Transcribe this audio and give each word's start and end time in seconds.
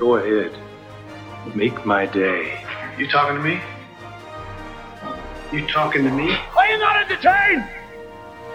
Go 0.00 0.16
ahead. 0.16 0.52
Make 1.54 1.84
my 1.84 2.06
day. 2.06 2.64
You 2.96 3.06
talking 3.06 3.36
to 3.36 3.42
me? 3.42 3.60
You 5.52 5.66
talking 5.66 6.04
to 6.04 6.10
me? 6.10 6.32
Are 6.56 6.66
you 6.70 6.78
not 6.78 6.96
entertained? 7.02 7.64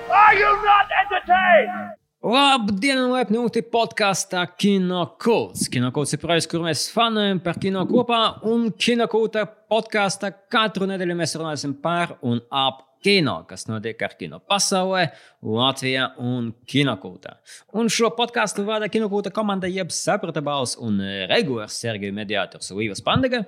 Are 0.10 0.34
you 0.34 0.50
not 0.66 0.90
entertained? 1.04 1.94
Labdien, 2.26 3.04
laipni 3.12 3.38
lūgti 3.38 3.62
podkāstā 3.70 4.42
Kinokults. 4.58 5.68
Kinokults 5.70 6.16
ir 6.18 6.24
projekts, 6.24 6.50
kur 6.50 6.66
mēs 6.66 6.88
fanojam 6.90 7.44
par 7.46 7.62
kino 7.62 7.86
kopā, 7.86 8.24
un 8.50 8.72
Kinokulta 8.74 9.46
podkāstā 9.46 10.34
katru 10.50 10.90
nedēļu 10.90 11.20
mēs 11.22 11.38
runāsim 11.38 11.78
par 11.78 12.18
un 12.26 12.42
ap 12.50 12.85
kino, 13.06 13.36
kas 13.50 13.68
notiek 13.70 14.02
ar 14.06 14.16
kino 14.18 14.40
pasaulē, 14.50 15.04
Latvijā 15.46 16.08
un 16.22 16.50
Kinokultā. 16.70 17.38
Un 17.78 17.92
šo 17.94 18.10
podkāstu 18.18 18.66
vada 18.66 18.90
Kinokulta 18.90 19.34
komanda 19.34 19.70
jeb 19.70 19.94
saprata 19.94 20.42
balss 20.46 20.80
un 20.82 20.98
regulārs 21.30 21.78
Sergeja 21.84 22.16
mediātors 22.16 22.74
Līvas 22.74 23.04
Pandega. 23.06 23.44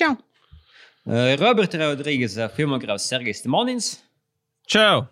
Čau! 0.00 0.16
Roberta 1.40 1.80
Rodrīgas 1.80 2.36
filmogrāfs 2.56 3.06
Sergejs 3.10 3.46
Timonins. 3.46 3.94
Čau! 4.70 5.06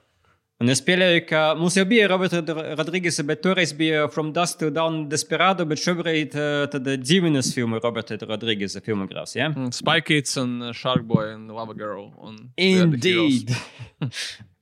Un 0.59 0.73
es 0.73 0.81
pieļauju, 0.83 1.21
ka 1.29 1.41
mums 1.55 1.77
jau 1.79 1.85
bija 1.87 2.09
Roberta 2.11 2.41
Rodrīgas, 2.43 3.21
bet 3.29 3.45
toreiz 3.45 3.71
bija 3.79 4.09
From 4.11 4.33
Dust 4.35 4.59
to 4.59 4.73
Down 4.75 5.05
Desperado, 5.11 5.63
bet 5.71 5.79
šobrīd 5.79 6.35
tad 6.73 6.89
ģimenes 7.07 7.53
filma 7.55 7.79
Roberta 7.79 8.19
Rodrīgas 8.25 8.75
filmogrāfs. 8.83 9.37
Ja? 9.39 9.53
Mm, 9.53 9.71
Spy 9.77 10.03
Kids 10.03 10.35
un 10.43 10.73
Sharkboy 10.75 11.37
un 11.37 11.47
Lava 11.55 11.79
Girl. 11.79 12.09
Un 12.27 12.43
Indeed! 12.59 13.55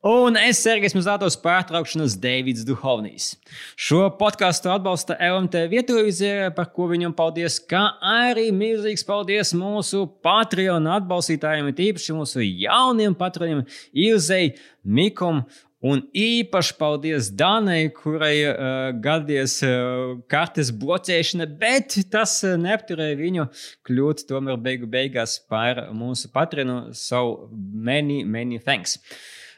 Un 0.07 0.37
es, 0.39 0.61
Sergejs 0.63 0.95
Mazātos, 0.95 1.35
pārtraukšanas 1.43 2.15
Deivids 2.23 2.63
Duhovnīs. 2.69 3.33
Šo 3.81 4.05
podkāstu 4.21 4.71
atbalsta 4.71 5.17
LMT 5.19 5.65
vietovizija, 5.73 6.53
par 6.55 6.69
ko 6.77 6.87
viņam 6.93 7.17
paldies, 7.17 7.57
kā 7.59 7.81
arī 8.05 8.51
milzīgs 8.55 9.03
paldies 9.09 9.51
mūsu 9.57 10.05
Patreon 10.23 10.87
atbalstītājiem, 11.01 11.73
tīpaši 11.81 12.15
mūsu 12.21 12.45
jauniem 12.45 13.17
patroniem 13.19 13.65
Ilzei, 13.97 14.53
Mikom 14.87 15.41
Un 15.87 16.01
īpaši 16.17 16.75
paldies 16.81 17.29
Danai, 17.37 17.91
kurai 17.95 18.35
uh, 18.49 18.57
gadies 19.03 19.59
uh, 19.67 20.17
kartes 20.33 20.73
bloķēšana, 20.75 21.47
bet 21.61 21.99
tas 22.11 22.39
uh, 22.47 22.57
neapturēja 22.61 23.19
viņu 23.21 23.47
kļūt 23.87 24.25
tomēr 24.31 24.59
beigu 24.63 24.89
beigās 24.91 25.37
par 25.51 25.85
mūsu 25.95 26.33
patronu. 26.33 26.95
So 26.97 27.51
many, 27.53 28.23
many 28.25 28.59
thanks! 28.59 28.99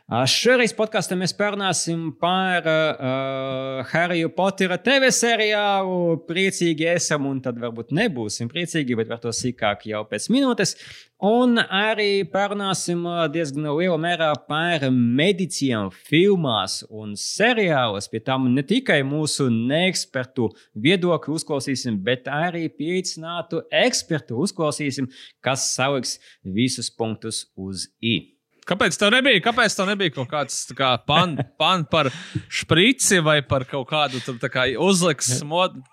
Šoreiz 0.08 0.72
podkāstā 0.72 1.18
mēs 1.20 1.34
parunāsim 1.36 2.06
par 2.16 2.64
uh, 2.64 3.82
Hariju 3.90 4.30
Potera 4.32 4.78
TV 4.80 5.10
seriālu. 5.12 6.22
Priecīgi 6.24 6.86
esam, 6.94 7.26
un 7.28 7.42
tad 7.44 7.58
varbūt 7.60 7.92
nebūsim 7.92 8.48
priecīgi, 8.48 8.96
bet 8.96 9.10
par 9.10 9.20
to 9.20 9.28
sīkāk 9.36 9.84
jau 9.90 10.00
pēc 10.08 10.30
minūtes. 10.32 10.72
Un 11.28 11.60
arī 11.60 12.22
parunāsim 12.32 13.04
diezgan 13.34 13.68
lielā 13.68 13.98
mērā 14.00 14.30
par 14.48 14.86
medicīnu, 14.88 15.92
filmās 15.92 16.78
un 16.88 17.12
seriālos. 17.12 18.08
Pie 18.08 18.22
tam 18.24 18.48
ne 18.54 18.64
tikai 18.64 19.02
mūsu 19.04 19.50
neekspertu 19.52 20.48
viedokli 20.72 21.36
uzklausīsim, 21.36 22.00
bet 22.08 22.32
arī 22.32 22.64
pieicinātu 22.72 23.60
ekspertu 23.84 24.40
uzklausīsim, 24.40 25.12
kas 25.44 25.68
saliks 25.76 26.16
visus 26.56 26.88
punktus 26.88 27.44
uz 27.60 27.90
i. 28.00 28.37
Kāpēc 28.68 28.98
tā 29.00 29.08
nebija? 29.12 29.40
Kāpēc 29.46 29.74
tā 29.78 29.86
nebija 29.88 30.12
kaut 30.12 30.28
kāds 30.28 30.56
kā 30.76 30.90
pan, 31.08 31.38
pan 31.60 31.86
par 31.88 32.10
šprici 32.52 33.22
vai 33.24 33.38
par 33.40 33.64
kaut 33.68 33.88
kādu 33.88 34.20
kā, 34.44 34.66
uzliks 34.84 35.38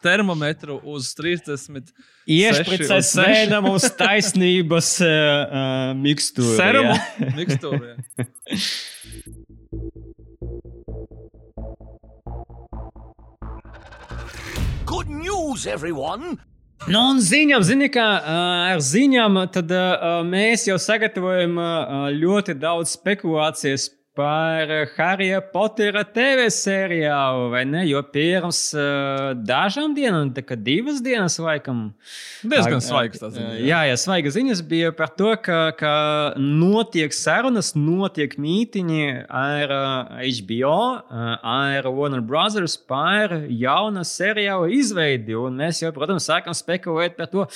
termometru 0.04 0.82
uz 0.84 1.14
30? 1.16 1.94
Iešpricēs 2.26 3.14
sēnam 3.16 3.70
uz 3.72 3.86
taisnības 3.95 4.90
uh, 5.06 5.94
mikstūru. 6.02 6.58
Serumu 6.58 6.98
mikstūru. 7.38 7.95
Good 14.86 15.10
news, 15.10 15.66
everyone! 15.66 16.42
Nu, 16.86 17.00
un 17.02 17.18
ziņām, 17.18 17.64
zini, 17.66 17.88
kā 17.90 18.04
ar 18.70 18.82
ziņām, 18.86 19.40
tad 19.50 19.72
mēs 20.30 20.68
jau 20.68 20.76
sagatavojam 20.78 21.56
ļoti 22.14 22.54
daudz 22.62 22.92
spekulācijas 22.94 23.88
par 24.15 24.71
Harija 24.95 25.42
Potera 25.52 26.05
TV 26.08 26.48
sērijālu, 26.53 27.49
vai 27.52 27.64
ne? 27.67 27.81
Jo 27.89 27.99
pirms 28.08 28.59
uh, 28.77 29.33
dažām 29.36 29.95
dienām, 29.98 30.31
tā 30.36 30.43
kā 30.48 30.55
divas 30.55 31.02
dienas, 31.03 31.36
laikam, 31.42 31.89
diezgan 32.43 32.83
svaigas 32.83 33.21
tas 33.21 33.36
ziņas. 33.36 33.59
Jā, 33.67 33.81
jā, 33.89 33.98
svaiga 33.99 34.31
ziņas 34.31 34.64
bija 34.70 34.93
par 34.95 35.11
to, 35.20 35.33
ka, 35.43 35.59
ka 35.80 35.93
notiek 36.39 37.15
sarunas, 37.15 37.73
notiek 37.75 38.37
mītiņi 38.39 39.05
ar 39.27 39.75
uh, 39.75 40.20
HBO, 40.39 40.77
uh, 41.04 41.31
ar 41.55 41.92
Warner 41.92 42.23
Brothers 42.23 42.77
par 42.80 43.36
jaunu 43.52 44.05
seriālu 44.08 44.71
izveidi, 44.80 45.36
un 45.36 45.59
mēs 45.59 45.83
jau, 45.83 45.92
protams, 45.95 46.27
sākam 46.31 46.55
spekulēt 46.55 47.20
par 47.20 47.31
to. 47.31 47.49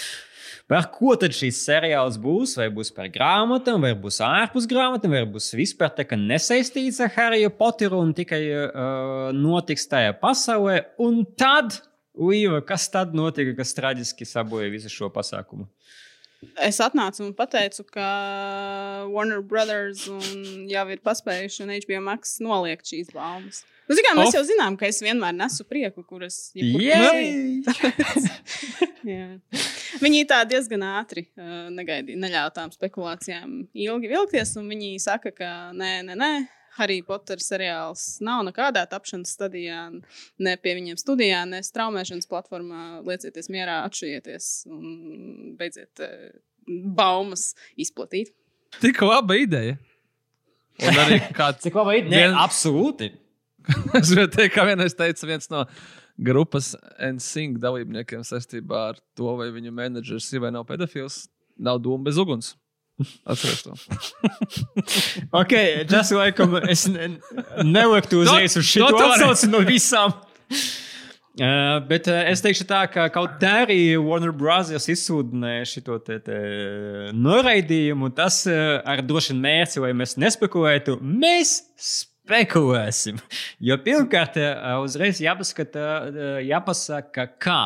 Par 0.70 0.86
ko 0.94 1.16
tad 1.18 1.34
šīs 1.34 1.64
seriāls 1.66 2.20
būs? 2.22 2.54
Vai 2.60 2.68
būs 2.74 2.92
par 2.94 3.08
grāmatām, 3.10 3.82
vai 3.82 3.96
būs 3.98 4.20
ārpus 4.22 4.68
grāmatām, 4.70 5.16
vai 5.18 5.24
būs 5.26 5.50
vispār 5.58 5.90
tā, 5.98 6.06
nesaistīts 6.14 7.00
ar 7.02 7.10
Hariju 7.16 7.50
Poteru 7.58 8.04
un 8.04 8.12
tikai 8.14 8.44
uh, 8.54 9.32
notiks 9.34 9.90
tajā 9.90 10.14
pasaulē. 10.22 10.84
Un 11.02 11.24
tad, 11.40 11.82
Līva, 12.20 12.60
kas 12.66 12.90
tad 12.92 13.14
notika, 13.16 13.54
kas 13.56 13.72
traģiski 13.78 14.26
sabojāja 14.28 14.74
visu 14.74 14.90
šo 14.92 15.08
pasākumu? 15.14 15.66
Es 16.60 16.80
atnācu 16.84 17.24
un 17.26 17.34
teicu, 17.36 17.84
ka 17.94 18.08
Warner 19.12 19.42
Brothers 19.42 20.06
jau 20.06 20.86
ir 20.92 21.02
paspējuši 21.04 21.66
un 21.66 21.74
HBO 21.76 22.04
Max 22.06 22.38
noliegt 22.44 22.92
šīs 22.92 23.10
baumas. 23.16 23.64
Nu, 23.90 23.96
kā, 24.06 24.12
mēs 24.14 24.36
jau 24.36 24.44
zinām, 24.46 24.76
ka 24.78 24.86
es 24.86 25.00
vienmēr 25.02 25.34
nesu 25.34 25.64
prieku, 25.66 26.04
kuras 26.06 26.52
Viņi 30.04 30.28
tā 30.30 30.44
diezgan 30.46 30.84
ātri 30.86 31.24
uh, 31.34 31.72
negaidīja, 31.74 32.20
neļāva 32.22 32.52
tām 32.54 32.70
spekulācijām 32.76 33.56
ilgi 33.74 34.12
vilkties. 34.12 34.52
Viņi 34.62 34.92
saka, 35.02 35.34
ka 35.34 35.50
nē, 35.74 36.04
nē, 36.06 36.18
nē. 36.20 36.34
Harry 36.78 37.02
Potter 37.04 37.42
seriāls 37.44 38.22
nav 38.24 38.46
nekādā 38.48 38.86
tapšanas 38.88 39.34
stadijā, 39.36 39.90
ne 40.40 40.54
pie 40.62 40.76
viņiem 40.78 41.00
studijā, 41.02 41.42
ne 41.50 41.60
straumēšanas 41.66 42.30
platformā. 42.30 43.02
Liecieties 43.08 43.50
mierā, 43.52 43.82
atšujieties 43.90 44.52
un 44.70 44.86
beidziet 45.60 46.04
uh, 46.06 46.30
baumas 46.70 47.56
izplatīt. 47.74 48.30
Tik 48.80 49.02
laba 49.02 49.34
ideja! 49.42 49.80
Un 50.80 51.02
arī 51.02 51.18
kāds. 51.36 51.66
Cik 51.66 51.76
laba 51.76 51.98
ideja? 51.98 52.30
Vien... 52.30 52.38
Absolūti! 52.40 53.10
es 54.00 54.12
gribēju 54.12 54.32
teikt, 54.36 54.56
kā 54.56 54.66
vienreiz 54.68 54.96
teica 54.98 55.30
viens 55.30 55.52
no 55.52 55.66
grupas 56.20 56.74
NSYNC 57.00 57.60
dalībniekiem 57.64 58.24
saistībā 58.28 58.90
ar 58.94 59.04
to, 59.18 59.36
vai 59.40 59.50
viņu 59.56 59.74
menedžers 59.76 60.32
ir 60.34 60.44
vai 60.44 60.52
nav 60.56 60.68
pedofils. 60.70 61.28
Nav 61.60 61.80
doma 61.84 62.08
bez 62.08 62.20
uguns. 62.20 62.54
Atcerieties 63.24 63.64
to. 63.64 63.74
ok, 65.42 65.56
tas 65.88 66.12
laikam 66.12 66.58
es 66.68 66.86
ne, 66.92 67.14
neliktu 67.64 68.24
uzreiz 68.26 68.58
uz 68.60 68.68
šo 68.68 68.90
atsauci 68.92 69.48
no 69.52 69.64
visām. 69.68 70.16
Uh, 71.40 71.78
bet 71.88 72.10
uh, 72.12 72.26
es 72.28 72.42
teikšu 72.44 72.66
tā, 72.68 72.82
ka 72.92 73.06
kaut 73.14 73.44
arī 73.48 73.96
Warner 74.02 74.34
Bros. 74.36 74.74
izsūdināja 74.92 75.68
šo 75.72 76.00
te, 76.04 76.18
te 76.26 76.40
noraidījumu. 77.16 78.12
Tas 78.18 78.42
uh, 78.50 78.82
ar 78.84 79.06
vien 79.08 79.38
mērķi, 79.40 79.80
lai 79.86 79.94
mēs 79.96 80.18
nespekulētu. 80.20 80.98
Mēs 81.00 81.54
spekulēsim. 82.30 83.18
Jo 83.60 83.78
pirmkārt, 83.82 84.38
eh, 84.38 84.78
uzreiz 84.84 85.22
jāpaskata, 85.24 85.86
eh, 86.10 86.38
jāpasaka, 86.50 87.28
kā. 87.42 87.62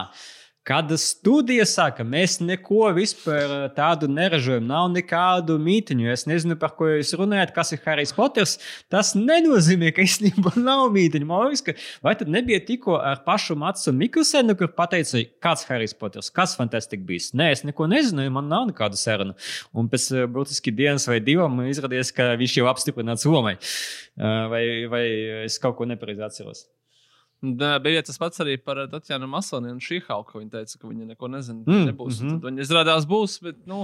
Kad 0.63 0.93
studija 0.95 1.65
saka, 1.67 2.05
mēs 2.07 2.37
neko 2.39 2.85
vispār 2.95 3.51
eh, 3.51 3.63
tādu 3.75 4.07
neražojam, 4.07 4.63
nav 4.69 4.85
nekādu 4.93 5.57
mītiņu. 5.59 6.05
Es 6.13 6.21
nezinu, 6.23 6.55
par 6.59 6.71
ko 6.77 6.87
jūs 6.87 7.09
runājat, 7.19 7.51
kas 7.51 7.73
ir 7.75 7.81
Harijs 7.83 8.13
Poters. 8.15 8.53
Tas 8.87 9.11
nenozīmē, 9.17 9.91
ka 9.91 10.05
īstenībā 10.05 10.53
nav 10.69 10.85
mītiņu. 10.95 11.27
Man 11.27 11.49
liekas, 11.49 11.65
ka 11.67 11.75
vai 12.07 12.13
tad 12.19 12.31
nebija 12.31 12.61
tikko 12.63 12.95
ar 12.95 13.19
pašu 13.25 13.57
Matsu 13.59 13.91
Mikusenu, 13.97 14.55
kur 14.55 14.71
pateica, 14.71 15.25
kāds 15.43 15.67
Harijs 15.67 15.95
Poters, 15.99 16.31
kas 16.31 16.55
fantastiski 16.55 17.03
bijis. 17.09 17.33
Nē, 17.35 17.49
es 17.57 17.65
neko 17.67 17.89
nezinu, 17.91 18.29
man 18.31 18.47
nav 18.47 18.69
nekāda 18.71 18.99
saruna. 18.99 19.35
Un 19.75 19.91
pēc 19.91 20.05
eh, 20.15 20.29
būtiski 20.31 20.71
dienas 20.71 21.09
vai 21.11 21.19
divām 21.19 21.59
izrādījās, 21.67 22.13
ka 22.15 22.29
viņš 22.39 22.55
jau 22.61 22.71
apstiprināts 22.71 23.27
lomai. 23.27 23.57
Eh, 23.59 24.39
vai, 24.55 24.63
vai 24.95 25.03
es 25.43 25.59
kaut 25.59 25.75
ko 25.81 25.89
nepareizi 25.91 26.23
atceros? 26.23 26.63
Bija 27.43 27.99
tas 28.07 28.15
pats 28.15 28.39
arī 28.39 28.53
par 28.63 28.79
Tatjana 28.87 29.27
Masoni 29.27 29.67
un 29.73 29.81
Šīhauku. 29.83 30.39
Viņa 30.39 30.51
teica, 30.53 30.77
ka 30.79 30.87
viņa 30.87 31.07
neko 31.09 31.27
nezina. 31.27 31.59
Mm, 31.67 31.89
nebūs. 31.89 32.21
Mm 32.21 32.29
-hmm. 32.29 32.37
Tad 32.39 32.47
viņa 32.47 32.63
izrādās 32.63 33.07
būs. 33.09 33.33
Bet, 33.43 33.57
nu, 33.67 33.81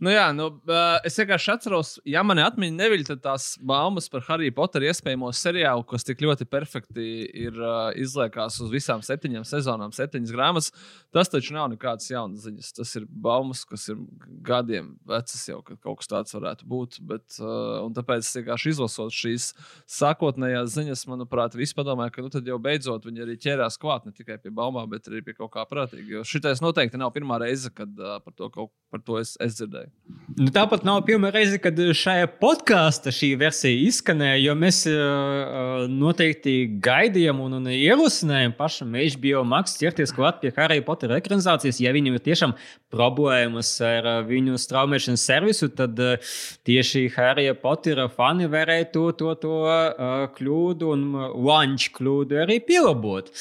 nu, 0.00 0.10
jā, 0.12 0.26
nu, 0.36 0.48
uh, 0.68 0.98
es 1.08 1.16
vienkārši 1.16 1.52
atceros, 1.54 1.92
ja 2.04 2.22
mani 2.22 2.44
atmiņa 2.44 2.76
neviļ, 2.76 3.06
tad 3.06 3.22
tās 3.24 3.46
baumas 3.60 4.08
par 4.12 4.26
Harry 4.28 4.50
Potteru 4.52 4.84
iespējamo 4.84 5.32
seriālu, 5.32 5.86
kas 5.88 6.04
tik 6.04 6.20
ļoti 6.20 6.44
perfekti 6.44 7.06
ir 7.32 7.56
uh, 7.56 7.92
izliekās 7.96 8.60
uz 8.60 8.70
visām 8.70 9.00
septiņām 9.00 9.44
sezonām, 9.44 9.92
septiņas 9.92 10.32
grāmatas, 10.32 10.72
tas 11.10 11.28
taču 11.28 11.54
nav 11.54 11.70
nekādas 11.72 12.10
jaunas 12.10 12.44
ziņas. 12.44 12.72
Tas 12.76 12.94
ir 12.96 13.06
baumas, 13.08 13.64
kas 13.64 13.88
ir 13.88 13.96
gadiem 14.42 14.98
vecas 15.06 15.48
jau, 15.48 15.62
ka 15.62 15.76
kaut 15.80 15.98
kas 16.02 16.12
tāds 16.12 16.34
varētu 16.36 16.68
būt. 16.68 17.00
Bet, 17.00 17.40
uh, 17.40 17.80
un 17.86 17.96
tāpēc, 17.96 18.28
vienkārši 18.36 18.68
izlasot 18.68 19.12
šīs 19.12 19.54
sākotnējās 19.86 20.76
ziņas, 20.76 21.06
manuprāt, 21.08 21.56
visi 21.56 21.74
padomāja, 21.74 22.10
ka 22.12 22.22
nu, 22.22 22.28
tad 22.28 22.46
jau 22.46 22.58
beidzot 22.58 22.97
viņi 23.06 23.24
arī 23.24 23.36
ķērās 23.40 23.78
klāt 23.80 24.06
ne 24.08 24.12
tikai 24.16 24.38
pie 24.42 24.50
baumām, 24.54 24.88
bet 24.90 25.06
arī 25.10 25.22
pie 25.24 25.34
kaut 25.36 25.52
kā 25.54 25.64
prātīga. 25.68 26.06
Jo 26.18 26.24
šitais 26.26 26.62
noteikti 26.64 27.00
nav 27.00 27.12
pirmā 27.14 27.38
reize, 27.42 27.70
kad 27.74 27.90
uh, 28.00 28.18
par 28.24 28.34
to, 28.34 28.48
kaut, 28.54 28.72
par 28.92 29.02
to 29.04 29.18
es, 29.20 29.36
es 29.44 29.58
dzirdēju. 29.58 29.90
Nu, 30.38 30.48
tāpat 30.54 30.84
nav 30.86 31.00
pirmā 31.06 31.30
reize, 31.34 31.58
kad 31.62 31.76
šajā 31.76 32.28
podkāstā 32.40 33.12
šī 33.14 33.32
versija 33.40 33.78
izskanēja, 33.88 34.40
jo 34.44 34.56
mēs 34.58 34.82
uh, 34.90 35.86
noteikti 35.90 36.56
gaidījām 36.84 37.42
un, 37.44 37.58
un 37.60 37.70
ierosinājām 37.72 38.54
pašam 38.58 38.96
HBO 38.98 39.44
Max 39.48 39.78
ķerties 39.80 40.14
klāt 40.16 40.42
pie 40.42 40.52
Harry 40.58 40.82
Potter 40.84 41.14
ekranizācijas. 41.18 41.80
Ja 41.82 41.94
viņam 41.96 42.18
ir 42.18 42.24
tiešām 42.26 42.54
problēmas 42.94 43.72
ar 43.84 44.06
uh, 44.06 44.18
viņu 44.28 44.58
straumēšanas 44.60 45.26
servisu, 45.30 45.70
tad 45.78 45.98
uh, 46.02 46.34
tieši 46.68 47.06
Harry 47.16 47.48
Pottera 47.58 48.08
fani 48.12 48.48
varēja 48.50 48.90
to, 48.94 49.08
to, 49.18 49.34
to 49.42 49.56
uh, 49.64 50.28
kļūdu 50.38 50.92
un 50.94 51.06
lunch 51.34 51.92
kļūdu 51.96 52.42
arī 52.44 52.58
pielabot. 52.88 53.32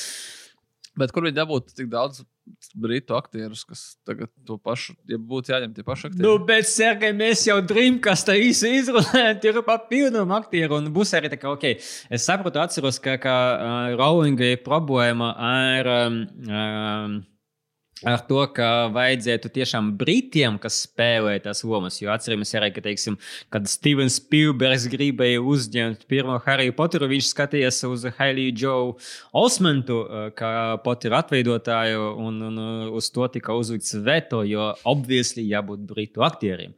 Bet 0.97 1.13
kur 1.13 1.27
viņi 1.27 1.37
dabūtu 1.37 1.75
tik 1.77 1.89
daudz 1.91 2.23
britu 2.73 3.13
aktierus, 3.13 3.61
kas 3.67 3.81
tagad 4.07 4.31
to 4.47 4.55
pašu, 4.57 4.95
ja 5.05 5.19
būtu 5.21 5.51
jāņem 5.53 5.75
tie 5.75 5.83
paši 5.85 6.07
aktieri? 6.09 6.25
Nu, 6.25 6.39
bet, 6.47 6.65
Sergei, 6.65 7.11
mēs 7.13 7.43
jau 7.45 7.59
Dreamcastā 7.61 8.33
īsi 8.41 8.71
izrunājām, 8.79 9.37
ir 9.45 9.59
papildumu 9.67 10.33
aktieru. 10.39 10.79
Un 10.79 10.89
būs 10.95 11.13
arī 11.17 11.29
tā, 11.29 11.37
ka, 11.37 11.53
ok, 11.53 11.67
es 11.77 12.25
saprotu, 12.25 12.63
atceros, 12.63 12.97
ka, 13.03 13.19
ka 13.21 13.35
uh, 13.35 13.97
Rowlinga 13.99 14.55
ir 14.55 14.63
problēma 14.65 15.35
ar. 15.37 15.91
Um, 16.07 16.21
um, 16.49 17.19
Ar 18.05 18.21
to, 18.27 18.43
ka 18.53 18.87
vajadzētu 18.93 19.49
tiešām 19.55 19.89
britiem, 19.97 20.59
kas 20.61 20.83
spēlē 20.85 21.37
tās 21.41 21.63
lomas. 21.65 21.97
Jo 21.97 22.11
atceramies 22.13 22.53
arī, 22.57 22.69
ka, 22.75 22.83
teiksim, 22.85 23.17
kad 23.53 23.65
Stevens 23.71 24.19
Spielbergs 24.21 24.85
gribēja 24.91 25.41
uzņemt 25.41 26.05
pirmo 26.09 26.37
Harry 26.45 26.69
Potteru, 26.77 27.09
viņš 27.09 27.31
skatījās 27.31 27.81
uz 27.89 28.05
Hailey 28.19 28.51
Joe 28.53 28.93
Osmantu, 29.33 30.03
uh, 30.03 30.27
kā 30.37 30.51
Potteru 30.85 31.17
atveidotāju, 31.17 32.11
un, 32.27 32.37
un 32.51 32.61
uh, 32.61 32.91
uz 32.99 33.09
to 33.13 33.25
tika 33.33 33.55
uzlikts 33.57 33.97
veto, 34.05 34.43
jo 34.45 34.69
obviously 34.85 35.47
jābūt 35.49 35.87
britu 35.89 36.25
aktieriem. 36.27 36.77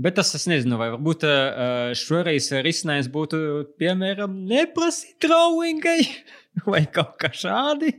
Bet 0.00 0.18
tas 0.20 0.34
es 0.36 0.44
nezinu, 0.48 0.76
vai 0.80 0.90
varbūt 0.92 1.24
uh, 1.28 1.94
šoreiz 1.96 2.50
risinājums 2.64 3.08
būtu, 3.12 3.40
piemēram, 3.80 4.36
neprasīt 4.50 5.24
Rowlingai 5.28 6.02
vai 6.72 6.82
kaut 6.90 7.16
kā 7.20 7.30
šādi. 7.34 7.92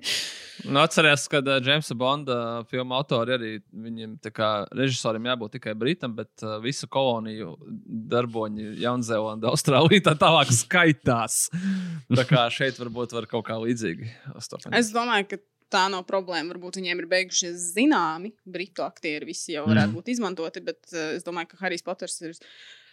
Nu, 0.67 0.81
atcerieties, 0.83 1.25
kad 1.31 1.47
uh, 1.49 1.57
Jamesa 1.63 1.95
Bonda 1.97 2.37
uh, 2.37 2.65
filmu 2.69 2.93
autori 2.93 3.33
arī 3.33 3.51
viņam 3.73 4.17
kā 4.35 4.49
režisoram 4.77 5.25
jābūt 5.31 5.55
tikai 5.57 5.73
britam, 5.79 6.13
bet 6.17 6.43
uh, 6.45 6.59
visu 6.61 6.89
koloniju 6.91 7.55
darboņi 8.11 8.75
Jaunzēlandē, 8.83 9.49
Austrālijā 9.49 10.03
tā 10.11 10.15
tālāk 10.21 10.51
skaitās. 10.53 11.47
Tā 12.11 12.27
kā 12.29 12.45
šeit 12.53 12.77
varbūt 12.81 13.15
var 13.17 13.29
kaut 13.31 13.47
kā 13.47 13.57
līdzīgi. 13.63 14.11
to 14.51 14.61
Es 14.77 14.91
domāju, 14.93 15.31
ka 15.31 15.41
tā 15.71 15.87
nav 15.91 16.03
problēma. 16.09 16.51
Varbūt 16.53 16.81
viņiem 16.81 17.01
ir 17.01 17.09
beigušies 17.09 17.71
zināmi 17.77 18.33
britu 18.45 18.83
aktieri, 18.85 19.31
visi 19.31 19.55
jau 19.55 19.65
varētu 19.69 19.93
Mm. 19.93 19.97
būt 19.97 20.13
izmantoti, 20.13 20.61
bet 20.67 20.83
uh, 20.93 21.15
es 21.15 21.25
domāju, 21.25 21.53
ka 21.53 21.63
Harijs 21.65 21.87
Poters 21.87 22.19
ir. 22.21 22.37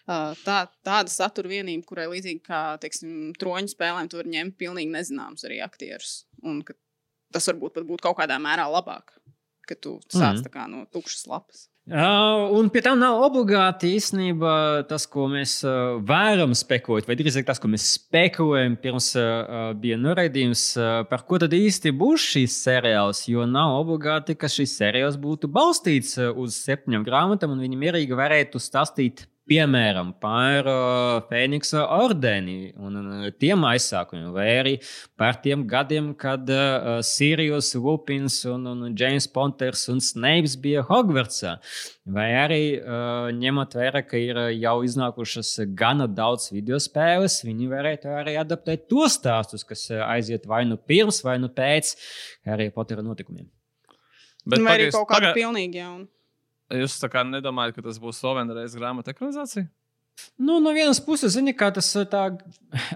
Tā, 0.09 0.59
tāda 0.87 1.13
satura 1.13 1.51
vienība, 1.51 1.85
kurai 1.85 2.07
līdzīgi 2.09 2.41
kā 2.47 2.63
teiksim, 2.81 3.35
troņu 3.37 3.75
spēlēm, 3.75 4.09
tu 4.09 4.17
vari 4.17 4.33
ņemt 4.39 4.57
pilnīgi 4.61 4.93
nezināmus 4.95 5.45
arī 5.45 5.61
aktierus. 5.61 6.23
Un 6.41 6.63
tas 7.35 7.49
varbūt 7.51 7.77
pat 7.77 7.89
būtu 7.89 8.07
kaut 8.07 8.17
kādā 8.23 8.39
mērā 8.41 8.65
labāk, 8.73 9.19
ka 9.69 9.77
tu 9.77 9.99
sāc 10.09 10.41
tā 10.47 10.53
kā 10.55 10.65
no 10.71 10.87
tukšas 10.95 11.27
lapas. 11.29 11.67
Uh, 11.89 12.51
un 12.53 12.67
pie 12.69 12.83
tam 12.85 12.99
nav 13.01 13.17
obligāti 13.25 13.95
īstenībā 13.97 14.85
tas, 14.91 15.07
ko 15.09 15.25
mēs 15.33 15.55
uh, 15.65 15.95
varam 16.05 16.53
spekulēt, 16.53 17.07
vai 17.09 17.17
drīzāk 17.17 17.47
tas, 17.49 17.61
ko 17.63 17.71
mēs 17.73 17.87
spekulējam, 17.95 18.75
pirms 18.83 19.07
uh, 19.17 19.71
bija 19.73 19.97
noraidījums, 19.97 20.65
uh, 20.77 20.91
par 21.09 21.25
ko 21.25 21.41
tad 21.41 21.57
īsti 21.57 21.95
būs 21.97 22.27
šīs 22.35 22.59
seriāls. 22.67 23.23
Jo 23.33 23.47
nav 23.49 23.79
obligāti, 23.79 24.37
ka 24.37 24.53
šis 24.53 24.77
seriāls 24.83 25.17
būtu 25.21 25.49
balstīts 25.49 26.19
uz 26.21 26.61
septiņām 26.61 27.09
grāmatām, 27.09 27.57
un 27.57 27.65
viņi 27.65 27.81
mierīgi 27.81 28.21
varētu 28.21 28.61
stāstīt. 28.61 29.25
Piemēram, 29.49 30.11
par 30.21 30.67
Fēniksa 31.31 31.87
ordeni 31.97 32.73
un, 32.77 32.99
tiem 33.41 33.63
aizsākumiem, 33.65 34.27
vai 34.35 34.47
arī 34.59 34.75
par 35.17 35.39
tiem 35.45 35.63
gadiem, 35.71 36.11
kad 36.21 36.51
uh, 36.53 36.99
Sirijus, 37.07 37.71
Lupins 37.81 38.37
un, 38.51 38.67
un 38.75 38.93
James 38.99 39.25
Ponters 39.33 39.87
un 39.89 40.03
Snipes 40.05 40.59
bija 40.61 40.83
Hogwartsā. 40.89 41.55
Vai 42.13 42.27
arī 42.43 42.61
uh, 42.77 43.31
ņemot 43.37 43.77
vērā, 43.81 44.05
ka 44.05 44.21
ir 44.21 44.43
jau 44.59 44.77
iznākušas 44.85 45.55
gana 45.79 46.05
daudz 46.09 46.51
video 46.53 46.77
spēles, 46.81 47.41
viņi 47.49 47.71
varētu 47.73 48.13
arī 48.21 48.37
adaptēt 48.41 48.85
tos 48.93 49.17
stāstus, 49.17 49.65
kas 49.69 49.87
aiziet 49.97 50.45
vai 50.49 50.67
nu 50.69 50.77
pirms, 50.77 51.23
vai 51.25 51.39
nu 51.41 51.49
pēc 51.49 51.95
Harry 52.49 52.69
Pottera 52.75 53.05
notikumiem. 53.05 53.49
Bet 54.49 54.63
Vai 54.65 54.77
arī 54.79 54.93
kaut 54.93 55.09
kāda 55.11 55.33
paga- 55.33 55.37
pilnīgi 55.37 55.81
jauna. 55.83 56.07
Jūs 56.77 56.99
tā 57.01 57.09
kā 57.09 57.23
nedomājat, 57.25 57.79
ka 57.79 57.87
tas 57.87 58.01
būs 58.03 58.21
vēl 58.25 58.43
vienreiz 58.43 58.75
grāmatu 58.77 59.13
ekranizācija? 59.15 59.69
Nu, 60.39 60.61
no 60.63 60.71
vienas 60.71 61.01
puses, 61.03 61.33
zini, 61.35 61.51
kā 61.57 61.69
tas 61.75 61.89
uh, 61.99 62.05
tā, 62.07 62.23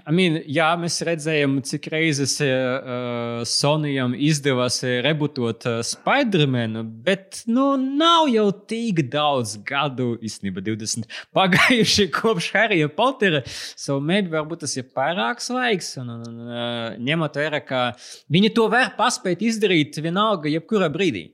I 0.07 0.13
mean, 0.15 0.37
jā, 0.47 0.69
mēs 0.79 1.01
redzējām, 1.03 1.57
cik 1.67 1.89
reizes 1.91 2.37
uh, 2.45 3.41
Sonijam 3.47 4.13
izdevās 4.15 4.77
rebutot 5.03 5.67
uh, 5.67 5.81
Spider-Man, 5.83 6.79
bet, 7.03 7.41
nu, 7.51 7.73
nav 7.79 8.29
jau 8.31 8.45
tik 8.71 9.01
daudz 9.11 9.57
gadu, 9.67 10.13
īstenībā 10.23 10.63
20 10.63 11.09
pagājuši 11.37 12.07
kopš 12.15 12.49
Harryja 12.55 12.87
Pottera, 12.95 13.43
so 13.75 13.99
maybe 13.99 14.31
varbūt 14.31 14.63
tas 14.63 14.77
ir 14.79 14.87
pārāk 14.95 15.43
svaigs, 15.43 15.93
un, 15.99 16.13
un, 16.15 16.27
un 16.29 16.51
uh, 16.51 16.99
ņemot 17.03 17.39
vērā, 17.43 17.63
ka 17.67 17.85
viņi 18.31 18.53
to 18.55 18.69
var 18.71 18.93
paspēt 18.99 19.43
izdarīt 19.43 19.99
vienalga, 20.03 20.51
jebkurā 20.53 20.87
brīdī. 20.93 21.29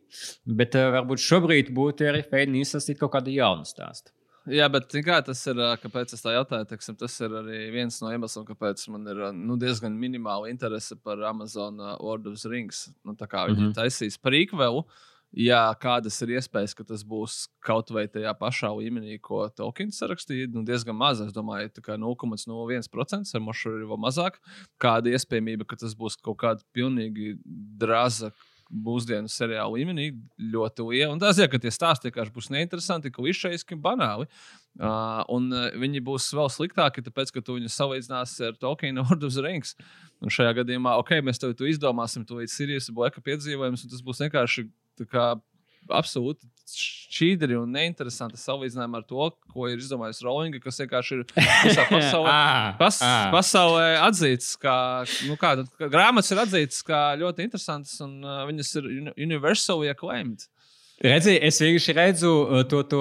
Bet 0.45 0.73
uh, 0.79 0.89
varbūt 0.97 1.21
šobrīd 1.21 1.73
būtu 1.75 2.09
arī 2.09 2.25
fēni 2.25 2.63
izsastīt 2.65 2.97
kaut 2.97 3.13
kādu 3.17 3.35
jaunu 3.35 3.67
stāstu. 3.67 4.13
Jā, 4.49 4.65
bet 4.71 4.93
kā, 5.05 5.19
tas 5.25 5.41
ir, 5.51 5.59
kāpēc 5.83 6.15
es 6.15 6.23
tā 6.23 6.33
jautāju. 6.33 6.65
Teksim, 6.71 6.97
tas 6.99 7.13
ir 7.21 7.35
arī 7.41 7.59
viens 7.73 7.99
no 8.01 8.09
iemesliem, 8.13 8.47
kāpēc 8.47 8.81
man 8.93 9.05
ir 9.11 9.21
nu, 9.37 9.57
diezgan 9.61 9.93
minimāla 9.99 10.49
interese 10.49 10.97
par 10.97 11.21
Amazon 11.29 11.77
Lord 11.99 12.27
of 12.29 12.41
Rings. 12.49 12.87
Nu, 13.05 13.13
tā 13.19 13.29
kā 13.29 13.45
viņi 13.49 13.59
mm. 13.59 13.67
-hmm. 13.67 13.77
taisīs 13.77 14.17
prequelu, 14.17 14.83
ja 15.31 15.61
kādas 15.79 16.17
ir 16.25 16.33
iespējas, 16.39 16.73
ka 16.73 16.83
tas 16.83 17.03
būs 17.05 17.47
kaut 17.61 17.91
vai 17.91 18.07
tajā 18.07 18.33
pašā 18.39 18.71
līmenī, 18.73 19.19
ko 19.21 19.47
Tolkiens 19.49 19.99
sarakstīja, 20.01 20.49
nu, 20.53 20.63
diezgan 20.63 20.95
maz. 20.95 21.21
Es 21.21 21.33
domāju, 21.33 21.69
tā 21.69 21.81
kā 21.85 21.97
0,01% 21.97 23.35
ar 23.35 23.41
mošu 23.41 23.75
ir 23.77 23.85
vēl 23.85 24.01
mazāk. 24.01 24.39
Kāda 24.81 25.13
iespējamība, 25.13 25.65
ka 25.65 25.75
tas 25.75 25.93
būs 25.93 26.17
kaut 26.17 26.39
kāda 26.41 26.65
pilnīgi 26.73 27.37
drāza 27.77 28.33
mūsdienu 28.69 29.29
seriālu 29.31 29.79
līmenī 29.79 30.09
ļoti 30.53 30.85
liela. 30.85 31.13
Un 31.13 31.21
tas, 31.21 31.39
ja 31.41 31.47
tie 31.49 31.71
stāsti 31.73 32.09
vienkārši 32.09 32.33
būs 32.35 32.49
neinteresanti, 32.53 33.11
ka 33.13 33.25
izšķiski 33.25 33.77
banāli. 33.81 34.29
Uh, 34.79 35.25
un 35.33 35.49
viņi 35.81 36.03
būs 36.05 36.29
vēl 36.37 36.51
sliktāki, 36.53 37.03
tāpēc, 37.03 37.33
ka 37.35 37.43
tu 37.43 37.57
viņus 37.57 37.77
salīdzināsi 37.81 38.51
ar 38.51 38.59
Tolkienu 38.61 39.03
Lord 39.03 39.25
of 39.25 39.33
the 39.33 39.43
Rings. 39.43 39.73
Un 40.23 40.31
šajā 40.33 40.53
gadījumā, 40.61 40.95
ok, 41.01 41.17
mēs 41.25 41.41
tev 41.41 41.55
to 41.57 41.67
izdomāsim, 41.67 42.27
to 42.27 42.39
līdz 42.39 42.53
Sirijas 42.53 42.91
Bleka 42.93 43.23
piedzīvojums, 43.25 43.85
un 43.85 43.93
tas 43.93 44.05
būs 44.05 44.21
vienkārši 44.25 44.67
tā 44.99 45.07
kā 45.09 45.25
absolūti 45.95 46.47
šķīdri 46.69 47.55
un 47.57 47.71
neinteresanti 47.73 48.37
salīdzinājumā 48.37 48.99
ar 49.01 49.05
to, 49.09 49.29
ko 49.53 49.65
ir 49.71 49.81
izdomājis 49.81 50.21
Rowling, 50.25 50.59
kas 50.61 50.77
vienkārši 50.83 51.17
ir 51.17 51.23
visā 51.65 51.85
pasaulē. 51.89 52.29
Ah, 52.33 52.67
Pas, 52.79 52.99
ah. 53.05 53.29
pasaulē 53.33 53.87
atzīts, 54.05 54.51
ka, 54.61 54.75
nu 55.29 55.37
kā, 55.41 55.55
grāmatas 55.89 56.29
ir 56.35 56.43
atzītas 56.45 56.83
kā 56.85 57.01
ļoti 57.21 57.47
interesantas, 57.47 57.95
un 58.05 58.19
uh, 58.21 58.43
viņas 58.51 58.75
ir 58.81 58.89
uni- 58.93 59.15
universally 59.25 59.89
acclaimed. 59.91 60.45
Redzi, 60.99 61.37
es 61.47 61.55
vienkārši 61.63 61.93
redzu 61.95 62.29
uh, 62.43 62.61
to, 62.67 62.81
to 62.91 62.97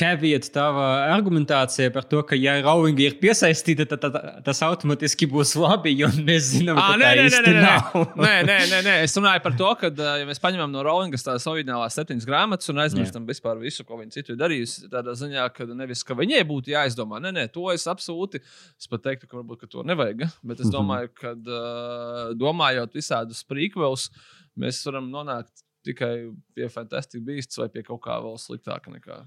caveat 0.00 0.46
tava 0.54 0.84
argumentācijā 1.12 1.90
par 1.92 2.06
to, 2.08 2.22
ka, 2.24 2.38
ja 2.40 2.54
Rowling 2.64 2.96
ir 3.04 3.18
piesaistīta, 3.20 3.84
tad, 3.90 4.00
tad, 4.00 4.14
tad 4.16 4.38
tas 4.46 4.62
automātiski 4.64 5.28
būs 5.28 5.52
labi, 5.60 5.92
jo 5.98 6.08
mēs 6.24 6.46
zinām, 6.54 6.80
Ah, 6.80 6.94
ka 6.94 7.02
nē, 7.02 7.10
nē, 7.18 7.26
nē, 7.34 7.52
nē, 7.58 7.74
nē. 8.24 8.30
nē, 8.48 8.56
nē, 8.70 8.78
nē. 8.86 8.94
Es 9.04 9.16
runāju 9.20 9.42
par 9.44 9.58
to, 9.58 9.68
ka, 9.76 9.90
ā, 9.92 10.14
ja 10.22 10.28
mēs 10.30 10.40
paņemam 10.40 10.72
no 10.72 10.86
Rowlingas 10.86 11.26
tās 11.26 11.44
oriģinālās 11.52 11.98
septiņas 12.00 12.28
grāmatas 12.30 12.72
un 12.72 12.80
aizmirstam 12.86 13.28
vispār 13.28 13.60
visu, 13.60 13.84
ko 13.84 14.00
viņa 14.00 14.16
citu 14.16 14.32
ir 14.32 14.40
darījusi, 14.40 14.88
tādā 14.94 15.12
ziņā, 15.20 15.44
ka 15.52 15.68
nevis, 15.74 16.00
ka 16.08 16.16
viņai 16.16 16.40
būtu 16.48 16.72
jāizdomā, 16.72 17.20
nē, 17.26 17.34
nē, 17.42 17.46
to 17.52 17.68
es 17.74 17.84
absolūti, 17.92 18.40
es 18.80 18.88
pat 18.88 19.04
teiktu, 19.10 19.28
ka 19.28 19.42
varbūt 19.42 19.66
ka 19.66 19.70
to 19.76 19.84
nevajag, 19.84 20.24
bet 20.48 20.64
es 20.64 20.72
domāju, 20.72 21.12
ka 21.20 21.36
uh, 21.36 22.32
domājot 22.40 22.96
visādus 22.96 23.44
prequels, 23.44 24.08
mēs 24.56 24.80
varam 24.88 25.12
nonākt 25.12 25.52
tikai 25.86 26.12
pie 26.56 26.68
Fantastic 26.72 27.24
Beasts 27.26 27.60
vai 27.60 27.70
pie 27.72 27.84
kaut 27.86 28.02
kā 28.04 28.18
vēl 28.24 28.38
sliktāka 28.40 28.92
nekā. 28.92 29.22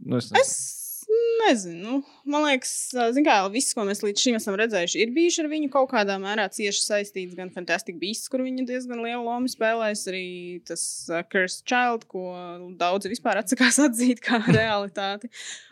Nu, 0.00 0.20
es 0.20 0.30
nezinu. 0.30 0.44
Es 0.44 0.54
nezinu. 1.40 2.00
Man 2.28 2.44
liekas, 2.46 2.72
kā, 3.24 3.36
viss, 3.52 3.74
ko 3.76 3.84
mēs 3.88 4.02
līdz 4.04 4.22
šim 4.22 4.38
esam 4.38 4.56
redzējuši, 4.60 5.00
ir 5.02 5.12
bijuši 5.14 5.42
ar 5.42 5.50
viņu 5.52 5.70
kaut 5.72 5.90
kādā 5.92 6.16
mērā 6.22 6.46
cieši 6.52 6.82
saistīts. 6.84 7.36
Gan 7.38 7.52
Fantastic 7.54 7.98
Beasts, 8.00 8.30
kur 8.32 8.44
viņa 8.44 8.66
diezgan 8.68 9.02
lielu 9.04 9.22
lomu 9.24 9.50
spēlēs, 9.50 10.06
arī 10.10 10.24
tas 10.68 10.82
uh, 11.10 11.22
Cursed 11.32 11.64
Child, 11.68 12.06
ko 12.10 12.24
daudzi 12.80 13.12
vispār 13.12 13.42
atsakās 13.42 13.80
atzīt 13.86 14.22
kā 14.24 14.42
realitāti. 14.48 15.30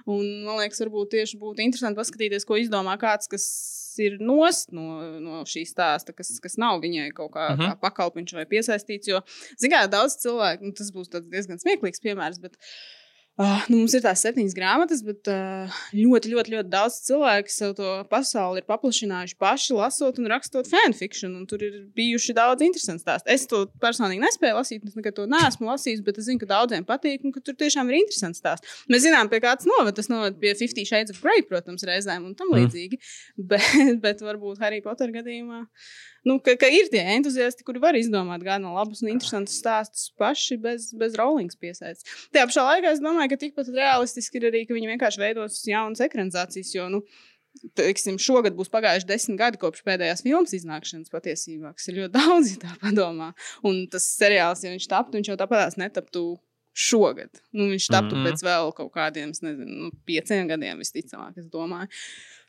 Un 0.08 0.47
man 0.47 0.62
liekas, 0.62 0.82
varbūt 0.85 1.14
tieši 1.16 1.40
būtu 1.40 1.64
interesanti 1.64 2.00
paskatīties, 2.00 2.49
ko 2.49 2.61
izdomā 2.61 2.97
kāds, 3.00 3.30
kas 3.30 3.47
ir 3.99 4.19
nost 4.21 4.73
no, 4.73 4.87
no 5.21 5.43
šī 5.49 5.64
stāsta, 5.69 6.14
kas, 6.17 6.35
kas 6.45 6.59
nav 6.61 6.81
viņai 6.85 7.11
kaut 7.14 7.33
kā, 7.33 7.49
uh 7.52 7.57
Mhm. 7.57 7.62
-huh. 7.62 7.75
kā 7.78 7.81
pakalpiņš 7.88 8.35
vai 8.35 8.47
piesaistīts. 8.47 9.09
Jo, 9.09 9.23
zin 9.59 9.71
kā, 9.71 9.87
daudz 9.90 10.17
cilvēku, 10.23 10.62
nu, 10.62 10.73
tas 10.73 10.90
būs 10.93 11.09
diezgan 11.31 11.59
smieklīgs 11.59 12.00
piemērs, 12.02 12.40
bet 12.40 12.57
Uh, 12.59 12.98
nu, 13.71 13.76
mums 13.78 13.95
ir 13.95 14.02
tās 14.02 14.23
septiņas 14.25 14.54
grāmatas, 14.57 15.02
bet 15.07 15.28
uh, 15.30 15.76
ļoti, 15.95 16.33
ļoti, 16.33 16.52
ļoti 16.57 16.71
daudz 16.73 16.97
cilvēku 17.07 17.52
sev 17.54 17.75
to 17.78 17.92
pasauli 18.11 18.59
ir 18.62 18.66
paplašinājuši 18.66 19.37
paši, 19.38 19.76
lasot 19.78 20.18
un 20.18 20.26
rakstot 20.33 20.66
fanfiction. 20.71 21.37
Un 21.38 21.47
tur 21.47 21.62
ir 21.62 21.76
bijuši 21.95 22.35
daudz 22.35 22.64
interesantu 22.66 23.04
stāstu. 23.04 23.30
Es 23.30 23.47
to 23.50 23.64
personīgi 23.83 24.25
nespēju 24.25 24.59
lasīt, 24.59 24.88
es 24.90 24.99
nekad 24.99 25.14
to 25.21 25.28
neesmu 25.30 25.71
lasījis, 25.71 26.02
bet 26.07 26.18
es 26.18 26.26
zinu, 26.26 26.42
ka 26.42 26.50
daudziem 26.50 26.87
patīk 26.88 27.23
un 27.28 27.35
ka 27.37 27.45
tur 27.47 27.54
tiešām 27.62 27.92
ir 27.92 28.00
interesants 28.00 28.42
stāsts. 28.42 28.83
Mēs 28.90 29.07
zinām, 29.07 29.30
pie 29.30 29.38
kāds 29.45 29.68
noved. 29.71 29.95
Tas 29.99 30.11
noved 30.11 30.40
pie 30.42 30.57
Fifty 30.59 30.83
Shades 30.88 31.14
of 31.14 31.23
Grey, 31.23 31.47
protams, 31.47 31.87
reizēm 31.87 32.26
un 32.26 32.35
tam 32.35 32.49
Mm. 32.49 32.64
līdzīgi. 32.64 32.99
Bet, 33.50 34.00
bet 34.02 34.23
varbūt 34.25 34.59
Harry 34.64 34.80
Potter 34.83 35.12
gadījumā. 35.14 35.62
Nu, 36.28 36.37
ka, 36.44 36.54
ka 36.61 36.68
ir 36.73 36.90
tie 36.92 37.00
entuziasti, 37.14 37.64
kuri 37.64 37.80
var 37.80 37.97
izdomāt 37.97 38.44
gan 38.44 38.66
labus 38.68 39.00
un 39.04 39.12
interesantus 39.14 39.56
stāstus 39.62 40.11
paši 40.20 40.58
bez, 40.61 40.90
bez 40.99 41.16
Rowlings 41.16 41.56
piesaistes. 41.56 42.04
Tajā 42.35 42.50
pašā 42.50 42.64
laikā 42.66 42.92
es 42.92 43.00
domāju, 43.04 43.32
ka 43.32 43.40
tikpat 43.40 43.70
realistiski 43.73 44.40
ir 44.40 44.49
arī, 44.50 44.64
ka 44.68 44.76
viņi 44.76 44.92
vienkārši 44.92 45.23
veidos 45.23 45.62
jaunas 45.68 46.02
ekranizācijas. 46.04 46.75
Jo, 46.76 46.88
nu, 46.92 47.00
teiksim, 47.78 48.18
šogad 48.23 48.56
būs 48.58 48.70
pagājuši 48.73 49.08
desmit 49.08 49.38
gadi 49.40 49.61
kopš 49.62 49.82
pēdējās 49.87 50.25
filmas 50.26 50.52
iznākšanas 50.58 51.14
patiesībā, 51.14 51.73
kas 51.78 51.88
ir 51.88 52.02
ļoti 52.02 52.14
daudz, 52.18 52.52
ja 52.52 52.62
tā 52.66 52.76
padomā. 52.82 53.32
Un 53.66 53.87
tas 53.92 54.11
seriāls, 54.18 54.66
ja 54.66 54.75
viņš 54.75 54.90
taptu, 54.90 55.18
viņš 55.18 55.32
jau 55.32 55.40
tāpatās 55.40 55.78
netaptu 55.80 56.26
šogad. 56.78 57.40
Nu, 57.50 57.70
viņš 57.73 57.88
taptu 57.90 58.14
mm. 58.14 58.20
-hmm. 58.20 58.28
pēc 58.30 58.44
vēl 58.47 58.73
kaut 58.76 58.92
kādiem, 58.94 59.32
nezinu, 59.35 59.82
nu, 59.88 59.90
pieciem 60.06 60.50
gadiem 60.50 60.85
visticamāk, 60.85 61.40
es 61.40 61.49
domāju. 61.50 61.90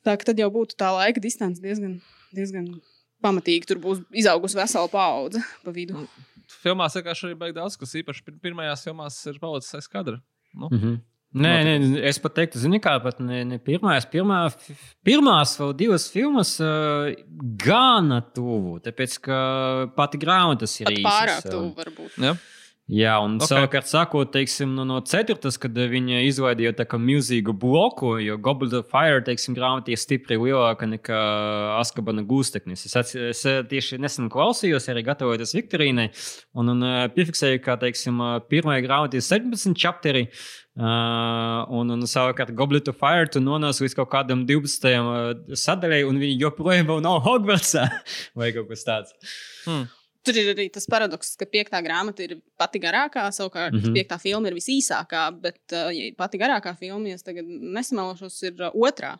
Tā 0.05 0.15
tad 0.21 0.39
jau 0.39 0.51
būtu 0.53 0.77
tā 0.79 0.91
laika 0.95 1.21
distance 1.23 1.61
diezgan, 1.61 1.97
diezgan 2.35 2.69
pamatīgi. 3.23 3.65
Tur 3.69 3.77
būs 3.83 4.01
izaugusi 4.13 4.57
vesela 4.59 4.87
paudze 4.91 5.43
pa 5.63 5.71
vidu. 5.75 6.07
Filmās 6.63 6.95
vienkārši 6.97 7.27
arī 7.29 7.35
baigi 7.37 7.55
daudz, 7.59 7.77
kas 7.77 7.93
īpaši 7.99 8.23
pir- 8.25 8.39
pirmajās 8.41 8.83
filmās 8.87 9.19
ir 9.29 9.37
palicis 9.39 9.75
aiz 9.75 9.87
kadra. 9.87 10.19
Nu, 10.53 10.69
Mm 10.71 10.79
-hmm. 10.79 10.99
Nē, 11.29 11.49
nē, 11.63 12.01
es 12.09 12.17
pat 12.17 12.33
teiktu, 12.33 12.57
zini, 12.57 12.79
kā 12.81 12.95
pat 13.03 13.19
ne, 13.19 13.43
ne 13.45 13.59
pirmās, 13.59 14.07
pirmā, 14.09 14.47
f- 14.49 14.71
pirmās 15.05 15.51
vēl 15.59 15.75
divas 15.77 16.07
filmas 16.11 16.55
uh, 16.59 17.13
gana 17.65 18.21
tuvu. 18.21 18.79
Tāpēc, 18.79 19.19
ka 19.21 19.37
pati 19.95 20.17
grāmatas 20.17 20.73
ir 20.81 20.87
īsas. 20.87 21.05
pārāk 21.05 21.51
tuvu 21.51 21.75
varbūt. 21.77 22.17
ja? 22.17 22.33
Jā, 22.89 23.19
un 23.21 23.35
Ok. 23.37 23.43
okay. 23.43 23.49
savukārt, 23.51 23.85
sakot, 23.85 24.31
teiksim, 24.33 24.71
no, 24.73 24.81
no 24.87 24.95
ceturtas, 25.05 25.59
kad 25.61 25.75
viņa 25.77 26.23
izveidoja 26.25 26.71
tā 26.73 26.87
kā 26.89 26.97
milzīgu 26.97 27.53
bloku, 27.53 28.15
jo 28.23 28.37
Goblet 28.41 28.73
of 28.79 28.87
Fire, 28.89 29.19
teiksim, 29.21 29.53
grāmatā 29.53 29.93
ir 29.93 29.99
stipri 30.01 30.39
lielāka 30.41 30.87
nekā 30.89 31.19
Askabana 31.77 32.23
gūsteknis. 32.25 32.87
Es, 32.89 32.95
ats- 32.97 33.13
es 33.13 33.43
eh, 33.45 33.59
tieši 33.69 33.99
nesen 34.01 34.31
klausījos, 34.33 34.89
arī 34.89 35.03
gatavojoties 35.05 35.53
Viktorīnai, 35.59 36.07
un, 36.57 36.73
un 36.73 36.81
eh, 36.87 37.03
piefiksēju, 37.13 37.61
ka, 37.67 37.77
teiksim, 37.83 38.17
eh, 38.25 38.39
pirmajā 38.49 38.81
grāmatā 38.87 39.21
ir 39.21 39.27
17 39.27 39.77
chapteri. 39.77 40.25
Uh, 40.79 41.65
un, 41.75 41.89
un 41.91 42.05
savukārt, 42.07 42.53
Goblet 42.55 42.87
of 42.87 42.95
Fire 43.01 43.25
tu 43.27 43.41
nonāc 43.43 43.81
līdz 43.83 43.97
kaut 43.97 44.07
kādam 44.13 44.45
12. 44.47 44.85
uh, 44.95 45.55
sadaļai, 45.59 46.05
un 46.07 46.21
viņi 46.21 46.37
joprojām 46.39 46.93
nav 47.03 47.17
Hogwartsā 47.25 47.83
vai 48.39 48.53
kaut 48.55 48.69
kas 48.71 48.85
tāds. 48.87 49.11
Hmm. 49.65 49.89
Tur 50.27 50.35
ir 50.35 50.49
arī 50.51 50.65
tas 50.73 50.83
paradoks, 50.89 51.31
ka 51.39 51.47
piekta 51.47 51.79
grāmata 51.83 52.25
ir 52.25 52.35
pati 52.59 52.81
garākā, 52.83 53.23
savukārt 53.31 53.73
mm. 53.73 53.83
-hmm. 53.85 53.95
piekta 53.95 54.17
filma 54.19 54.49
ir 54.49 54.57
visīsākā. 54.57 55.23
Bet 55.45 55.61
uh, 55.71 55.87
ja 55.95 56.09
pati 56.17 56.41
garākā 56.41 56.75
filma, 56.79 57.07
ja 57.07 57.15
es 57.15 57.23
tagad 57.23 57.47
nesamalošos, 57.47 58.41
ir 58.49 58.59
uh, 58.59 58.75
otrā, 58.75 59.15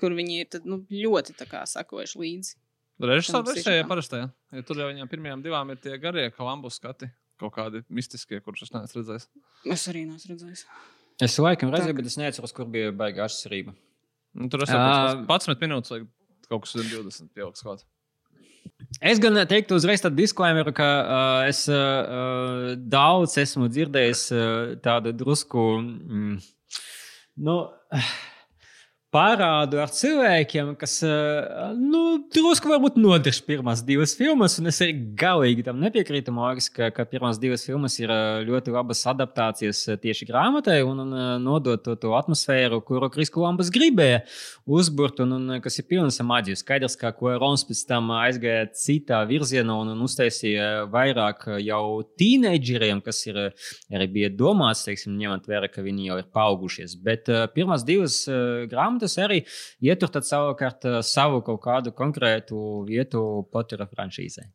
kur 0.00 0.12
viņi 0.12 0.40
ir 0.40 0.50
tad, 0.52 0.66
nu, 0.68 0.82
ļoti 0.90 1.36
sakojuši 1.72 2.18
līdzi. 2.20 2.56
Režisora 3.00 3.44
Tam 3.44 3.52
versijā 3.52 3.86
parastajā. 3.88 4.28
Ja 4.56 4.62
tur 4.64 4.78
jau 4.80 4.88
viņām 4.88 5.08
pirmajām 5.08 5.42
divām 5.44 5.72
ir 5.72 5.80
tie 5.80 5.96
garie 6.00 6.30
kalambu 6.32 6.70
skati. 6.72 7.10
Kaut 7.36 7.52
kādi 7.52 7.82
mistiskie, 7.92 8.38
kurus 8.40 8.62
es 8.64 8.72
neesmu 8.72 9.02
redzējis. 9.02 9.26
Es 9.68 9.82
arī 9.90 10.06
neesmu 10.08 10.32
redzējis. 10.32 10.62
Es 11.26 11.36
laikam 11.40 11.72
redzēju, 11.72 11.96
bet 11.98 12.08
es 12.08 12.16
neatceros, 12.16 12.54
kur 12.56 12.68
bija 12.72 12.94
baigā 12.96 13.26
atšķirība. 13.26 13.74
Nu, 14.36 14.48
tur 14.52 14.64
es 14.64 14.72
jau 14.72 14.80
pats 15.28 15.48
11 15.48 15.60
minūtes 15.64 15.92
vai 15.92 16.00
kaut 16.48 16.64
kas 16.64 16.76
20 16.78 17.28
pieaugs 17.36 17.64
klāt. 17.64 17.84
Es 19.00 19.20
gan 19.22 19.36
teiktu, 19.48 19.76
uzreiz 19.76 20.02
tādu 20.04 20.20
disklaimeru, 20.22 20.72
ka 20.76 20.86
uh, 20.86 21.48
es 21.48 21.64
uh, 21.68 22.74
daudz 22.76 23.36
esmu 23.42 23.68
dzirdējis 23.72 24.22
uh, 24.32 24.76
tādu 24.84 25.12
drusku. 25.16 25.66
Mm, 25.82 26.38
nu, 27.48 27.58
Parādu 29.16 29.78
ar 29.80 29.88
cilvēkiem, 29.96 30.74
kas 30.76 30.98
uh, 31.06 31.70
nu, 31.72 32.18
drusku 32.34 32.68
varbūt 32.68 32.98
nodeļas 33.00 33.38
pirmās 33.46 33.80
divas 33.86 34.12
filmas, 34.18 34.58
un 34.60 34.68
es 34.68 34.80
arī 34.84 34.92
galīgi 35.16 35.62
tam 35.64 35.78
nepiekrītu. 35.80 36.34
Liekas, 36.36 36.66
ka, 36.74 36.90
ka 36.92 37.06
pirmās 37.08 37.38
divas 37.40 37.64
filmas 37.64 37.96
ir 37.96 38.12
uh, 38.12 38.42
ļoti 38.44 38.74
labas 38.74 39.00
adaptācijas 39.08 39.80
uh, 39.88 39.96
tieši 40.02 40.28
grāmatai 40.28 40.82
un, 40.84 41.00
un 41.06 41.14
nodot 41.40 41.80
to, 41.80 41.94
to 42.02 42.12
atmosfēru, 42.18 42.82
kuru 42.84 43.08
Kris 43.14 43.32
Kolumbus 43.32 43.70
gribēja 43.72 44.18
uzburt, 44.68 45.22
un, 45.24 45.32
un 45.38 45.54
kas 45.64 45.80
ir 45.80 45.88
pilns 45.88 46.20
ar 46.20 46.28
maģiju. 46.28 46.60
Skaidrs, 46.60 46.98
ka 47.00 47.14
Rons 47.40 47.64
pēc 47.64 47.86
tam 47.88 48.12
aizgāja 48.18 48.68
citā 48.76 49.22
virzienā 49.30 49.78
un, 49.80 49.94
un 49.94 50.04
uztaisīja 50.04 50.84
vairāk 50.92 51.48
jau 51.64 52.02
tīneidžeriem, 52.20 53.00
kas 53.06 53.22
ir 53.30 53.40
arī 53.46 54.10
bija 54.18 54.32
domāts, 54.34 54.84
teiksim, 54.84 55.16
ņemot 55.16 55.48
vērā, 55.48 55.72
ka 55.72 55.86
viņi 55.88 56.10
jau 56.10 56.20
ir 56.20 56.30
paaugušies. 56.36 56.98
Bet 57.00 57.32
pirmās 57.56 57.86
divas 57.88 58.20
uh, 58.28 58.66
grāmatas 59.06 59.18
arī 59.22 59.38
ietur 59.82 60.08
savukārt 60.26 60.84
uh, 60.84 61.00
savu 61.02 61.42
kaut 61.42 61.60
kādu 61.62 61.92
konkrētu 61.94 62.84
vietu 62.88 63.46
Pottera 63.52 63.86
franšīzē. 63.86 64.46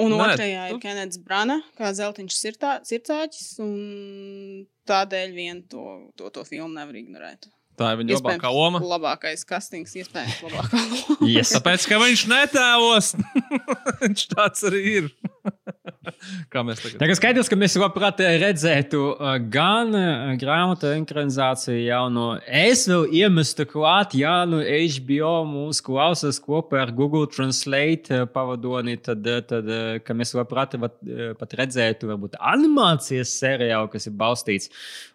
Un 0.00 0.10
Nē, 0.12 0.16
otrajā 0.24 0.68
tu- 0.70 0.74
ir 0.76 0.80
Kenets 0.80 1.18
Brana, 1.20 1.60
kā 1.76 1.92
zeltiņš 1.92 2.32
sirtā- 2.32 2.80
sirdsāķis. 2.82 3.58
un 3.60 4.66
Tādēļ 4.88 5.34
vien 5.34 5.62
to, 5.68 6.10
to, 6.16 6.30
to 6.30 6.42
filmu 6.44 6.74
nevar 6.74 6.94
ignorēt. 6.94 7.46
Tā 7.80 7.94
ir 7.94 8.02
viņa 8.02 8.18
labākā 8.18 8.50
loma. 8.52 8.80
Labākais 8.84 9.46
kastings, 9.48 9.94
iespējams, 9.96 10.42
labākā 10.44 10.80
loma. 10.92 11.16
Yes. 11.24 11.54
Tāpēc, 11.56 11.88
ka 11.88 12.00
viņš 12.02 12.24
netēlos, 12.28 13.14
viņš 14.04 14.26
tāds 14.34 14.66
arī 14.68 14.82
ir. 14.98 15.12
Kā 16.52 16.62
mēs 16.66 16.80
tagad 16.82 17.10
kā 17.10 17.14
skaidrs, 17.18 17.48
ka 17.50 17.56
mēs 17.58 17.74
labprāt 17.80 18.20
redzētu 18.20 18.98
uh, 19.10 19.36
gan 19.52 19.90
uh, 19.96 20.32
grāmatu 20.38 20.90
ekranizāciju 20.92 21.80
jauno. 21.82 22.26
Es 22.46 22.84
vēl 22.90 23.08
iemestu 23.22 23.66
klāt, 23.70 24.14
ja 24.18 24.42
nu 24.46 24.60
HBO 24.62 25.32
mūs 25.48 25.82
klausās 25.84 26.38
kopā 26.42 26.82
ar 26.84 26.92
Google 26.94 27.26
Translate 27.30 28.22
pavadoni, 28.34 28.98
tad, 29.02 29.26
tad 29.48 29.70
ka 30.06 30.16
mēs 30.18 30.34
labprāt 30.38 30.76
pat 30.78 31.56
redzētu 31.58 32.10
varbūt 32.10 32.38
animācijas 32.38 33.34
seriālu, 33.42 33.90
kas 33.92 34.10
ir 34.10 34.18
balstīts 34.18 34.70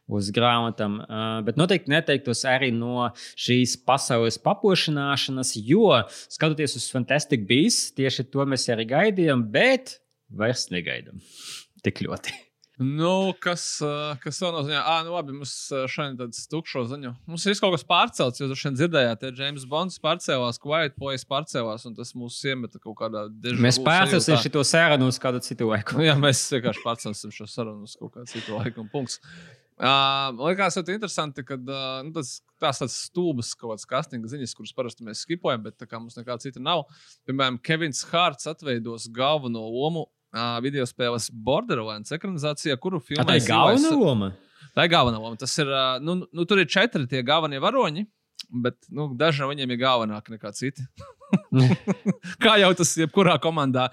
uz 0.08 0.32
grāmatām, 0.36 1.00
bet 1.48 1.60
noteikti 1.60 1.92
neteiktos 1.92 2.46
arī 2.48 2.72
no 2.76 3.10
šīs 3.36 3.78
pasaules 3.88 4.40
paplašināšanas, 4.44 5.54
jo 5.68 6.02
skatoties 6.32 6.78
uz 6.80 6.90
Fantastic 6.94 7.48
Beasts, 7.50 7.94
tieši 7.98 8.30
to 8.32 8.48
mēs 8.48 8.68
arī 8.74 8.88
gaidījām, 8.92 9.48
bet 9.52 10.00
vairs 10.32 10.70
negaidām 10.74 11.24
tik 11.86 12.04
ļoti. 12.08 12.36
Nu, 12.78 13.34
kas, 13.42 13.64
kas 14.22 14.38
vēl 14.44 14.52
nozīmē? 14.54 14.78
Ah, 14.78 15.00
nu 15.02 15.16
labi, 15.16 15.34
mums 15.34 15.52
šodien 15.90 16.14
tāds 16.20 16.44
tukšo 16.52 16.84
ziņu. 16.92 17.16
Mums 17.26 17.46
ir 17.50 17.58
kaut 17.58 17.74
kas 17.74 17.86
pārcelts, 17.90 18.44
jo 18.44 18.50
šodien 18.52 18.78
dzirdējāt, 18.78 19.24
ka 19.24 19.32
James 19.34 19.66
Bonds 19.70 19.98
pārcēlās, 20.04 20.62
Quiet 20.62 20.94
Boys 21.02 21.26
pārcēlās, 21.26 21.88
un 21.90 21.98
tas 21.98 22.14
mūs 22.14 22.38
iemeta 22.46 22.78
kaut 22.78 23.00
kādā 23.00 23.26
dežu. 23.34 23.64
Mēs 23.66 23.82
pārcelsim 23.82 24.38
šo 24.44 24.62
sarunu 24.70 25.10
uz 25.10 25.18
kādu 25.24 25.42
citu 25.42 25.72
laiku. 25.72 25.98
Jā, 26.06 26.14
mēs 26.22 26.44
vienkārši 26.54 26.86
pārcelsim 26.86 27.34
šo 27.34 27.50
sarunu 27.50 27.90
uz 27.90 27.98
kaut 27.98 28.14
kādu 28.14 28.30
citu 28.36 28.60
laiku 28.60 28.86
un 28.86 28.94
punktu. 28.94 29.26
Uh, 29.78 30.34
man 30.34 30.48
liekas, 30.50 30.74
tas 30.74 30.88
ir 30.90 30.96
interesanti, 30.96 31.44
ka 31.46 31.54
uh, 31.54 32.00
nu, 32.02 32.10
tas 32.16 32.40
tās 32.58 32.80
tādas 32.82 32.96
stulbas 33.06 33.52
kaut 33.54 33.76
kādas 33.76 33.86
castinga 33.86 34.32
ziņas, 34.32 34.56
kuras 34.58 34.74
parasti 34.74 35.06
mēs 35.06 35.22
skipojam, 35.22 35.62
bet 35.68 35.78
tā 35.78 35.86
kā 35.86 36.00
mums 36.02 36.18
nekā 36.18 36.40
cita 36.42 36.62
nav. 36.64 36.88
Piemēram, 37.30 37.60
Kevins 37.62 38.02
Hārts 38.10 38.50
atveidos 38.50 39.06
galveno 39.14 39.62
lomu 39.70 40.08
uh, 40.08 40.58
video 40.66 40.88
spēles 40.90 41.30
Borderlands 41.30 42.16
ekranizācijā, 42.18 42.80
kuru 42.82 43.04
filmā 43.06 43.28
Tā 43.30 43.38
ir 43.38 43.46
galvenā 43.46 43.94
loma. 43.94 44.32
Tā 44.74 44.88
ir 44.88 44.94
galvenā 44.96 45.22
loma. 45.22 45.38
Tas 45.38 45.54
ir, 45.62 45.70
ā, 45.70 45.86
nu, 46.02 46.24
nu, 46.26 46.48
tur 46.50 46.64
ir 46.64 46.70
četri 46.74 47.06
tie 47.10 47.22
galvenie 47.26 47.62
varoņi, 47.62 48.08
bet 48.50 48.78
nu, 48.94 49.10
daži 49.18 49.44
no 49.44 49.52
viņiem 49.52 49.74
ir 49.74 49.82
galvenāki 49.82 50.36
nekā 50.36 50.52
citi. 50.56 50.86
Kā 52.44 52.56
jau 52.62 52.72
tas 52.78 52.94
ir 52.96 53.06
jebkurā 53.06 53.36
komandā. 53.44 53.88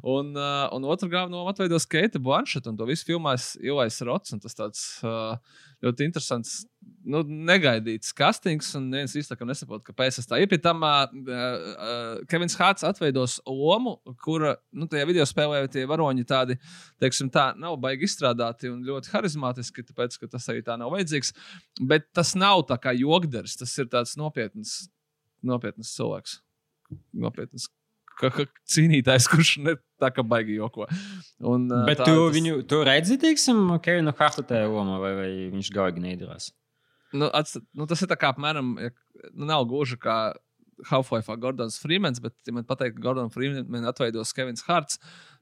Un, 0.00 0.32
uh, 0.36 0.68
un 0.74 0.86
otru 0.88 1.10
galveno 1.12 1.44
atveidos 1.50 1.86
Keita 1.90 2.20
Blancheta, 2.22 2.72
un 2.72 2.78
to 2.78 2.88
visu 2.88 3.08
filmās 3.08 3.52
Ilais 3.60 4.00
Rots. 4.06 4.36
Tas 4.44 4.56
tāds 4.56 4.84
uh, 5.04 5.36
ļoti 5.84 6.06
interesants, 6.08 6.54
nu, 7.08 7.20
negaidīts 7.22 8.10
castings, 8.16 8.70
un 8.78 8.88
neviens 8.92 9.14
īstenībā 9.20 9.46
nesaprot, 9.48 9.84
kāpēc 9.86 10.18
tas 10.18 10.28
tā 10.28 10.40
ir. 10.42 10.48
Pie 10.50 10.58
tam 10.62 10.82
uh, 10.86 11.04
uh, 11.06 12.08
Kevins 12.30 12.58
Hārts 12.58 12.86
atveidos 12.88 13.38
lomu, 13.46 13.96
kura, 14.24 14.56
nu, 14.74 14.88
tajā 14.90 15.06
video 15.08 15.26
spēlē 15.28 15.62
tie 15.72 15.86
varoņi 15.88 16.26
tādi, 16.28 16.58
teiksim, 17.02 17.30
tā 17.34 17.50
nav 17.60 17.78
baigi 17.82 18.08
izstrādāti 18.08 18.72
un 18.72 18.82
ļoti 18.88 19.14
harizmātiski, 19.14 19.86
tāpēc, 19.92 20.18
ka 20.18 20.32
tas 20.34 20.50
arī 20.52 20.64
tā 20.66 20.78
nav 20.80 20.92
vajadzīgs. 20.96 21.32
Bet 21.88 22.10
tas 22.16 22.34
nav 22.38 22.66
tā 22.70 22.80
kā 22.82 22.96
jogders, 22.98 23.56
tas 23.60 23.78
ir 23.78 23.90
tāds 23.92 24.18
nopietns, 24.20 24.80
nopietns 25.46 25.94
cilvēks 25.94 26.40
nopietnas 27.12 27.68
ka- 28.20 28.30
ka- 28.34 28.46
cīnītājs, 28.74 29.28
kurš 29.30 29.52
ne 29.64 29.76
tā 30.02 30.10
kā 30.14 30.24
baigi 30.26 30.56
joko. 30.58 30.86
Un, 31.40 31.68
Bet 31.86 31.98
tā- 32.02 32.08
tu 32.10 32.16
tas- 32.26 32.34
viņu 32.36 32.66
tu 32.68 32.82
redzi, 32.86 33.18
teiksim, 33.22 33.64
Kevinu 33.84 34.14
Hartu 34.18 34.42
tajā 34.42 34.66
lomā, 34.70 34.98
vai, 35.02 35.14
vai 35.20 35.30
viņš 35.54 35.70
galīgi 35.74 36.02
neidrās? 36.04 36.50
Nu, 37.12 37.30
ats, 37.32 37.56
nu, 37.74 37.86
tas 37.86 38.02
ir 38.04 38.08
tā 38.10 38.18
kā 38.20 38.34
apmēram, 38.34 38.74
nu, 39.32 39.44
nav 39.48 39.64
gluži 39.70 39.96
kā 39.96 40.34
Half-Life 40.90 41.34
Gordons 41.40 41.78
Freemans, 41.82 42.20
bet, 42.22 42.34
ja 42.46 42.52
man 42.54 42.64
pateikt, 42.68 42.96
ka 42.98 43.02
Gordons 43.08 43.32
Freeman 43.34 43.88
atveidos 43.88 44.34
Kevins 44.36 44.62
Harts, 44.68 44.98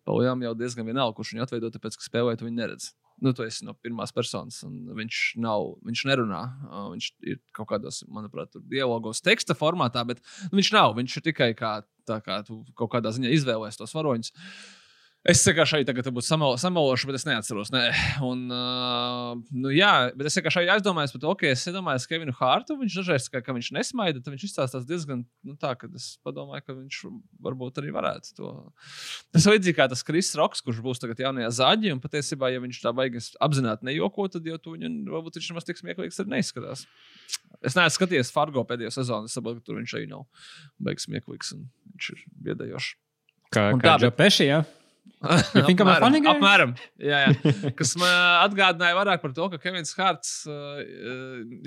Paujām 0.06 0.38
jau 0.44 0.52
diezgan 0.54 0.86
vienalga, 0.86 1.16
kurš 1.18 1.32
viņu 1.34 1.42
atveido, 1.42 1.68
tāpēc, 1.74 1.96
ka 1.98 2.04
spēlēt, 2.06 2.38
viņu 2.38 2.54
neredz. 2.60 2.92
Nu, 3.22 3.32
tu 3.32 3.46
esi 3.46 3.64
no 3.64 3.72
pirmās 3.80 4.12
personas, 4.12 4.58
un 4.66 4.90
viņš 4.96 5.20
nav, 5.40 5.70
viņš 5.88 6.02
nerunā. 6.10 6.40
ā, 6.68 6.80
Viņš 6.92 7.06
ir 7.32 7.38
kaut 7.56 7.70
kādos, 7.70 8.02
manuprāt, 8.12 8.58
dialogos, 8.68 9.22
teksta 9.24 9.56
formātā, 9.56 10.02
bet 10.08 10.20
nu, 10.50 10.58
viņš 10.58 10.72
nav. 10.76 10.92
Viņš 10.98 11.16
ir 11.16 11.24
tikai 11.30 11.50
kā, 11.56 11.78
tā 12.08 12.20
kā 12.24 12.42
tu 12.44 12.60
kaut 12.76 12.92
kādā 12.92 13.14
ziņā 13.16 13.32
izvēlējies 13.38 13.80
tos 13.80 13.96
varoņus. 13.96 14.34
Es 15.26 15.40
vienkārši 15.42 15.82
tagad 15.82 16.06
būtu 16.14 16.28
samalošu, 16.62 17.08
bet 17.08 17.16
es 17.18 17.24
neatceros. 17.26 17.72
Nē. 17.74 17.82
Un, 18.22 18.44
uh, 18.52 19.32
nu, 19.50 19.72
jā, 19.74 20.12
bet 20.14 20.28
es 20.28 20.36
vienkārši 20.38 20.68
aizdomājos 20.70 21.14
par 21.16 21.22
to, 21.24 21.32
ka 21.40 21.48
es 21.50 21.64
iedomājos 21.66 22.06
Kevinu 22.06 22.34
Hārtu. 22.38 22.76
Viņš 22.78 22.98
dažreiz, 23.00 23.26
kā, 23.32 23.40
ka 23.42 23.56
viņš 23.56 23.72
nesmaida, 23.74 24.22
tad 24.22 24.36
viņš 24.36 24.44
izstāstās 24.46 24.86
diezgan 24.86 25.24
nu, 25.26 25.56
tā, 25.58 25.72
ka 25.80 25.90
es 25.98 26.12
padomāju, 26.22 26.62
ka 26.68 26.76
viņš 26.76 27.00
varbūt 27.42 27.80
arī 27.82 27.90
varētu 27.96 28.36
to. 28.38 28.52
Tas 29.34 29.48
līdzīgi 29.50 29.74
kā 29.80 29.88
tas 29.90 30.06
Kris 30.06 30.30
Roks, 30.38 30.62
kurš 30.62 30.78
būs 30.86 31.02
tagad 31.02 31.24
jaunajā 31.24 31.50
zāģī. 31.58 31.90
Un 31.96 32.04
patiesībā, 32.06 32.52
ja 32.54 32.62
viņš 32.62 32.80
tā 32.86 32.94
baigas 32.94 33.32
apzināti 33.42 33.90
nejoko, 33.90 34.28
tad 34.30 34.46
jau 34.46 34.60
tu 34.62 34.76
viņu 34.76 35.10
varbūt 35.10 35.40
viņš 35.40 35.50
nemaz 35.50 35.66
tik 35.66 35.82
smieklīgs 35.82 36.22
arī 36.22 36.36
neizskatās. 36.36 36.86
Es 37.66 37.74
neesmu 37.74 37.98
skatījies 37.98 38.30
Fargo 38.30 38.62
pēdējo 38.68 38.94
sezonu, 38.94 39.26
es 39.26 39.34
saprotu, 39.34 39.58
ka 39.58 39.72
tur 39.72 39.82
viņš 39.82 39.98
arī 39.98 40.06
nav 40.14 40.26
beigas 40.78 41.10
smieklīgs 41.10 41.54
un 41.58 41.66
viņš 41.96 42.14
ir 42.14 42.26
biedējošs. 42.46 42.96
Kā, 43.54 43.70
Un 43.74 43.82
kā 43.82 43.94
tā, 43.94 44.02
Joe 44.02 44.14
Pesci, 44.14 44.50
jā? 45.60 45.62
think 45.66 45.80
I'm 45.80 45.88
a 45.90 45.96
funny 46.00 46.20
guy? 46.20 46.32
apmēram, 46.34 46.74
jā, 47.00 47.22
jā. 47.24 47.52
Kas 47.78 47.94
man 48.00 48.10
atgādināja 48.44 48.96
vairāk 48.98 49.22
par 49.22 49.32
to, 49.36 49.48
ka 49.52 49.60
Kevins 49.62 49.94
Hārts, 49.96 50.32
uh, 50.50 50.82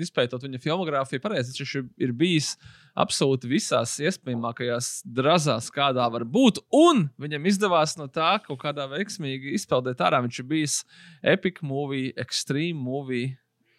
izpētot 0.00 0.44
viņa 0.46 0.60
filmogrāfiju, 0.62 1.22
pareizi 1.24 1.54
viņš 1.56 1.74
ir, 1.80 2.14
bijis 2.16 2.52
absolūti 3.00 3.50
visās 3.50 3.96
iespējamākajās 4.02 4.90
drazās, 5.18 5.70
kādā 5.74 6.06
var 6.12 6.26
būt. 6.28 6.62
Un 6.76 7.08
viņam 7.20 7.48
izdevās 7.50 7.96
no 8.00 8.08
tā 8.10 8.36
kaut 8.46 8.60
kādā 8.62 8.86
veiksmīgi 8.90 9.54
izpeldēt 9.58 10.02
ārā. 10.04 10.22
Viņš 10.26 10.42
ir 10.42 10.50
bijis 10.50 10.80
epic 11.22 11.62
movie, 11.66 12.12
extreme 12.20 12.78
movie, 12.78 13.34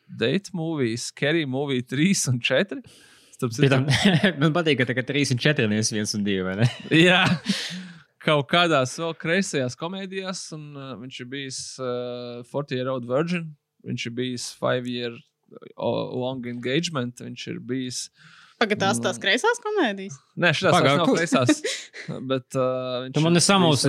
date 0.08 0.51
movie, 0.53 0.98
scary 1.00 1.46
movie 1.46 1.84
3 1.84 2.27
un 2.34 2.41
4. 2.44 2.84
Starp 3.38 3.56
citu, 3.56 3.80
man 4.41 4.53
patīk, 4.53 4.82
ka 4.82 4.89
tagad 4.91 5.08
3 5.10 5.34
un 5.34 5.39
4 5.41 5.72
nevis 5.72 5.94
1 5.96 6.20
un 6.20 6.27
2, 6.27 6.41
vai 6.46 6.60
ne? 6.60 6.68
Jā, 6.94 7.24
kaut 8.25 8.48
kādās 8.51 8.94
vēl 9.01 9.16
kreisajās 9.22 9.78
komēdijās, 9.80 10.44
un 10.58 10.68
uh, 10.78 10.92
viņš 11.01 11.20
ir 11.24 11.30
bijis 11.32 11.60
uh, 11.82 12.42
40 12.51 12.78
year 12.78 12.92
old 12.94 13.08
virgin, 13.10 13.50
viņš 13.88 14.06
ir 14.10 14.16
bijis 14.20 14.46
5 14.62 14.90
year 14.92 15.18
o- 15.75 16.10
long 16.22 16.46
engagement, 16.48 17.22
viņš 17.25 17.48
ir 17.54 17.60
bijis. 17.60 18.06
Pagaidām 18.62 18.77
tās 18.77 19.00
tās 19.01 19.18
kreisās 19.22 19.60
komēdijas. 19.63 20.15
Nē, 20.41 20.51
šīs 20.56 20.72
Pagaid, 20.72 21.00
nav 21.01 21.10
ko- 21.10 21.15
kreisās. 21.18 21.62
Bet 22.32 22.56
uh, 22.56 23.08
viņš 23.08 23.15
Tu 23.18 23.24
man 23.25 23.36
ir 23.39 23.44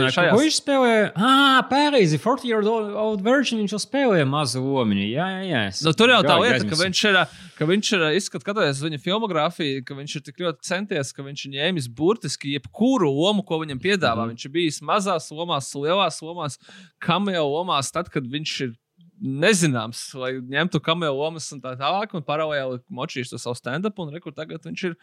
ka 0.09 0.15
šajās- 0.17 0.41
viņš 0.41 0.57
spēlēja. 0.59 1.05
Ah, 1.17 1.61
pareizi, 1.71 2.19
40 2.23 2.49
year 2.49 2.65
old, 2.67 2.91
old 3.05 3.25
virgin, 3.25 3.61
viņš 3.63 3.75
jau 3.77 3.81
spēlēja 3.85 4.27
mazu 4.29 4.63
lomiņu. 4.65 5.07
Jā, 5.13 5.29
jā, 5.37 5.43
jā. 5.51 5.63
Nu, 5.87 5.95
tur 5.97 6.13
jau 6.15 6.21
tā 6.27 6.39
lieta, 6.43 6.67
ka 6.69 6.81
viņš 6.83 7.03
ir, 7.11 7.21
ka 7.59 7.69
viņš 7.71 7.93
ir 7.99 8.07
izskatījis 8.19 8.83
viņa 8.89 9.01
filmogrāfiju, 9.07 9.85
ka 9.87 9.99
viņš 10.01 10.17
ir 10.19 10.27
tik 10.29 10.43
ļoti 10.43 10.69
centies, 10.73 11.13
ka 11.17 11.23
viņš 11.29 11.47
ir 11.47 11.55
ņēmis 11.59 11.89
burtiski 11.95 12.57
jebkuru 12.57 13.13
lomu, 13.13 13.45
ko 13.47 13.61
viņam 13.63 13.81
piedāvā. 13.83 14.27
Mm. 14.27 14.35
Viņš 14.35 14.49
ir 14.49 14.55
bijis 14.57 14.81
mazās 14.83 15.31
lomās, 15.31 15.71
lielās 15.79 16.23
lomās, 16.25 16.59
kameo 17.03 17.45
lomās, 17.53 17.93
tad, 17.95 18.11
kad 18.13 18.27
viņš 18.29 18.57
ir 18.67 18.75
nezināms, 19.23 20.01
lai 20.19 20.33
ņemtu 20.41 20.81
kameo 20.83 21.13
lomas 21.15 21.47
un 21.55 21.61
tā 21.63 21.77
tālāk, 21.79 22.15
un 22.19 22.25
paralēli 22.27 22.81
močīs 22.91 23.31
to 23.31 23.39
savu 23.39 23.55
stand-up, 23.59 23.99
un 24.03 24.11
rekur 24.15 24.35
tagad 24.35 24.67
viņš 24.67 24.85
ir, 24.91 24.97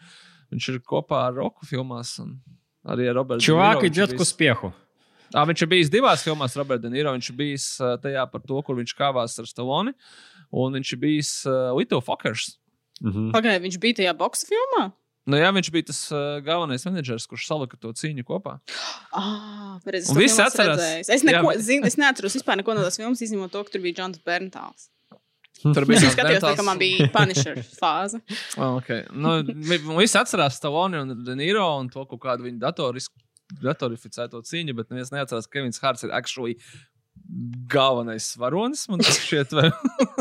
viņš 0.52 0.68
ir 0.74 0.80
kopā 0.84 1.26
ar 1.30 1.34
Roku 1.40 1.66
filmās. 1.66 2.18
un 2.20 2.36
Arī 2.86 3.10
ar 3.10 3.14
Robertu. 3.18 3.44
De 3.44 3.52
Niro 3.52 3.58
Čuvāki 3.60 3.82
viņš 3.82 3.90
ir 3.90 3.96
dzird, 3.96 4.14
ko 4.16 4.24
bijis- 4.24 4.32
spiehu. 4.32 4.72
Ā, 5.30 5.42
viņš 5.46 5.62
ir 5.62 5.68
bijis 5.68 5.90
divās 5.92 6.22
filmās, 6.24 6.56
Roberts 6.56 6.82
Denīro. 6.82 7.12
Viņš 7.14 7.28
ir 7.30 7.36
bijis 7.36 7.66
tajā 8.02 8.24
par 8.32 8.40
to, 8.40 8.62
kur 8.62 8.74
viņš 8.76 8.94
kāvās 8.98 9.38
ar 9.38 9.46
Staloni. 9.46 9.92
Un 10.50 10.72
viņš 10.74 10.92
ir 10.96 10.98
bijis 10.98 11.46
uh, 11.46 11.70
Little 11.76 12.00
Fuckers. 12.00 12.56
Mhm. 13.00 13.30
Pagaidām 13.32 13.62
viņš 13.68 13.78
bija 13.80 13.94
tajā 14.00 14.14
boxa 14.16 14.48
filmā. 14.48 14.92
Nu, 15.28 15.36
jā, 15.36 15.50
viņš 15.52 15.68
bija 15.74 15.86
tas 15.90 15.98
uh, 16.14 16.38
galvenais 16.44 16.84
menedžers, 16.88 17.26
kurš 17.28 17.44
salika 17.50 17.76
to 17.80 17.90
cīņu 17.92 18.24
kopā. 18.26 18.54
Ah, 19.12 19.76
pareizi. 19.84 20.08
Esmu 20.14 20.44
atcerās. 20.46 20.78
redzējis. 20.80 21.10
Es, 21.16 21.24
neko, 21.28 21.52
Jā, 21.52 21.60
zinu, 21.66 21.86
es 21.90 21.98
neatceros 22.00 22.38
vispār 22.38 22.56
neko 22.62 22.74
no 22.78 22.86
tās 22.86 22.96
filmas, 22.98 23.20
izņemot 23.26 23.52
to, 23.52 23.62
ka 23.66 23.74
tur 23.76 23.84
bija 23.84 24.00
Džons 24.00 24.22
Berntāls. 24.26 24.88
Tur 25.60 25.84
Es 25.84 25.88
bija 25.90 26.00
jau 26.06 26.12
skatījos, 26.14 26.40
tā, 26.46 26.54
ka 26.56 26.64
man 26.64 26.78
bija 26.80 27.10
Punisher 27.12 27.58
fāze. 27.76 28.22
Oh, 28.56 28.76
okay. 28.80 29.02
nu, 29.12 29.42
vi- 29.44 29.82
visi 30.00 30.16
atcerās 30.16 30.56
Staloni 30.56 31.02
un 31.04 31.18
Denīro 31.26 31.66
un 31.82 31.90
to 31.92 32.06
kaut 32.08 32.22
kādu 32.24 32.48
viņa 32.48 32.62
datoris, 32.64 33.10
datorificēto 33.60 34.40
cīņu, 34.46 34.76
bet 34.78 34.88
neviens 34.94 35.12
neatcerās, 35.12 35.48
ka 35.50 35.58
Kevins 35.58 35.82
Hārts 35.82 36.06
ir 36.06 36.14
actually 36.16 36.56
galvenais 37.70 38.32
varonis. 38.38 38.86
Man 38.90 39.02
šķiet, 39.04 39.54
vai 39.54 39.68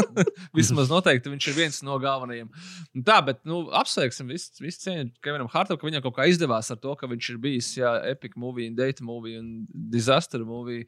vismaz 0.58 0.92
noteikti 0.92 1.32
viņš 1.32 1.48
ir 1.50 1.58
viens 1.58 1.80
no 1.86 1.98
galvenajiem. 2.02 2.50
Nu, 2.94 3.06
Tā, 3.10 3.20
bet 3.26 3.42
nu, 3.48 3.64
apsveiksim 3.80 4.30
visu, 4.30 4.52
visu 4.62 4.84
cieņu 4.84 5.10
Kevinam 5.24 5.50
Hārtam, 5.50 5.80
ka 5.80 5.88
viņam 5.88 6.04
kaut 6.06 6.18
kā 6.20 6.28
izdevās 6.30 6.70
ar 6.70 6.78
to, 6.82 6.94
ka 7.00 7.10
viņš 7.10 7.32
ir 7.34 7.40
bijis 7.42 7.70
jā, 7.80 7.94
epic 8.12 8.36
movie, 8.38 8.70
date 8.76 9.06
movie, 9.06 9.40
un 9.40 9.66
disaster 9.90 10.44
movie, 10.46 10.86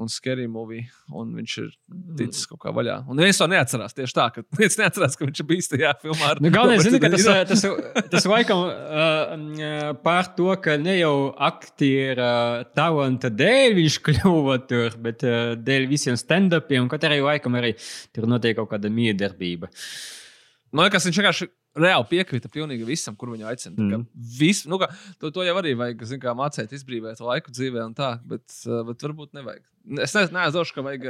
un 0.00 0.10
scary 0.10 0.48
movie, 0.50 0.86
un 1.14 1.34
viņš 1.38 1.56
ir 1.62 1.70
ticis 2.18 2.48
kaut 2.50 2.62
kā 2.64 2.74
vaļā. 2.74 3.00
Un 3.10 3.20
neviens 3.20 3.38
to 3.38 3.46
neatcerās 3.50 3.94
tieši 3.96 4.16
tā, 4.16 4.26
ka 4.34 4.44
neviens 4.56 4.78
neatcerās, 4.80 5.18
ka 5.18 5.28
viņš 5.28 5.42
ir 5.44 5.48
bijis 5.52 5.70
tajā 5.70 5.94
filmā. 6.02 6.32
ar 6.32 6.42
Nu, 6.42 6.50
galvenais, 6.54 6.86
zini, 6.86 7.02
ka 7.02 7.12
tas, 7.14 7.28
tas, 7.52 7.64
tas 8.16 8.28
laikam 8.30 8.64
uh, 8.66 9.92
par 10.02 10.32
to, 10.38 10.50
ka 10.64 10.78
ne 10.80 10.96
jau 10.98 11.14
aktiera 11.50 12.32
talanta 12.76 13.30
dēļ 13.30 13.76
viņš 13.78 14.00
kļuva 14.08 14.58
tur, 14.70 14.98
bet 15.04 15.26
uh, 15.28 15.49
dēļ 15.58 15.88
visiem 15.90 16.18
stand-upiem, 16.20 16.84
un 16.84 16.92
katrai 16.92 17.20
laikam 17.24 17.58
arī 17.58 17.74
tur 18.14 18.28
notiek 18.30 18.58
kaut 18.58 18.70
kāda 18.72 18.92
miedarbība. 18.92 19.70
Man 20.70 20.86
liekas, 20.86 21.08
viņš 21.08 21.20
vienkārši 21.20 21.50
reāli 21.78 22.06
piekrita 22.10 22.50
pilnīgi 22.50 22.86
visam, 22.86 23.16
kur 23.18 23.30
viņu 23.34 23.46
aicina. 23.50 23.76
Mm. 23.78 24.06
Vis, 24.38 24.64
nu, 24.66 24.78
kā, 24.80 24.90
to, 25.20 25.30
to 25.34 25.44
jau 25.46 25.56
arī 25.60 25.76
vajag 25.78 26.06
zin, 26.08 26.20
kā, 26.22 26.34
mācīt, 26.36 26.72
izbrīvot 26.74 27.22
laiku 27.22 27.54
dzīvē, 27.54 27.84
un 27.86 27.94
tā, 27.96 28.16
bet, 28.26 28.46
uh, 28.66 28.82
bet 28.88 29.06
varbūt 29.06 29.36
nevajag. 29.38 29.62
Es 30.04 30.12
ne, 30.14 30.26
neaizdošu, 30.34 30.74
ka 30.76 30.82
vajag, 30.84 31.06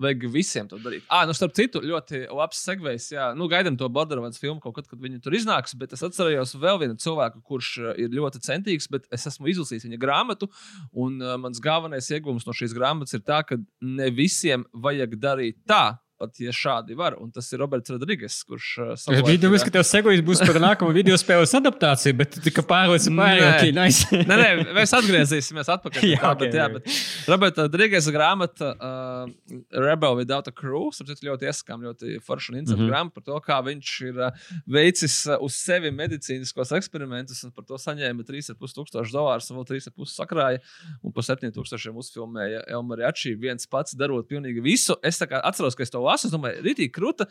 vajag 0.00 0.26
visiem 0.30 0.68
to 0.70 0.78
darīt. 0.82 1.02
Ah, 1.12 1.24
nu, 1.26 1.34
starp 1.36 1.56
citu, 1.56 1.82
ļoti 1.82 2.22
labs 2.30 2.60
segvejs. 2.62 3.08
Jā, 3.16 3.30
nu, 3.36 3.48
gaidām 3.50 3.78
to 3.80 3.88
Borderlands 3.92 4.38
filmu 4.40 4.62
kaut 4.62 4.76
kad, 4.76 4.86
kad 4.90 5.00
viņi 5.02 5.18
tur 5.24 5.34
iznāks. 5.34 5.74
Bet 5.80 5.96
es 5.96 6.04
atceros 6.06 6.54
vēl 6.60 6.78
vienu 6.84 6.96
cilvēku, 7.00 7.42
kurš 7.48 7.72
ir 8.00 8.14
ļoti 8.14 8.44
centīgs, 8.46 8.86
bet 8.92 9.08
es 9.14 9.26
esmu 9.32 9.50
izlasījis 9.50 9.88
viņa 9.88 10.00
grāmatu. 10.00 10.48
Un 10.92 11.18
uh, 11.18 11.34
mans 11.42 11.60
galvenais 11.64 12.08
iegūms 12.14 12.46
no 12.46 12.54
šīs 12.54 12.76
grāmatas 12.76 13.18
ir 13.18 13.24
tas, 13.26 13.48
ka 13.50 13.58
ne 13.82 14.08
visiem 14.14 14.62
vajag 14.72 15.18
darīt 15.20 15.58
tā, 15.68 15.96
pat 16.20 16.38
ja 16.40 16.52
šādi 16.54 16.96
var. 16.98 17.16
Un 17.20 17.30
tas 17.34 17.48
ir 17.52 17.60
Roberts 17.62 17.90
Rodrīgas, 17.92 18.36
kurš 18.46 18.68
uh, 18.82 18.92
es 18.94 19.24
biju 19.26 19.40
domājis, 19.42 19.64
ka 19.66 19.74
tev 19.74 19.84
sekojas 19.88 20.22
būs 20.26 20.42
par 20.44 20.58
nākamo 20.62 20.94
video 20.94 21.16
spēles 21.20 21.54
adaptāciju, 21.58 22.16
bet 22.20 22.34
tu 22.36 22.42
tikai 22.44 22.64
pārlieci 22.68 23.12
pārāk. 23.14 23.64
Nice. 23.74 24.08
nē, 24.30 24.38
nē, 24.38 24.48
mēs 24.76 24.94
atgriezīsimies 24.98 25.70
atpakaļ. 25.74 26.06
jā, 26.14 26.20
tā, 26.22 26.32
okay, 26.32 26.46
bet, 26.46 26.58
jā, 26.58 26.68
bet 26.76 27.30
Roberta 27.32 27.66
Rodrīgas 27.66 28.10
grāmata 28.14 28.70
uh, 28.74 29.58
Rebel 29.74 30.18
Without 30.20 30.50
a 30.50 30.54
Crew, 30.54 30.90
sapratu, 30.94 31.26
ļoti 31.30 31.50
ieskām, 31.50 31.82
ļoti 31.88 32.18
forša 32.24 32.52
un 32.52 32.60
interesanta 32.60 32.82
mm 32.82 32.86
-hmm. 32.86 32.92
grāmata 32.92 33.14
par 33.14 33.26
to, 33.30 33.40
kā 33.48 33.58
viņš 33.70 33.92
ir 34.08 34.22
uh, 34.28 34.46
veicis 34.66 35.18
uh, 35.26 35.38
uz 35.42 35.58
sevi 35.58 35.90
medicīniskos 35.94 36.74
eksperimentus 36.78 37.42
un 37.44 37.52
par 37.54 37.66
to 37.68 37.78
saņēma 37.80 38.26
3,5 38.28 38.78
tūkstošu 38.78 39.14
dolārus 39.14 39.50
un 39.50 39.58
vēl 39.58 39.68
3,5 39.74 40.14
sakrāja 40.14 40.62
un 41.02 41.12
par 41.12 41.26
7 41.26 41.50
tūkstošiem 41.54 41.96
uzfilmēja 41.96 42.64
Elmari 42.68 43.06
Ačī 43.08 43.34
viens 43.38 43.66
pats 43.66 43.96
darot 43.98 44.28
pilnīgi 44.28 44.62
visu. 44.62 44.96
Es 45.02 45.20
atceros, 45.20 45.74
ka 45.74 45.82
es 45.82 45.90
to 45.90 46.03
lasu, 46.06 46.28
es 46.28 46.34
domāju, 46.34 46.62
rītīgi 46.64 46.94
krūta. 46.94 47.28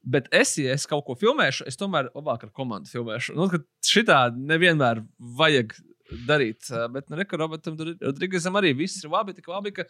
Bet 0.00 0.30
es, 0.32 0.54
ja 0.56 0.72
es 0.72 0.86
kaut 0.88 1.04
ko 1.04 1.16
filmēšu, 1.20 1.66
es 1.68 1.76
tomēr 1.76 2.08
labāk 2.14 2.46
ar 2.46 2.52
komandu 2.56 2.88
filmēšu. 2.88 3.34
Nu, 3.36 3.50
šitā 3.84 4.30
nevienmēr 4.32 5.02
vajag 5.36 5.74
darīt. 6.26 6.70
Bet, 6.94 7.10
nu, 7.10 7.18
reka, 7.20 7.38
Robertam 7.40 7.76
Rodrīgam 7.76 8.58
arī 8.58 8.72
viss 8.78 9.04
ir 9.04 9.12
labi, 9.12 9.36
tik 9.36 9.48
labi, 9.50 9.74
ka 9.76 9.86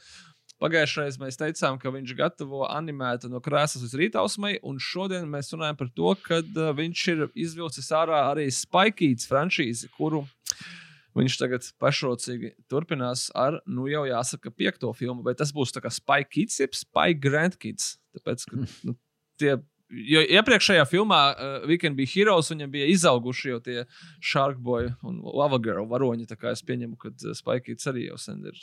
Pagājušajā 0.60 1.16
mēs 1.22 1.38
teicām, 1.40 1.78
ka 1.80 1.88
viņš 1.94 2.10
gatavo 2.18 2.66
animētu 2.68 3.30
no 3.32 3.38
krēslas 3.40 3.86
uz 3.86 3.94
rītausmai, 3.96 4.58
un 4.66 4.76
šodien 4.82 5.24
mēs 5.30 5.48
runājam 5.54 5.78
par 5.78 5.88
to, 5.96 6.10
ka 6.20 6.42
viņš 6.76 7.04
ir 7.14 7.22
izvilcis 7.46 7.88
ārā 7.96 8.26
arī 8.26 8.44
Spikīts 8.52 9.30
franšīzi, 9.30 9.88
kuru 9.96 10.26
viņš 11.18 11.38
tagad 11.40 11.66
pašrocīgi 11.82 12.54
turpinās 12.70 13.28
ar, 13.38 13.58
nu 13.66 13.88
jau 13.90 14.04
jāsaka, 14.08 14.52
piekto 14.54 14.92
filmu, 14.96 15.24
vai 15.26 15.34
tas 15.38 15.52
būs 15.54 15.74
tā 15.74 15.82
kā 15.84 15.92
Spikīts, 15.92 16.60
jeb 16.62 16.76
Spike 16.78 17.20
Grandkids. 17.22 17.96
Tāpēc, 18.16 18.46
ka 18.50 18.62
nu, 18.88 18.96
tie 19.40 19.58
Jo 19.90 20.20
iepriekšējā 20.22 20.84
filmā 20.86 21.18
uh, 21.32 21.54
We 21.66 21.74
Can 21.82 21.96
Be 21.98 22.04
Heroes 22.06 22.52
viņam 22.52 22.70
bija 22.70 22.86
izauguši 22.92 23.50
jau 23.50 23.58
tie 23.64 23.80
Sharkboy 24.22 24.92
un 25.06 25.18
Lava 25.26 25.58
Girl 25.62 25.88
varoņi. 25.90 26.28
Tā 26.30 26.36
kā 26.38 26.52
es 26.54 26.62
pieņemu, 26.62 26.94
ka 27.00 27.10
uh, 27.10 27.32
Spikīts 27.34 27.90
arī 27.90 28.06
jau 28.06 28.18
sen 28.22 28.44
ir. 28.46 28.60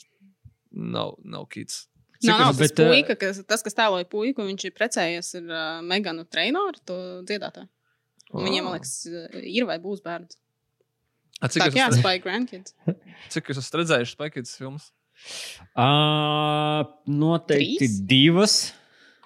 Nav, 0.71 1.17
nav 1.27 1.47
kids. 1.51 1.85
Cik 2.21 2.31
nav, 2.31 2.39
nav 2.39 2.53
tas, 2.53 2.61
bet, 2.63 2.79
puika, 2.79 3.15
kas, 3.19 3.41
tas, 3.47 3.63
kas 3.65 3.75
tēloja 3.75 4.07
puiku, 4.09 4.45
viņš 4.47 4.69
ir 4.69 4.75
precējies 4.77 5.33
ar 5.41 5.51
uh, 5.51 5.65
Meganu 5.85 6.23
Trainoru, 6.31 6.79
to 6.87 6.97
dziedātāju. 7.27 7.67
Viņiem, 8.31 8.63
man 8.65 8.75
liekas, 8.75 8.95
ir 9.39 9.67
vai 9.67 9.77
būs 9.83 10.01
bērns. 10.03 10.39
A, 11.37 11.49
cik 11.53 11.61
tā 11.61 11.69
kā 11.73 11.87
Spike 11.93 12.23
Grandkids. 12.25 12.73
Cik 13.33 13.51
jūs 13.51 13.59
esat 13.61 13.79
redzējuši 13.83 14.15
Spike 14.15 14.43
filmas? 14.49 14.89
Uh, 15.77 16.85
noteikti 17.09 17.81
Trīs? 17.83 17.97
divas. 18.09 18.55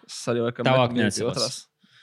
Es 0.08 0.20
arī 0.32 0.44
laikam 0.44 0.68
tālāk 0.68 0.96
neatceros. 0.98 1.62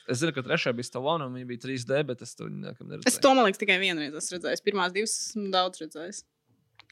Es 0.08 0.22
zinu, 0.22 0.32
ka 0.32 0.40
trešā 0.44 0.72
bija 0.76 0.88
Stalona, 0.88 1.26
un 1.28 1.36
viņa 1.36 1.48
bija 1.50 1.60
3D, 1.66 2.00
bet 2.08 2.22
es 2.24 2.32
to 2.36 2.46
neredzēju. 2.48 3.04
Es 3.10 3.18
to, 3.20 3.32
man 3.36 3.44
liekas, 3.44 3.60
tikai 3.60 3.76
vienu 3.82 4.00
reizi 4.00 4.36
redzēju. 4.38 4.62
Pirmās 4.64 4.94
divas 4.94 5.12
esmu 5.26 5.50
daudz 5.52 5.82
redzējis. 5.82 6.22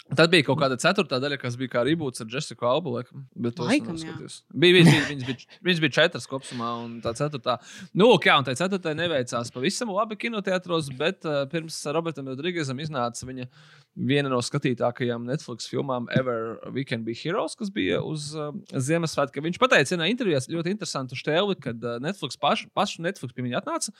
Tad 0.07 0.31
bija 0.31 0.45
kaut 0.47 0.61
kāda 0.61 0.77
ceturtā 0.79 1.19
daļa, 1.19 1.39
kas 1.41 1.57
bija 1.59 1.73
kā 1.73 1.83
reboots 1.87 2.23
ar 2.23 2.29
Jessiku 2.31 2.69
Albu. 2.69 2.93
Laikam, 2.95 3.25
bet 3.43 3.59
laikam, 3.59 3.97
bija, 3.99 4.29
bija, 4.55 4.85
bija, 4.87 5.01
viņas, 5.09 5.25
bija, 5.27 5.57
viņas 5.67 5.81
bija 5.83 5.95
četras 5.97 6.29
kopumā, 6.31 6.69
un 6.85 6.93
tā 7.03 7.11
ceturtā. 7.19 7.57
Nu, 7.91 8.13
ok, 8.15 8.29
un 8.39 8.47
tā 8.47 8.55
ceturtā 8.59 8.93
neveicās 8.95 9.51
pavisam 9.55 9.91
labi 9.91 10.19
kinoteātros, 10.23 10.93
bet 11.01 11.27
uh, 11.27 11.43
pirms 11.51 11.81
Robertam 11.97 12.31
Rodrīgezam 12.31 12.79
iznāca 12.85 13.27
viņa 13.27 13.49
viena 13.97 14.31
no 14.31 14.39
skatītākajām 14.45 15.25
Netflix 15.27 15.67
filmām 15.73 16.07
Ever 16.15 16.61
We 16.71 16.85
Can 16.87 17.03
Be 17.07 17.17
Heroes, 17.17 17.57
kas 17.59 17.73
bija 17.75 17.99
uz 18.05 18.29
uh, 18.37 18.53
Ziemassvētku. 18.71 19.43
Viņš 19.43 19.59
pateica, 19.59 19.97
vienā 19.97 20.11
intervijā 20.13 20.45
ļoti 20.53 20.75
interesantu 20.77 21.19
štēli, 21.19 21.59
kad 21.65 21.83
uh, 21.83 21.97
Netflix 22.05 22.39
pašu, 22.39 22.71
pašu 22.77 23.03
Netflix 23.03 23.35
pie 23.35 23.47
viņa 23.49 23.59
atnāca 23.63 23.95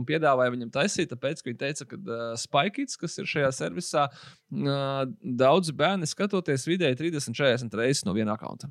un 0.00 0.08
piedāvāja 0.08 0.56
viņam 0.56 0.72
taisīt, 0.74 1.12
tāpēc, 1.12 1.44
ka 1.44 1.52
viņi 1.52 1.60
teica, 1.60 1.88
ka 1.92 2.00
uh, 2.00 2.24
Spikits, 2.40 2.98
kas 2.98 3.18
ir 3.20 3.28
šajā 3.28 3.52
servisā, 3.60 4.08
uh, 4.08 5.04
daudzi 5.42 5.74
bērni 5.76 6.08
skatoties 6.08 6.66
vidēji 6.70 6.98
30, 7.02 7.36
40 7.36 7.78
reizes 7.78 8.06
no 8.06 8.14
viena 8.16 8.38
konta. 8.40 8.70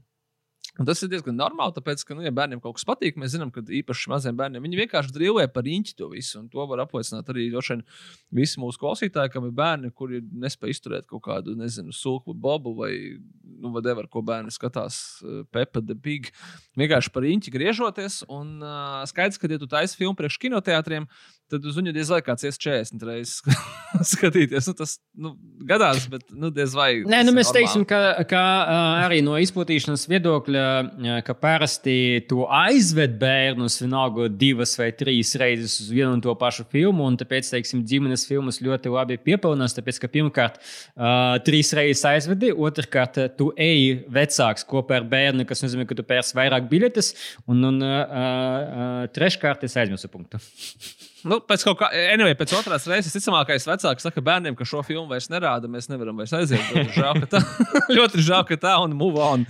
Un 0.81 0.87
tas 0.87 1.01
ir 1.05 1.11
diezgan 1.11 1.35
normāli, 1.37 1.75
tāpēc, 1.75 2.01
ka, 2.07 2.15
nu, 2.17 2.23
ja 2.25 2.31
bērniem 2.33 2.61
kaut 2.63 2.79
kas 2.79 2.85
patīk, 2.89 3.19
mēs 3.21 3.35
zinām, 3.35 3.51
ka 3.53 3.61
īpaši 3.61 4.09
maziem 4.09 4.37
bērniem 4.39 4.63
viņi 4.65 4.79
vienkārši 4.79 5.13
drīlē 5.13 5.45
par 5.53 5.67
īņķi 5.69 5.93
to 5.99 6.07
visu. 6.09 6.39
Un 6.39 6.47
to 6.49 6.65
var 6.71 6.81
apliecināt 6.81 7.29
arī 7.29 7.51
vien, 7.53 7.83
visi 8.33 8.61
mūsu 8.61 8.81
klausītāji, 8.81 9.29
kam 9.35 9.45
ir 9.45 9.53
bērni, 9.57 9.91
kuri 9.93 10.23
nespēj 10.41 10.73
izturēt 10.73 11.05
kaut 11.11 11.21
kādu, 11.27 11.53
nezinu, 11.59 11.93
sulku 11.93 12.33
bobu 12.33 12.73
vai, 12.79 12.93
nu, 13.61 13.69
whatever, 13.75 14.09
ko 14.09 14.23
bērni 14.25 14.53
skatās, 14.53 14.97
uh, 15.21 15.43
Peppa 15.53 15.83
the 15.85 15.93
Pig. 15.93 16.31
Vienkārši 16.81 17.13
par 17.13 17.29
īņķi 17.29 17.53
griežoties. 17.53 18.23
Un 18.31 18.57
uh, 18.65 19.03
skaidrs, 19.11 19.37
ka, 19.37 19.51
ja 19.51 19.61
tu 19.61 19.69
taisi 19.69 19.99
filmu 19.99 20.17
priekš 20.17 20.39
kinoteātriem, 20.41 21.05
tad 21.51 21.65
uz 21.67 21.77
viņu 21.77 21.93
diez 21.95 22.09
vai 22.11 22.21
kāds 22.25 22.45
ies 22.47 22.59
40 22.61 23.05
reizes 23.07 23.41
skatīties. 24.13 24.69
Nu, 24.71 24.75
tas 24.79 24.95
nu, 25.13 25.33
gadās, 25.67 26.07
bet 26.11 26.31
nu, 26.31 26.51
diez 26.53 26.75
vai. 26.77 26.89
Nē, 27.07 27.21
nu, 27.27 27.35
mēs 27.35 27.51
teiksim, 27.53 27.83
ka, 27.87 27.99
ka 28.29 28.41
arī 29.05 29.21
no 29.25 29.37
izplatīšanas 29.41 30.07
viedokļa, 30.11 30.65
ka 31.25 31.35
parasti 31.37 32.21
to 32.29 32.45
aizved 32.45 33.17
bērnus 33.21 33.79
vienalga 33.81 34.27
divas 34.29 34.73
vai 34.79 34.89
trīs 34.95 35.33
reizes 35.39 35.77
uz 35.83 35.91
vienu 35.93 36.13
un 36.15 36.23
to 36.23 36.33
pašu 36.39 36.65
filmu. 36.71 37.09
Tāpēc, 37.19 37.49
teiksim, 37.53 37.83
ģimenes 37.87 38.25
filmas 38.29 38.61
ļoti 38.63 38.93
labi 38.93 39.19
piepilnās. 39.21 39.75
Tāpēc, 39.77 40.01
ka 40.03 40.11
pirmkārt, 40.11 40.59
uh, 40.61 41.37
trīs 41.45 41.73
reizes 41.77 42.05
aizvedi, 42.07 42.53
otrkārt, 42.53 43.19
tu 43.39 43.51
eji 43.59 44.01
vecāks 44.11 44.67
kopā 44.69 45.01
ar 45.01 45.07
bērnu, 45.11 45.47
kas 45.49 45.65
nozīmē, 45.65 45.87
ka 45.89 45.97
tu 45.97 46.07
pērci 46.07 46.37
vairāk 46.37 46.69
biļetes, 46.71 47.13
un, 47.47 47.63
un 47.71 47.85
uh, 47.85 47.95
uh, 48.01 48.91
treškārt 49.15 49.67
es 49.67 49.77
aizmirsu 49.81 50.11
punktu. 50.11 50.41
Nu, 51.21 51.37
pēc 51.45 51.61
kaut 51.67 51.77
kā, 51.77 51.91
anyway, 52.13 52.33
pēc 52.37 52.53
otrās 52.57 52.87
reizes, 52.89 53.11
visticamākais 53.11 53.67
vecāks 53.69 54.07
saka 54.07 54.23
bērniem, 54.25 54.55
ka 54.57 54.65
šo 54.65 54.81
filmu 54.85 55.05
vairs 55.11 55.29
nerāda. 55.29 55.69
Mēs 55.69 55.89
nevaram 55.91 56.17
vairs 56.17 56.33
aiziet. 56.33 56.65
Žēl, 56.95 57.21
ka 57.21 57.29
tā, 57.35 57.41
ļoti 57.97 58.23
žēl, 58.25 58.45
ka 58.49 58.57
tā 58.61 58.73
un 58.81 58.95
move 58.97 59.21
on. 59.21 59.45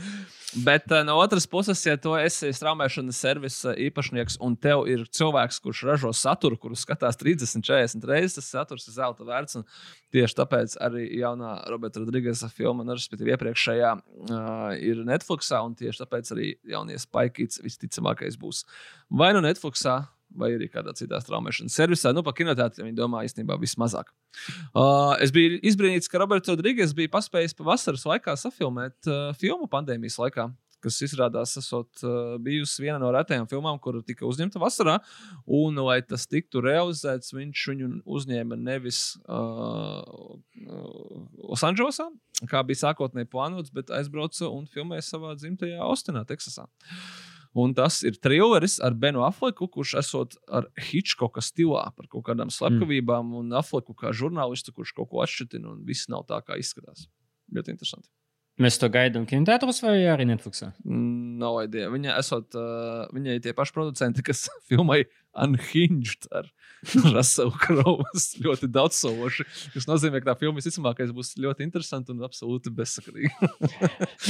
Bet 0.51 0.91
uh, 0.91 1.03
no 1.07 1.15
otras 1.21 1.47
puses, 1.47 1.79
ja 1.85 1.95
tu 1.95 2.11
esi 2.19 2.49
straumēšanas 2.51 3.19
servisa 3.23 3.71
īpašnieks 3.79 4.35
un 4.43 4.57
tev 4.59 4.83
ir 4.91 5.05
cilvēks, 5.07 5.61
kurš 5.63 5.83
ražo 5.87 6.11
saturu, 6.17 6.59
kuru 6.59 6.75
skatās 6.75 7.19
30, 7.21 7.63
40 7.63 8.07
reizes, 8.09 8.35
tas 8.35 8.49
saturs 8.51 8.89
ir 8.89 8.97
zelta 8.97 9.27
vērts. 9.27 9.61
Tieši 10.11 10.37
tāpēc 10.41 10.75
arī 10.83 11.05
jaunā 11.21 11.53
Roberta 11.71 12.03
Rodrigesa 12.03 12.49
filma, 12.51 12.83
nu, 12.83 12.97
respektīvi, 12.99 13.31
iepriekšējā 13.31 13.91
uh, 13.95 14.73
ir 14.75 15.05
Netflixā, 15.07 15.61
un 15.63 15.77
tieši 15.79 16.03
tāpēc 16.03 16.33
arī 16.35 16.53
jaunie 16.73 16.99
Spikīts 16.99 17.63
visticamākais 17.63 18.35
būs 18.41 18.65
vai 19.11 19.31
nu 19.35 19.43
Netflixā 19.43 20.01
vai 20.37 20.53
arī 20.55 20.67
kādā 20.71 20.93
citā 20.97 21.19
straumēšanas 21.21 21.75
servisā. 21.75 22.13
Nu, 22.15 22.23
par 22.25 22.35
kinoteātriem 22.37 22.89
viņi 22.89 22.97
domā 22.97 23.23
īstenībā 23.27 23.57
vismazāk. 23.61 24.11
Uh, 24.71 25.13
es 25.23 25.33
biju 25.35 25.59
izbrīnīts, 25.67 26.09
ka 26.11 26.21
Roberts 26.21 26.51
Rodrīgas 26.51 26.95
bija 26.97 27.11
paspējis 27.11 27.57
pavasaras 27.57 28.07
laikā 28.07 28.35
safilmēt 28.39 29.11
uh, 29.11 29.31
filmu 29.39 29.69
pandēmijas 29.71 30.19
laikā. 30.21 30.51
Kas 30.81 30.95
izrādās, 31.05 31.51
esot 31.59 32.01
uh, 32.01 32.39
bijusi 32.41 32.81
viena 32.81 32.97
no 32.97 33.11
retajām 33.13 33.45
filmām, 33.49 33.77
kur 33.77 33.99
tika 34.01 34.25
uzņemta 34.25 34.57
vasarā. 34.61 34.95
Un, 35.45 35.77
lai 35.85 35.99
tas 36.01 36.25
tiktu 36.25 36.63
realizēts, 36.65 37.35
viņš 37.37 37.65
viņu 37.69 37.89
uzņēma 38.09 38.57
nevis 38.57 39.03
uh, 39.27 40.01
Losandželosā, 41.51 42.07
kā 42.49 42.63
bija 42.65 42.87
sākotnēji 42.87 43.29
plānots, 43.29 43.73
bet 43.75 43.93
aizbrauca 43.93 44.49
un 44.49 44.65
filmēja 44.73 45.05
savā 45.11 45.35
dzimtajā 45.37 45.85
Austinā, 45.85 46.25
Teksasā. 46.25 46.65
Uh, 46.65 47.31
Un 47.57 47.73
tas 47.75 47.99
ir 48.07 48.15
trilleris 48.23 48.77
ar 48.79 48.95
Benu 48.95 49.25
Afleku, 49.27 49.67
kurš 49.67 49.97
esot 49.99 50.37
ar 50.47 50.69
Hitchcocka 50.79 51.43
stilā 51.43 51.83
par 51.97 52.07
kaut 52.11 52.23
kādām 52.29 52.51
slepkavībām, 52.53 53.27
mm. 53.27 53.41
un 53.41 53.59
Afleku 53.59 53.95
kā 53.97 54.13
žurnālistu, 54.15 54.71
kurš 54.75 54.95
kaut 54.95 55.11
ko 55.11 55.25
atšķirtina, 55.25 55.73
un 55.73 55.83
viss 55.87 56.07
nav 56.11 56.23
tā, 56.29 56.39
kā 56.47 56.55
izskatās. 56.61 57.09
Ļoti 57.51 57.75
interesanti. 57.75 58.07
Mēs 58.61 58.77
to 58.79 58.87
gaidām 58.91 59.25
kinotētos 59.27 59.81
vai 59.83 59.97
arī 60.11 60.27
Netflixā? 60.29 60.69
Mm, 60.85 61.37
nav 61.41 61.61
idea. 61.63 61.89
Viņa 61.91 62.17
esot, 62.19 62.55
uh, 62.59 63.07
viņai 63.15 63.39
tie 63.43 63.55
paši 63.57 63.75
producenti, 63.75 64.25
kas 64.27 64.45
filmai 64.69 65.03
Unhinged 65.41 66.27
ar 66.35 66.47
Raselu 67.15 67.53
Krovu. 67.61 68.05
ļoti 68.45 68.69
daudz 68.71 68.97
sološi. 69.01 69.45
Tas 69.75 69.87
nozīmē, 69.89 70.21
ka 70.21 70.31
tā 70.31 70.37
filma 70.41 70.57
visticamākais 70.57 71.13
būs 71.15 71.35
ļoti 71.41 71.65
interesanta 71.65 72.13
un 72.13 72.23
absolūti 72.25 72.73
bezsakarīga. 72.73 73.49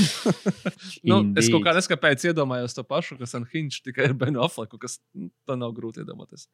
nu, 1.09 1.21
es 1.39 1.49
kaut 1.51 1.63
kā 1.65 1.75
neskapēc 1.77 2.27
iedomājos 2.31 2.75
to 2.77 2.83
pašu, 2.87 3.17
kas 3.21 3.35
Unhinged 3.39 3.85
tikai 3.85 4.09
ar 4.09 4.15
Benu 4.17 4.43
Afleku, 4.43 4.79
kas 4.81 4.99
nu, 5.15 5.29
tā 5.47 5.57
nav 5.59 5.73
grūti 5.77 6.03
iedomāties. 6.03 6.47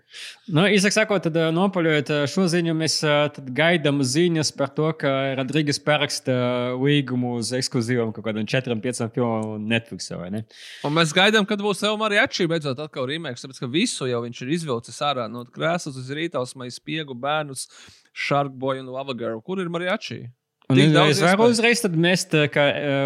Nu, 0.52 0.67
Īsāk 0.69 0.95
sakot, 0.95 1.26
tad 1.26 1.39
eh, 1.39 1.50
nopaļojot 1.56 2.13
eh, 2.13 2.23
šo 2.30 2.45
ziņu, 2.52 2.78
mēs 2.78 3.00
eh, 3.08 3.41
gaidām 3.58 4.04
ziņas 4.06 4.54
par 4.58 4.73
to, 4.78 4.91
ka 5.02 5.13
Rodrīgas 5.39 5.82
paraksta 5.84 6.38
līgumu 6.78 7.38
uz 7.41 7.54
ekskluzīvām 7.58 8.13
kaut 8.15 8.28
kādām 8.30 8.47
četrām, 8.50 8.82
piecām 8.84 9.12
filmām 9.13 9.65
Netflixā. 9.69 10.19
Un 10.28 10.93
mēs 10.95 11.13
gaidām, 11.15 11.45
kad 11.50 11.62
būs 11.63 11.84
Elmar 11.88 12.13
Jačī 12.15 12.47
beidzot 12.50 12.80
atkal 12.84 13.08
remake, 13.10 13.39
tāpēc 13.41 13.62
ka 13.62 13.69
visu 13.71 14.08
jau 14.10 14.21
viņš 14.26 14.41
ir 14.43 14.54
izvilcis 14.58 15.02
ārā 15.06 15.28
no 15.32 15.43
krēslas 15.78 15.98
uz 16.02 16.10
rītausmai 16.10 16.72
spiegu 16.74 17.16
bērnus, 17.16 17.68
Sharkboy 18.13 18.82
un 18.82 18.90
Lava 18.90 19.13
Girl. 19.13 19.42
Kur 19.42 19.62
ir 19.62 19.70
Mariachi? 19.70 20.28
Un 20.70 20.80
es 20.82 21.22
varu 21.22 21.48
uzreiz 21.48 21.84
mest, 21.96 22.34
ka, 22.52 22.63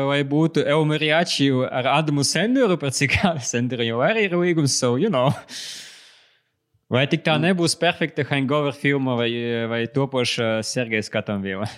lai 0.08 0.24
būtu 0.26 0.64
Elmariači 0.66 1.52
ar 1.70 1.86
Adamu 2.00 2.24
Senderu, 2.24 2.78
par 2.78 2.92
cik 2.92 3.20
Senderu 3.52 3.86
jau 3.86 4.00
arī 4.02 4.26
ir 4.26 4.34
līgums, 4.34 4.74
so, 4.74 4.96
you 4.98 5.10
know. 5.10 5.30
Vai 6.92 7.06
tik 7.08 7.24
tā 7.24 7.38
nebūs 7.40 7.78
perfekta 7.80 8.26
hangover 8.28 8.74
filma 8.74 9.16
vai, 9.16 9.30
vai 9.70 9.86
topoša 9.88 10.64
Sergeja 10.66 11.06
Skatamviela? 11.06 11.70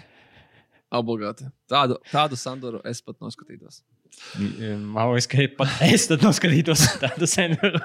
Obligāti. 0.94 1.50
Tādu, 1.70 2.00
tādu 2.10 2.40
Sandoru 2.40 2.80
es 2.86 3.02
pat 3.02 3.20
noskatītos. 3.22 3.84
Man 4.38 5.10
liekas, 5.10 5.28
ka 5.28 5.46
pat 5.58 5.84
es 5.90 6.08
tad 6.08 6.24
noskatītos 6.24 6.88
tādu 7.04 7.30
Sandoru. 7.30 7.84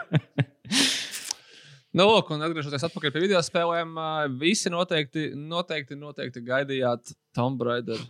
Nu, 1.96 2.04
lūk, 2.04 2.28
un 2.34 2.44
atgriežoties 2.44 2.82
atpakaļ 2.84 3.12
pie 3.14 3.20
video 3.22 3.38
spēlēm, 3.40 3.94
visi 4.36 4.68
noteikti, 4.68 5.30
noteikti, 5.32 5.96
noteikti 5.96 6.42
gaidījāt 6.44 7.14
Tomb 7.36 7.64
Raider 7.64 8.02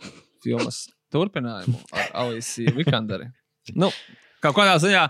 filmas 0.42 0.88
turpinājumu 1.14 1.78
ar 1.94 2.08
Alisiju 2.24 2.74
Vikanderi. 2.74 3.28
Nu, 3.78 3.92
kaut 4.42 4.56
kādā 4.58 4.74
ziņā, 4.82 5.04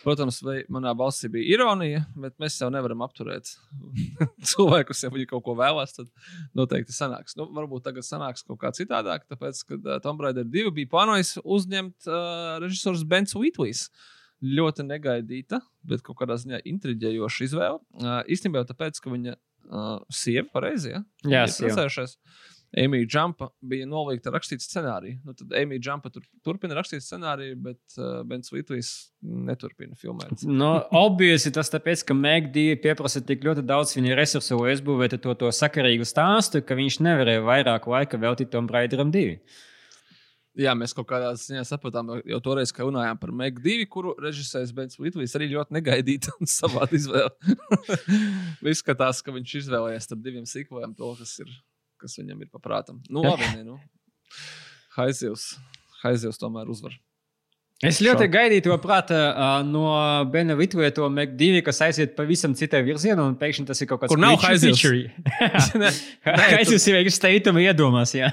protams, 0.00 0.40
manā 0.72 0.96
balsī 0.96 1.28
bija 1.36 1.58
ironija, 1.58 2.06
bet 2.16 2.38
mēs 2.40 2.56
jau 2.62 2.70
nevaram 2.72 3.04
apturēt 3.04 3.52
cilvēkus, 4.54 5.04
ja 5.04 5.12
viņi 5.12 5.28
kaut 5.34 5.44
ko 5.44 5.58
vēlās, 5.60 5.92
tad 6.00 6.08
noteikti 6.56 6.96
sanāks. 6.96 7.36
Nu, 7.36 7.50
varbūt 7.52 7.84
tagad 7.90 8.08
sanāks 8.08 8.48
kaut 8.48 8.62
kā 8.64 8.72
citādāk, 8.80 9.28
tāpēc, 9.28 9.60
ka 9.68 10.00
Tomb 10.00 10.24
Raider 10.24 10.48
2 10.48 10.72
bija 10.80 10.94
plānojis 10.96 11.36
uzņemt 11.44 12.08
uh, 12.08 12.56
režisors 12.64 13.04
Bens 13.04 13.36
Whitleys. 13.36 13.90
Uh, 13.90 14.12
ļoti 14.44 14.84
negaidīta, 14.86 15.60
bet 15.86 16.02
kaut 16.06 16.18
kādā 16.20 16.36
ziņā 16.40 16.60
intriģējoša 16.72 17.48
izvēle. 17.48 17.80
Uh, 17.96 18.18
īstenībā 18.32 18.62
jau 18.62 18.70
tāpēc, 18.72 19.00
ka 19.02 19.12
viņa 19.12 19.36
uh, 19.36 19.96
sieva 20.12 20.48
pareizi 20.52 20.92
ja? 20.92 21.02
Jā, 21.24 21.46
precējušies. 21.48 22.18
Emīļa 22.76 23.06
Džampa 23.08 23.46
bija 23.64 23.86
nolīgta 23.88 24.32
rakstīt 24.34 24.60
scenāriju. 24.64 25.20
Nu, 25.24 25.32
tad 25.38 25.54
Emīļa 25.56 25.82
Džampa 25.86 26.10
tur, 26.12 26.24
turpina 26.44 26.76
rakstīt 26.76 27.04
scenāriju, 27.04 27.56
bet 27.62 27.96
uh, 27.96 28.20
Bens 28.28 28.52
Vitlīs 28.52 28.90
neturpina 29.22 29.96
filmēt. 29.96 30.44
No, 30.44 30.72
obviously 30.98 31.54
tas 31.54 31.70
tāpēc, 31.72 32.02
ka 32.08 32.16
Megdī 32.18 32.66
pieprasa 32.82 33.22
tik 33.24 33.46
ļoti 33.46 33.64
daudz 33.66 33.94
viņa 33.96 34.18
resursu, 34.18 34.58
lai 34.60 34.74
uzbūvētu 34.76 35.20
to, 35.24 35.36
to 35.44 35.52
sakarīgu 35.54 36.08
stāstu, 36.08 36.60
ka 36.66 36.76
viņš 36.76 37.00
nevarēja 37.06 37.46
vairāk 37.46 37.88
laika 37.92 38.20
veltīt 38.20 38.52
Tom 38.52 38.68
Raideram 38.72 39.14
divi. 39.14 39.38
Jā, 40.56 40.72
mēs 40.78 40.94
kaut 40.96 41.04
kādā 41.10 41.34
ziņā 41.36 41.66
sapratām, 41.68 42.14
jau 42.24 42.38
toreiz, 42.40 42.70
kad 42.72 42.88
runājām 42.88 43.18
par 43.20 43.32
Megu 43.36 43.60
2, 43.60 43.88
kuru 43.92 44.14
režisēs 44.24 44.72
Bens 44.76 44.96
Litvīs 44.96 45.34
arī 45.36 45.50
ļoti 45.52 45.76
negaidīta 45.76 46.32
un 46.40 46.48
savāda 46.58 46.96
izvēle. 46.96 47.56
Izskatās, 48.74 49.20
ka 49.24 49.34
viņš 49.36 49.56
izvēlējās 49.60 50.08
starp 50.08 50.22
diviem 50.24 50.46
sīkojiem 50.48 50.94
to, 50.96 51.12
kas, 51.20 51.34
ir, 51.44 51.50
kas 52.00 52.16
viņam 52.22 52.46
ir 52.46 52.52
paprātam. 52.52 53.02
Nu, 53.12 53.26
labi, 53.26 53.50
ne, 53.58 53.66
nu. 53.68 53.76
Haizivs, 54.96 55.52
Haizivs 56.00 56.40
tomēr 56.40 56.72
uzvar. 56.72 56.96
Es 57.84 58.00
ļoti 58.00 58.24
Šo. 58.24 58.32
gaidīju 58.32 58.62
to 58.64 58.76
prātā 58.80 59.20
uh, 59.28 59.58
no 59.68 59.84
Bena 60.32 60.56
Vitvija, 60.56 60.94
to 60.96 61.10
2, 61.12 61.60
kas 61.66 61.82
aiziet 61.84 62.16
pavisam 62.16 62.56
citai 62.56 62.80
virzienā, 62.86 63.20
un 63.20 63.36
pēkšņi 63.36 63.68
tas 63.68 63.84
ir 63.84 63.90
kaut 63.90 64.00
kāds 64.00 64.14
tāds- 64.14 64.16
kur 64.16 64.24
nav 64.24 64.40
Haizivs. 64.40 64.80
Haizivs 66.56 66.88
ir 66.88 66.96
vienkārši 66.96 67.18
steigtuma 67.20 67.60
iedomās, 67.60 68.16
jā. 68.16 68.32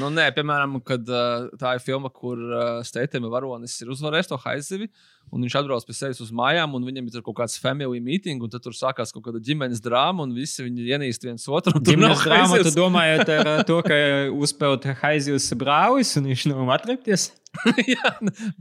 Nu, 0.00 0.10
nē, 0.12 0.28
piemēram, 0.36 0.78
kad 0.86 1.08
uh, 1.10 1.48
tā 1.60 1.76
ir 1.76 1.84
filma, 1.84 2.10
kur 2.12 2.38
uh, 2.40 2.80
Steitema 2.86 3.30
varonis 3.32 3.74
ir 3.82 3.90
uzvarējis 3.92 4.30
to 4.30 4.38
haizivi, 4.44 4.88
un 5.30 5.44
viņš 5.44 5.56
atbrauc 5.60 5.86
pie 5.86 5.96
sevis 5.96 6.20
uz 6.24 6.32
mājām, 6.34 6.74
un 6.76 6.86
viņam 6.86 7.08
ir 7.08 7.24
kaut 7.26 7.38
kāds 7.40 7.58
family 7.62 8.00
meeting, 8.04 8.42
un 8.42 8.52
tur 8.52 8.76
sākās 8.76 9.14
kaut 9.14 9.26
kāda 9.28 9.42
ģimenes 9.46 9.82
drāma, 9.84 10.26
un 10.26 10.34
visi 10.36 10.66
viņi 10.66 10.88
ienīst 10.94 11.26
viens 11.26 11.46
otru. 11.48 11.80
Ģimenes 11.86 12.24
drāma, 12.26 12.60
tu 12.66 12.74
domājot 12.76 13.34
ar 13.36 13.52
to, 13.68 13.80
ka 13.86 13.98
uzpeld 14.36 14.88
haizivs 15.02 15.50
brālis, 15.60 16.16
un 16.20 16.30
viņš 16.30 16.48
nav 16.52 16.74
atrepties? 16.76 17.30
Jā, 17.94 18.12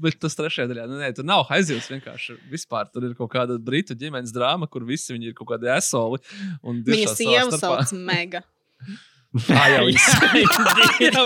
bet 0.01 0.17
tas 0.21 0.37
trešajā 0.37 0.69
daļā, 0.71 0.87
nu, 0.89 0.97
nē, 1.01 1.11
tur 1.17 1.27
nav 1.27 1.45
haizivs 1.51 1.91
vienkārši 1.91 2.39
vispār. 2.49 2.89
Tur 2.93 3.05
ir 3.05 3.13
kaut 3.17 3.29
kāda 3.35 3.59
britu 3.61 3.97
ģimenes 3.97 4.33
drāma, 4.33 4.69
kur 4.71 4.87
visi 4.87 5.13
viņi 5.13 5.29
ir 5.29 5.37
kaut 5.37 5.51
kādi 5.53 5.69
esoli. 5.75 6.21
Viņa 6.63 7.13
sieva 7.13 7.61
sauc 7.61 7.93
Mega. 7.97 8.41
Tā 9.45 9.65
jau 9.69 9.83
ir. 9.91 9.97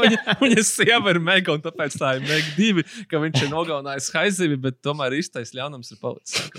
viņa, 0.03 0.63
sieva 0.67 1.13
ir 1.13 1.19
mega, 1.23 1.53
un 1.55 1.61
tāpēc 1.63 1.95
tā 1.95 2.09
ir 2.17 2.25
mega 2.27 2.55
divi, 2.57 2.83
ka 3.07 3.21
viņš 3.23 3.45
ir 3.45 3.51
nogalinājis 3.53 4.09
haizivi, 4.17 4.57
bet 4.65 4.81
tomēr 4.83 5.15
īstais 5.15 5.53
ļaunums 5.55 5.93
ir 5.95 6.01
palicis. 6.01 6.49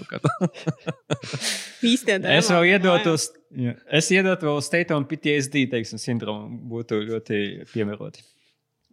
es 2.38 2.48
vēl 2.48 2.70
iedotu, 2.72 3.16
es 4.00 4.08
iedotu 4.16 4.48
vēl 4.48 4.62
state 4.64 4.96
un 4.96 5.04
PTSD 5.10 5.66
teiksim, 5.74 6.00
sindromu 6.00 6.62
būtu 6.72 7.02
ļoti 7.10 7.42
piemēroti. 7.74 8.24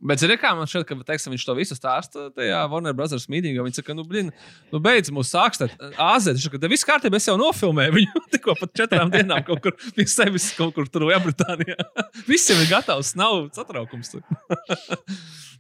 Bet, 0.02 0.18
zini, 0.18 0.34
kā 0.42 0.56
man 0.58 0.70
šķiet, 0.70 0.86
ka 0.90 0.96
teiksim, 1.12 1.34
viņš 1.36 1.44
to 1.46 1.54
visu 1.58 1.76
stāsta 1.78 2.30
tajā 2.34 2.62
Warner 2.72 2.96
Brothers 2.98 3.28
mītīgā. 3.30 3.62
Viņš 3.68 3.82
saka, 3.82 3.94
nu, 3.98 4.06
blin, 4.08 4.32
nu 4.74 4.82
beidz 4.82 5.12
mūsu 5.14 5.36
sākstāt. 5.36 5.76
Āzē, 5.94 6.34
viņš 6.34 6.48
saka, 6.48 6.62
viss 6.72 6.88
kārtībā, 6.88 7.20
es 7.22 7.30
jau 7.30 7.38
nofilmēju 7.38 7.98
viņu 8.00 8.24
tikko 8.34 8.58
pat 8.58 8.74
četrām 8.82 9.12
dienām 9.14 9.46
kaut 9.46 9.62
kur 9.68 9.78
pie 9.98 10.08
sevis, 10.10 10.50
kaut 10.58 10.74
kur 10.78 10.90
tur 10.90 11.06
Lielbritānijā. 11.12 11.78
Visiem 12.32 12.64
ir 12.66 12.74
gatavs, 12.74 13.14
nav 13.20 13.52
satraukums. 13.54 14.16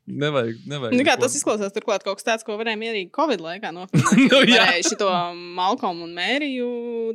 Nevajag, 0.09 0.63
nevajag. 0.65 0.97
Nu, 0.97 1.03
kā, 1.05 1.13
tas 1.21 1.35
izklausās 1.37 1.73
turklāt 1.75 2.01
kaut 2.03 2.17
kas 2.17 2.25
tāds, 2.25 2.45
ko 2.45 2.57
varēja 2.57 2.79
mierīgi 2.81 3.11
Covid 3.13 3.43
laikā 3.45 3.69
nofilmēt. 3.75 4.17
nu, 4.17 4.39
varēja 4.41 4.95
šo 4.95 5.09
Malcolmu 5.59 6.07
un 6.07 6.15
Mēriju, 6.17 6.69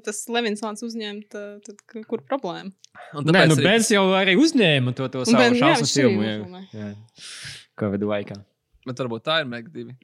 tas 0.07 0.23
Levinsons 0.31 0.87
uzņemt, 0.87 1.35
tad 1.67 1.83
kur 2.07 2.23
problēma? 2.31 2.71
Nē, 3.27 3.43
nu, 3.51 3.57
Bens 3.61 3.91
jau 3.93 4.05
arī 4.17 4.37
uzņēma 4.41 4.95
to, 4.97 5.07
to 5.13 5.25
savu 5.29 5.59
šausmu 5.59 5.89
filmu. 5.91 6.25
Jā, 6.27 6.37
jā. 6.73 6.87
Covid 7.79 8.05
laikā. 8.11 8.41
Bet 8.87 9.01
varbūt 9.03 9.27
tā 9.27 9.41
ir 9.43 9.49
Meg 9.51 9.73
2. 9.75 9.97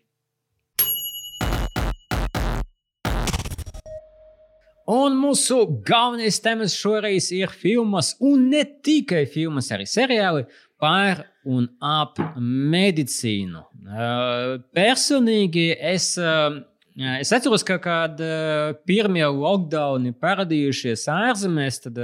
Un 4.93 5.15
mūsu 5.15 5.61
galvenais 5.87 6.41
temats 6.43 6.75
šoreiz 6.75 7.31
ir 7.33 7.53
filmas, 7.55 8.17
un 8.21 8.49
ne 8.51 8.65
tikai 8.67 9.23
filmas, 9.31 9.71
arī 9.71 9.87
seriāli 9.87 10.43
par 10.83 11.23
un 11.47 11.69
ap 11.79 12.19
medicīnu. 12.73 13.63
Personīgi 14.75 15.69
es 15.79 16.17
Es 16.93 17.31
atceros, 17.33 17.63
ka 17.65 17.79
kad 17.81 18.19
pirmie 18.85 19.25
lockdowni 19.33 20.11
parādījušies 20.21 21.07
ārzemēs, 21.09 21.79
tad 21.87 22.01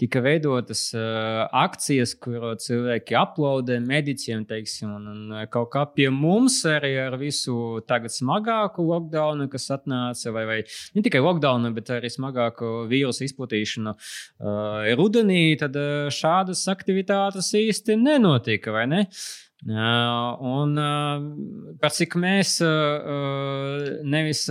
tika 0.00 0.20
veidotas 0.20 0.82
akcijas, 0.92 2.12
kur 2.20 2.50
cilvēki 2.60 3.16
aplaudē 3.16 3.78
medicīnu, 3.80 4.44
teiksim, 4.50 4.92
un, 4.98 5.08
un 5.14 5.48
kaut 5.48 5.70
kā 5.72 5.86
pie 5.94 6.10
mums 6.12 6.58
arī 6.68 6.92
ar 7.06 7.16
visu 7.20 7.80
tagad 7.88 8.12
smagāku 8.12 8.84
lockdownu, 8.90 9.48
kas 9.48 9.70
atnāca, 9.78 10.34
vai, 10.36 10.44
vai 10.50 10.60
ne 10.92 11.06
tikai 11.08 11.24
lockdownu, 11.24 11.72
bet 11.80 11.96
arī 11.96 12.12
smagāku 12.12 12.84
vīrusu 12.92 13.24
izplatīšanu 13.30 13.96
rudenī, 15.00 15.42
tad 15.56 15.80
šādas 16.12 16.68
aktivitātes 16.68 17.54
īsti 17.56 17.96
nenotika, 17.96 18.76
vai 18.76 18.88
ne? 18.92 19.06
Uh, 19.08 19.47
Un 19.66 20.76
par 21.82 21.90
cik 21.90 22.14
mēs 22.14 22.60
nevis 24.06 24.44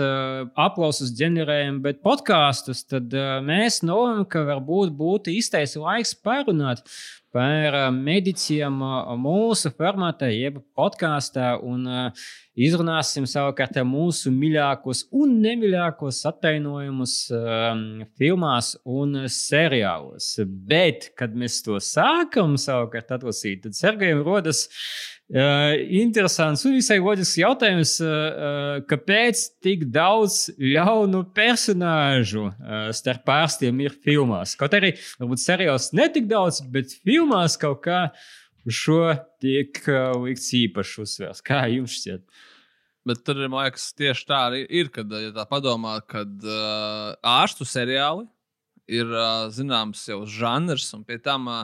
aplausus 0.59 1.13
ģenerējam, 1.15 1.79
bet 1.85 2.01
podkāstus, 2.03 2.83
tad 2.83 3.15
mēs 3.47 3.79
nolēmām, 3.87 4.25
ka 4.27 4.43
varbūt 4.49 4.91
būtu 4.99 5.31
īstais 5.37 5.77
laiks 5.79 6.11
parunāt 6.19 6.83
par 7.35 7.75
medicīnu 7.93 9.17
mūsu 9.21 9.71
formātā, 9.75 10.29
jeb 10.31 10.59
podkāstā. 10.77 11.55
Un 11.63 11.85
izrunāsim 12.57 13.27
savukārt 13.29 13.77
mūsu 13.85 14.31
mīļākos 14.33 15.03
un 15.17 15.35
nemīļākos 15.43 16.23
atainojumus 16.31 17.17
um, 17.35 17.83
filmās 18.17 18.73
un 18.85 19.27
seriālos. 19.31 20.31
Bet, 20.47 21.11
kad 21.19 21.35
mēs 21.37 21.59
to 21.65 21.81
sākam 21.83 22.57
savukārt 22.61 23.13
atlasīt, 23.19 23.65
tad 23.67 23.77
Sergejam 23.77 24.25
rodas 24.25 24.65
Uh, 24.67 25.16
interesants 25.27 26.61
un 26.63 26.77
visai 26.77 27.01
loģisks 27.03 27.39
jautājums, 27.41 27.93
kāpēc 28.87 29.41
tik 29.65 29.83
daudz 29.91 30.45
ļaunu 30.55 31.25
personāžu 31.35 32.45
starp 32.95 33.25
pārstiem 33.27 33.81
ir 33.83 33.97
filmās? 34.05 34.55
Kaut 34.55 34.77
arī, 34.77 34.93
varbūt 35.19 35.43
seriāls 35.43 35.91
netik 35.97 36.29
daudz, 36.31 36.61
bet 36.71 36.95
filmās 37.03 37.59
kaut 37.59 37.83
kā 37.89 38.05
uz 38.67 38.75
šo 38.75 39.01
tiek 39.41 39.79
uh, 39.87 40.13
likts 40.25 40.51
īpašs 40.57 40.95
uzsvers. 41.03 41.43
Kā 41.45 41.63
jums 41.71 41.97
šķiet? 42.01 42.25
Bet 43.07 43.23
tur, 43.23 43.39
man 43.47 43.63
liekas, 43.63 43.93
tieši 43.95 44.25
tā 44.27 44.39
arī 44.49 44.63
ir, 44.67 44.91
kad 44.91 45.11
ja 45.15 45.31
tā 45.35 45.45
padomā, 45.47 45.97
kad 46.11 46.31
uh, 46.43 47.15
ārstu 47.23 47.67
seriāli 47.67 48.27
ir 48.91 49.07
uh, 49.07 49.47
zināms 49.53 50.03
jau 50.09 50.25
žanrs, 50.27 50.89
un 50.97 51.05
pie 51.07 51.19
tam 51.23 51.47
uh, 51.51 51.63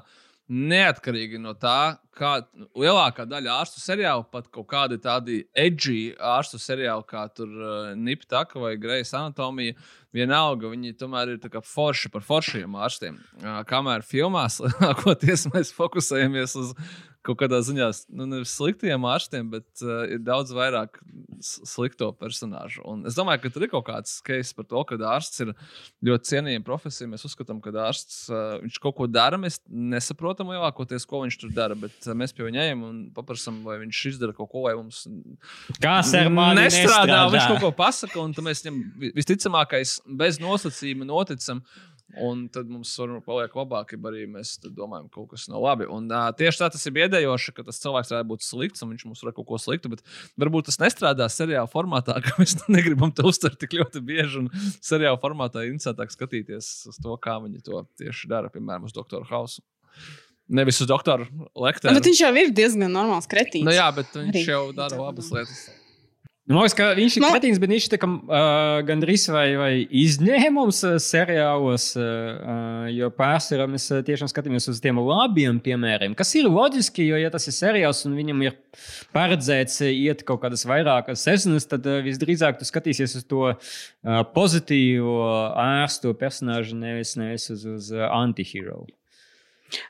neatkarīgi 0.53 1.39
no 1.41 1.53
tā, 1.57 1.97
kā 2.13 2.35
lielākā 2.77 3.25
daļa 3.29 3.57
ārstu 3.63 3.81
seriālu, 3.81 4.25
pat 4.31 4.49
kaut 4.53 4.67
kādi 4.69 4.99
tādi 5.01 5.39
edgy 5.57 6.13
ārstu 6.13 6.59
seriāli, 6.61 7.05
kā 7.09 7.25
tur 7.33 7.49
uh, 7.49 7.93
Niptaka 7.97 8.61
vai 8.61 8.75
Grejas 8.81 9.13
anatomija, 9.17 9.75
vienalga, 10.13 10.69
viņi 10.69 10.93
tomēr 10.99 11.33
ir 11.35 11.47
forši 11.65 12.11
par 12.13 12.25
foršiem 12.27 12.77
ārstiem. 12.77 13.17
Uh, 13.41 13.63
kamēr 13.69 14.05
filmās 14.05 14.59
lielākoties 14.65 15.47
mēs 15.53 15.73
fokusējamies 15.77 16.57
uz 16.61 16.75
kaut 17.23 17.39
kādā 17.39 17.59
ziņā 17.63 17.87
nu, 18.11 18.27
nevis 18.29 18.53
sliktiem 18.57 19.05
ārstiem, 19.07 19.47
bet 19.53 19.83
uh, 19.85 20.03
ir 20.11 20.19
daudz 20.23 20.51
vairāk 20.55 20.99
slikto 21.43 22.09
personāžu. 22.19 22.83
Un 22.87 23.05
es 23.09 23.15
domāju, 23.17 23.43
ka 23.45 23.51
tur 23.53 23.65
ir 23.65 23.71
kaut 23.71 23.85
kāds 23.87 24.17
case 24.25 24.55
par 24.55 24.67
to, 24.67 24.83
ka 24.89 24.97
ārsts 25.13 25.43
ir 25.43 25.53
ļoti 26.05 26.31
cienījama 26.33 26.67
profesija. 26.67 27.09
Mēs 27.11 27.25
uzskatām, 27.27 27.61
ka 27.63 27.71
ārsts 27.85 28.25
uh, 28.31 28.59
kaut 28.83 28.97
ko 28.99 29.07
dara. 29.07 29.39
Mēs 29.39 29.61
nesaprotam 29.67 30.51
lielākoties, 30.53 31.07
ko 31.09 31.23
viņš 31.23 31.39
tur 31.45 31.53
dara, 31.55 31.77
bet 31.79 31.95
uh, 32.07 32.15
mēs 32.17 32.35
pie 32.35 32.47
viņa 32.47 32.67
ejam 32.67 32.83
un 32.89 32.99
paprasām, 33.15 33.61
vai 33.67 33.79
viņš 33.85 34.03
izdara 34.13 34.35
kaut 34.35 34.51
ko, 34.51 34.65
lai 34.67 34.75
mums 34.79 35.05
Kas 35.79 36.13
mani 36.27 36.65
nestrādā. 36.65 37.07
nestrādā? 37.07 37.23
Viņš 37.37 37.49
kaut 37.53 37.63
ko 37.63 37.73
pasaka, 37.79 38.19
un 38.23 38.35
mēs 38.45 38.65
viņam 38.65 38.83
visticamākais 39.15 39.97
bez 40.19 40.39
nosacījuma 40.43 41.07
noticam. 41.07 41.63
Un 42.13 42.43
tad 42.53 42.67
mums 42.69 42.91
varbūt 42.99 43.25
paliek 43.25 43.55
labāk, 43.57 43.93
ja 43.95 44.09
arī 44.09 44.27
mēs 44.29 44.51
domājam, 44.63 45.07
ka 45.09 45.17
kaut 45.17 45.31
kas 45.31 45.47
nav 45.49 45.63
labi. 45.63 45.87
Un, 45.89 46.05
uh, 46.13 46.27
tieši 46.37 46.61
tā 46.61 46.67
tas 46.75 46.83
ir 46.85 46.93
biedējoši, 46.93 47.53
ka 47.57 47.65
tas 47.65 47.81
cilvēks 47.81 48.11
varētu 48.13 48.29
būt 48.29 48.45
slikts 48.45 48.85
un 48.85 48.91
viņš 48.93 49.05
mums 49.07 49.23
var 49.25 49.33
kaut 49.33 49.47
ko 49.49 49.57
sliktu. 49.61 49.89
Bet 49.89 50.03
varbūt 50.37 50.69
tas 50.69 50.77
nestrādā 50.83 51.25
seriāla 51.33 51.71
formātā, 51.71 52.19
ka 52.25 52.35
mēs 52.37 52.59
negribam 52.67 53.13
to 53.15 53.25
uztvert 53.31 53.57
tik 53.61 53.73
ļoti 53.79 54.03
bieži. 54.05 54.43
Un 54.43 54.51
seriāla 54.77 55.17
formātā 55.23 55.63
ir 55.63 55.73
interesantāk 55.73 56.13
skatīties 56.13 56.69
uz 56.91 57.01
to, 57.01 57.17
kā 57.23 57.39
viņi 57.41 57.63
to 57.65 57.81
tieši 58.01 58.29
dara, 58.29 58.53
piemēram, 58.53 58.85
uz 58.85 58.93
Doktora 58.93 59.25
Hausu. 59.31 59.65
Nevis 60.53 60.81
uz 60.83 60.89
doktoru 60.89 61.23
lektoru. 61.55 61.95
Bet 61.95 62.09
viņš 62.09 62.19
jau 62.19 62.33
ir 62.35 62.51
diezgan 62.53 62.91
normāls 62.91 63.29
kretīns. 63.31 63.63
Nu, 63.63 63.71
jā, 63.73 63.87
bet 63.95 64.11
viņš 64.11 64.35
Arī. 64.35 64.43
jau 64.51 64.65
dara 64.75 64.99
labas 64.99 65.31
lietas. 65.31 65.61
Nu, 66.43 66.57
Man 66.57 66.65
liekas, 66.65 66.73
ka 66.75 66.89
viņš 66.97 67.13
ir 67.15 67.23
Man- 67.23 67.31
kretīns, 67.37 67.59
bet 67.61 67.71
viņš 67.71 67.85
ir 67.87 68.01
uh, 68.03 68.81
gandrīz 68.83 69.29
vai, 69.31 69.45
vai 69.55 69.69
izņēmums 69.87 70.81
seriālos, 70.99 71.85
uh, 71.95 72.89
jo 72.91 73.07
pārsvarā 73.15 73.63
mēs 73.71 73.85
tiešām 74.03 74.27
skatāmies 74.27 74.67
uz 74.67 74.81
tiem 74.83 74.99
labiem 74.99 75.61
piemēriem, 75.63 76.11
kas 76.19 76.35
ir 76.35 76.49
loģiski, 76.51 77.05
jo, 77.07 77.21
ja 77.21 77.31
tas 77.31 77.47
ir 77.47 77.55
seriāls 77.55 78.03
un 78.09 78.19
viņam 78.19 78.43
ir 78.43 78.57
paredzēts 79.15 79.85
iet 79.87 80.25
kaut 80.27 80.43
kādas 80.43 80.67
vairākas 80.67 81.23
sezonas, 81.23 81.69
tad 81.71 81.87
uh, 81.87 82.01
visdrīzāk 82.03 82.59
tu 82.59 82.67
skatīsies 82.67 83.15
uz 83.21 83.23
to 83.23 83.53
uh, 83.53 83.57
pozitīvo 84.35 85.21
ārstu 85.55 86.11
personāžu, 86.11 86.75
nevis, 86.75 87.15
nevis 87.15 87.47
uz, 87.55 87.63
uz 87.63 87.93
antihero. 88.11 88.81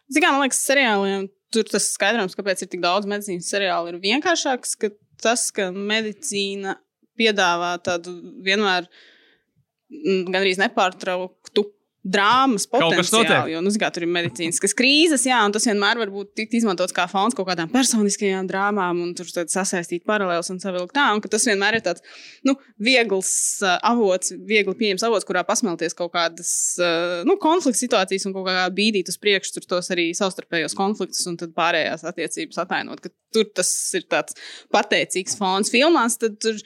Zinām, 0.05 0.37
man 0.37 0.45
liekas, 0.45 0.61
seriāliem 0.69 1.31
tur 1.53 1.65
tas 1.69 1.89
skaidrojums, 1.93 2.37
kāpēc 2.37 2.61
ir 2.61 2.69
tik 2.71 2.81
daudz 2.83 3.09
medicīnas 3.09 3.49
seriālu, 3.49 3.93
ir 3.93 4.03
vienkāršāks. 4.05 4.77
Ka 4.79 4.93
tas, 5.21 5.49
ka 5.55 5.69
medicīna 5.73 6.77
piedāvā 7.19 7.75
tādu 7.85 8.15
vienmēr 8.45 8.87
mm, 8.87 10.31
gandrīz 10.33 10.61
nepārtrauktu 10.61 11.67
drāmas 12.03 12.65
potenciālu. 12.67 13.53
Jo, 13.53 13.61
nu, 13.63 13.71
zināmā, 13.71 13.89
tur 13.95 14.03
ir 14.03 14.11
medicīniskas 14.11 14.75
krīzes, 14.75 15.23
jā, 15.29 15.37
un 15.47 15.53
tas 15.55 15.63
vienmēr 15.69 16.01
var 16.01 16.11
būt 16.11 16.33
tikt 16.35 16.57
izmantots 16.59 16.95
kā 16.95 17.05
fons 17.07 17.35
kaut 17.37 17.47
kādām 17.47 17.71
personiskajām 17.71 18.49
drāmām, 18.49 18.99
un 19.05 19.13
tur 19.15 19.29
sasaistīt 19.31 20.03
paralēlus 20.07 20.51
un 20.51 20.59
savilkt 20.63 20.95
tā, 20.97 21.05
un 21.15 21.23
tas 21.23 21.47
vienmēr 21.47 21.79
ir 21.79 21.85
tāds 21.85 22.03
nu, 22.47 22.57
viegls 22.83 23.31
uh, 23.63 23.77
avots, 23.87 24.33
viegli 24.49 24.75
pieejams 24.81 25.05
avots, 25.07 25.27
kurā 25.27 25.45
pasmelties 25.47 25.95
kaut 25.97 26.11
kādas 26.15 26.51
uh, 26.83 27.21
nu, 27.27 27.37
konflikta 27.41 27.79
situācijas 27.79 28.27
un 28.27 28.35
kaut 28.35 28.49
kā 28.51 28.67
bīdīt 28.75 29.11
uz 29.13 29.19
priekšu 29.23 29.57
tur 29.57 29.69
tos 29.75 29.91
arī 29.95 30.09
savstarpējos 30.17 30.75
konfliktus 30.77 31.23
un 31.31 31.39
tad 31.39 31.55
pārējās 31.55 32.03
attiecības 32.11 32.65
atainot. 32.65 33.07
Tur 33.33 33.47
tas 33.55 33.71
ir 33.95 34.03
tāds 34.11 34.35
pateicīgs 34.75 35.39
fons 35.39 35.71
filmās, 35.73 36.19
tad 36.21 36.35
tur, 36.43 36.59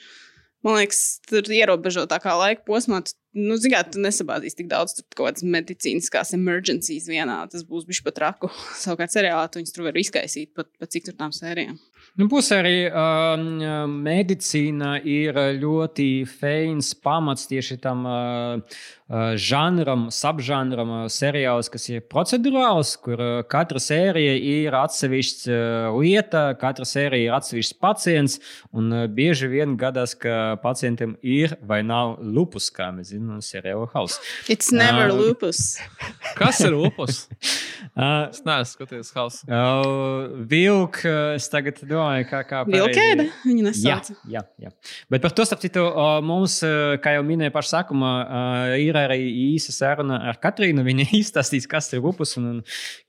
man 0.66 0.80
liekas, 0.80 1.20
tur 1.30 1.46
ierobežotākā 1.46 2.34
laika 2.42 2.66
posmā. 2.66 3.04
tu, 3.06 3.14
Nu, 3.38 3.58
Zināt, 3.60 3.92
tu 3.94 4.02
nesabāzīs 4.02 4.58
tik 4.58 4.70
daudz 4.70 4.96
tur 4.98 5.06
kaut 5.14 5.30
kādas 5.30 5.46
medicīniskās 5.46 6.34
emergencijas 6.36 7.08
vienā. 7.10 7.40
Tas 7.52 7.64
būs 7.68 7.86
bijis 7.88 8.02
pat 8.06 8.22
raku. 8.24 8.50
Savukārt, 8.82 9.14
seriālā 9.14 9.46
tu 9.48 9.62
viņus 9.62 9.76
tur 9.76 9.88
var 9.88 10.00
izkaisīt 10.00 10.52
pat, 10.58 10.70
pat 10.80 10.94
cik 10.94 11.08
tur 11.08 11.18
tām 11.18 11.34
sērijām. 11.36 11.78
Nu, 12.18 12.26
Būs 12.30 12.50
arī 12.56 12.88
um, 12.88 13.92
medicīna, 14.02 14.96
ir 15.06 15.38
ļoti 15.58 16.08
feins 16.30 16.92
pamats 17.04 17.46
tieši 17.50 17.78
tam 17.82 18.06
uh, 18.08 18.18
uh, 18.18 18.78
žanram, 19.40 20.08
subžanram, 20.12 20.90
uh, 20.90 21.06
seriāls, 21.08 21.70
kas 21.72 21.86
ir 21.88 22.02
procedurāls, 22.12 22.90
kur 23.00 23.16
uh, 23.16 23.42
katra 23.48 23.80
sērija 23.80 24.34
ir 24.36 24.76
atsevišķa 24.76 25.54
uh, 25.54 25.96
lieta, 25.96 26.42
katra 26.60 26.84
sērija 26.88 27.30
ir 27.30 27.36
atsevišķs 27.38 27.76
pacients. 27.80 28.36
Un 28.76 28.92
uh, 28.92 29.06
bieži 29.08 29.48
vien 29.48 29.76
gadās, 29.80 30.12
ka 30.18 30.58
pacientam 30.62 31.14
ir 31.24 31.56
vai 31.64 31.80
nav 31.86 32.18
lupus, 32.20 32.68
kā 32.74 32.90
mēs 32.92 33.14
zinām, 33.14 33.40
seriāla 33.44 33.88
hausa. 33.94 34.20
It's 34.48 34.68
never 34.72 35.08
Um, 35.08 35.18
lupus. 35.22 35.78
Kas 36.38 36.60
ir 36.66 36.76
upus? 36.76 37.24
Uh, 37.96 38.28
Es 38.38 38.42
neesmu 38.44 38.74
skatījies 38.76 39.14
hausu. 39.16 39.46
uh, 39.48 40.28
vilk, 40.50 41.00
uh, 41.08 41.32
es 41.38 41.48
tagad 41.48 41.80
domāju, 41.88 42.26
kā. 42.28 42.42
kā 42.44 42.60
pareizi- 42.66 42.76
Vilkēda 42.92 43.24
viņa 43.46 43.62
Jā, 43.62 43.96
nesauc. 43.96 44.10
jā, 44.28 44.42
jā. 44.60 44.70
Bet 45.10 45.24
par 45.24 45.32
to, 45.32 45.46
starp 45.48 45.62
citu, 45.64 45.82
mums, 46.24 46.58
eh, 46.66 46.98
kā 47.02 47.14
jau 47.16 47.24
minēju 47.26 47.52
pašā 47.54 47.70
sākumā, 47.78 48.12
eh, 48.20 48.74
ir 49.06 49.12
arī 49.14 49.28
īsa 49.54 49.72
saruna 49.74 50.18
ar 50.30 50.38
Katrīnu. 50.42 50.82
Viņa 50.86 51.06
izstāstīs, 51.20 51.66
kas 51.70 51.90
ir 51.94 52.04
upus, 52.04 52.36
un, 52.40 52.46
un 52.50 52.58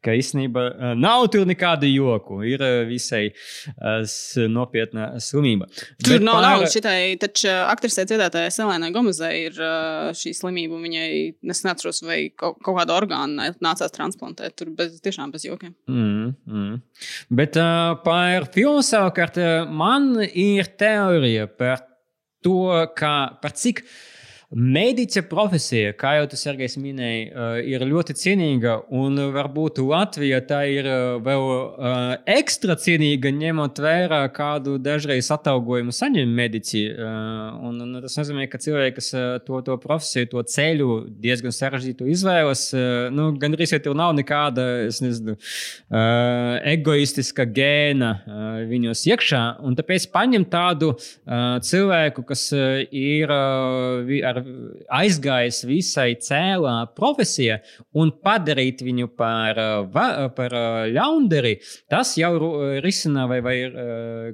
ka 0.05 0.13
īstenībā 0.17 0.63
eh, 0.69 0.93
nav 0.99 1.27
tur 1.33 1.47
nekādu 1.49 1.89
joku. 1.89 2.41
Ir 2.47 2.61
eh, 2.65 2.77
visai 2.89 3.23
s- 4.03 4.37
nopietna 4.49 5.11
slimība. 5.23 5.67
Tur 6.03 6.15
Bet 6.17 6.25
nav 6.25 6.39
par- 6.39 6.45
naudas 6.49 6.75
šitai, 6.75 6.99
taču 7.21 7.47
uh, 7.49 7.65
aktrisē 7.73 8.05
dziedātājai 8.09 8.51
Selēnai 8.55 8.91
Gomezai 8.95 9.31
ir 9.47 9.59
uh, 9.61 10.09
šī 10.15 10.33
slimība. 10.37 10.79
Viņai, 10.83 11.09
es 11.53 11.63
neatceros, 11.67 12.01
vai 12.07 12.19
kaut, 12.31 12.59
kaut 12.65 12.77
kāda 12.79 12.95
orgāna 12.97 13.49
nācās 13.63 13.93
transplantēt. 13.95 14.55
Tur 14.59 14.71
bez, 14.77 14.97
tiešām 15.05 15.31
bez 15.33 15.45
jokiem. 15.47 15.75
Mm, 15.89 16.33
mm. 16.47 16.79
Bet 17.39 17.57
uh, 17.59 17.93
par 18.05 18.49
filmu 18.55 18.81
savukārt 18.85 19.37
uh, 19.41 19.63
man 19.69 20.13
ir 20.27 20.67
teorija 20.79 21.47
par 21.59 21.85
to, 22.45 22.53
kā, 22.95 23.13
par 23.43 23.51
cik 23.59 23.81
mediķa 24.49 25.21
profesija, 25.29 25.91
kā 25.93 26.15
jau 26.17 26.25
tas 26.31 26.41
Sergejs 26.41 26.75
minēja, 26.81 27.25
uh, 27.29 27.57
ir 27.61 27.83
ļoti 27.85 28.15
cienīga. 28.17 28.79
Un 28.97 29.19
varbūt 29.35 29.77
Latvija 29.85 30.39
tā 30.49 30.63
ir 30.73 30.87
uh, 30.89 31.19
vēl 31.21 31.43
uh, 31.45 32.13
ekstra 32.33 32.73
cienīga, 32.79 33.29
ņemot 33.35 33.81
vērā, 33.83 34.23
kādu 34.33 34.79
dažreiz 34.81 35.29
atalgojumu 35.35 35.93
saņem 35.93 36.33
mediķi. 36.39 36.81
Un, 36.99 37.77
un 37.83 37.99
tas 38.01 38.15
nozīmē, 38.17 38.47
ka 38.49 38.59
cilvēki, 38.61 38.95
kas 38.97 39.09
to, 39.45 39.59
to 39.65 39.75
profesiju, 39.81 40.29
to 40.31 40.43
ceļu 40.49 40.89
diezgan 41.21 41.53
sarežģītu 41.53 42.07
izvēlas, 42.09 42.63
nu, 43.13 43.29
gandrīz 43.39 43.75
tur 43.83 43.97
nav 43.97 44.15
nekāda, 44.17 44.65
es 44.87 44.99
nezinu, 45.03 45.35
egoistiska 46.73 47.45
gēna 47.45 48.11
viņos 48.69 49.05
iekšā. 49.11 49.43
Un 49.65 49.77
tāpēc 49.77 50.07
paņem 50.13 50.47
tādu 50.51 50.93
cilvēku, 51.69 52.25
kas 52.29 52.47
ir 52.55 53.33
vi- 54.09 54.23
ar, 54.39 54.49
aizgājis 54.99 55.61
visai 55.69 56.09
cēlā 56.19 56.75
profesijā, 56.97 57.59
un 57.97 58.11
padarīt 58.23 58.83
viņu 58.85 59.11
par, 59.19 59.59
uh, 59.59 59.85
va, 59.93 60.29
par 60.35 60.55
uh, 60.55 60.79
ļaundari, 60.89 61.57
tas 61.91 62.15
jau 62.19 62.31
risina 62.83 63.25
vai, 63.29 63.39
vai 63.45 63.55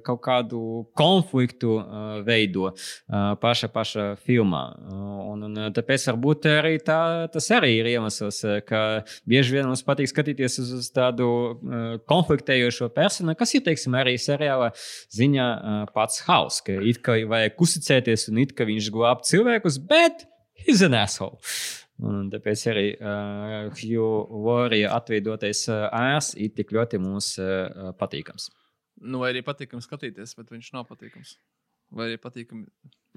kaut 0.06 0.22
kādu 0.24 0.60
konfliktu 0.98 1.76
veido 2.26 2.72
paša, 3.42 3.70
paša 3.74 4.06
filmā. 4.26 4.64
Un, 5.32 5.46
un, 5.48 5.60
tāpēc 5.76 6.08
varbūt 6.10 6.48
arī 6.52 6.76
tā, 6.86 7.00
tas 7.32 7.50
arī 7.56 7.72
ir 7.80 7.90
iemesls, 7.96 8.42
ka 8.68 8.82
bieži 9.30 9.58
vien 9.58 9.70
mums 9.70 9.84
patīk 9.86 10.12
skatīties 10.12 10.60
uz, 10.64 10.72
uz 10.80 10.90
tādu 10.96 11.28
konfliktējošo 12.10 12.90
personu, 12.96 13.36
kas 13.38 13.56
ir, 13.58 13.66
teiksim, 13.68 13.98
arī 13.98 14.16
seriāla 14.22 14.72
ziņā 15.16 15.48
pats 15.96 16.24
haus, 16.28 16.62
ka 16.66 16.78
it 16.86 17.02
kā 17.06 17.18
vajag 17.30 17.66
uzticēties 17.68 18.30
un 18.32 18.44
it 18.44 18.56
kā 18.58 18.68
viņš 18.68 18.92
glāb 18.94 19.24
cilvēkus, 19.28 19.80
bet 19.90 19.95
he's 20.66 20.84
an 20.86 20.98
asshole. 20.98 21.40
Un 22.04 22.28
tāpēc 22.32 22.66
arī 22.74 22.88
uh, 22.98 23.70
Hugh 23.80 24.28
Laurie 24.44 24.84
atveidotais 24.90 25.64
uh, 25.72 25.88
ērs 25.96 26.34
ir 26.36 26.52
tik 26.58 26.74
ļoti 26.76 27.00
mums 27.00 27.38
uh, 27.40 27.94
patīkams. 28.00 28.50
Nu, 29.06 29.22
vai 29.24 29.32
arī 29.32 29.44
patīkami 29.48 29.84
skatīties, 29.84 30.36
bet 30.36 30.52
viņš 30.52 30.74
nav 30.76 30.88
patīkams. 30.90 31.38
Vai 31.96 32.10
arī 32.10 32.20
patīkami. 32.20 32.66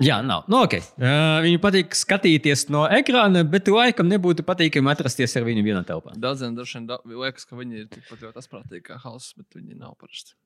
Jā, 0.05 0.21
nav. 0.23 0.45
Nu, 0.51 0.61
okay. 0.63 0.85
uh, 1.01 1.41
viņu 1.43 1.59
patīk 1.63 1.97
skatīties 1.99 2.69
no 2.71 2.85
ekrāna, 2.87 3.43
bet 3.43 3.71
laikam 3.73 4.07
nebūtu 4.11 4.47
patīkami 4.47 4.93
atrasties 4.93 5.35
ar 5.39 5.47
viņu 5.49 5.65
vienā 5.67 5.83
telpā. 5.89 6.15
Daudziem 6.15 6.55
droši 6.55 6.79
vien 6.79 6.87
da 6.93 7.01
liekas, 7.03 7.49
ka 7.49 7.59
viņi 7.59 7.83
ir 7.83 7.89
tikpat 7.91 8.23
ļoti 8.29 8.43
asprātīgi 8.45 8.87
kā 8.93 9.01
hauss, 9.03 9.35
bet 9.39 9.59
viņi 9.59 9.81
nav 9.81 9.97
parasti. 9.99 10.39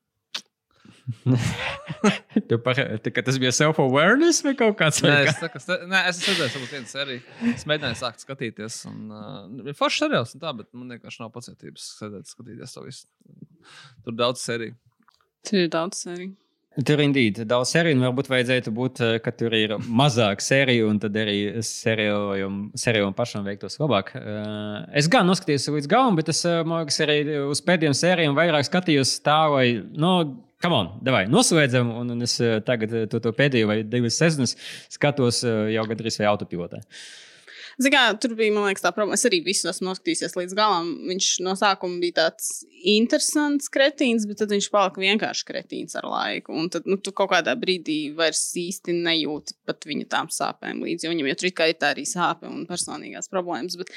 Tu 2.48 2.58
par, 2.62 2.78
tā, 3.02 3.12
ka 3.14 3.24
tas 3.26 3.38
bija 3.42 3.52
self-awareness 3.54 4.42
vai 4.46 4.54
kaut 4.58 4.76
kāds 4.80 5.02
Nē, 5.04 5.16
es, 5.28 5.40
nē, 5.42 6.02
es 6.10 6.20
esmu 6.20 6.34
redzējis, 6.34 6.54
varbūt 6.56 6.76
vienu 6.76 6.90
sēriju. 6.92 7.24
Es 7.52 7.66
mēģināju 7.68 7.98
sākt 8.00 8.24
skatīties. 8.24 8.78
Un, 8.90 9.00
uh, 9.10 9.64
ir 9.66 9.78
foršs 9.78 10.04
seriāls, 10.04 10.36
un 10.36 10.44
tā, 10.44 10.54
bet 10.60 10.70
man 10.76 10.94
vienkārši 10.96 11.24
nav 11.24 11.32
pacietības 11.34 11.88
sēdēt, 11.98 12.30
skatīties 12.30 12.76
to 12.76 12.86
visu. 12.86 13.08
Tur 14.06 14.16
daudz 14.18 14.44
sēriju. 14.46 14.78
Tur 15.48 15.64
ir 15.64 15.74
daudz 15.74 16.04
sēriju. 16.06 16.36
Tur 16.72 17.02
ir 17.04 17.34
daudz 17.44 17.68
sēriju, 17.74 17.98
un 17.98 18.04
varbūt 18.06 18.30
vajadzētu 18.32 18.70
būt, 18.72 19.00
ka 19.20 19.32
tur 19.36 19.52
ir 19.52 19.74
mazāk 19.92 20.40
sēriju, 20.40 20.86
un 20.88 21.00
tad 21.02 21.18
arī 21.20 21.60
sērijām 21.68 23.12
pašam 23.18 23.44
veiktos 23.44 23.76
labāk. 23.82 24.14
Es 24.96 25.10
gan 25.12 25.28
noskatījos 25.28 25.68
līdz 25.74 25.90
galam, 25.92 26.16
bet 26.16 26.30
es 26.32 26.40
man 26.48 26.80
liekas, 26.80 27.02
arī 27.04 27.18
uz 27.44 27.60
pēdējiem 27.66 27.98
sērijiem 27.98 28.38
vairāk 28.38 28.64
skatījos 28.70 29.18
tā, 29.20 29.36
vai, 29.52 29.66
nu, 29.92 30.14
come 30.62 30.78
on, 30.78 30.92
davai, 31.04 31.24
noslēdzam, 31.30 31.90
un, 32.02 32.14
un 32.14 32.28
es 32.28 32.38
eh, 32.42 32.60
tagad 32.66 32.94
eh, 32.94 33.08
to, 33.10 33.20
to 33.22 33.34
pēdējo 33.36 33.68
vai 33.70 33.82
divas 33.86 34.20
sezonas 34.20 34.56
skatos 34.92 35.42
eh, 35.46 35.74
jau 35.76 35.84
gandrīz 35.90 36.20
vai 36.22 36.30
autopilotē. 36.30 36.82
Zini, 37.80 37.92
kā, 37.94 38.02
tur 38.20 38.34
bija 38.36 38.52
liekas, 38.52 38.82
tā 38.84 38.90
problēma. 38.92 39.16
Es 39.16 39.24
arī 39.24 39.38
visu 39.46 39.68
esmu 39.70 39.88
noskatījies 39.88 40.36
līdz 40.36 40.54
galam. 40.58 40.90
Viņš 41.08 41.28
no 41.46 41.54
sākuma 41.56 42.02
bija 42.02 42.18
tāds 42.18 42.50
interesants 42.92 43.70
kretīns, 43.72 44.26
bet 44.28 44.42
tad 44.42 44.52
viņš 44.52 44.68
palika 44.74 45.00
vienkārši 45.00 45.46
kretīns 45.48 45.96
ar 45.96 46.06
laiku. 46.10 46.52
Un 46.58 46.68
tad 46.72 46.88
nu, 46.90 46.98
tu 47.00 47.14
kaut 47.16 47.32
kādā 47.32 47.54
brīdī 47.58 47.98
vairs 48.18 48.44
īsti 48.60 48.98
nejūti 48.98 49.56
pat 49.68 49.88
viņa 49.88 50.08
tām 50.12 50.28
sāpēm 50.32 50.82
līdzi. 50.84 51.08
Viņam 51.10 51.30
jau 51.32 51.38
tur 51.40 51.48
ir 51.48 51.78
tā 51.80 51.94
arī 51.94 52.04
sāpe 52.08 52.50
un 52.50 52.66
personīgās 52.68 53.32
problēmas. 53.32 53.78
Bet 53.80 53.94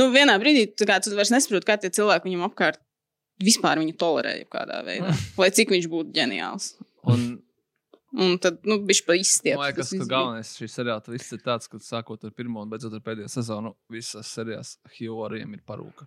nu, 0.00 0.10
vienā 0.14 0.34
brīdī 0.42 0.72
tu, 0.74 0.88
kā, 0.88 0.98
tu 0.98 1.14
vairs 1.14 1.30
nesaproti, 1.34 1.68
kā 1.68 1.78
tie 1.78 1.92
cilvēki 1.94 2.26
viņam 2.26 2.48
apkārt 2.50 2.82
vispār 3.40 3.80
viņu 3.82 3.96
tolerēja 4.00 4.48
kādā 4.52 4.82
veidā. 4.86 5.14
Lai 5.40 5.50
cik 5.54 5.72
viņš 5.74 5.88
būtu 5.92 6.14
ģeniāls. 6.18 6.74
Un 7.08 7.20
Un 8.12 8.34
tad 8.36 8.58
nu, 8.68 8.76
viņš 8.84 8.98
pa 9.08 9.14
izstiept. 9.16 9.56
man 9.56 9.70
liekas, 9.70 9.88
ka 9.96 10.04
galvenais 10.04 10.50
šī 10.58 10.66
seriāla 10.68 11.14
viss 11.14 11.32
ir 11.32 11.40
tāds, 11.40 11.64
ka 11.64 11.78
sākot 11.80 12.20
ar 12.28 12.32
pirmo 12.36 12.60
un 12.60 12.68
beidzot 12.68 12.92
ar 12.92 13.00
pēdējo 13.00 13.30
sezonu, 13.32 13.72
visas 13.88 14.28
sērijas 14.36 14.74
Hjoriem 14.98 15.56
ir 15.56 15.62
parūka. 15.64 16.04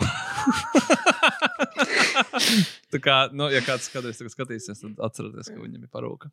Tā 2.92 3.00
kā, 3.00 3.16
nu, 3.32 3.48
ja 3.52 3.60
kāds 3.64 3.88
tagad 3.92 4.32
skatīsies, 4.34 4.80
tad 4.84 5.00
atcerieties, 5.08 5.48
ka 5.48 5.56
viņam 5.60 5.86
ir 5.86 5.90
parūka. 5.92 6.28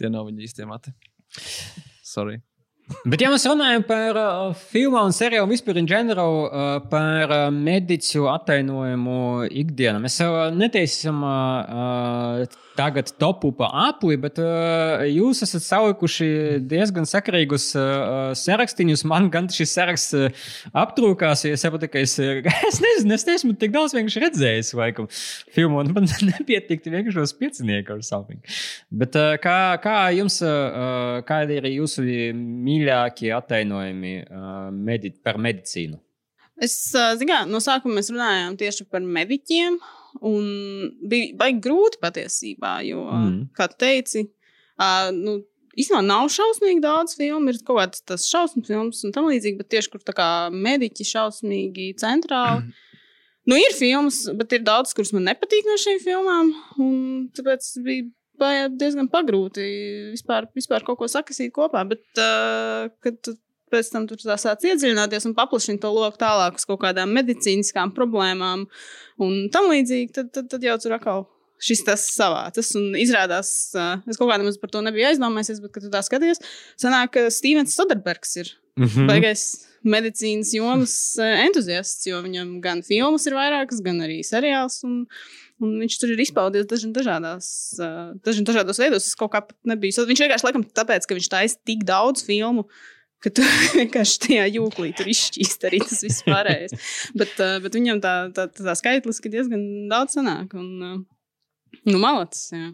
Tie 0.00 0.08
nav 0.10 0.26
viņa 0.32 0.40
īstie 0.46 0.66
mati. 0.66 0.90
Sorry. 2.02 2.40
Bet, 2.86 3.18
ja 3.18 3.30
mēs 3.32 3.46
runājam 3.48 3.82
par 3.86 4.18
uh, 4.20 4.52
filmu 4.70 5.00
un 5.08 5.14
seriālu 5.14 5.50
vispār 5.50 5.80
general, 5.90 6.36
uh, 6.46 6.76
par 6.90 7.32
uh, 7.34 7.46
mediķu 7.50 8.28
attainojumu 8.30 9.48
ikdienā, 9.50 9.98
mēs 10.02 10.20
jau 10.22 10.30
neteiksim 10.54 11.18
uh, 11.26 12.46
tagad 12.76 13.10
topu 13.20 13.50
pa 13.56 13.68
apli, 13.86 14.18
bet 14.20 14.38
uh, 14.42 15.02
jūs 15.08 15.42
esat 15.46 15.64
salikuši 15.64 16.28
diezgan 16.68 17.08
sakarīgus 17.08 17.70
uh, 17.78 18.30
sarakstīņus. 18.36 19.04
Man 19.08 19.30
gan 19.32 19.48
šis 19.52 19.74
saraksts 19.76 20.16
uh, 20.16 20.46
aptrūkās, 20.76 21.46
ja 21.48 21.56
es 21.56 21.64
saprotu, 21.64 21.88
ka 21.92 22.02
es, 22.04 22.16
es 22.70 22.80
nezinu, 22.84 23.16
es 23.16 23.26
neesmu 23.28 23.56
tik 23.60 23.74
daudz 23.74 23.96
vienkārši 23.96 24.24
redzējis, 24.26 24.72
laikam, 24.78 25.10
filmu, 25.56 25.82
un 25.82 25.92
man 25.96 26.08
nepietikti 26.32 26.92
vienkārši 26.92 27.24
uz 27.24 27.34
piecinieku 27.40 27.96
or 27.96 28.06
something. 28.06 28.42
Bet 28.90 29.18
uh, 29.18 29.34
kā, 29.42 29.58
kā 29.82 29.98
jums, 30.16 30.40
uh, 30.44 31.20
kādi 31.26 31.60
ir 31.60 31.70
jūsu 31.74 32.06
mīļākie 32.36 33.32
attainojumi 33.36 34.18
uh, 34.26 34.66
medi 34.72 35.16
par 35.24 35.40
medicīnu? 35.42 36.00
Es 36.56 36.72
zinu, 36.88 37.36
no 37.50 37.58
sākuma 37.60 37.98
mēs 37.98 38.08
runājām 38.08 38.54
tieši 38.56 38.86
par 38.88 39.04
mediķiem. 39.04 39.76
Un 40.24 40.46
bija 41.10 41.34
baigi 41.40 41.60
grūti 41.66 42.00
patiesībā, 42.02 42.78
jo, 42.86 43.04
mm. 43.10 43.36
kā 43.56 43.68
tu 43.72 43.78
teici, 43.82 44.24
uh, 44.80 45.10
nu, 45.14 45.38
īstenībā 45.76 46.02
nav 46.06 46.30
šausmīgi 46.32 46.82
daudz 46.84 47.16
filmu, 47.18 47.52
ir 47.52 47.60
kaut 47.66 47.80
kādas 47.80 48.04
tas 48.08 48.26
šausmu 48.30 48.64
filmas 48.66 49.02
un 49.06 49.14
tam 49.14 49.28
līdzīgi, 49.30 49.60
bet 49.60 49.70
tieši 49.74 49.92
kur 49.92 50.04
tā 50.06 50.16
kā 50.16 50.28
mediķi 50.52 51.08
šausmīgi 51.12 51.92
centrāli. 52.00 52.72
Nu, 53.46 53.54
ir 53.60 53.74
filmas, 53.78 54.24
bet 54.34 54.56
ir 54.56 54.64
daudz, 54.66 54.90
kuras 54.96 55.12
man 55.14 55.28
nepatīk 55.28 55.68
no 55.68 55.76
šīm 55.78 56.00
filmām. 56.02 56.48
Tāpēc 57.36 57.68
bija 57.86 58.08
ba- 58.40 58.70
diezgan 58.72 59.06
pagrūti 59.12 59.66
vispār, 60.16 60.48
vispār 60.56 60.82
kaut 60.86 60.98
ko 60.98 61.06
sakasīt 61.10 61.52
kopā. 61.54 61.84
Bet, 61.86 62.02
uh, 62.18 62.88
kad 63.04 63.20
tu 63.22 63.36
pēc 63.72 63.90
tam 63.92 64.06
tur 64.10 64.20
sāc 64.24 64.66
iedziļināties 64.66 65.28
un 65.28 65.36
paplašināt 65.38 65.82
to 65.82 65.92
loku 65.94 66.20
tālāk 66.20 66.60
uz 66.60 66.66
kaut 66.68 66.82
kādām 66.84 67.14
medicīniskām 67.16 67.94
problēmām 67.96 68.66
un 69.22 69.32
tam 69.54 69.70
līdzīgi, 69.72 70.12
tad, 70.18 70.30
tad, 70.34 70.50
tad 70.52 70.66
jau 70.66 70.76
tur 70.82 70.96
atkal 70.98 71.26
šis 71.62 71.82
tas 71.86 72.04
savācas. 72.12 72.74
Un 72.78 72.92
izrādās, 73.00 73.50
uh, 73.78 73.96
es 74.06 74.20
kaut 74.20 74.30
kādam 74.30 74.50
par 74.60 74.72
to 74.72 74.84
nebiju 74.84 75.08
aizdomājies, 75.10 75.62
bet, 75.64 75.72
kad 75.74 75.86
tu 75.86 75.90
tā 75.92 76.04
skaties, 76.04 76.42
sanāk, 76.80 77.14
ka 77.16 77.26
Stevens 77.32 77.76
Soderbergs 77.78 78.36
ir 78.42 78.54
Mm 78.76 78.84
-hmm. 78.84 79.06
baigais 79.08 79.42
medicīnas 79.84 80.52
jomas 80.52 81.16
entuziasts, 81.18 82.06
jo 82.06 82.18
viņam 82.22 82.60
gan 82.60 82.82
filmas 82.82 83.26
ir 83.26 83.32
vairākas, 83.32 83.80
gan 83.80 84.02
arī 84.04 84.18
seriāls. 84.20 84.82
Un, 84.84 85.06
un 85.60 85.78
viņš 85.80 85.96
tur 86.00 86.12
ir 86.12 86.20
izpaudies 86.20 86.66
dažādās, 86.66 87.46
dažādos 88.20 88.78
veidos. 88.78 89.06
Es 89.06 89.14
kaut 89.14 89.32
kā 89.32 89.40
nebiju. 89.64 90.04
Viņš 90.10 90.20
vienkārši 90.20 90.44
laikam 90.44 90.64
tāpēc, 90.64 91.06
ka 91.06 91.14
viņš 91.14 91.28
taisa 91.28 91.56
tik 91.64 91.84
daudz 91.84 92.24
filmu. 92.26 92.66
Ka 93.26 93.32
tu 93.34 93.42
vienkārši 93.80 94.22
tajā 94.22 94.46
jūklī 94.54 94.92
tur 94.94 95.10
izšķīst 95.10 95.66
arī 95.66 95.82
tas 95.82 96.04
viss 96.06 96.22
pārējais. 96.26 96.76
bet, 97.18 97.34
uh, 97.42 97.56
bet 97.64 97.74
viņam 97.74 98.02
tā, 98.04 98.16
tā, 98.36 98.46
tā 98.54 98.76
skaitliski 98.78 99.32
diezgan 99.32 99.64
daudz 99.90 100.14
sanāk. 100.14 100.54
Un, 100.54 100.68
uh, 100.78 101.80
nu, 101.90 101.98
malacis. 101.98 102.52
Jā. 102.54 102.70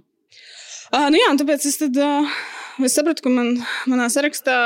Uh, 0.93 1.09
nu 1.09 1.17
jā, 1.17 1.31
tāpēc 1.41 1.65
es, 1.71 1.79
tad, 1.81 1.97
uh, 1.97 2.37
es 2.85 2.93
sapratu, 2.99 3.25
ka 3.25 3.33
man, 3.33 3.55
manā 3.89 4.11
sarakstā, 4.13 4.57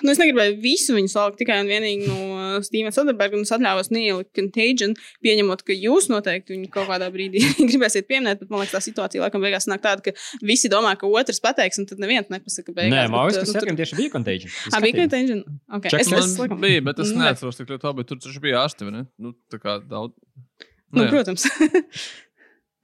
nu, 0.00 0.14
es 0.14 0.20
negribēju 0.22 0.56
visu 0.64 0.96
viņu 0.96 1.12
salikt 1.12 1.42
tikai 1.42 1.60
un 1.60 1.68
vienīgi 1.68 2.08
no 2.08 2.37
Stevena 2.66 2.92
Soderberga, 2.94 3.38
un 3.38 3.46
es 3.46 3.52
atļāvos 3.54 3.90
neielikt 3.94 4.32
Contagion, 4.38 4.94
pieņemot, 5.24 5.64
ka 5.66 5.76
jūs 5.76 6.08
noteikti 6.12 6.54
viņu 6.56 6.70
kaut 6.74 6.88
kādā 6.90 7.08
brīdī 7.14 7.42
gribēsiet 7.70 8.08
pieminēt, 8.10 8.42
bet 8.42 8.52
man 8.52 8.62
liekas, 8.64 8.76
tā 8.76 8.82
situācija 8.88 9.24
laikam 9.24 9.44
beigās 9.44 9.68
nāk 9.70 9.82
tāda, 9.84 10.04
ka 10.08 10.44
visi 10.44 10.70
domā, 10.72 10.94
ka 11.00 11.10
otrs 11.10 11.42
pateiks, 11.44 11.80
un 11.82 11.88
tad 11.90 12.02
neviens 12.02 12.30
nepasaka 12.32 12.74
beigās. 12.74 12.94
Nē, 12.94 13.04
man 13.12 13.28
liekas, 13.28 13.40
bet, 13.40 13.46
ka 13.46 13.52
nu, 13.52 13.58
sarkam 13.58 13.80
tieši 13.80 14.00
bija 14.00 14.14
contagion. 14.14 14.54
Ah, 14.72 14.80
bija. 14.84 14.96
Contagion? 15.02 15.44
Okay. 15.78 15.92
Check 15.92 16.06
Es, 16.06 16.12
es, 16.14 16.38
laikam, 16.40 16.60
bija, 16.62 16.84
bet 16.86 17.02
es 17.04 17.12
Ne. 17.14 17.26
neatceros 17.26 17.58
tik 17.60 17.70
ļoti 17.74 17.86
labi. 17.90 18.06
Tur 18.08 18.18
taču 18.22 18.40
bija 18.42 18.62
ārsti, 18.64 18.86
vai 18.88 18.94
ne? 18.94 19.04
Nu, 19.20 19.34
tā 19.52 19.60
kā 19.62 19.78
daudz. 19.84 20.14
Nu, 20.94 21.04
protams. 21.10 21.44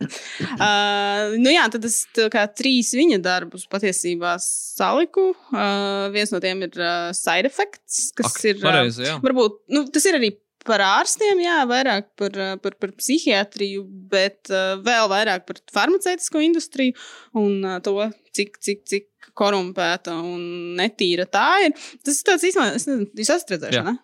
uh, 0.59 1.35
nu 1.41 1.53
jā, 1.53 1.67
tad 1.73 1.89
es 1.89 2.03
tā 2.17 2.29
kā 2.33 2.45
trīs 2.51 2.93
viņa 2.97 3.21
darbus 3.25 3.67
patiesībā 3.71 4.37
saliku. 4.43 5.33
Uh, 5.51 6.09
viens 6.15 6.33
no 6.35 6.41
tiem 6.45 6.65
ir 6.69 6.79
uh, 6.81 7.11
side 7.17 7.51
effects, 7.51 8.09
kas 8.17 8.33
Ak, 8.33 8.41
ir. 8.47 8.59
Uh, 8.61 8.69
Pareizi, 8.69 9.07
jā. 9.09 9.19
varbūt 9.25 9.63
nu, 9.75 9.87
tas 9.95 10.09
ir 10.11 10.19
arī 10.21 10.35
par 10.65 10.81
ārstiem, 10.81 11.43
jā, 11.45 11.59
vairāk 11.69 12.09
par, 12.19 12.37
uh, 12.41 12.55
par, 12.63 12.77
par 12.81 12.95
psihiatriju, 12.97 13.85
bet 14.13 14.53
uh, 14.53 14.79
vēl 14.85 15.11
vairāk 15.13 15.45
par 15.49 15.61
farmaceitisko 15.75 16.41
industriju 16.45 16.97
un 17.41 17.61
uh, 17.67 17.81
to, 17.85 17.99
cik, 18.37 18.57
cik, 18.65 18.83
cik 18.89 19.11
korumpēta 19.37 20.15
un 20.23 20.75
netīra 20.79 21.27
tā 21.29 21.49
ir. 21.67 21.77
Tas 22.05 22.21
ir 22.21 22.29
tāds 22.31 22.49
īstenībā, 22.49 22.79
es 22.79 22.89
nezinu, 22.89 23.11
jūs 23.21 23.33
esat 23.37 23.55
redzējuši, 23.57 23.81
Jā. 23.81 23.87
ne? 23.91 24.01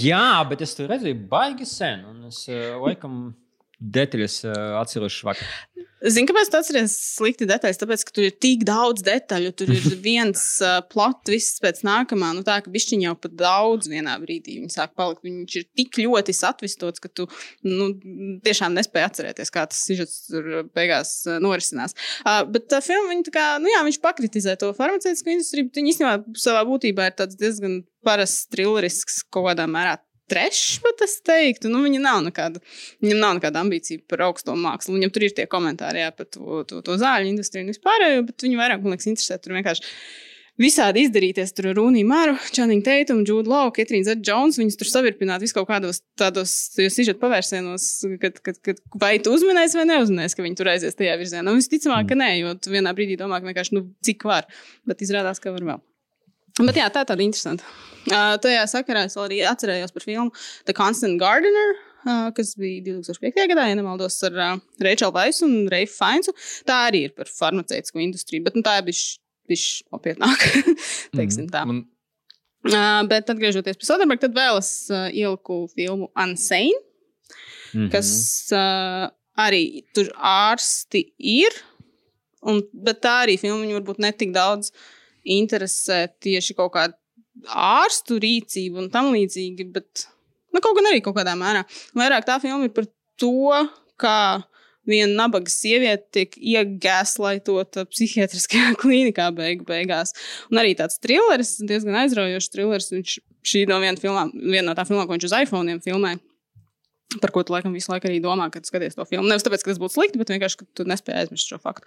Jā, 0.00 0.24
bet 0.48 0.60
es 0.64 0.74
to 0.76 0.86
redzēju 0.88 1.22
baigi 1.30 1.68
sen, 1.68 2.04
un 2.08 2.28
es 2.28 2.42
uh, 2.52 2.76
laikam 2.82 3.30
detaļas 3.80 4.42
uh, 4.46 4.58
atceros 4.80 5.22
vakar. 5.26 5.48
Zini, 6.00 6.24
kāpēc 6.30 6.48
tas 6.48 6.68
ir 6.72 6.78
slikti 6.88 7.44
detaļas? 7.48 7.76
Tāpēc, 7.82 8.02
ka 8.08 8.14
tur 8.16 8.24
ir 8.24 8.36
tik 8.40 8.62
daudz 8.64 9.02
detaļu. 9.04 9.50
Tur 9.56 9.72
ir 9.74 9.84
viens 10.06 10.42
uh, 10.64 10.78
plots, 10.88 11.28
viss 11.28 11.60
pēc 11.60 11.82
nākamā. 11.84 12.30
Nu, 12.36 12.44
tā 12.46 12.56
ka 12.64 12.72
bišķiņ 12.72 13.04
jau 13.04 13.12
pat 13.20 13.34
daudz 13.36 13.90
vienā 13.92 14.14
brīdī 14.22 14.56
sāk 14.72 14.94
palikt. 14.96 15.20
Viņš 15.28 15.58
ir 15.60 15.66
tik 15.76 16.00
ļoti 16.00 16.34
satvistots, 16.36 17.04
ka 17.04 17.12
tu 17.12 17.28
nu, 17.68 17.90
tiešām 18.46 18.76
nespēji 18.78 19.08
atcerēties, 19.10 19.52
kā 19.52 19.66
tas 19.68 19.84
sižets 19.90 20.22
tur 20.30 20.50
beigās 20.72 21.18
uh, 21.28 21.36
norisinās. 21.44 21.96
Uh, 22.24 22.46
bet 22.48 22.70
tā 22.72 22.80
filma, 22.84 23.12
viņa 23.12 23.28
tā 23.28 23.36
kā, 23.36 23.46
nu 23.60 23.72
jā, 23.72 23.84
viņš 23.84 24.00
pakritizē 24.04 24.56
to 24.60 24.72
farmaceitisko 24.76 25.36
industriju, 25.36 25.68
bet 25.68 25.82
viņa 25.82 25.94
īstenībā 25.94 26.40
savā 26.48 26.64
būtībā 26.68 27.10
ir 27.10 27.18
tāds 27.20 27.36
diezgan 27.40 27.82
parasts 28.06 28.48
trillerisks 28.48 29.20
kaut 29.28 29.50
kādā 29.50 29.68
mērā. 29.68 29.98
Trešs, 30.30 30.80
bet 30.84 31.04
es 31.06 31.18
teiktu, 31.26 31.70
nu, 31.72 31.82
viņa 31.86 32.00
nav 32.04 32.22
nekāda, 32.28 32.62
viņam 33.02 33.22
nav 33.22 33.36
nekāda 33.40 33.64
ambīcija 33.64 34.04
par 34.10 34.28
augsto 34.28 34.54
mākslu. 34.58 34.96
Viņam 34.96 35.14
tur 35.14 35.26
ir 35.26 35.36
tie 35.36 35.46
komentāri 35.50 36.04
jā, 36.04 36.10
par 36.14 36.28
to, 36.30 36.62
to, 36.70 36.82
to 36.86 36.98
zāļu 37.00 37.32
industriju 37.32 37.66
un 37.66 37.72
vispārējo, 37.74 38.26
bet 38.28 38.46
viņu 38.46 38.60
vairāk, 38.60 38.84
man 38.84 38.94
liekas, 38.94 39.10
interesē 39.10 39.40
tur 39.42 39.56
vienkārši 39.58 39.94
visādi 40.60 41.04
izdarīties. 41.06 41.52
Tur 41.56 41.70
Rūnija 41.76 42.06
Māra, 42.08 42.36
Čāniņa 42.54 42.86
Teituma, 42.86 43.24
Džūda 43.26 43.50
Lau, 43.52 43.66
Ketrīna 43.74 44.10
Zeta 44.10 44.24
Jones. 44.30 44.58
Viņas 44.60 44.78
tur 44.80 44.90
savirpināt 44.90 45.44
visu 45.44 45.56
kaut 45.56 45.70
kādos 45.70 46.02
tādos 46.20 46.54
sižeta 46.76 47.18
pavērsienos, 47.22 47.90
kad, 48.22 48.40
kad, 48.44 48.60
kad 48.66 48.82
vai 49.00 49.14
tu 49.24 49.34
uzminēsi 49.36 49.80
vai 49.80 49.86
neuzminēsi, 49.92 50.36
ka 50.36 50.46
viņi 50.46 50.60
tur 50.60 50.72
aizies 50.74 50.98
tajā 50.98 51.16
virzienā. 51.20 51.46
Nu, 51.48 51.58
visticamāk, 51.58 52.10
ka 52.10 52.18
nē, 52.18 52.32
jo 52.42 52.56
tu 52.60 52.74
vienā 52.74 52.94
brīdī 52.96 53.18
domā, 53.20 53.40
ka 53.40 53.50
vienkārši, 53.50 53.78
nu, 53.78 53.88
cik 54.06 54.26
var. 54.28 54.50
Bet 54.88 55.06
izrādās, 55.06 55.42
ka 55.42 55.54
var 55.56 55.66
vēl. 55.72 55.86
Bet 56.66 56.76
jā, 56.80 56.88
tā 56.92 57.04
ir 57.04 57.08
tāda 57.12 57.24
interesanta. 57.24 57.64
Uh, 58.08 58.34
tajā 58.40 58.64
sakarā 58.72 59.04
es 59.08 59.16
arī 59.20 59.42
atcerējos 59.44 59.92
par 59.92 60.04
filmu 60.06 60.32
The 60.68 60.74
Constant 60.76 61.18
Gardener. 61.20 61.74
Uh, 62.00 62.30
kas 62.32 62.54
bija 62.56 62.80
2005. 62.86 63.42
gadā, 63.50 63.66
ja 63.68 63.76
nemaldos, 63.76 64.16
ar 64.24 64.36
uh, 64.40 64.60
Rachelu 64.80 65.12
Vaisu 65.12 65.44
un 65.44 65.66
Reifu 65.72 65.98
Fainsu. 65.98 66.32
Tā 66.68 66.78
arī 66.88 67.02
ir 67.08 67.16
par 67.16 67.28
farmaceitisko 67.28 68.00
industriju, 68.00 68.46
bet 68.46 68.56
nu, 68.56 68.62
tā 68.64 68.78
ir 68.80 68.86
bijusi 68.88 69.84
nopietnāk. 69.92 70.46
teiksim 71.18 71.48
tā. 71.52 71.66
Man, 71.68 71.86
Uh, 72.60 73.00
bet 73.08 73.24
atgriežoties 73.32 73.78
pie 73.80 73.86
Soderberga, 73.88 74.26
tad 74.26 74.34
vēl 74.36 74.58
es 74.60 74.66
uh, 74.92 75.06
ieliku 75.16 75.62
filmu 75.72 76.10
Unsane, 76.12 76.76
Mhm. 77.72 77.86
kas 77.88 78.10
uh, 78.52 79.06
arī 79.40 79.80
tur 79.96 80.10
ārsti 80.16 81.00
ir. 81.16 81.56
Un, 82.44 82.60
bet 82.74 83.00
tā 83.00 83.14
arī 83.24 83.38
filma 83.40 83.62
viņu 83.62 83.78
varbūt 83.78 84.02
netik 84.04 84.34
daudz 84.36 84.74
interesē 85.24 86.06
tieši 86.22 86.56
kaut 86.58 86.74
kāda 86.76 86.96
ārstu 87.50 88.18
rīcība 88.22 88.82
un 88.82 88.90
tam 88.92 89.12
līdzīgi. 89.14 89.66
Bet 89.74 90.06
nu, 90.54 90.62
kaut 90.62 90.76
gan 90.78 90.90
arī 90.90 91.02
kaut 91.04 91.18
kādā 91.18 91.36
mērā. 91.38 91.64
Vairāk 91.96 92.28
tā 92.28 92.38
filma 92.42 92.68
ir 92.68 92.74
par 92.76 92.88
to, 93.20 93.52
kā 94.00 94.42
viena 94.90 95.12
nabaga 95.24 95.52
sieviete 95.52 96.08
tiek 96.14 96.36
iegāzlaitota 96.36 97.84
psihiatriskajā 97.90 98.74
klīnikā 98.82 99.28
beigu 99.36 99.66
beigās. 99.68 100.14
Un 100.50 100.62
arī 100.62 100.74
tāds 100.78 101.00
trilleris, 101.02 101.58
diezgan 101.66 102.00
aizraujošs 102.04 102.52
trilleris. 102.54 102.90
Viņš 102.94 103.18
šī 103.52 103.66
no 103.70 103.80
viena, 103.82 104.00
filmā, 104.00 104.26
viena 104.34 104.70
no 104.70 104.76
tām 104.78 104.88
filmām, 104.88 105.06
ko 105.08 105.16
viņš 105.16 105.30
uz 105.30 105.38
iPhone 105.44 105.78
filmē. 105.84 106.16
Par 107.18 107.32
ko 107.34 107.42
tu 107.42 107.50
laikam 107.50 107.72
visu 107.74 107.90
laiku 107.90 108.06
arī 108.06 108.20
domā, 108.22 108.44
kad 108.54 108.62
skaties 108.68 108.94
to 108.94 109.02
filmu. 109.08 109.26
Nevis 109.26 109.42
tāpēc, 109.42 109.64
ka 109.64 109.72
tas 109.72 109.80
būtu 109.82 109.96
slikti, 109.96 110.18
bet 110.20 110.28
vienkārši, 110.30 110.58
ka 110.60 110.66
tu 110.78 110.84
nespēji 110.86 111.18
aizmirst 111.24 111.48
šo 111.50 111.56
faktu. 111.58 111.82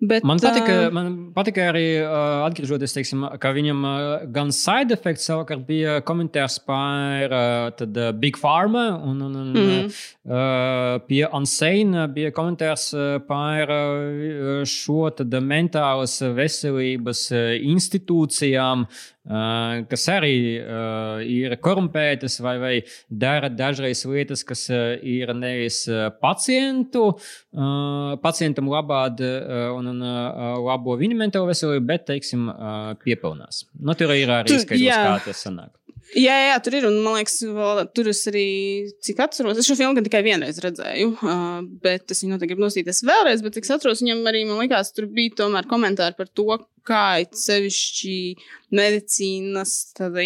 Bet, 0.00 0.24
Man 0.24 0.40
patika, 0.40 0.76
ā, 0.86 0.92
man 0.96 1.10
patika 1.36 1.66
arī 1.74 1.82
uh, 2.00 2.46
atgriežoties, 2.46 2.94
teiksim, 2.96 3.26
ka 3.42 3.50
viņam 3.52 3.82
uh, 3.84 3.98
gan 4.32 4.48
side 4.56 4.96
effects 4.96 5.28
savukārt 5.28 5.66
bija 5.68 5.98
komentārs 6.08 6.56
par 6.64 7.34
uh, 7.36 7.68
tad, 7.76 7.92
uh, 8.00 8.14
Big 8.16 8.40
Pharma 8.40 8.86
un, 8.96 9.20
un, 9.28 9.36
un 9.42 9.52
Mhm. 9.56 9.90
uh, 10.24 11.04
pie 11.08 11.26
Unsane 11.36 12.06
bija 12.16 12.32
komentārs 12.32 12.88
uh, 12.96 13.18
par 13.28 13.68
uh, 13.76 14.64
šo 14.64 15.10
tad 15.20 15.36
mentālas 15.44 16.16
veselības 16.36 17.26
uh, 17.36 17.52
institūcijām, 17.74 18.86
uh, 18.88 19.04
kas 19.90 20.06
arī 20.12 20.34
uh, 20.60 21.22
ir 21.22 21.56
korumpētas 21.62 22.38
vai, 22.44 22.56
vai 22.62 22.74
dara 23.10 23.50
dažreiz 23.50 24.04
lietas, 24.06 24.44
kas 24.46 24.66
uh, 24.70 24.94
ir 25.02 25.32
nevis 25.34 25.82
pacientu, 26.22 27.08
uh, 27.16 28.14
pacientam 28.22 28.70
labād 28.70 29.22
uh, 29.24 29.72
un, 29.76 29.90
un 29.94 30.04
uh, 30.06 30.60
labo 30.66 30.98
viņa 31.00 31.18
mentālo 31.18 31.50
veselību, 31.50 31.86
bet, 31.88 32.06
teiksim, 32.12 32.46
uh, 32.52 32.92
piepilnās. 33.02 33.64
Nu, 33.80 33.98
tur 33.98 34.14
ir 34.14 34.30
arī 34.42 34.60
skaidrs, 34.62 34.94
kā 34.94 35.18
tas 35.26 35.42
sanāk. 35.48 35.72
Jā, 36.14 36.36
jā, 36.38 36.58
tur 36.62 36.76
ir. 36.78 36.86
Un, 36.86 37.00
man 37.02 37.16
liekas, 37.18 37.40
vēl, 37.42 37.80
tur 37.96 38.10
es 38.12 38.20
arī, 38.30 38.46
cik 39.04 39.24
atceros, 39.24 39.58
es 39.58 39.66
šo 39.66 39.74
filmu 39.78 40.04
tikai 40.06 40.22
vienreiz 40.26 40.60
redzēju, 40.62 41.10
uh, 41.16 41.58
bet 41.82 42.14
es 42.14 42.22
viņu 42.22 42.36
noteikti 42.36 42.52
gribu 42.52 42.66
nosīties 42.66 43.02
vēlreiz. 43.08 43.42
Bet, 43.44 43.56
cik 43.58 43.66
atceros, 43.74 44.04
viņam 44.04 44.22
arī, 44.30 44.44
man 44.46 44.62
liekas, 44.62 44.94
tur 44.94 45.08
bija 45.10 45.34
tomēr 45.42 45.66
komentāri 45.70 46.16
par 46.18 46.30
to, 46.30 46.60
kā 46.86 47.02
it 47.24 47.34
sevišķi 47.40 48.16
medicīnas 48.78 49.76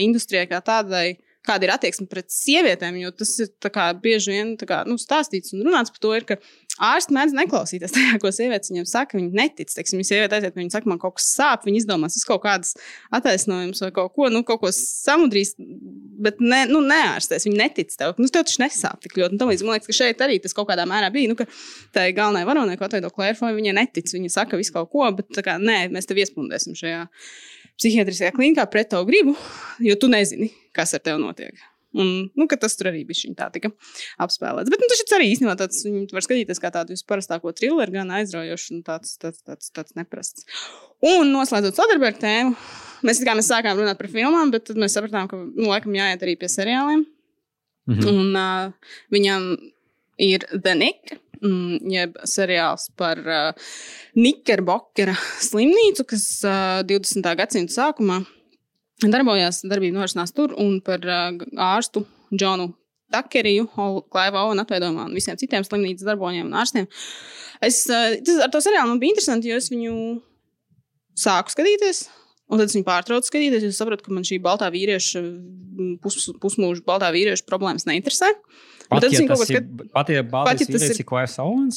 industrijai 0.03 0.47
kā 0.51 0.61
tādai. 0.65 1.09
Kāda 1.49 1.65
ir 1.65 1.73
attieksme 1.73 2.05
pret 2.11 2.29
sievietēm? 2.29 2.99
Jo 3.01 3.15
tas 3.17 3.31
ir 3.41 3.49
kā, 3.73 3.87
bieži 3.97 4.35
vien 4.35 4.51
kā, 4.61 4.83
nu, 4.85 4.99
stāstīts 5.01 5.55
un 5.57 5.65
runāts 5.65 5.95
par 5.95 6.03
to, 6.05 6.13
ir, 6.19 6.27
ka 6.29 6.37
ārsti 6.81 7.15
mēdz 7.17 7.35
neklausīties 7.37 7.95
tajā, 7.95 8.17
ko 8.23 8.33
sievietes 8.35 8.73
viņam 8.73 8.87
saka. 8.89 9.19
Viņi 9.19 9.31
netic. 9.37 9.73
Teiksim, 9.75 10.01
ja 10.03 10.09
sieviete 10.09 10.39
aiziet, 10.39 10.57
viņa 10.57 10.75
saka, 10.77 10.91
man 10.91 11.01
kaut 11.03 11.19
kas 11.19 11.29
sāp, 11.37 11.67
viņa 11.69 11.83
izdomās 11.83 12.17
visu 12.19 12.29
kaut 12.29 12.43
kādas 12.45 12.75
attaisnojumus 13.17 13.85
vai 13.85 13.91
kaut 13.97 14.15
ko, 14.17 14.31
nu, 14.33 14.43
kaut 14.49 14.63
ko 14.65 14.73
samudrīs, 14.75 15.55
bet 16.25 16.43
ne, 16.45 16.65
nu, 16.71 16.83
neārstēs. 16.87 17.47
Viņi 17.49 17.61
netic 17.61 17.95
tev. 17.95 18.17
Nu, 18.21 18.31
tev 18.33 18.47
taču 18.49 18.63
nesāp 18.65 19.05
tik 19.05 19.19
ļoti. 19.21 19.41
Tam 19.41 19.53
līdz 19.53 19.67
man 19.67 19.79
liekas, 19.79 19.91
ka 19.91 19.99
šeit 20.01 20.25
arī 20.25 20.41
tas 20.43 20.57
kaut 20.57 20.71
kādā 20.73 20.89
mērā 20.89 21.13
bija. 21.15 21.33
Nu, 21.33 21.39
ka 21.39 21.49
tā 21.97 22.09
galvenā 22.17 22.47
varonē, 22.49 22.77
ko 22.81 22.89
atveido 22.89 23.13
Klērfoja, 23.15 23.57
viņa 23.57 23.77
netic. 23.81 24.11
Viņa 24.17 24.33
saka 24.41 24.61
visu 24.61 24.75
kaut 24.77 24.93
ko, 24.95 25.07
bet 25.17 25.43
kā, 25.45 25.61
nē, 25.61 25.85
mēs 25.95 26.09
tev 26.09 26.23
iespundēsim 26.23 26.79
šajā 26.79 27.07
psihiatriskajā 27.81 28.35
klinikā 28.37 28.67
pret 28.71 28.91
tavu 28.93 29.09
gribu, 29.09 29.37
jo 29.81 29.97
tu 30.01 30.11
nezini, 30.13 30.51
kas 30.77 30.93
ar 30.97 31.05
tevi 31.05 31.23
notiek. 31.23 31.70
Un, 31.91 32.31
nu, 32.39 32.47
tas 32.47 32.77
tur 32.79 32.91
arī 32.93 33.03
bija 33.09 33.33
tā, 33.35 33.49
tika 33.51 33.73
apspēlēts. 34.23 34.71
Bet 34.71 34.83
nu, 34.83 34.89
tas 34.93 35.15
arī 35.17 35.33
īstenībā 35.33 35.57
tāds, 35.59 35.81
viņu 35.87 36.15
var 36.15 36.27
skatīties 36.27 36.63
kā 36.63 36.71
tādu 36.75 36.95
visparastāko 36.95 37.51
trilleru, 37.57 37.97
gan 37.97 38.13
aizraujošu, 38.21 38.77
un 38.77 38.85
tāds, 38.87 39.17
tāds, 39.19 39.43
tāds, 39.43 39.73
tāds 39.75 39.97
neparasts. 39.99 40.47
Un 41.03 41.33
noslēdzot 41.35 41.81
Soderberga 41.81 42.23
tēmu, 42.23 42.55
mēs, 43.09 43.23
kā 43.27 43.35
mēs 43.35 43.51
sākām 43.51 43.81
runāt 43.81 43.99
par 43.99 44.11
filmām, 44.13 44.55
bet 44.55 44.69
tad 44.71 44.79
mēs 44.79 44.95
sapratām, 44.95 45.27
ka, 45.31 45.41
nu, 45.49 45.67
laikam 45.73 45.99
jāiet 45.99 46.23
arī 46.23 46.37
pie 46.39 46.53
seriāliem. 46.53 47.05
Mhm. 47.91 48.07
Un 48.13 48.39
uh, 48.39 48.95
viņam 49.11 49.51
ir 50.23 50.47
The 50.53 50.77
Nick, 50.79 51.17
mm, 51.43 51.91
jeb 51.91 52.19
seriāls 52.29 52.91
par 53.01 53.19
uh, 53.25 53.71
Nikerbockera 54.15 55.17
slimnīcu, 55.43 56.07
kas 56.13 56.29
uh, 56.47 56.85
20. 56.87 57.35
gadsimta 57.41 57.81
sākumā 57.81 58.23
darbojās, 59.09 59.63
darbība 59.65 59.97
norisinās 60.01 60.35
tur, 60.37 60.53
un 60.61 60.81
par 60.85 61.01
ārstu 61.09 62.05
Džonu 62.35 62.69
Takeriju, 63.11 63.67
Klaiva 64.13 64.45
Ovena 64.47 64.63
atveidojumā 64.67 65.09
un 65.09 65.17
visiem 65.17 65.39
citiem 65.41 65.65
slimnīcas 65.67 66.07
darboņiem 66.07 66.47
un 66.47 66.59
ārstiem. 66.61 66.87
Es, 67.65 67.83
tas 67.89 68.43
ar 68.45 68.53
to 68.53 68.61
seriālu 68.63 68.93
man 68.93 69.01
bija 69.03 69.17
interesanti, 69.17 69.51
jo 69.51 69.59
es 69.59 69.71
viņu 69.73 69.95
sāku 71.19 71.53
skatīties. 71.57 72.05
Un 72.51 72.59
tad 72.59 72.67
es 72.67 72.75
viņu 72.75 72.87
pārtraucu 72.87 73.31
skatīties, 73.31 73.63
jo 73.63 73.71
es 73.71 73.79
sapratu, 73.79 74.03
ka 74.07 74.15
man 74.15 74.25
šī 74.27 74.41
baltā 74.43 74.67
vīrieša, 74.75 75.21
pus, 76.03 76.17
pusmūža 76.43 76.83
baltā 76.87 77.11
vīrieša 77.15 77.47
problēmas 77.47 77.87
neinteresē. 77.87 78.33
Pat, 78.91 79.05
ja 79.07 79.23
tas 79.31 79.51
ir, 79.55 79.67
pat 79.95 80.09
ja 80.11 80.25
pat, 80.27 80.59
ja 80.59 80.67
tas 80.67 80.87
ir- 80.91 81.05
Klaivs 81.07 81.37
Owens, 81.39 81.77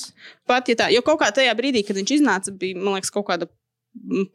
Pat 0.49 0.69
ja 0.71 0.75
tā, 0.79 0.87
jo 0.89 1.03
kaut 1.05 1.19
kā 1.21 1.27
tajā 1.29 1.53
brīdī, 1.53 1.83
kad 1.85 1.95
viņš 1.99 2.13
iznāca, 2.15 2.53
bija 2.57 2.79
man 2.79 2.95
liekas, 2.97 3.13
kaut 3.13 3.27
kāda 3.27 3.45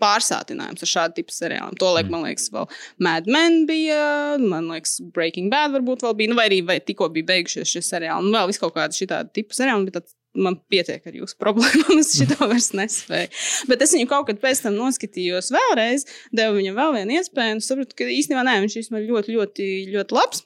pārsātinājums 0.03 0.85
ar 0.85 0.91
šādu 0.91 1.19
tipu 1.19 1.35
seriāliem. 1.35 1.77
To 1.81 1.91
laiku, 1.95 2.13
man 2.15 2.27
liekas, 2.29 2.49
vēl 2.55 2.69
Mad 3.05 3.27
Men 3.31 3.65
bija, 3.69 4.37
man 4.43 4.71
liekas, 4.73 4.99
Breaking 5.15 5.51
Bad 5.53 5.75
varbūt 5.75 6.05
vēl 6.07 6.15
bija, 6.21 6.33
nu, 6.33 6.39
vai 6.39 6.47
arī 6.51 6.61
vai 6.67 6.79
tikko 6.85 7.11
bija 7.15 7.29
beigušies 7.33 7.75
šie 7.75 7.83
seriāli. 7.85 8.29
Un 8.29 8.35
vēl 8.35 8.49
vis 8.53 8.61
kaut 8.63 8.77
kāda 8.77 8.95
šī 8.95 9.11
tāda 9.11 9.33
tipa 9.35 9.59
seriāla, 9.59 9.85
bet 9.89 9.99
tāds 9.99 10.15
man 10.39 10.59
pietiek 10.71 11.05
ar 11.09 11.17
jūsu 11.19 11.39
problēmām. 11.43 11.99
Es 12.01 12.15
šito 12.19 12.39
vairs 12.51 12.71
nespēju. 12.79 13.33
Bet 13.71 13.85
es 13.85 13.95
viņu 13.97 14.11
kaut 14.11 14.29
kad 14.31 14.43
pēc 14.43 14.63
tam 14.67 14.79
noskatījos 14.79 15.53
vēlreiz, 15.55 16.07
devu 16.37 16.61
viņam 16.61 16.79
vēl 16.79 17.01
vienu 17.01 17.19
iespēju 17.19 17.59
un 17.59 17.65
sapratu, 17.65 17.99
ka 17.99 18.11
īstenībā 18.13 18.47
nē, 18.47 18.61
viņš 18.65 18.79
īstenībā 18.85 19.05
ļoti, 19.09 19.39
ļoti, 19.39 19.73
ļoti 19.97 20.19
labs. 20.19 20.45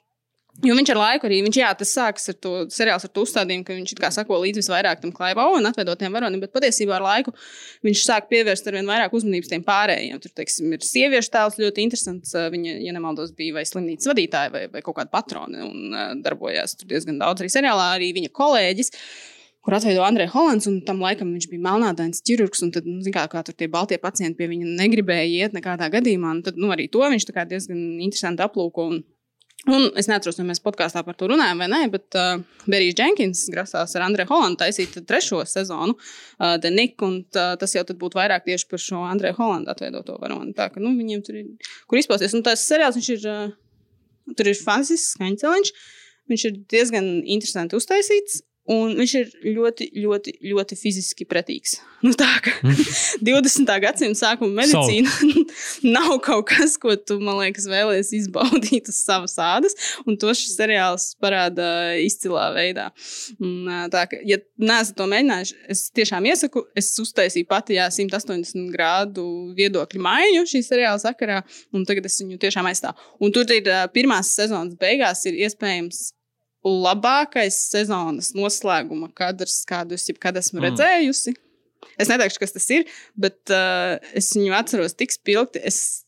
Jo 0.60 0.74
viņš 0.76 0.90
ar 0.92 0.98
laiku 1.00 1.26
arī, 1.26 1.38
viņš, 1.46 1.56
jā, 1.56 1.68
tas 1.80 1.90
sākas 1.96 2.28
ar 2.28 2.36
to 2.44 2.50
seriāls, 2.70 3.06
ar 3.06 3.10
to 3.10 3.22
uzstādījumu, 3.24 3.64
ka 3.64 3.72
viņš 3.72 3.94
sako 4.12 4.36
līdzi 4.42 4.60
visvairāk 4.60 5.00
tam 5.00 5.10
klaiba 5.14 5.46
un 5.56 5.64
atvedotiem 5.70 6.12
varonim, 6.12 6.42
bet 6.44 6.52
patiesībā 6.52 6.98
ar 6.98 7.06
laiku 7.06 7.32
viņš 7.86 8.02
sāk 8.04 8.28
pievērst 8.28 8.68
ar 8.68 8.76
vien 8.76 8.90
vairāk 8.90 9.16
uzmanības 9.16 9.48
tiem 9.48 9.64
pārējiem. 9.64 10.20
Tur, 10.20 10.34
teiksim, 10.36 10.68
ir 10.76 10.84
sieviešu 10.84 11.32
tēls 11.32 11.56
ļoti 11.58 11.86
interesants. 11.86 12.36
Viņa, 12.52 12.76
ja 12.84 12.92
nemaldos, 12.92 13.32
bija 13.38 13.56
vai 13.56 13.64
slimnīcas 13.66 14.10
vadītāja 14.12 14.52
vai, 14.52 14.66
vai 14.74 14.82
kaut 14.84 14.98
kāda 15.00 15.10
patrone 15.14 15.64
un 15.64 15.96
darbojās 16.22 16.76
tur 16.76 16.90
diezgan 16.92 17.18
daudz 17.22 17.40
arī 17.42 17.48
seriālā, 17.56 17.88
arī 17.96 18.12
viņa 18.20 18.34
kolēģis. 18.36 18.92
Kur 19.62 19.76
atveido 19.78 20.02
Andrejs 20.02 20.34
Hollands, 20.34 20.66
un 20.66 20.80
tam 20.82 21.00
laikam 21.02 21.28
viņš 21.32 21.48
bija 21.48 21.62
melnādains 21.64 22.22
ķirurgs. 22.26 22.64
Tad, 22.74 22.86
nu, 22.86 23.00
kā, 23.14 23.24
kā 23.30 23.44
tur 23.46 23.54
tie 23.56 23.70
baltie 23.70 23.98
pacienti 24.02 24.40
pie 24.40 24.50
viņa 24.50 24.76
negribēja 24.78 25.46
iet 25.46 25.54
nekādā 25.54 25.86
gadījumā. 25.90 26.36
un 26.36 26.40
Tad 26.44 26.58
nu, 26.58 26.72
arī 26.74 26.88
to 26.90 27.02
viņš 27.06 27.28
diezgan 27.30 27.82
interesanti 28.02 28.42
aplūko. 28.42 28.88
Un, 28.90 29.04
Un 29.70 29.92
es 29.94 30.08
neatceros, 30.10 30.40
vai 30.40 30.48
mēs 30.48 30.58
podkāstā 30.62 31.04
par 31.06 31.14
to 31.14 31.28
runājam 31.30 31.60
vai 31.62 31.68
nē, 31.70 31.80
bet 31.92 32.16
uh, 32.18 32.40
Berijs 32.66 32.96
Jenkins 32.98 33.44
grasās 33.52 33.94
ar 33.94 34.08
Andreju 34.08 34.32
Holandu 34.32 34.58
taisīt 34.58 34.96
trešo 35.06 35.44
sezonu, 35.46 35.94
uh, 35.94 36.56
The 36.58 36.72
Nick, 36.74 36.98
un 37.06 37.20
tā, 37.30 37.52
tas 37.60 37.76
jau 37.76 37.84
būtu 37.86 38.18
vairāk 38.18 38.42
tieši 38.48 38.66
par 38.72 38.82
šo 38.82 39.04
Andreju 39.06 39.38
Holandu 39.38 39.70
atveidoto 39.70 40.18
varoni. 40.18 40.50
Tā 40.58 40.66
ka, 40.74 40.82
nu, 40.82 40.96
viņiem 40.98 41.22
tur 41.22 41.38
ir, 41.38 41.52
kur 41.86 42.00
izpausties. 42.00 42.34
Un 42.34 42.42
tas 42.46 42.66
seriāls, 42.66 42.98
viņš 42.98 43.10
ir, 43.14 43.28
uh, 43.30 44.34
tur 44.34 44.50
ir 44.50 44.58
fantastisks 44.58 45.14
skaņceliņš, 45.14 45.74
viņš 46.32 46.48
ir 46.48 46.58
diezgan 46.74 47.12
interesanti 47.22 47.78
uztaisīts. 47.78 48.42
Un 48.70 48.92
viņš 48.94 49.12
ir 49.18 49.30
ļoti, 49.56 49.88
ļoti, 50.04 50.36
ļoti 50.46 50.76
fiziski 50.78 51.24
pretīgs. 51.26 51.80
Nu, 52.02 52.12
tā 52.18 52.28
kā 52.44 52.52
20. 53.26 53.66
gadsimta 53.82 54.18
sākuma 54.20 54.62
medicīna 54.62 55.10
nav 55.96 56.12
kaut 56.22 56.46
kas, 56.52 56.76
ko 56.78 56.94
tu, 56.94 57.16
man 57.18 57.40
liekas, 57.40 57.66
vēlēsies 57.70 58.12
izbaudīt 58.20 58.92
uz 58.92 59.00
savas 59.02 59.34
ādas. 59.42 59.74
Un 60.06 60.14
to 60.20 60.30
šis 60.30 60.54
seriāls 60.60 61.08
parāda 61.18 61.66
izcilā 61.98 62.52
veidā. 62.54 62.86
Un, 63.42 63.66
tā, 63.90 64.06
ka, 64.10 64.22
ja 64.30 64.38
neesat 64.62 64.94
to 65.00 65.08
mēģinājuši, 65.10 65.58
es 65.74 65.84
tiešām 65.98 66.30
iesaku, 66.30 66.62
es 66.78 66.94
uztaisīju 67.02 67.50
pati 67.50 67.80
jā, 67.80 67.90
180 67.90 68.70
grādu 68.70 69.26
viedokļu 69.58 70.06
maiņu 70.06 70.46
šī 70.54 70.62
seriāla 70.70 71.02
sakarā, 71.02 71.42
un 71.74 71.86
tagad 71.88 72.06
es 72.06 72.22
viņu 72.22 72.38
tiešām 72.46 72.70
aizstāvu. 72.70 73.10
Un 73.18 73.34
tur 73.34 73.50
ir 73.58 73.66
pirmās 73.90 74.36
sezonas 74.38 74.78
beigās 74.78 75.26
ir 75.26 75.42
iespējams 75.48 76.12
labākais 76.64 77.56
sezonas 77.72 78.32
noslēguma 78.38 79.10
kadrs, 79.18 79.64
kādu 79.68 79.96
es 79.98 80.06
jebkad 80.08 80.38
esmu 80.40 80.60
Mm. 80.60 80.68
redzējusi. 80.68 81.34
Es 81.98 82.08
neteikšu, 82.08 82.38
kas 82.38 82.52
tas 82.54 82.68
ir, 82.70 82.86
bet 83.18 83.50
uh, 83.50 83.98
es 84.14 84.30
viņu 84.36 84.54
atceros 84.56 84.94
tik 84.94 85.10
spilgti. 85.12 85.60
Es 85.64 86.04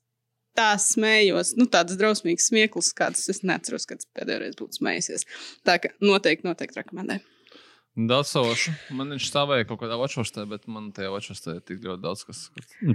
tā 0.57 0.71
smējos, 0.79 1.57
nu, 1.59 1.67
tādas 1.67 1.99
drausmīgas 1.99 2.47
smieklas, 2.53 2.93
kādas 2.95 3.27
es 3.29 3.43
neatceros, 3.43 3.87
kad 3.91 4.05
pēdējo 4.15 4.39
reizi 4.45 4.59
būtu 4.61 4.79
smējusies. 4.79 5.27
Tā 5.67 5.81
kā 5.83 5.91
noteikti, 6.01 6.47
noteikti 6.47 6.79
rekomendēju. 6.79 7.25
Daudz 7.95 8.27
savošu. 8.35 8.73
Man 8.91 9.13
viņš 9.15 9.27
stāvēja 9.31 9.67
kaut 9.69 9.79
kādā 9.79 9.95
vačostē, 10.01 10.43
bet 10.51 10.65
man 10.67 10.89
tajā 10.91 11.13
vačostē 11.15 11.53
ir 11.55 11.61
tik 11.63 11.79
ļoti 11.85 12.03
daudz, 12.03 12.25
kas 12.27 12.41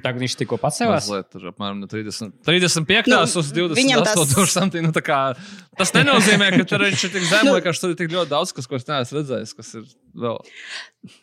Tagad 0.04 0.20
viņš 0.26 0.36
tikko 0.42 0.58
pacēlās. 0.60 1.06
mazliet 1.08 1.30
tur 1.32 1.46
apmēram 1.54 1.80
no 1.80 1.88
30, 1.88 2.34
35 2.44 3.08
Nu, 3.08 3.22
uz 3.24 3.54
28 3.56 3.80
viņam 3.80 4.04
tas- 4.04 4.20
tūkstoši. 4.20 4.82
Nu, 4.84 4.92
tā 4.92 5.00
kā, 5.08 5.20
tas 5.80 5.94
nenozīmē, 5.96 6.52
ka 6.58 6.66
tur 6.68 6.84
viņš 6.84 7.06
ir 7.08 7.14
tik 7.16 7.24
zem, 7.32 7.48
vienkārši 7.48 7.80
tur 7.86 7.96
ir 7.96 8.00
tik 8.04 8.12
ļoti 8.12 8.30
daudz, 8.36 8.52
kas, 8.52 8.68
ko 8.68 8.76
es 8.76 8.84
neesmu 8.92 9.22
redzējis, 9.22 9.56
kas 9.56 9.72
ir 9.80 9.88
vēl. 10.22 10.38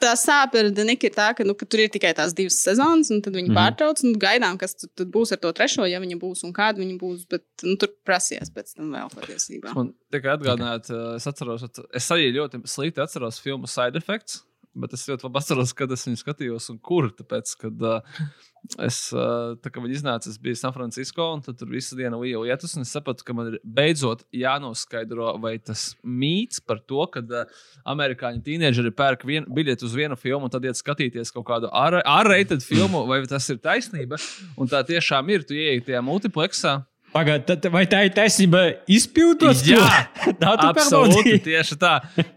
Tā 0.01 0.14
sāpe 0.16 0.62
ar 0.62 0.70
Daniku 0.72 1.09
ir 1.09 1.14
tā, 1.16 1.28
ka, 1.36 1.44
nu, 1.44 1.53
ka 1.59 1.68
tur 1.68 1.82
ir 1.84 1.90
tikai 1.92 2.14
tās 2.16 2.32
divas 2.36 2.57
sezonas, 2.64 3.11
un 3.12 3.20
tad 3.24 3.36
viņi 3.36 3.51
mm. 3.53 3.59
pārtrauc 3.59 4.01
un 4.09 4.16
gaidām, 4.22 4.57
kas 4.61 4.74
tu- 4.80 4.88
tad 4.97 5.12
būs 5.12 5.34
ar 5.36 5.40
to 5.42 5.53
trešo, 5.57 5.84
ja 5.88 6.01
viņa 6.03 6.16
būs 6.22 6.44
un 6.49 6.55
kāda 6.57 6.80
viņa 6.80 6.97
būs. 7.03 7.26
Bet 7.30 7.44
nu, 7.66 7.76
tur 7.80 7.92
prasījās 8.09 8.53
pēc 8.55 8.74
tam 8.78 8.94
vēl 8.97 9.12
patiesībā. 9.12 9.74
Man 9.76 9.92
tikai 10.14 10.34
atgādināt, 10.38 10.90
es 11.18 11.28
atceros, 11.28 11.66
at- 11.68 11.84
es 11.94 12.09
arī 12.16 12.32
ļoti 12.38 12.62
slikti 12.64 13.05
atceros 13.05 13.40
filmu 13.44 13.68
Side 13.70 14.01
Effects. 14.01 14.42
Bet 14.76 14.92
es 14.96 15.06
ļoti 15.08 15.24
labi 15.24 15.40
atceros, 15.40 15.72
kad 15.76 15.92
es 15.94 16.04
viņu 16.04 16.20
skatījos 16.20 16.68
un 16.72 16.78
kur. 16.84 17.08
Tāpēc, 17.16 17.52
kad 17.62 17.84
uh, 17.86 18.18
es, 18.84 18.98
uh, 19.14 19.54
tā 19.62 19.72
kā 19.72 19.80
viņi 19.80 19.96
iznāca, 19.98 20.28
es 20.28 20.40
biju 20.42 20.58
San 20.60 20.74
Francisco, 20.74 21.28
un 21.32 21.44
tur 21.46 21.70
visu 21.70 21.96
dienu 21.98 22.20
bija 22.20 22.42
lietus. 22.42 22.76
Es 22.80 22.92
sapratu, 22.92 23.24
ka 23.24 23.36
man 23.36 23.54
ir 23.54 23.58
beidzot 23.64 24.26
jānoskaidro, 24.36 25.30
vai 25.42 25.56
tas 25.56 25.88
mīts 26.04 26.60
par 26.60 26.82
to, 26.84 27.06
ka 27.12 27.24
uh, 27.24 27.62
amerikāņu 27.88 28.44
tīnieģeri 28.46 28.92
pērk 28.96 29.24
vien, 29.28 29.48
biļeti 29.48 29.88
uz 29.88 29.96
vienu 29.96 30.18
filmu, 30.20 30.50
un 30.50 30.52
tad 30.52 30.68
iet 30.68 30.80
skatīties 30.80 31.32
kaut 31.34 31.48
kādu 31.48 31.72
R-rated 31.72 32.64
filmu, 32.66 33.06
vai 33.08 33.22
tas 33.30 33.48
ir 33.52 33.62
taisnība. 33.64 34.20
Un 34.60 34.68
tā 34.68 34.84
tiešām 34.86 35.32
ir. 35.32 35.46
Tu 35.46 35.56
ieej 35.56 35.84
tajā 35.88 36.04
multiplexā. 36.04 36.80
Pagaidiet, 37.16 37.68
vai 37.72 37.84
tā 37.88 38.02
ir 38.04 38.12
taisnība 38.16 38.62
izpildot? 38.92 39.62
Jā, 39.64 39.84
tā 40.42 40.52
tu 40.60 40.66
Absolūti, 40.68 41.38
tieši 41.46 41.78
tā. 41.80 41.94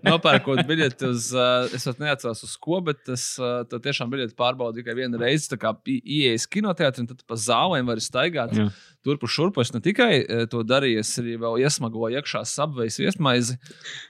Nopērkot 0.08 0.62
biļeti 0.70 1.10
uz, 1.10 1.30
uh, 1.36 1.68
es 1.76 1.88
pat 1.90 2.00
neatceros 2.06 2.46
uz 2.48 2.54
ko, 2.62 2.80
bet 2.86 3.12
uh, 3.12 3.62
to 3.68 3.82
tiešām 3.84 4.12
biļeti 4.14 4.38
pārbaudīju 4.40 4.86
tikai 4.86 4.96
vienu 5.02 5.20
reizi. 5.20 5.50
Tā 5.52 5.60
kā 5.60 5.74
ieejas 5.90 6.48
kinoteātrī, 6.52 7.10
tad 7.12 7.26
pa 7.28 7.40
zālēm 7.40 7.92
vari 7.92 8.06
staigāt 8.06 8.56
Jā. 8.56 8.70
Turpu 9.06 9.30
šurpu. 9.32 9.64
Es 9.64 9.74
ne 9.74 9.82
tikai 9.84 10.12
uh, 10.22 10.46
to 10.52 10.64
darīju, 10.68 11.04
es 11.04 11.14
arī 11.22 11.38
vēl 11.40 11.60
iesmagoju 11.64 12.20
iekšā 12.20 12.44
sabvejas 12.48 13.00
viesmaizi. 13.02 13.60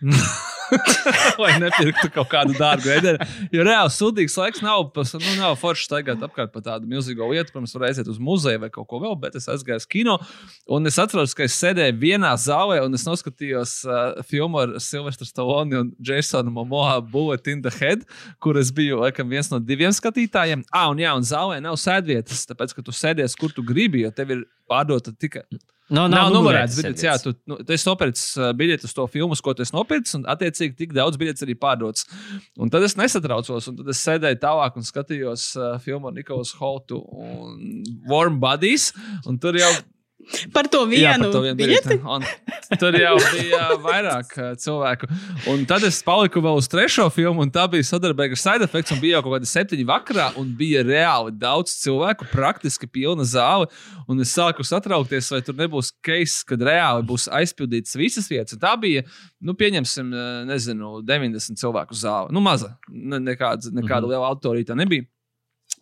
Lai 1.42 1.56
nepirktu 1.62 2.12
kaut 2.14 2.30
kādu 2.32 2.54
dārgu 2.58 2.92
ēdienu. 2.94 3.26
Jo 3.54 3.66
reāli 3.66 3.94
sūdīgs 3.94 4.38
laiks 4.38 4.62
nav, 4.66 4.90
pas, 4.94 5.14
nu, 5.18 5.34
nav 5.40 5.56
forši 5.62 5.88
staigāt 5.88 6.24
apkārt 6.26 6.54
pa 6.54 6.62
tādu 6.66 6.90
milzīgu 6.90 7.30
lietu. 7.32 7.54
Protams, 7.54 7.74
var 7.78 7.88
aiziet 7.90 8.10
uz 8.12 8.20
muzeju 8.22 8.62
vai 8.64 8.70
kaut 8.74 8.90
ko 8.90 9.02
vēl, 9.02 9.16
bet 9.22 9.38
es 9.40 9.50
aizgāju 9.50 9.82
uz 9.82 9.88
kino. 9.90 10.18
Un 10.70 10.90
es 10.90 11.00
atceros, 11.02 11.34
ka 11.38 11.46
es 11.48 11.58
sēdēju 11.58 11.98
vienā 12.02 12.36
zālē 12.40 12.82
un 12.86 12.98
es 12.98 13.06
noskatījos 13.08 13.76
uh, 13.88 14.22
filmu 14.30 14.62
ar 14.62 14.76
Silvestru 14.84 15.28
Stalloni 15.30 15.80
un 15.80 15.92
Jasonu 16.06 16.54
Momoa 16.54 17.00
Bullet 17.02 17.50
in 17.52 17.64
the 17.66 17.74
Head, 17.74 18.06
kur 18.44 18.60
es 18.62 18.74
biju 18.76 19.02
laikam, 19.04 19.30
viens 19.32 19.50
no 19.54 19.62
diviem 19.64 19.94
skatītājiem. 19.96 20.66
Ah, 20.70 20.90
un 20.94 21.02
jā, 21.02 21.16
un 21.18 21.26
zālē 21.26 21.60
nav 21.64 21.80
sēdvietas, 21.82 22.46
tāpēc, 22.50 22.78
ka 22.78 22.86
tu 22.86 22.96
sēdies, 22.96 23.38
kur 23.40 23.54
tu 23.56 23.66
gribi, 23.66 24.04
jo 24.06 24.14
tev 24.16 24.36
ir 24.36 24.46
pārdota 24.80 25.14
tikai. 25.20 25.44
No, 25.90 26.04
Nav 26.06 26.30
numurēts 26.30 26.36
numurētas 26.36 26.78
biļets. 26.78 27.04
Jā, 27.06 27.16
tu, 27.22 27.34
nu, 27.50 27.58
tu 27.66 27.74
esi 27.74 27.88
nopircis 27.90 28.26
uh, 28.38 28.52
biļeti 28.58 28.86
uz 28.86 28.94
to 28.94 29.06
filmu, 29.10 29.38
ko 29.42 29.56
tu 29.58 29.66
esi 29.66 29.74
nopircis, 29.74 30.20
un 30.20 30.26
attiecīgi 30.30 30.78
tik 30.78 30.94
daudz 30.94 31.18
biļets 31.18 31.46
arī 31.46 31.56
pārdots. 31.58 32.06
Un 32.62 32.70
tad 32.74 32.86
es 32.86 32.94
nesatraucos, 33.00 33.72
un 33.72 33.80
tad 33.80 33.90
es 33.90 34.02
sēdēju 34.06 34.38
tālāk 34.44 34.78
un 34.78 34.86
skatījos 34.86 35.48
uh, 35.58 35.72
filmu 35.82 36.12
ar 36.12 36.18
Nikolasu 36.18 36.60
Holtu 36.62 37.02
un 37.10 37.82
Warm 38.10 38.38
Bodies. 38.44 38.92
Un 39.26 39.42
tur 39.42 39.58
jau 39.58 39.72
Par 40.54 40.68
to 40.70 40.84
Jā, 40.92 41.16
vienu, 41.16 41.24
par 41.26 41.32
to 41.34 41.40
vienu 41.42 41.58
biļeti. 41.58 41.96
biļeti. 42.04 42.78
Tur 42.78 42.94
jau 43.00 43.14
bija 43.32 43.62
vairāk 43.82 44.34
uh, 44.38 44.50
cilvēku. 44.62 45.08
Un 45.50 45.64
tad 45.66 45.82
es 45.88 45.98
paliku 46.06 46.42
vēl 46.44 46.60
uz 46.60 46.68
trešo 46.70 47.08
filmu, 47.10 47.42
un 47.48 47.50
tā 47.50 47.64
bija 47.72 47.88
sadarbība 47.88 48.36
ar 48.38 48.42
Side 48.42 48.68
Effects. 48.68 48.92
un 48.94 49.00
Bija 49.02 49.18
jau 49.18 49.24
kaut 49.26 49.38
kādi 49.40 49.50
septiņi 49.50 49.88
vakarā, 49.90 50.28
un 50.38 50.52
bija 50.60 50.84
reāli 50.86 51.34
daudz 51.34 51.74
cilvēku, 51.82 52.28
praktiski 52.30 52.86
pilna 52.92 53.26
zāle. 53.26 53.72
Un 54.08 54.22
es 54.22 54.36
sāku 54.38 54.62
satraukties, 54.68 55.32
vai 55.34 55.42
tur 55.42 55.58
nebūs 55.58 55.94
case, 56.06 56.44
kad 56.46 56.62
reāli 56.62 57.08
būs 57.10 57.26
aizpildītas 57.40 57.98
visas 57.98 58.30
vietas. 58.30 58.54
Un 58.54 58.62
tā 58.68 58.76
bija, 58.78 59.06
nu, 59.42 59.56
pieņemsim, 59.58 60.14
uh, 60.14 60.44
nezinu, 60.52 61.00
90 61.10 61.58
cilvēku 61.58 61.98
zāle. 61.98 62.30
Nu, 62.36 62.44
maza. 62.44 62.76
Ne, 62.92 63.18
nekāda, 63.18 63.72
nekāda 63.74 64.04
Mhm. 64.06 64.12
liela 64.14 64.30
autorīta 64.30 64.78
nebija. 64.78 65.08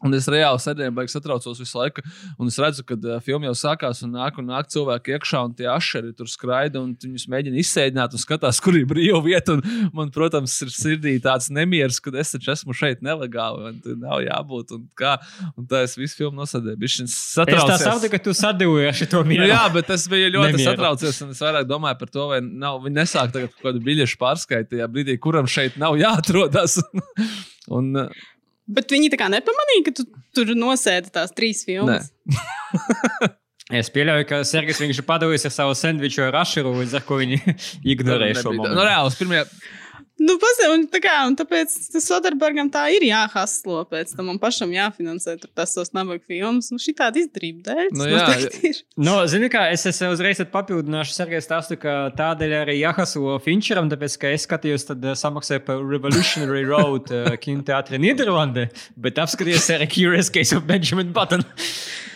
Un 0.06 0.14
es 0.14 0.28
reāli 0.30 0.62
sēdēju, 0.62 0.94
beigas 0.94 1.16
satraucos 1.18 1.58
visu 1.62 1.80
laiku. 1.80 2.04
Un 2.38 2.52
es 2.52 2.58
redzu, 2.62 2.84
ka 2.86 2.98
uh, 3.00 3.18
filma 3.26 3.50
jau 3.50 3.56
sākās, 3.58 4.04
un 4.06 4.12
nāk, 4.14 4.38
un 4.38 4.50
nāk 4.52 4.70
cilvēki 4.74 5.16
iekšā, 5.16 5.42
un 5.48 5.56
tie 5.58 5.66
ašeri 5.74 6.14
tur 6.18 6.30
skraida, 6.30 6.82
un 6.84 6.92
viņus 7.02 7.26
mēģina 7.34 7.58
izsēdināt, 7.64 8.14
un 8.14 8.22
skatās, 8.22 8.60
kur 8.64 8.78
ir 8.78 8.86
brīva 8.90 9.24
vieta. 9.26 9.58
Un 9.58 9.90
man, 9.98 10.12
protams, 10.14 10.54
ir 10.66 10.74
sirdī 10.74 11.16
tāds 11.24 11.50
nemieris, 11.54 11.98
ka 12.04 12.14
es 12.22 12.36
taču 12.36 12.54
esmu 12.54 12.76
šeit 12.78 13.02
nelegāli, 13.06 13.72
un 13.72 13.82
tur 13.82 13.98
nav 14.02 14.22
jābūt. 14.26 14.76
Un, 14.78 14.86
kā, 14.98 15.16
un 15.58 15.66
tā 15.70 15.82
es 15.88 15.98
visu 15.98 16.22
filmu 16.22 16.44
nosēdēju. 16.44 16.78
Es 17.08 17.18
tā 17.38 17.48
saprotu, 17.82 18.12
ka 18.14 18.22
tu 18.22 18.36
sadūji 18.38 18.92
ar 18.92 19.04
Nu, 19.18 19.24
mieru. 19.26 19.50
jā, 19.50 19.64
bet 19.74 19.90
es 19.94 20.06
biju 20.12 20.30
ļoti 20.38 20.54
Nemieru. 20.54 20.70
satraucies. 20.72 21.22
un 21.26 21.34
Es 21.34 21.42
vairāk 21.42 21.68
domāju 21.70 22.00
par 22.00 22.10
to, 22.14 22.28
vai 22.32 22.40
nav, 22.42 22.80
viņi 22.86 22.98
nesāk 23.02 23.34
tagad 23.34 23.52
kaut 23.56 23.66
kādu 23.72 23.82
biļešu 23.86 24.18
pārskaitu 24.22 24.76
tajā 24.76 24.88
brīdī, 24.94 25.18
kuram 25.22 25.50
šeit 25.50 25.78
nav 25.82 25.98
jāatrodas. 26.00 26.80
un, 27.78 28.08
Bet 28.68 28.92
viņi 28.92 29.12
tā 29.14 29.20
kā 29.20 29.28
nepamanīja, 29.32 29.84
ka 29.88 29.96
tu 29.96 30.08
tur 30.36 30.54
nosēdi 30.60 31.12
tās 31.16 31.36
trīs 31.36 31.66
filmas. 31.68 32.12
Es 33.68 33.90
pieļauju, 33.92 34.24
ka 34.30 34.38
Sergejs 34.48 34.80
viņš 34.80 35.02
ir 35.02 35.06
padalījis 35.08 35.50
ar 35.50 35.52
savu 35.52 35.74
sandviču 35.76 36.22
ar 36.24 36.38
ašeru, 36.40 36.72
līdz 36.78 36.94
ar 36.96 37.04
ko 37.04 37.18
viņi 37.20 37.42
ignorē 37.94 38.30
šo 38.38 38.46
tā. 38.46 38.54
momentu. 38.56 38.78
Nu, 38.78 38.86
reāli, 38.88 39.12
pirmajā, 39.20 39.42
Nu, 40.18 40.34
pasaka, 40.42 40.72
un 40.74 40.86
tā 40.90 41.00
kā, 41.04 41.14
un 41.30 41.36
tāpēc 41.38 41.74
Soderbergam 42.02 42.72
tā 42.74 42.88
ir 42.96 43.04
jāhaslo 43.06 43.84
pēc 43.90 44.16
tam, 44.18 44.32
un 44.34 44.40
pašam 44.42 44.72
jāfinansē 44.74 45.36
tur 45.42 45.52
tas 45.54 45.76
tos 45.76 45.94
nabaga 45.94 46.24
filmas. 46.26 46.72
Nu, 46.74 46.82
šī 46.82 46.96
tāda 46.98 47.22
izdarība 47.22 47.68
dēļ. 47.68 47.92
Nu, 47.94 48.08
jā. 48.10 48.72
Nu, 48.98 49.14
zini, 49.30 49.52
kā 49.54 49.68
es, 49.74 49.86
es 49.90 50.02
uzreiz 50.08 50.42
papildināšu 50.54 51.14
Sergeju 51.14 51.46
stāstu, 51.46 51.78
ka 51.82 51.96
tādēļ 52.18 52.56
arī 52.64 52.80
jāhaslo 52.80 53.38
Finčeram, 53.46 53.92
tāpēc, 53.94 54.18
ka 54.24 54.34
es 54.34 54.48
skatījos, 54.50 54.88
tad 54.90 55.06
uh, 55.06 55.14
samaksāju 55.18 55.66
par 55.70 55.86
Revolutionary 55.86 56.66
Road 56.66 57.14
uh, 57.14 57.30
kinoteātri 57.44 58.02
Nīderlandē, 58.02 58.68
bet 58.98 59.22
apskatījos 59.22 59.70
arī 59.78 59.90
Curious 59.94 60.34
Case 60.34 60.58
of 60.58 60.66
Benjamin 60.66 61.14
Button. 61.14 61.46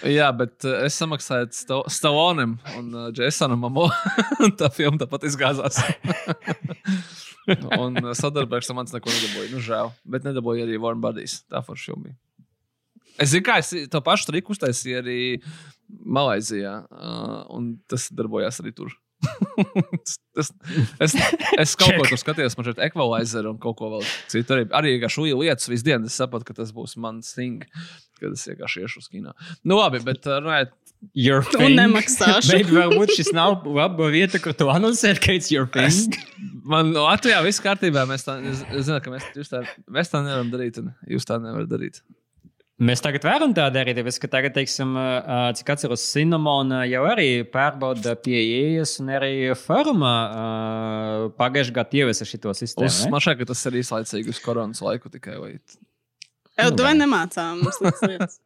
Jā, 0.10 0.32
bet 0.34 0.66
uh, 0.66 0.88
es 0.88 0.98
samaksāju 0.98 1.52
Sto- 1.54 1.84
Stallonem 1.94 2.58
un 2.80 2.94
uh, 2.96 3.10
Jasonam 3.14 3.62
Mamo. 3.62 3.92
un 4.44 4.58
tā 4.58 4.74
filma 4.74 4.98
tāpat 5.06 5.30
izgāzās. 5.30 5.78
un 7.82 7.98
sadarbības 8.18 8.70
tam 8.70 8.82
mans 8.82 8.94
neko 8.96 9.12
nedabūja. 9.12 9.52
Nu, 9.54 9.62
žēl. 9.64 9.94
Bet 10.16 10.28
nedabūja 10.28 10.68
arī 10.68 10.80
Warm 10.82 11.02
Bodies. 11.04 11.42
Tā 11.52 11.64
forša 11.66 11.92
filma. 11.92 12.10
bija. 12.10 12.20
Es 13.22 13.34
zinu, 13.34 13.44
kā 13.46 13.58
es 13.62 13.72
to 13.92 14.02
pašu 14.04 14.30
triku 14.30 14.56
uztaisīju 14.56 15.00
arī 15.02 15.20
Malaisijā. 15.90 16.76
Uh, 16.88 17.42
un 17.58 17.74
tas 17.92 18.08
darbojās 18.16 18.62
arī 18.64 18.74
tur. 18.78 18.94
tas, 20.36 20.52
es, 21.06 21.16
es 21.62 21.76
kaut 21.80 21.96
ko 21.98 22.08
tur 22.10 22.20
skatījos, 22.22 22.58
man 22.58 22.68
šeit 22.70 22.82
ekvalizēra 22.88 23.52
un 23.54 23.60
kaut 23.62 23.78
ko 23.80 23.92
vēl 23.96 24.06
citu. 24.32 24.58
Arī, 24.58 24.68
arī 24.80 24.94
kā 25.04 25.10
šūja 25.12 25.38
lietas 25.40 25.70
visu 25.72 25.88
dienu. 25.88 26.10
Es 26.10 26.18
saprotu, 26.22 26.48
ka 26.50 26.58
tas 26.58 26.74
būs 26.76 26.98
mans 27.02 27.34
thing, 27.38 27.66
kad 28.22 28.34
es 28.34 28.46
vienkārši 28.50 28.86
iešu 28.86 29.04
uz 29.04 29.10
kino. 29.12 29.36
Nu, 29.64 29.78
labi, 29.82 30.02
bet 30.06 30.26
uh, 30.30 30.40
runājot 30.44 30.78
Your 31.18 31.42
Un 31.42 31.56
thing. 31.56 31.80
nemaksāšu. 31.80 32.52
Bet 32.54 32.68
varbūt 32.70 33.16
šis 33.18 33.32
nav 33.34 33.64
laba 33.66 34.10
vieta, 34.14 34.38
kur 34.42 34.54
tu 34.54 34.68
anoncēt, 34.70 35.18
ka 35.24 35.34
it's 35.34 35.50
your 35.50 35.66
thing. 35.66 36.14
Man 36.62 36.92
no 36.94 37.08
Latvijā 37.08 37.40
viss 37.42 37.64
kārtībā. 37.64 38.04
Mēs 38.10 38.28
tā, 38.28 38.38
es, 38.46 38.62
es 38.70 38.86
zinu, 38.86 39.00
ka 39.02 39.14
mēs, 39.16 39.26
tā, 39.50 39.64
mēs 39.90 40.14
tā 40.14 40.22
nevaram 40.22 40.52
darīt, 40.54 40.78
un 40.78 40.92
jūs 41.10 41.26
tā 41.26 41.40
nevarat 41.42 41.72
darīt. 41.74 42.04
Mēs 42.82 43.04
tagad 43.06 43.26
varam 43.28 43.52
tā 43.54 43.68
darīt, 43.74 44.00
tāpēc, 44.00 44.18
ka 44.24 44.30
tagad, 44.32 44.56
teiksim, 44.56 44.96
cik 45.60 45.68
atceros, 45.70 46.02
Cinnamona 46.16 46.82
jau 46.90 47.04
arī 47.06 47.28
pārbauda 47.46 48.16
pie 48.18 48.40
ieejas, 48.40 48.96
un 49.04 49.12
arī 49.14 49.34
Forma 49.60 50.14
pagājušajā 51.38 51.76
gadā 51.78 52.02
ieviesa 52.02 52.26
šo 52.26 52.56
sistēmu. 52.58 53.12
Man 53.14 53.22
šķiet, 53.22 53.44
ka 53.44 53.50
tas 53.52 53.62
ir 53.70 53.78
īslaicīgi 53.84 54.34
uz 54.34 54.42
koronas 54.42 54.82
laiku 54.82 55.14
tikai. 55.14 55.38
Vai... 55.44 55.52
Jau 56.58 56.72
Nu, 56.74 56.90
nemācām. 56.98 57.62
mums 57.62 58.02
lietas. 58.02 58.42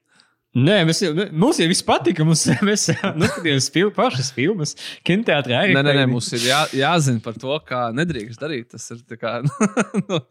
Nē, 0.55 0.75
mēs, 0.87 1.01
mums 1.35 1.57
jau 1.59 1.67
viss 1.67 1.83
patika. 1.83 2.23
Mums, 2.27 2.45
mēs 2.69 2.87
noskatījāmies 2.95 3.67
fil, 3.75 3.89
pašas 3.95 4.29
filmas, 4.35 4.75
kinoteātrī 5.07 5.57
arī. 5.57 5.75
Nē, 5.75 5.83
nē, 5.83 5.95
nē, 5.99 6.05
mums 6.11 6.29
ir 6.37 6.45
jā, 6.47 6.61
jāzina 6.79 7.19
par 7.23 7.35
to, 7.41 7.57
kā 7.67 7.89
nedrīkst 7.95 8.39
darīt. 8.39 8.69
Tas 8.71 8.87
ir 8.95 9.03
kā 9.19 9.41
no, 10.09 10.21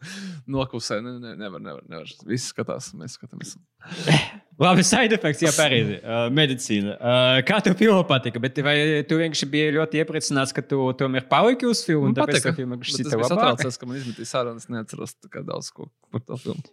noklusē. 0.57 0.97
Nē, 1.05 1.17
nē, 1.21 1.35
nevar, 1.43 1.61
nevar, 1.61 1.85
nevar. 1.91 2.09
Visi 2.25 2.49
skatās, 2.49 2.89
mēs 2.97 3.19
skatāmies. 3.19 3.53
Labi, 4.61 4.83
side 4.87 5.15
effects, 5.17 5.41
jā, 5.43 5.51
pareizi. 5.55 5.97
Uh, 6.05 6.27
medicīna. 6.31 6.93
Uh, 6.95 7.37
kā 7.47 7.57
tev 7.63 7.73
filma 7.79 8.03
patika? 8.07 8.39
Bet 8.41 8.59
vai 8.63 8.75
tu 9.07 9.17
vienkārši 9.19 9.47
biji 9.51 9.73
ļoti 9.75 9.99
iepriecināts, 9.99 10.53
ka 10.55 10.63
tu 10.63 10.77
tomēr 10.99 11.25
paliki 11.31 11.67
uz 11.67 11.81
filmu? 11.83 12.11
Man 12.11 12.17
patika. 12.17 12.51
tā 12.51 12.59
filma 12.59 12.77
biju 12.79 13.03
labāka? 13.09 13.29
satraucies, 13.31 13.79
ka 13.81 13.89
man 13.89 13.99
izmetīs 13.99 14.31
ārā, 14.37 14.53
un 14.53 14.61
es 14.61 14.69
neatceros 14.71 15.15
tā 15.17 15.31
kā 15.33 15.43
daudz 15.45 15.71
ko 15.75 15.89
par 16.13 16.23
to 16.23 16.37
filmu. 16.43 16.63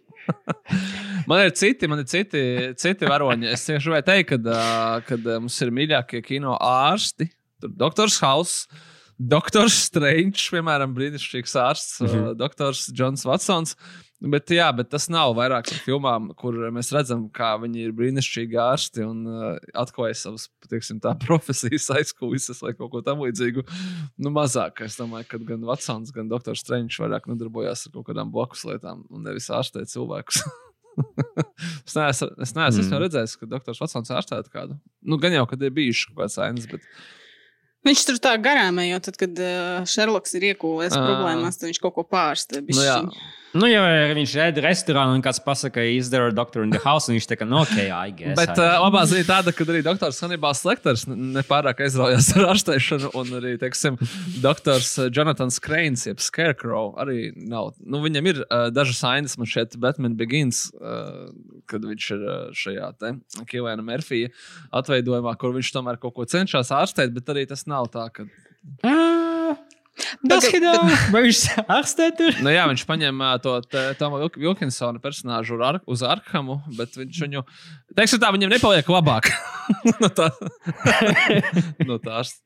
man 1.29 1.43
ir 1.43 1.51
citi, 1.59 1.89
man 1.91 2.03
ir 2.03 2.07
citi, 2.11 2.43
citi 2.79 3.09
varoņi. 3.09 3.49
Es 3.51 3.65
tieši 3.67 3.89
gribēju 3.89 4.07
teikt, 4.11 4.49
ka 5.09 5.19
mums 5.33 5.59
ir 5.65 5.75
mīļākie 5.81 6.23
kino 6.23 6.55
ārsti. 6.61 7.31
Tur 7.63 7.75
Doktors 7.83 8.21
House. 8.23 8.83
Doktors 9.19 9.75
Strange, 9.89 10.41
piemēram, 10.51 10.93
brīnišķīgs 10.95 11.53
ārsts, 11.61 11.99
mm. 12.01 12.09
-hmm. 12.09 12.39
Doktors 12.39 12.87
Džons 12.91 13.27
Vatsons. 13.27 13.75
Bet, 14.23 14.47
jā, 14.55 14.69
bet 14.71 14.87
tas 14.87 15.09
nav 15.11 15.33
vairāk 15.35 15.67
par 15.67 15.79
filmām, 15.83 16.29
kur 16.39 16.55
mēs 16.71 16.93
redzam, 16.95 17.25
kā 17.35 17.49
viņi 17.59 17.81
ir 17.89 17.95
brīnišķīgi 17.97 18.55
ārsti 18.63 19.03
un 19.03 19.25
uh, 19.27 19.57
atklāja 19.81 20.15
savas 20.15 20.45
teiksim, 20.71 21.01
tā, 21.03 21.11
profesijas 21.25 21.89
aizkulisēs 21.91 22.61
vai 22.63 22.71
kaut 22.77 22.93
ko 22.93 23.01
tamlīdzīgu. 23.03 23.65
Nu, 24.23 24.31
mazāk. 24.31 24.79
Es 24.87 24.95
domāju, 24.99 25.27
ka 25.33 25.41
gan 25.49 25.65
Vatsons, 25.67 26.13
gan 26.15 26.31
Dr. 26.31 26.55
Strange 26.55 26.95
vairāk 27.03 27.27
nodarbojās 27.27 27.83
ar 27.89 27.95
kaut 27.97 28.07
kādām 28.13 28.31
blakus 28.31 28.63
lietām 28.69 29.03
un 29.11 29.27
nevis 29.27 29.49
ārstēt 29.51 29.91
cilvēkus. 29.91 30.39
es 31.87 31.95
neesmu, 31.97 32.29
es 32.47 32.55
neesmu 32.55 32.83
Mm. 32.87 33.01
redzējis, 33.03 33.35
ka 33.41 33.49
Dr. 33.57 33.75
Vatsons 33.79 34.13
ārstētu 34.13 34.51
kādu. 34.53 34.79
Nu, 35.03 35.17
gan 35.19 35.35
jau, 35.35 35.43
kad 35.49 35.61
ir 35.67 35.75
bijuši 35.75 36.11
kaut 36.13 36.23
kāds 36.23 36.39
ainas, 36.47 36.69
bet 36.71 36.85
Viņš 37.83 38.01
tur 38.07 38.17
tā 38.23 38.37
garām 38.39 38.77
ejot, 38.79 39.03
tad, 39.09 39.17
kad 39.19 39.39
uh, 39.43 39.81
Šerloks 39.91 40.37
ir 40.39 40.45
iekūlējis 40.53 40.93
Ā. 40.95 41.01
problēmās, 41.03 41.57
tad 41.59 41.67
viņš 41.67 41.79
kaut 41.83 41.97
ko 41.97 42.05
pārsta. 42.07 42.61
nu, 42.63 42.79
jā. 42.79 43.01
Nu, 43.53 43.67
ja 43.69 43.83
viņš 44.17 44.31
redz 44.39 44.61
restorānu 44.65 45.13
un 45.13 45.21
kāds 45.21 45.37
pasakā, 45.43 45.83
is 45.85 46.09
there 46.09 46.31
a 46.31 46.33
doctor 46.33 46.63
in 46.65 46.71
the 46.73 46.79
house, 46.81 47.05
un 47.05 47.13
viņš 47.13 47.27
tā 47.29 47.37
kā, 47.37 47.45
nu, 47.45 47.59
ok, 47.61 47.75
I 47.85 48.09
guess. 48.09 48.33
Bet 48.39 48.57
uh, 48.57 48.79
labā 48.81 49.03
ziņa 49.09 49.27
tāda, 49.27 49.53
ka 49.53 49.67
arī 49.67 49.83
doktors 49.85 50.21
Hanibals 50.25 50.63
Lektors 50.65 51.03
nepārāk 51.09 51.83
aizraujās 51.85 52.31
ar 52.33 52.47
ārstēšanu, 52.55 53.11
un 53.19 53.35
arī, 53.37 53.53
teiksim, 53.61 53.99
doktors 54.41 54.95
uh, 54.97 55.11
Jonathans 55.13 55.61
Kreins, 55.61 56.07
jeb 56.09 56.23
Scarecrow, 56.23 56.95
arī 57.03 57.29
nav. 57.37 57.75
Nu, 57.85 58.01
viņam 58.01 58.31
ir 58.31 58.41
uh, 58.47 58.71
dažas 58.73 59.03
ainas, 59.11 59.37
man 59.37 59.49
šeit 59.49 59.77
Batman 59.81 60.17
Begins, 60.17 60.65
uh, 60.79 61.29
kad 61.69 61.85
viņš 61.85 62.09
ir 62.17 62.25
uh, 62.25 62.39
šajā 62.57 62.89
te 62.97 63.13
Kilēna 63.53 63.85
Murphyja 63.85 64.33
atveidojumā, 64.73 65.37
kur 65.37 65.53
viņš 65.53 65.75
tomēr 65.77 66.01
kaut 66.01 66.17
ko 66.17 66.25
cenšas 66.25 66.73
ārstēt, 66.73 67.13
bet 67.13 67.29
arī 67.29 67.45
tas 67.53 67.67
nav 67.69 67.93
tā, 67.93 68.09
ka. 68.17 68.25
Ā, 68.81 68.97
Daudz. 70.25 70.47
Vai 71.13 71.21
viņš 71.27 71.41
ārstē 71.69 72.07
tur? 72.17 72.37
Nu, 72.41 72.49
jā, 72.53 72.63
viņš 72.69 72.83
paņem 72.89 73.19
uh, 73.21 73.35
to 73.43 73.57
Tomu 73.99 74.23
Vilkinsona 74.33 75.01
personāžu 75.03 75.59
ar, 75.61 75.81
uz 75.85 76.01
Arkhamu, 76.05 76.59
bet 76.77 76.97
viņš 76.97 77.19
viņu, 77.25 77.43
teiksim 77.97 78.21
tā, 78.23 78.31
viņam 78.33 78.55
nepaliek 78.55 78.89
labāk. 78.89 79.29
no 80.01 80.09
tā. 80.09 80.31
no 81.89 81.99
tās. 82.01 82.39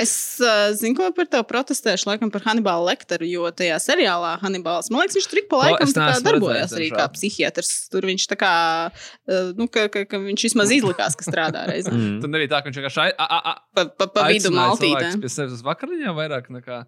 Es 0.00 0.10
uh, 0.40 0.70
zinu, 0.78 0.94
ko 0.94 1.08
par 1.16 1.26
to 1.26 1.40
protestēšu, 1.42 2.06
laikam 2.06 2.30
par 2.32 2.44
Hannibālu 2.46 2.86
Lektoru, 2.86 3.26
jo 3.26 3.48
tajā 3.50 3.76
seriālā 3.82 4.36
Hannibāls, 4.40 4.88
man 4.94 5.02
liekas, 5.02 5.16
viņš 5.18 5.26
tur 5.32 5.40
ik 5.42 5.48
pa 5.50 5.58
laikam 5.64 5.90
neesmu 5.90 6.24
darbojās 6.28 6.74
arī 6.78 6.86
kā 6.94 7.08
psihiatrs. 7.12 7.72
Tur 7.92 8.06
viņš 8.06 8.28
tā 8.30 8.38
kā, 8.40 8.52
uh, 8.94 9.50
nu, 9.58 9.66
ka, 9.66 9.88
ka, 9.92 10.04
ka 10.06 10.20
viņš 10.22 10.46
vismaz 10.48 10.70
izlikās, 10.78 11.18
ka 11.18 11.26
strādā 11.26 11.66
reizē. 11.70 11.90
Mm. 11.96 12.20
Tur 12.22 12.30
nebija 12.30 12.52
tā, 12.54 12.58
ka 12.62 12.70
viņš 12.70 12.78
vienkārši 12.80 13.00
ai- 13.08 13.16
a- 13.18 13.26
a- 13.26 13.42
a- 13.52 13.60
Pa, 13.76 13.84
pa, 13.90 14.06
pa 14.06 14.26
vidu 14.30 14.50
maltītē. 14.54 15.10
pie 15.20 15.28
sevis 15.32 15.58
uz 15.58 15.62
vakariņām 15.66 16.14
vairāk 16.16 16.46
nekā. 16.54 16.82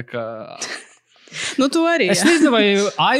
nekā... 0.00 0.24
Nu, 1.60 1.68
to 1.72 1.84
arī. 1.86 2.08
Es 2.12 2.22
jā. 2.22 2.30
nezinu, 2.30 2.50
vai 2.54 2.64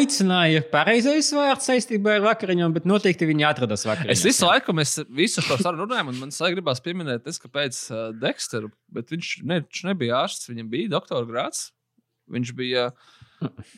aicināja 0.01 0.63
pareizais 0.73 1.29
vārds 1.37 1.69
saistībā 1.71 2.17
ar 2.19 2.25
vakariņām, 2.25 2.75
bet 2.75 2.89
noteikti 2.89 3.29
viņi 3.29 3.47
atradās 3.47 3.87
vakariņās. 3.87 4.19
Es 4.19 4.27
visu 4.27 4.49
laiku, 4.49 4.75
mēs 4.77 4.97
visu 5.15 5.45
šo 5.47 5.59
sarunu 5.61 5.87
runājam, 5.87 6.11
un 6.13 6.19
man 6.25 6.35
sāk 6.35 6.57
gribās 6.57 6.83
pieminēt, 6.85 7.29
es, 7.31 7.39
kāpēc 7.43 7.79
uh, 7.93 8.09
Dexteru, 8.19 8.73
bet 8.95 9.15
viņš, 9.15 9.33
ne, 9.47 9.61
viņš 9.67 9.85
nebija 9.91 10.25
ārsts, 10.25 10.51
viņam 10.51 10.73
bija 10.73 10.93
doktora 10.97 11.29
grāts. 11.29 11.69
Viņš 12.31 12.53
bija, 12.59 12.89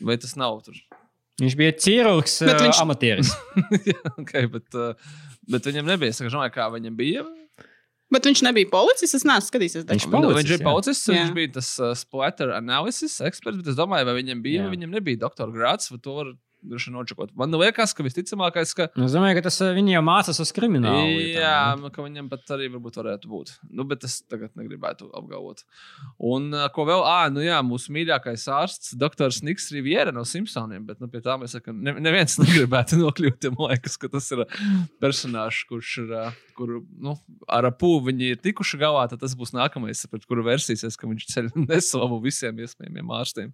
vai 0.05 0.17
tas 0.21 0.35
nav 0.37 0.59
tur? 0.65 0.77
Viņš 1.41 1.55
bija 1.57 1.73
ķirurgs, 1.73 2.35
Bet 2.45 2.59
viņš... 2.59 2.65
viņš- 2.67 2.81
amatieris. 2.83 3.31
Jā, 3.89 4.01
okay, 4.21 4.49
bet, 4.51 4.67
uh, 4.77 5.15
bet 5.49 5.65
viņam 5.69 5.89
nebija. 5.89 6.13
Es 6.13 6.21
domāju, 6.21 6.53
kā 6.53 6.67
viņam 6.73 6.97
bija. 6.99 7.23
Bet 8.13 8.29
viņš 8.29 8.43
nebija 8.45 8.69
policists. 8.71 9.17
Es 9.19 9.27
neesmu 9.27 9.49
skatījies. 9.49 9.83
Viņš 9.89 10.07
Nu, 10.13 10.19
Policists, 10.19 10.39
viņš 10.39 10.51
bija 10.53 10.69
policists, 10.69 11.09
viņš 11.09 11.35
bija 11.35 11.53
tas 11.57 11.69
uh, 11.81 11.93
splatter 11.97 12.53
analysis 12.53 13.19
eksperts, 13.25 13.61
bet 13.61 13.71
es 13.73 13.77
domāju, 13.79 14.07
vai 14.09 14.17
viņam 14.19 14.43
bija, 14.45 14.61
Jā. 14.61 14.67
vai 14.67 14.77
viņam 14.77 14.97
nebija 14.97 15.23
doktora 15.25 15.53
grāts, 15.55 15.89
vai 15.91 16.01
to 16.03 16.17
var 16.19 16.33
droši 16.63 16.89
vien 16.89 16.97
nočakot. 16.97 17.31
Man 17.37 17.53
liekas, 17.59 17.93
ka 17.95 18.05
visticamākais, 18.05 18.73
ka 18.77 18.87
Es 18.95 19.15
domāju, 19.15 19.37
ka 19.39 19.45
tas 19.47 19.59
eh, 19.63 19.73
viņi 19.75 19.95
jau 19.95 20.03
mācās 20.05 20.39
uz 20.43 20.51
kriminālu. 20.55 21.19
Jā, 21.33 21.55
ne? 21.73 21.83
nu, 21.83 21.91
ka 21.93 22.05
viņam 22.05 22.29
pat 22.31 22.53
arī 22.55 22.69
varbūt 22.73 22.99
varētu 23.01 23.31
būt. 23.31 23.53
Nu, 23.71 23.85
bet 23.89 24.05
es 24.07 24.21
tagad 24.29 24.53
negribētu 24.59 25.09
apgalvot. 25.11 25.65
Un 26.23 26.49
uh, 26.55 26.67
ko 26.73 26.87
vēl? 26.89 27.03
Ah, 27.07 27.27
nu 27.33 27.43
jā, 27.43 27.59
mūsu 27.65 27.93
mīļākais 27.95 28.47
ārsts, 28.53 28.93
doktors 28.99 29.41
Niks 29.45 29.69
Riviera 29.75 30.15
no 30.15 30.25
Simpsoniem. 30.27 30.85
Bet 30.87 31.03
nu, 31.03 31.09
pie 31.11 31.23
tā 31.25 31.35
mēs 31.41 31.57
sakām, 31.57 31.83
ne, 31.83 31.95
neviens 32.03 32.39
negribētu 32.43 33.01
nokļūt. 33.01 33.51
Man 33.57 33.73
liekas, 33.73 33.99
ka 33.99 34.11
tas 34.13 34.31
ir 34.35 34.45
uh, 34.45 34.59
personāžs, 35.03 35.65
kurš 35.69 35.97
ir. 36.05 36.17
Uh, 36.23 36.41
Kur 36.53 36.75
nu, 37.01 37.15
ar 37.49 37.67
apūvu 37.71 38.07
viņi 38.11 38.33
ir 38.35 38.41
tikuši 38.43 38.77
galā, 38.81 39.05
tad 39.11 39.23
tas 39.23 39.33
būs 39.37 39.53
nākamais, 39.55 40.03
pret 40.11 40.27
kuru 40.29 40.45
versīsies, 40.45 40.97
ka 40.99 41.09
viņš 41.09 41.27
ceļ 41.31 41.49
neslavu 41.71 42.19
visiem 42.23 42.59
iespējamiem 42.63 43.13
ārstiem. 43.17 43.53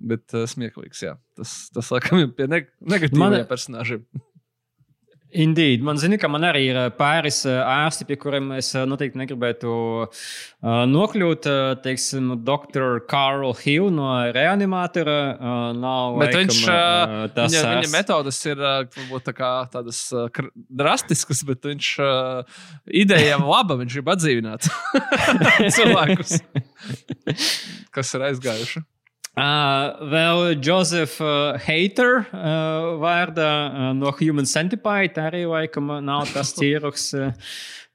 Bet 0.00 0.32
uh, 0.36 0.46
smieklīgs, 0.48 1.04
jā. 1.04 1.16
Tas, 1.38 1.56
tas 1.74 1.92
laikam 1.94 2.22
ir 2.24 2.32
pie 2.38 2.48
ne 2.50 2.62
negatīviem 2.80 3.24
Man- 3.38 3.48
personāžiem. 3.50 4.06
Indeed. 5.30 5.82
Man 5.82 5.98
zina, 6.00 6.16
ka 6.16 6.28
man 6.32 6.46
arī 6.48 6.62
ir 6.70 6.76
eh, 6.80 6.86
pāris 6.96 7.42
eh, 7.44 7.58
ārsti, 7.60 8.06
pie 8.08 8.16
kuriem 8.16 8.46
es 8.56 8.70
eh, 8.72 8.86
noteikti 8.88 9.20
negribētu 9.20 9.72
nokļūt. 10.88 11.48
Teiksim, 11.84 12.30
dr. 12.46 13.02
Carl 13.10 13.52
Hill 13.60 13.90
no 13.94 14.08
reanimātora. 14.34 15.18
Uh, 15.36 15.58
nav 15.76 16.16
Bet 16.22 16.32
laikam, 16.32 16.40
viņš, 16.40 16.62
tas 17.36 17.52
viņa, 17.52 17.74
viņa 17.76 17.92
metodas 17.92 18.40
ir 18.48 18.64
varbūt 18.64 19.28
tā 19.28 19.36
kā 19.36 19.52
tādas 19.70 20.00
drastiskas, 20.56 21.44
bet 21.46 21.68
viņš 21.68 21.92
idejām 23.04 23.44
laba. 23.46 23.76
Viņš 23.82 23.98
grib 24.00 24.12
atdzīvināt 24.16 24.70
cilvēkus, 25.76 26.38
kas 27.94 28.16
ir 28.16 28.30
aizgājuši. 28.32 28.88
Uh, 29.38 30.08
vēl 30.10 30.40
Joseph 30.58 31.20
uh, 31.22 31.54
Hater 31.62 32.24
uh, 32.26 32.96
vārdā 32.98 33.50
uh, 33.68 33.90
no 33.94 34.10
Human 34.18 34.48
Centipede 34.50 35.22
arī 35.22 35.44
laikam 35.46 35.92
nav 36.02 36.32
tas 36.32 36.50
ķīruks, 36.56 37.04
uh, 37.14 37.52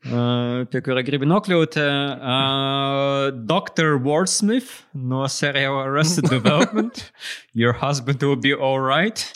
uh, 0.08 0.64
pie 0.72 0.84
kura 0.86 1.04
gribi 1.04 1.28
nokļūt. 1.28 1.76
Uh, 1.84 2.30
uh, 2.36 3.26
Dr. 3.50 3.98
Wordsmith 4.06 4.86
no 4.96 5.26
seriāla 5.28 5.84
Arrested 5.90 6.30
Development. 6.32 7.12
Your 7.54 7.74
husband 7.74 8.24
will 8.24 8.40
be 8.40 8.54
alright. 8.56 9.28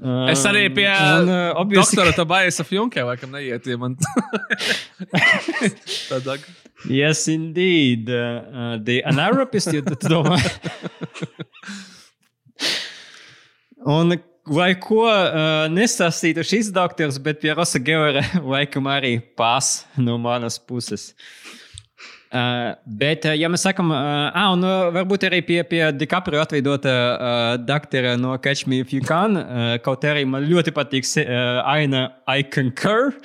Uh, 0.00 0.30
Es 0.32 0.40
arī 0.48 0.62
pie 0.72 0.86
un, 0.88 1.28
uh, 1.28 1.50
obviously- 1.60 1.98
doktora 1.98 2.14
Tobaisa 2.16 2.64
Fjunke 2.64 3.02
laikam 3.04 3.34
neiet, 3.34 3.66
ja 3.68 3.76
man 3.76 3.98
tādā. 6.10 6.38
Yes, 6.88 7.26
indeed. 7.28 8.08
Uh, 8.08 8.78
the 8.80 9.02
anarchist, 9.04 9.74
ja 9.76 9.82
tu 9.84 9.98
domā. 10.08 10.38
Un 13.84 14.14
lai 14.50 14.70
ko 14.80 15.04
uh, 15.04 15.66
nestāstītu 15.72 16.44
šis 16.48 16.72
doktors, 16.72 17.20
bet 17.20 17.40
pie 17.44 17.52
Rosa 17.56 17.78
Geora 17.84 18.24
laikam 18.40 18.88
arī 18.88 19.18
pās 19.36 19.82
no 20.00 20.16
manas 20.20 20.56
puses. 20.58 21.10
Uh, 21.12 21.50
bet, 22.30 23.24
uh, 23.26 23.34
ja 23.34 23.48
mēs 23.50 23.64
sakām, 23.66 23.88
uh, 23.90 24.28
ah, 24.30 24.52
un 24.54 24.62
uh, 24.62 24.90
varbūt 24.94 25.26
arī 25.26 25.40
pie, 25.46 25.58
pie 25.66 25.82
DiCaprio 25.98 26.38
atveidota 26.42 26.92
uh, 26.92 27.54
doktora 27.58 28.14
no 28.20 28.36
Catch 28.38 28.68
Me 28.70 28.78
If 28.84 28.94
You 28.94 29.02
Can, 29.02 29.34
uh, 29.40 29.72
kaut 29.82 30.06
arī 30.06 30.22
man 30.30 30.46
ļoti 30.46 30.74
patīk 30.76 31.08
uh, 31.24 31.64
aina 31.66 32.06
I 32.30 32.46
Concur. 32.46 33.16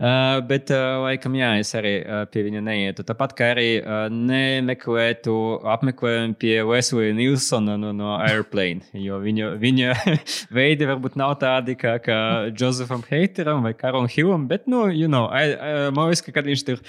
Uh, 0.00 0.40
bet, 0.48 0.70
uh, 0.72 0.96
laikam, 1.04 1.34
jā, 1.36 1.50
es 1.60 1.70
arī 1.76 1.92
uh, 2.00 2.22
pie 2.32 2.46
viņa 2.46 2.62
neietu. 2.64 3.04
Tāpat 3.04 3.34
kā 3.36 3.50
arī 3.52 3.68
uh, 3.82 4.06
nemeklētu 4.08 5.34
apmeklējumu 5.74 6.38
pie 6.40 6.54
Wesley 6.64 7.12
Nilsona 7.14 7.76
no, 7.78 7.92
no 7.92 8.14
Airplane. 8.16 8.80
Jo 8.96 9.20
viņa, 9.20 9.54
viņa 9.60 9.96
veidi 10.58 10.88
varbūt 10.88 11.20
nav 11.20 11.36
tādi 11.44 11.76
kā, 11.78 11.98
kā 12.00 12.20
Josepham 12.48 13.04
Hateram 13.10 13.60
vai 13.68 13.76
Karam 13.76 14.08
Hillam, 14.08 14.48
bet, 14.48 14.64
nu, 14.66 14.86
you 14.88 15.06
know, 15.06 15.28
I, 15.28 15.52
I, 15.52 15.90
man 15.92 16.08
liekas, 16.08 16.24
ka 16.24 16.40
kad 16.40 16.48
viņš 16.48 16.64
tur 16.64 16.80
ir 16.80 16.86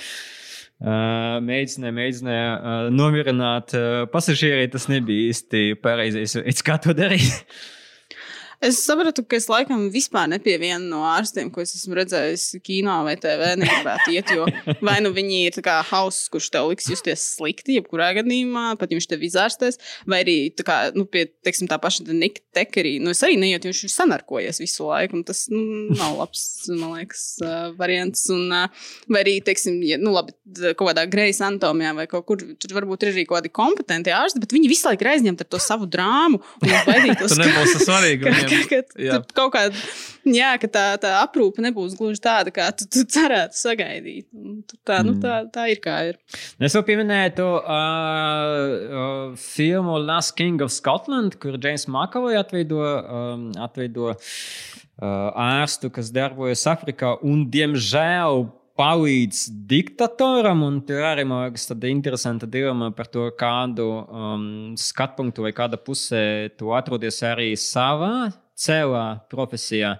mēģināja, 0.81 1.93
mēģināja 1.93 2.77
nomierināt 2.93 3.75
pasažieri. 4.13 4.69
Tas 4.73 4.87
nebija 4.89 5.29
īsti 5.29 5.63
pareizais 5.81 6.39
veids, 6.39 6.65
kā 6.65 6.79
to 6.81 6.95
darīt. 6.97 7.55
Es 8.61 8.77
sapratu, 8.85 9.23
ka 9.25 9.39
es 9.39 9.47
laikam 9.49 9.87
vispār 9.93 10.27
ne 10.29 10.37
pie 10.41 10.53
viena 10.61 10.83
no 10.85 11.01
ārstiem, 11.09 11.49
ko 11.53 11.63
es 11.63 11.73
esmu 11.73 11.95
redzējis 11.97 12.59
kino 12.61 12.93
vai 13.07 13.15
TV, 13.17 13.55
negribētu 13.57 14.13
iet. 14.13 14.29
Jo 14.35 14.45
vai 14.85 14.99
nu 15.01 15.09
viņi 15.15 15.39
ir 15.47 15.57
kā 15.65 15.79
hauss, 15.89 16.27
kurš 16.31 16.51
tev 16.53 16.69
liks 16.69 16.89
justies 16.91 17.23
slikti, 17.37 17.79
jebkurā 17.79 18.11
gadījumā, 18.19 18.75
pat 18.77 18.93
viņš 18.93 19.07
tev 19.09 19.25
izārstēs, 19.25 19.79
vai 20.09 20.21
arī 20.25 20.35
kā, 20.61 20.77
nu, 20.93 21.07
pie 21.09 21.25
teiksim, 21.45 21.69
tā 21.71 21.79
paša 21.81 22.05
Nika 22.11 22.43
Tekerī. 22.53 22.97
Nu, 23.01 23.15
es 23.15 23.23
arī 23.25 23.39
neietu, 23.41 23.71
viņš 23.71 23.81
ir 23.87 23.93
sanarkojies 23.95 24.61
visu 24.61 24.85
laiku, 24.89 25.17
un 25.17 25.25
tas 25.25 25.47
nu, 25.49 25.61
nav 25.97 26.19
labs, 26.19 26.45
man 26.69 26.99
liekas, 26.99 27.25
variants. 27.79 28.27
Un, 28.33 28.45
vai 29.11 29.23
arī, 29.23 29.37
teiksim, 29.45 29.79
ja, 29.87 29.97
nu, 30.01 30.13
labi, 30.15 30.35
kaut 30.75 30.91
kādā 30.91 31.07
grejas 31.09 31.41
anatomijā 31.45 31.95
vai 31.97 32.07
kaut 32.11 32.27
kur, 32.29 32.45
tur 32.61 32.77
varbūt 32.77 33.07
ir 33.07 33.13
arī 33.15 33.25
kaut 33.25 33.39
kādi 33.39 33.53
kompetenti 33.55 34.13
ārsti, 34.15 34.41
bet 34.43 34.53
viņi 34.53 34.69
visu 34.71 34.89
laiku 34.89 35.07
ir 35.07 35.13
aizņemti 35.15 35.47
ar 35.47 35.51
to 35.51 35.61
savu 35.63 35.89
drāmu. 35.89 36.41
Tas 36.61 37.37
nebūs 37.41 37.77
svarīgi. 37.87 38.50
Ka, 38.69 38.81
ka 38.97 39.19
kaut 39.37 39.53
kāda, 39.55 39.81
jā, 40.27 40.51
ka 40.61 40.69
tā, 40.71 40.85
tā 41.01 41.13
aprūpe 41.21 41.63
nebūs 41.63 41.95
gluži 41.99 42.21
tāda, 42.23 42.53
kā 42.53 42.69
tu, 42.75 42.87
tu 42.91 43.03
cerētu 43.15 43.57
sagaidīt. 43.57 44.27
Tā, 44.87 45.01
nu, 45.07 45.15
tā, 45.23 45.41
tā 45.53 45.67
ir 45.73 45.81
kā 45.83 45.97
ir. 46.11 46.19
Es 46.61 46.77
vēl 46.77 46.85
pieminēju 46.91 47.35
to 47.39 47.49
uh, 47.57 47.65
uh, 47.65 49.25
filmu 49.39 49.99
Last 50.03 50.35
King 50.39 50.63
of 50.65 50.73
Scotland, 50.75 51.39
kur 51.41 51.59
James 51.61 51.87
Makavai 51.91 52.37
atveido, 52.39 52.81
um, 52.81 53.49
atveido 53.61 54.11
uh, 54.11 54.17
ārstu, 55.01 55.91
kas 55.93 56.11
darbojas 56.13 56.67
Afrikā 56.69 57.15
un, 57.25 57.45
diemžēl, 57.51 58.45
palīdz 58.81 59.45
diktatoram, 59.69 60.63
un 60.65 60.79
tur 60.85 61.03
arī 61.05 61.25
man 61.27 61.45
liekas, 61.45 61.67
tāda 61.69 61.89
interesanta 61.91 62.49
dilema 62.49 62.89
par 62.97 63.09
to, 63.13 63.27
kādu 63.37 63.87
um, 64.01 64.45
skatu 64.79 65.19
punktu 65.19 65.45
vai 65.45 65.53
kāda 65.53 65.77
pusē 65.77 66.23
tu 66.57 66.73
atrodies 66.73 67.21
arī 67.27 67.51
savā 67.59 68.31
cēlā 68.61 69.05
profesijā. 69.31 69.95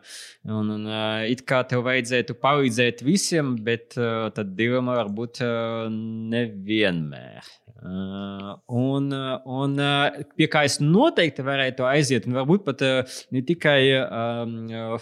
Un, 0.46 0.70
un, 0.76 0.86
uh, 0.90 1.22
it 1.30 1.46
kā 1.50 1.62
tev 1.70 1.86
vajadzētu 1.88 2.36
palīdzēt 2.42 3.02
visiem, 3.06 3.56
bet 3.66 3.98
uh, 4.00 4.30
tad 4.36 4.54
dilemma 4.58 4.98
var 5.00 5.10
būt 5.14 5.44
uh, 5.46 5.88
nevienmēr. 6.34 7.50
Uh, 7.82 8.52
un, 8.78 9.08
un 9.10 9.80
uh, 9.82 10.20
pie 10.38 10.46
kā 10.52 10.66
es 10.68 10.78
noteikti 10.84 11.46
varētu 11.46 11.88
aiziet, 11.90 12.28
un 12.30 12.38
varbūt 12.38 12.68
pat 12.68 12.84
uh, 12.86 13.18
ne 13.34 13.42
tikai 13.46 13.80
um, 14.04 14.54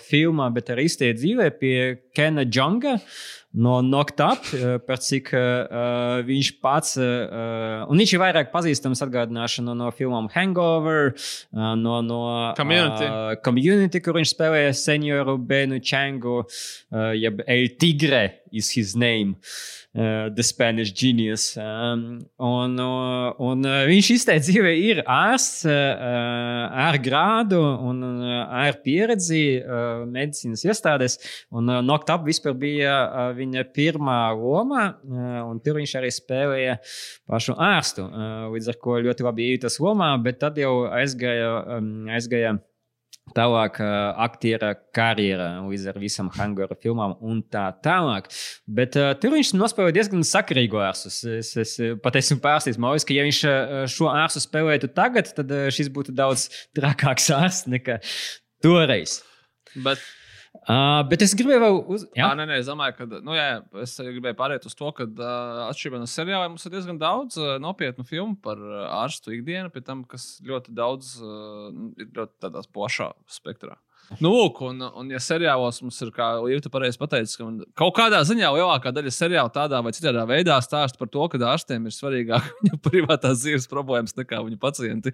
filmā, 0.06 0.48
bet 0.56 0.72
arī 0.72 0.88
īstajā 0.88 1.18
dzīvē, 1.20 1.52
pie 1.60 1.76
Kena 2.16 2.48
Džonga. 2.48 2.96
Uh, 3.00 3.40
no 3.54 3.82
Knocked 3.82 4.20
Up, 4.22 4.46
eh, 4.54 4.78
par 4.86 5.02
cik 5.02 5.32
uh, 5.34 6.22
viņš 6.26 6.52
pats, 6.62 6.98
uh, 7.02 7.88
un 7.90 7.98
viņš 7.98 8.14
ir 8.14 8.22
vairāk 8.22 8.52
pazīstams 8.54 9.02
atgādināšana 9.06 9.74
no, 9.78 9.90
filmām 9.96 10.30
Hangover, 10.34 11.16
uh, 11.16 11.74
no, 11.80 12.00
no 12.06 12.22
Community. 12.58 13.10
Uh, 13.10 13.34
community, 13.46 14.04
kur 14.06 14.20
viņš 14.20 14.36
spēlēja 14.36 14.78
senioru 14.78 15.40
Benu 15.42 15.82
Changu, 15.82 16.44
uh, 16.46 17.12
jeb 17.18 17.42
El 17.48 17.74
Tigre 17.82 18.24
is 18.54 18.70
his 18.78 18.96
name. 18.96 19.38
Uh, 19.40 19.79
The 19.92 20.44
Spanish 20.44 20.94
Genius. 20.94 21.56
Um, 21.58 22.20
un, 22.38 22.76
uh, 22.78 23.34
un 23.42 23.66
uh, 23.66 23.88
viņš 23.90 24.10
izteica 24.14 24.44
dzīvē 24.46 24.74
ir 24.86 25.02
ārsts 25.10 25.64
uh, 25.66 26.68
ar 26.86 27.00
grādu 27.02 27.58
un 27.58 28.04
uh, 28.06 28.36
ar 28.62 28.78
pieredzi 28.86 29.42
uh, 29.58 30.06
medicīnas 30.06 30.68
iestādēs. 30.68 31.18
Un 31.50 31.74
uh, 31.74 31.82
Knocked 31.82 32.14
Up 32.14 32.30
vispār 32.30 32.54
bija 32.62 32.94
uh, 33.02 33.26
viņa 33.34 33.66
pirmā 33.74 34.20
loma, 34.38 34.86
uh, 34.94 35.42
un 35.50 35.58
tur 35.66 35.82
viņš 35.82 35.98
arī 35.98 36.14
spēlēja 36.14 36.78
pašu 37.26 37.58
ārstu. 37.58 38.06
Uh, 38.06 38.46
līdz 38.54 38.70
ar 38.70 38.82
to 38.86 39.02
ļoti 39.10 39.26
labi 39.26 39.52
ietas 39.56 39.82
lomā, 39.82 40.14
bet 40.22 40.38
tad 40.46 40.62
jau 40.62 40.84
aizgāja, 40.86 41.50
um, 41.80 41.94
aizgāja 42.14 42.60
Tālāk, 43.36 43.80
aktiera 44.26 44.74
karjera 44.96 45.50
līdz 45.66 45.88
ar 45.92 46.00
visam 46.02 46.32
Hangara 46.36 46.78
filmām 46.80 47.16
un 47.26 47.42
tā 47.52 47.68
tālāk. 47.86 48.30
Bet 48.68 48.98
uh, 49.00 49.12
tur 49.20 49.36
viņš 49.38 49.54
nospēlēja 49.58 49.98
diezgan 50.00 50.26
sakarīgu 50.28 50.82
ārstu. 50.84 51.14
Es, 51.40 51.54
es 51.60 51.76
pat 52.04 52.20
esmu 52.20 52.40
pārsteigts, 52.44 52.82
Mauris, 52.82 53.08
ka 53.08 53.18
ja 53.18 53.26
viņš 53.28 53.42
šo 53.94 54.12
ārstu 54.12 54.44
spēlētu 54.44 54.92
tagad, 54.96 55.32
tad 55.38 55.54
šis 55.76 55.92
būtu 55.94 56.16
daudz 56.18 56.50
trakāks 56.78 57.30
ārsts 57.36 57.70
nekā 57.72 58.00
toreiz. 58.64 59.20
Bet 59.86 60.02
Uh, 60.68 61.00
bet 61.10 61.24
es 61.26 61.34
gribēju 61.38 61.62
vēl 61.64 61.78
uz... 61.96 62.04
Jā, 62.18 62.28
à, 62.30 62.38
nē, 62.38 62.46
nē, 62.50 62.60
es 62.62 62.68
domāju, 62.70 62.96
ka 62.98 63.08
nu, 63.26 63.34
jā, 63.38 63.46
es 63.82 63.96
gribēju 64.04 64.38
pāriet 64.38 64.68
uz 64.68 64.76
to, 64.78 64.92
ka 64.98 65.08
uh, 65.08 65.62
atšķirībā 65.70 66.02
no 66.02 66.10
seriāliem 66.10 66.54
mums 66.54 66.68
ir 66.68 66.74
diezgan 66.76 67.00
daudz 67.02 67.40
uh, 67.40 67.56
nopietnu 67.64 68.06
filmu 68.06 68.36
par 68.44 68.60
uh, 68.62 68.84
ārstu 69.00 69.34
ikdienu, 69.38 69.72
pie 69.74 69.82
tam, 69.86 70.04
kas 70.10 70.28
ļoti 70.46 70.76
daudz 70.78 71.16
uh, 71.24 71.70
ir 71.98 72.12
ļoti 72.14 72.52
plašā 72.76 73.14
spektrā. 73.40 73.80
Nu, 74.18 74.32
lūk, 74.34 74.64
un, 74.66 74.82
un, 74.82 75.10
ja 75.14 75.20
seriālos 75.22 75.82
mums 75.84 76.00
ir, 76.02 76.10
kā 76.16 76.32
Līta 76.42 76.72
pareizi 76.74 76.98
pateicis, 76.98 77.38
ka 77.38 77.46
kaut 77.78 77.94
kādā 77.98 78.24
ziņā 78.26 78.50
lielākā 78.56 78.94
daļa 78.96 79.14
seriāla 79.14 79.52
tādā 79.54 79.82
vai 79.86 79.94
citā 79.94 80.26
veidā 80.26 80.58
stāsta 80.66 80.98
par 80.98 81.12
to, 81.14 81.28
ka 81.30 81.40
ārstiem 81.52 81.86
ir 81.86 81.94
svarīgāk 81.94 82.48
viņu 82.64 82.80
privātās 82.86 83.44
dzīves 83.44 83.70
problēmas 83.70 84.18
nekā 84.18 84.42
viņu 84.48 84.58
pacienti, 84.62 85.14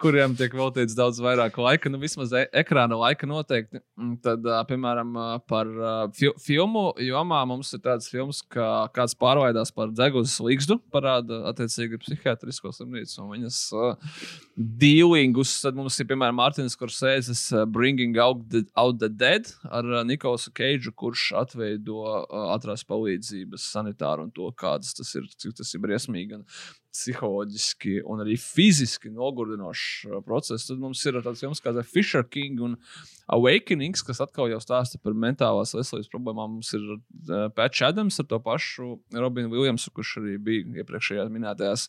kuriem 0.00 0.36
tiek 0.38 0.56
veltīts 0.56 0.96
daudz 0.96 1.20
vairāk 1.20 1.58
laika, 1.60 1.92
nu, 1.92 2.00
vismaz 2.00 2.32
e 2.32 2.46
ekrāna 2.62 2.96
laika 3.00 3.28
noteikti. 3.28 3.82
Tad, 4.24 4.46
piemēram, 4.70 5.16
par 5.50 5.68
fi 6.16 6.32
filmu 6.40 6.90
jomā 7.04 7.42
mums 7.48 7.74
ir 7.76 7.82
tāds 7.84 8.08
films, 8.10 8.40
kā 8.48 8.88
kāds 8.94 9.16
pārveidās 9.20 9.72
par 9.74 9.92
dzeguzes 9.92 10.38
līgstu, 10.44 10.78
parāda 10.92 11.42
attiecīgi 11.50 12.00
psihiatrisko 12.00 12.72
slimnīcu 12.74 13.20
un 13.22 13.30
viņas 13.34 13.60
uh, 13.76 14.14
dealingus. 14.56 15.58
Tad 15.64 15.78
mums 15.78 15.98
ir, 16.00 16.08
piemēram, 16.10 16.38
Mārtiņš 16.40 16.76
Korsēzes 16.80 17.44
uh, 17.54 17.66
Bringing 17.68 18.16
Out 18.20 18.29
Out 18.30 18.48
the, 18.50 18.64
Out 18.78 18.98
the 19.02 19.08
Dead 19.08 19.50
ar 19.70 19.86
uh, 19.90 20.02
Nikolasu 20.06 20.52
Keidžu, 20.56 20.94
kurš 20.96 21.30
atveido 21.40 22.00
uh, 22.06 22.50
atrās 22.54 22.86
palīdzības 22.88 23.66
sanitāru 23.74 24.28
un 24.28 24.34
to, 24.36 24.48
kādas 24.58 24.94
tas 24.96 25.10
ir, 25.18 25.26
cik 25.36 25.58
tas 25.60 25.74
ir 25.74 25.82
briesmīgi. 25.84 26.30
Gan 26.34 26.46
psiholoģiski 26.90 28.00
un 28.08 28.22
arī 28.24 28.36
fiziski 28.40 29.12
nogurdinošs 29.14 30.08
uh, 30.08 30.18
process. 30.26 30.66
Tad 30.68 30.80
mums 30.82 31.02
ir 31.06 31.18
tāds 31.22 31.42
filmas 31.42 31.62
kā 31.62 31.74
Fisher 31.86 32.24
King 32.26 32.62
un 32.66 32.76
Awakenings, 33.30 34.02
kas 34.06 34.22
atkal 34.24 34.50
jau 34.50 34.58
stāsta 34.62 34.98
par 35.02 35.14
mentālās 35.14 35.74
veselības 35.76 36.10
problēmām. 36.12 36.58
Mums 36.58 36.72
ir 36.76 36.86
uh, 36.96 37.46
Pats 37.54 37.84
Adams 37.86 38.20
ar 38.22 38.28
to 38.30 38.40
pašu 38.42 38.96
Robinu 39.14 39.52
Williamsu, 39.52 39.94
kurš 39.94 40.18
arī 40.22 40.36
bija 40.50 40.82
iepriekšējās 40.82 41.30
minētajās 41.32 41.86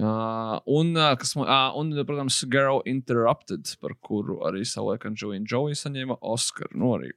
uh, 0.00 0.56
un, 0.66 0.94
uh, 0.96 1.14
kas, 1.20 1.34
uh, 1.36 1.56
un, 1.78 1.92
protams, 2.06 2.42
Girl 2.50 2.80
Interrupted, 2.88 3.76
par 3.82 3.96
kuru 4.00 4.40
arī 4.48 4.64
savulaik 4.68 5.08
Anģelīna 5.10 5.48
Džolija 5.48 5.84
saņēma 5.84 6.20
Oskaru. 6.32 6.78
Nu, 6.80 6.94
arī. 6.98 7.12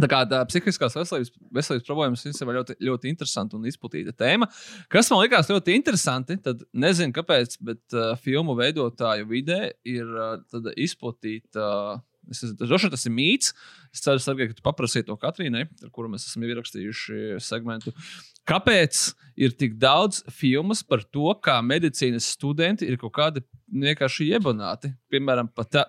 Tā 0.00 0.08
kā 0.08 0.22
tā 0.24 0.38
psihiskās 0.48 0.94
veselības, 0.96 1.32
veselības 1.52 1.84
problēmas 1.84 2.22
ir 2.24 2.52
ļoti, 2.56 2.76
ļoti 2.88 3.10
interesanta 3.12 3.58
un 3.58 3.66
izplatīta 3.68 4.14
tēma. 4.16 4.48
Kas 4.92 5.10
man 5.12 5.20
likās 5.20 5.50
ļoti 5.52 5.76
interesanti, 5.76 6.38
tad 6.40 6.62
nezinu, 6.72 7.12
kāpēc, 7.18 7.58
bet 7.60 7.98
uh, 7.98 8.14
filmu 8.24 8.56
veidotāju 8.56 9.28
vidē 9.28 9.60
ir 9.84 10.08
uh, 10.08 10.72
izplatīta. 10.80 11.60
Uh, 11.60 12.08
Es 12.30 12.38
domāju, 12.54 12.86
tas 12.92 13.02
ir 13.08 13.10
mīts. 13.10 13.50
Es 13.90 14.02
ceru, 14.04 14.20
Sergei, 14.22 14.46
ka 14.46 14.54
tu 14.54 14.62
paprasīji 14.62 15.08
to 15.08 15.16
Katrīnai, 15.18 15.64
ar 15.82 15.90
kuru 15.90 16.12
mēs 16.12 16.28
esam 16.28 16.44
ierakstījuši 16.46 17.40
segmentu. 17.42 17.90
Kāpēc 18.48 19.00
ir 19.42 19.56
tik 19.58 19.74
daudz 19.82 20.22
filmas 20.30 20.84
par 20.86 21.02
to, 21.02 21.32
kā 21.42 21.58
medicīnas 21.66 22.30
studenti 22.36 22.86
ir 22.86 22.98
kaut 23.00 23.14
kādi 23.18 23.42
vienkārši 23.72 24.28
iebonāti. 24.36 24.90
Piemēram, 25.12 25.48
pata 25.56 25.86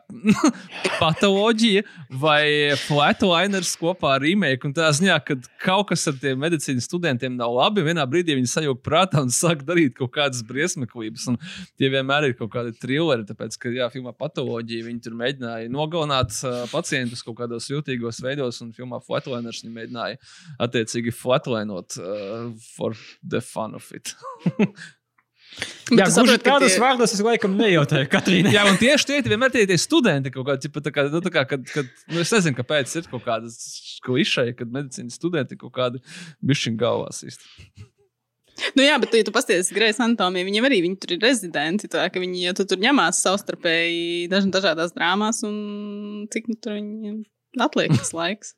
patoloģija 1.02 1.84
vai 2.22 2.74
flatliners 2.80 3.74
kopā 3.80 4.16
ar 4.18 4.24
remake. 4.24 4.68
Un 4.68 4.76
tā 4.76 4.90
ziņā, 4.96 5.18
ka 5.28 5.38
kaut 5.64 5.90
kas 5.92 6.06
ar 6.12 6.18
tiem 6.22 6.40
medicīnas 6.44 6.88
studentiem 6.88 7.36
nav 7.38 7.54
labi, 7.58 7.84
vienā 7.86 8.06
brīdī 8.10 8.38
viņi 8.40 8.52
sajūg 8.54 8.82
prātā 8.86 9.24
un 9.24 9.34
sāk 9.34 9.66
darīt 9.68 9.98
kaut 10.00 10.14
kādas 10.16 10.44
briesmeklības. 10.48 11.28
Un 11.34 11.40
tie 11.80 11.92
vienmēr 11.94 12.30
ir 12.30 12.38
kaut 12.40 12.54
kādi 12.56 12.74
trilleri, 12.80 13.28
tāpēc, 13.28 13.60
ka, 13.60 13.74
jā, 13.76 13.90
filmā 13.94 14.16
patoloģija 14.18 14.88
viņi 14.88 15.04
tur 15.04 15.20
mēģināja 15.20 15.72
nogalināt 15.74 16.36
uh, 16.44 16.64
pacientus 16.72 17.24
kaut 17.26 17.40
kādos 17.42 17.70
jūtīgos 17.72 18.24
veidos, 18.24 18.62
un 18.64 18.74
filmā 18.76 19.02
flatliners 19.04 19.64
viņi 19.66 19.78
mēģināja 19.78 20.20
attiecīgi 20.64 21.16
flatlinot 21.16 22.00
uh, 22.02 22.52
for 22.74 22.98
the 23.28 23.44
fun 23.44 23.76
of 23.76 23.92
it. 23.96 24.16
Jā, 25.94 26.06
tu 26.08 26.24
gluži 26.24 26.38
tādus 26.42 26.74
tie- 26.76 26.82
vārdus 26.82 27.14
es 27.14 27.22
laikam 27.22 27.56
nejautāju 27.60 28.08
Katrīnai. 28.16 28.54
Jā, 28.56 28.64
un 28.70 28.78
tieši 28.82 29.10
tie 29.10 29.22
vienmēr 29.28 29.52
tie 29.54 29.66
ir 29.68 29.80
studenti. 29.82 30.32
Kaut 30.34 30.48
kā, 30.48 30.56
ķipa, 30.64 30.82
tā 30.86 30.94
kā, 30.96 31.06
nu, 31.14 31.22
tā 31.22 31.32
kā, 31.34 31.44
kad, 31.50 31.66
kad, 31.70 31.90
nu, 32.10 32.22
es 32.24 32.32
nezinu, 32.34 32.58
kāpēc 32.58 32.94
ir 32.98 33.10
kaut 33.12 33.26
kādas 33.28 33.58
klišejas, 34.06 34.56
kad 34.60 34.72
medicīnas 34.74 35.20
studenti 35.20 35.60
kaut 35.60 35.74
kādi 35.76 36.02
bišķiņu 36.44 36.80
galvās 36.82 37.22
īsti. 37.28 37.90
Nu, 38.78 38.84
jā, 38.86 38.96
bet, 39.02 39.14
ja 39.18 39.26
tu 39.26 39.34
pasties 39.34 39.72
Grejas 39.74 39.98
anatomiju, 40.04 40.46
viņiem 40.46 40.66
arī 40.70 40.78
viņi 40.86 40.98
tur 41.02 41.16
ir 41.16 41.24
rezidenti. 41.26 41.90
Tā, 41.92 42.06
ka 42.14 42.22
viņi 42.22 42.44
ja 42.48 42.54
tu 42.58 42.66
tur 42.70 42.78
ņemās 42.84 43.22
savstarpēji 43.26 44.28
daž, 44.32 44.46
dažādās 44.54 44.94
drāmās, 44.94 45.42
un 45.48 46.28
cik 46.34 46.52
nu, 46.52 46.58
tur 46.62 46.78
viņiem 46.78 47.24
atliek 47.66 47.94
tas 47.98 48.14
laiks. 48.14 48.54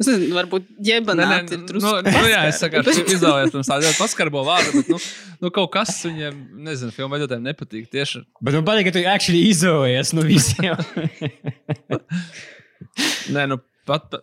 Es 0.00 0.08
nezinu, 0.08 0.32
varbūt 0.34 0.70
ģebanāti 0.82 1.52
ir 1.54 1.60
nu, 1.60 1.66
drusku. 1.68 1.90
nu, 2.06 2.22
jā, 2.30 2.40
es 2.48 2.60
vienkārši 2.64 3.04
izvēlējos 3.16 3.52
pirms 3.54 3.70
ļoti 3.72 3.98
paskarbo 4.00 4.44
vārdu, 4.46 4.80
bet 4.80 4.88
nu, 4.90 5.00
nu, 5.44 5.50
kaut 5.54 5.72
kas 5.74 5.92
viņiem, 6.06 6.38
nezinu, 6.64 6.94
filmu 6.96 7.12
veidotājiem 7.16 7.44
nepatīk. 7.50 7.90
Tieši 7.92 8.24
Bet 8.40 8.56
man 8.56 8.66
patīk, 8.66 8.88
ka 8.88 8.94
tu 8.96 9.04
actually 9.12 9.44
izolējies 9.52 10.14
no 10.16 10.24
visiem. 10.26 10.80
Nē, 13.36 13.46
nu, 13.52 13.60
pat, 13.88 14.16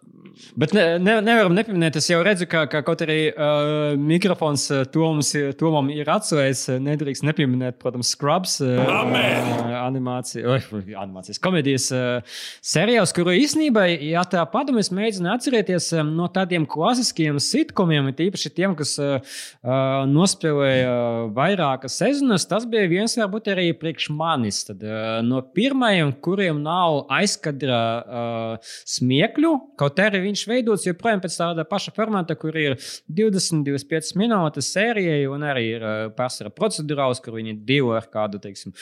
Bet 0.59 0.73
ne, 0.75 0.83
ne, 1.01 1.17
nevaram 1.23 1.53
nepieminēt, 1.55 1.97
es 1.99 2.07
jau 2.09 2.19
redzu, 2.25 2.47
ka, 2.49 2.63
ka 2.71 2.81
kaut 2.85 3.03
arī 3.05 3.17
uh, 3.29 3.95
mikrofons 3.99 4.65
uh, 4.73 4.85
Toms, 4.89 5.31
Tomam 5.59 5.91
ir 5.93 6.09
atslēgts. 6.09 6.65
uh, 6.73 6.79
Nedrīkst 6.83 7.25
nepieminēt, 7.27 7.77
protams, 7.81 8.13
Scrubs 8.15 8.57
uh, 8.63 8.79
uh, 8.79 9.75
animācija, 9.83 10.45
oi, 10.55 10.81
animācijas 10.99 11.41
komēdijas 11.43 11.89
uh, 11.95 12.39
seriāls, 12.65 13.13
kuru 13.15 13.35
īstenībā, 13.37 13.85
ja 14.09 14.23
tā 14.29 14.45
padomā, 14.49 14.83
es 14.83 14.91
mēģinu 14.95 15.31
atcerēties 15.35 15.91
um, 15.99 16.13
no 16.17 16.29
tādiem 16.33 16.65
klasiskiem 16.69 17.39
sitkomiem, 17.43 18.09
it 18.13 18.23
īpaši 18.29 18.53
tiem, 18.55 18.75
kas 18.79 18.95
uh, 19.01 19.19
uh, 19.19 20.07
nospēlēja 20.09 20.89
uh, 20.89 21.21
vairākas 21.35 21.99
sezonas. 21.99 22.47
Tas 22.49 22.65
bija 22.69 22.89
viens, 22.91 23.17
varbūt 23.19 23.51
arī 23.53 23.69
priekš 23.77 24.09
manis. 24.15 24.63
Tad, 24.69 24.83
uh, 24.87 25.19
no 25.25 25.43
pirmajiem, 25.55 26.15
kuriem 26.23 26.63
nav 26.65 27.03
aizkadra 27.19 27.81
uh, 27.99 28.73
smiekļu, 28.89 29.53
kaut 29.79 29.99
arī 29.99 30.28
viņš 30.29 30.45
veidots 30.49 30.87
joprojām 30.87 31.23
pēc 31.23 31.37
tāda 31.41 31.65
paša 31.67 31.93
formāta, 31.95 32.37
kur 32.39 32.55
ir 32.59 32.77
20-25 33.11 34.15
minūtes 34.19 34.71
sērijai, 34.75 35.23
un 35.31 35.45
arī 35.49 35.65
ir 35.75 35.85
uh, 35.85 35.97
pārsvarā 36.15 36.53
procedurāls, 36.55 37.21
kur 37.23 37.37
viņi 37.39 37.57
divu 37.67 37.93
ar 37.97 38.07
kādu, 38.11 38.41
teiksim, 38.43 38.75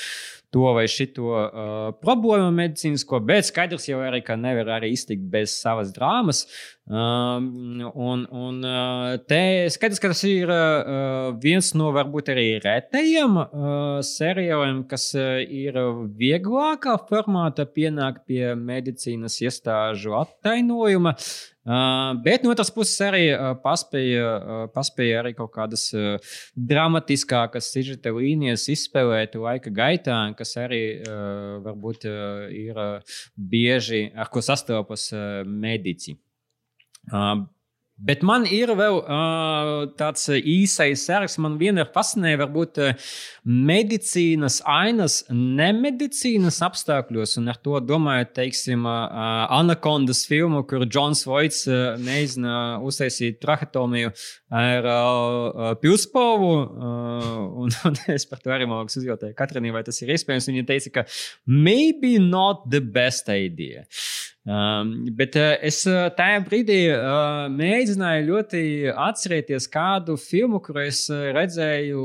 to 0.53 0.71
vai 0.75 0.85
šito 0.91 1.27
uh, 1.27 1.75
problēmu 2.01 2.53
medicīnisko, 2.55 3.19
bet 3.27 3.49
skaidrs 3.49 3.89
jau 3.89 3.99
arī, 4.05 4.21
ka 4.25 4.37
nevar 4.39 4.77
arī 4.77 4.93
iztikt 4.95 5.27
bez 5.31 5.55
savas 5.57 5.91
drāmas. 5.95 6.45
Um, 6.87 7.81
un, 7.99 8.21
un 8.31 8.61
uh, 8.63 9.17
te 9.27 9.67
skaidrs, 9.73 9.99
ka 9.99 10.13
tas 10.13 10.23
ir 10.27 10.47
uh, 10.47 11.33
viens 11.43 11.73
no 11.75 11.89
varbūt 11.95 12.31
arī 12.31 12.45
retajiem 12.63 13.35
uh, 13.41 13.49
seriāliem, 14.07 14.85
kas 14.87 15.09
uh, 15.19 15.41
ir 15.43 15.75
vieglākā 16.15 16.95
formātā 17.09 17.67
pienākt 17.67 18.23
pie 18.31 18.53
medicīnas 18.55 19.35
iestāžu 19.43 20.15
attainojuma. 20.21 21.17
Uh, 21.17 21.27
bet 22.23 22.43
no 22.43 22.53
otras 22.53 22.71
puses 22.71 22.95
arī 23.03 23.25
uh, 23.33 23.49
paspēja, 23.63 24.27
uh, 24.37 24.61
paspēja 24.73 25.19
arī 25.21 25.33
kaut 25.37 25.51
kādas 25.55 25.89
uh, 25.95 26.15
dramatiskākas 26.55 27.71
sižeta 27.73 28.13
līnijas 28.15 28.67
izspēlēt 28.71 29.35
laika 29.41 29.73
gaitā, 29.73 30.21
kas 30.37 30.55
arī 30.61 30.81
uh, 31.01 31.57
varbūt 31.65 32.07
uh, 32.07 32.47
ir 32.53 32.79
uh, 32.79 33.19
bieži 33.35 34.07
ar 34.15 34.31
ko 34.31 34.43
sastopas 34.45 35.09
uh, 35.15 35.43
medici. 35.43 36.15
Uh, 37.11 37.45
Bet 37.97 38.21
man 38.21 38.43
ir 38.45 38.69
vēl 38.77 38.99
uh, 39.01 39.87
tāds 39.97 40.27
īsais 40.29 41.01
saraksts. 41.07 41.39
Man 41.41 41.55
vienmēr 41.57 41.87
fascinēja, 41.95 42.37
varbūt 42.43 42.77
uh, 42.83 43.07
medicīnas 43.41 44.59
ainas, 44.69 45.23
nemedicīnas 45.33 46.59
apstākļos. 46.67 47.37
Un 47.41 47.49
ar 47.49 47.57
to 47.65 47.79
domāju, 47.81 48.29
teiksim, 48.37 48.85
uh, 48.85 49.47
Anacondas 49.57 50.27
filmu, 50.29 50.61
kur 50.69 50.85
Džons 50.85 51.25
Voits 51.25 51.63
uh, 51.71 51.95
mēģina 52.03 52.59
uztaisīt 52.85 53.41
trachetomiju 53.41 54.13
ar 54.53 54.91
uh, 54.93 55.73
pilspāvu. 55.81 56.53
Uh, 56.53 57.41
un, 57.65 57.73
un 57.89 57.99
es 58.13 58.29
par 58.29 58.45
to 58.45 58.53
arī 58.53 58.69
mākslinieks 58.69 59.01
uzjautāju 59.01 59.37
Katrinai, 59.41 59.73
vai 59.73 59.85
tas 59.87 60.01
ir 60.03 60.13
iespējams. 60.13 60.51
Viņa 60.53 60.69
teica, 60.69 60.93
ka 60.99 61.07
maybe 61.49 62.17
not 62.21 62.67
the 62.69 62.81
best 62.81 63.29
idea. 63.33 63.87
Um, 64.47 64.93
bet 65.11 65.35
uh, 65.35 65.57
es 65.59 65.81
uh, 65.89 66.05
tajā 66.15 66.37
brīdī 66.45 66.77
uh, 66.93 67.49
mēģināju 67.51 68.27
ļoti 68.29 68.61
atcerēties 68.95 69.67
kādu 69.73 70.15
filmu, 70.21 70.61
kuru 70.63 70.85
es 70.85 71.01
uh, 71.11 71.25
redzēju 71.35 72.03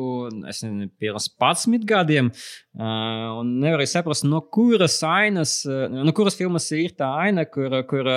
es 0.50 0.64
nezinu, 0.64 0.88
pirms 0.98 1.28
11 1.38 1.86
gadiem. 1.86 2.32
Uh, 2.72 3.42
un 3.42 3.50
nevarēju 3.60 3.90
saprast, 3.90 4.24
no 4.24 4.38
kuras 4.48 4.94
ainas, 5.04 5.58
no 5.92 6.14
kuras 6.16 6.38
filmas 6.38 6.70
ir 6.72 6.94
tā 6.96 7.10
aina, 7.20 7.44
kur, 7.44 7.74
kur 7.84 8.08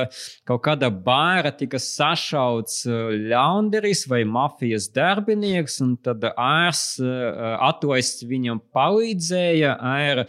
kaut 0.47 0.61
kāda 0.63 0.87
bāra 0.87 1.51
tika 1.51 1.75
sašauts 1.81 2.85
ļaundaris 2.87 4.05
vai 4.07 4.21
mafijas 4.23 4.87
darbinieks, 4.95 5.81
un 5.83 5.97
tad 5.99 6.23
ārsts 6.31 7.03
atlaists 7.03 8.23
viņam 8.29 8.63
palīdzēja 8.71 9.75
ar 9.75 10.23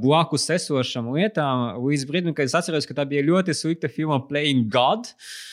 blakus 0.00 0.48
esošām 0.56 1.12
lietām. 1.12 1.68
Līdz 1.84 2.08
brīdim, 2.08 2.32
kad 2.32 2.48
es 2.48 2.56
atceros, 2.56 2.88
ka 2.88 2.96
tā 2.96 3.04
bija 3.10 3.28
ļoti 3.28 3.52
slikta 3.56 3.92
filma 3.92 4.22
Playing 4.32 4.72
God. 4.72 5.12
Uh, 5.12 5.52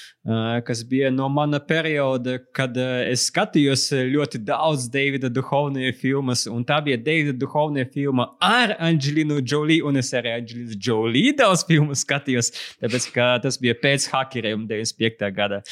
kas 0.65 0.83
bija 0.85 1.09
no 1.11 1.29
mana 1.29 1.59
perioda, 1.59 2.35
kad 2.53 2.75
es 2.77 3.23
skatījos 3.31 3.87
ļoti 4.11 4.41
daudz 4.45 4.85
Davida 4.93 5.29
Duhovnija 5.33 5.93
filmas, 5.97 6.43
un 6.45 6.61
tā 6.67 6.77
bija 6.85 6.99
Davida 7.01 7.33
Duhovnija 7.33 7.87
filma 7.89 8.27
ar 8.43 8.75
Angelinu 8.77 9.39
Jolie, 9.41 9.81
un 9.81 9.97
es 9.97 10.11
arī 10.13 10.35
Angelinu 10.35 10.77
Jolie 10.77 11.33
daudz 11.37 11.63
filmu 11.65 11.97
skatījos, 11.97 12.51
tāpēc, 12.77 13.07
ka 13.15 13.29
tas 13.41 13.57
bija 13.61 13.73
pēc 13.81 14.05
hakeriem 14.13 14.67
95. 14.69 15.31
gada. 15.33 15.63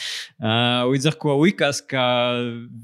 Līdz 0.89 1.11
ar 1.11 1.19
ko 1.21 1.37
likās, 1.43 1.83
ka 1.85 2.07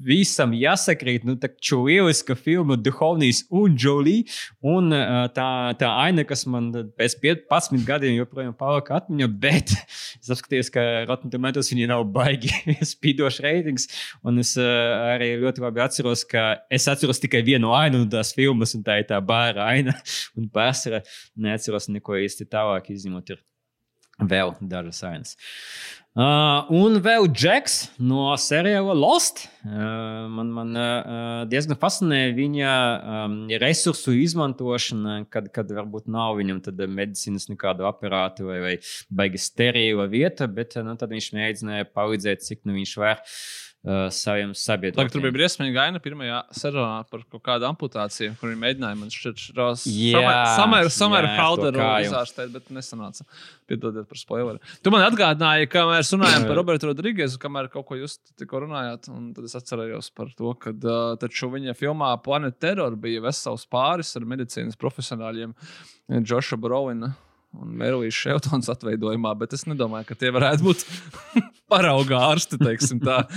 visam 0.05 0.53
jāsakrīt, 0.53 1.26
nu, 1.26 1.39
taču 1.41 1.82
lieliska 1.88 2.38
filma 2.38 2.78
Duhovnijas 2.78 3.43
un 3.49 3.80
Jolie, 3.80 4.28
un 4.61 4.93
tā, 5.34 5.49
tā 5.82 5.91
aina, 6.05 6.28
kas 6.28 6.45
man 6.45 6.69
pēc 7.01 7.17
15 7.26 7.82
gadiem 7.88 8.19
joprojām 8.19 8.53
palika 8.57 9.01
atmiņā, 9.01 9.32
bet 9.41 9.74
es 10.21 10.30
apskatījos, 10.30 10.69
ka 10.74 10.88
Rotten 11.09 11.34
Tomatoes 11.34 11.62
viņa 11.72 11.88
nav 11.93 12.03
baigi 12.16 12.51
spīdošs 12.93 13.39
reitings. 13.45 13.88
Un 14.26 14.41
es 14.43 14.55
uh, 14.59 14.66
arī 15.14 15.34
ļoti 15.41 15.64
labi 15.64 15.84
atceros, 15.86 16.26
ka 16.28 16.66
es 16.74 16.88
atceros 16.91 17.22
tikai 17.24 17.43
vienu 17.45 17.74
ainu 17.78 18.03
no 18.03 18.09
tās 18.11 18.34
filmas, 18.36 18.76
un 18.78 18.84
tā 18.86 18.99
ir 19.01 19.09
tā 19.09 19.22
bāra 19.24 19.70
aina. 19.72 19.95
Un 20.38 20.49
pārsvarā 20.51 21.03
neatceros 21.39 21.89
neko 21.93 22.18
īsti 22.20 22.47
tālāk, 22.51 22.89
izņemot 22.93 23.36
vēl 24.30 24.55
dažas 24.61 25.03
ainas. 25.07 25.36
Uh, 26.14 26.68
un 26.70 26.99
vēl 27.01 27.26
Džeks 27.34 27.95
no 27.97 28.28
seriāla 28.38 28.93
Lost. 28.93 29.47
Uh, 29.66 30.28
man 30.30 30.51
man 30.53 30.78
uh, 30.78 31.39
diezgan 31.49 31.80
fascinē 31.82 32.20
viņa 32.38 32.74
um, 33.24 33.39
resursu 33.64 34.14
izmantošana, 34.22 35.24
kad, 35.34 35.49
kad 35.55 35.74
varbūt 35.74 36.05
nav 36.14 36.38
viņam 36.38 36.61
medicīnas 36.93 37.49
nekādu 37.49 37.89
aparātu 37.89 38.45
vai, 38.45 38.59
vai 38.61 38.76
baigi 39.09 39.41
sterila 39.41 40.05
vieta, 40.05 40.45
bet 40.45 40.78
uh, 40.78 40.86
nu, 40.86 40.93
tad 41.01 41.18
viņš 41.18 41.32
mēģināja 41.34 41.89
palīdzēt, 41.89 42.45
cik 42.45 42.61
nu 42.70 42.78
viņš 42.78 42.97
var. 43.01 43.18
Uh, 43.18 43.72
saviem 43.84 44.53
sabiedriem. 44.55 44.95
Tagad 44.95 45.11
tur 45.11 45.23
bija 45.25 45.34
briesmīga 45.36 45.81
aina 45.89 45.99
pirmajā 45.99 46.38
sezonā 46.55 47.01
par 47.11 47.25
kaut 47.27 47.41
kādu 47.43 47.67
amputāciju, 47.67 48.38
kur 48.39 48.53
viņi 48.53 48.61
mēģināja 48.61 48.99
man 48.99 49.09
šķiet, 49.11 49.41
Jā, 49.91 50.21
samēr, 50.55 50.88
samēr 50.93 51.27
jā, 51.27 51.34
Halderu 51.36 51.75
to 51.75 51.84
kāju. 51.84 52.07
izārstēt, 52.07 52.53
bet 52.53 52.71
nesanāca. 52.71 53.27
Piedodiet 53.67 54.07
par 54.07 54.21
spoileru. 54.21 54.61
Tu 54.84 54.93
man 54.93 55.03
atgādināji, 55.09 55.67
ka 55.73 55.84
mēs 55.89 56.13
runājām 56.15 56.47
par 56.47 56.59
Robertu 56.61 56.88
Rodrīgesu, 56.93 57.41
kamēr 57.43 57.67
kaut 57.73 57.89
ko 57.89 57.99
jūs 57.99 58.15
tikko 58.39 58.63
runājāt, 58.63 59.11
un 59.11 59.34
tad 59.36 59.49
es 59.51 59.57
atcerējos 59.59 60.13
par 60.15 60.31
to, 60.38 60.55
ka 60.63 60.71
uh, 60.71 61.01
taču 61.19 61.51
viņa 61.51 61.75
filmā 61.75 62.13
Planet 62.23 62.55
Terror 62.63 62.95
bija 62.95 63.25
vesels 63.27 63.67
pāris 63.67 64.15
ar 64.15 64.23
medicīnas 64.31 64.79
profesionāļiem 64.79 65.51
Džoša 66.23 66.59
Browina. 66.59 67.11
Un 67.54 67.74
Merlīs 67.78 68.18
Šeltons 68.18 68.70
atveidojumā, 68.74 69.36
bet 69.38 69.54
es 69.54 69.68
nedomāju, 69.70 70.10
ka 70.10 70.18
tie 70.18 70.32
varētu 70.34 70.66
būt 70.66 70.86
parauga 71.72 72.24
ārsti, 72.32 72.62
teiksim 72.62 73.04
tā. 73.04 73.24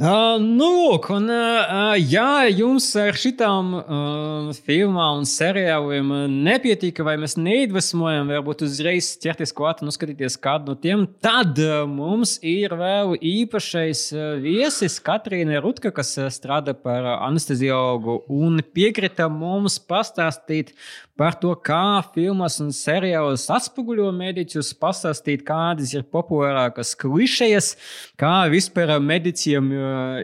Uh, 0.00 0.38
nu, 0.38 0.68
lūk, 0.70 1.08
un, 1.10 1.24
uh, 1.34 1.96
ja 1.98 2.46
jums 2.46 2.86
ar 2.96 3.16
šitām 3.18 3.72
uh, 3.74 4.50
filmām 4.64 5.18
un 5.18 5.26
seriāliem 5.26 6.12
nepietiek, 6.46 7.02
vai 7.04 7.16
mēs 7.18 7.34
neiedvesmojam, 7.34 8.30
varbūt 8.30 8.62
uzreiz 8.68 9.10
ķerties 9.20 9.50
klāt 9.52 9.82
un 9.82 9.90
skatīties 9.90 10.38
kādu 10.40 10.70
no 10.70 10.78
tiem, 10.78 11.02
tad 11.20 11.58
uh, 11.58 11.82
mums 11.90 12.36
ir 12.46 12.72
vēl 12.78 13.16
īpašais 13.18 14.04
uh, 14.14 14.22
viesis 14.40 15.00
Katrīna 15.02 15.58
Rutka, 15.60 15.90
kas 15.92 16.14
strādā 16.38 16.72
par 16.78 17.10
anesteziologu 17.18 18.22
un 18.30 18.62
piekrita 18.62 19.26
mums 19.26 19.82
pastāstīt 19.82 20.70
par 21.20 21.34
to, 21.36 21.50
kā 21.52 22.00
filmas 22.14 22.54
un 22.64 22.70
seriālos 22.72 23.42
atspoguļo 23.52 24.06
mediķus, 24.16 24.70
pastāstīt, 24.80 25.42
kādas 25.44 25.92
ir 25.92 26.06
populārākās 26.08 26.94
klišejas, 27.00 27.74
kā 28.20 28.46
vispār 28.48 28.94
mediciem 29.04 29.68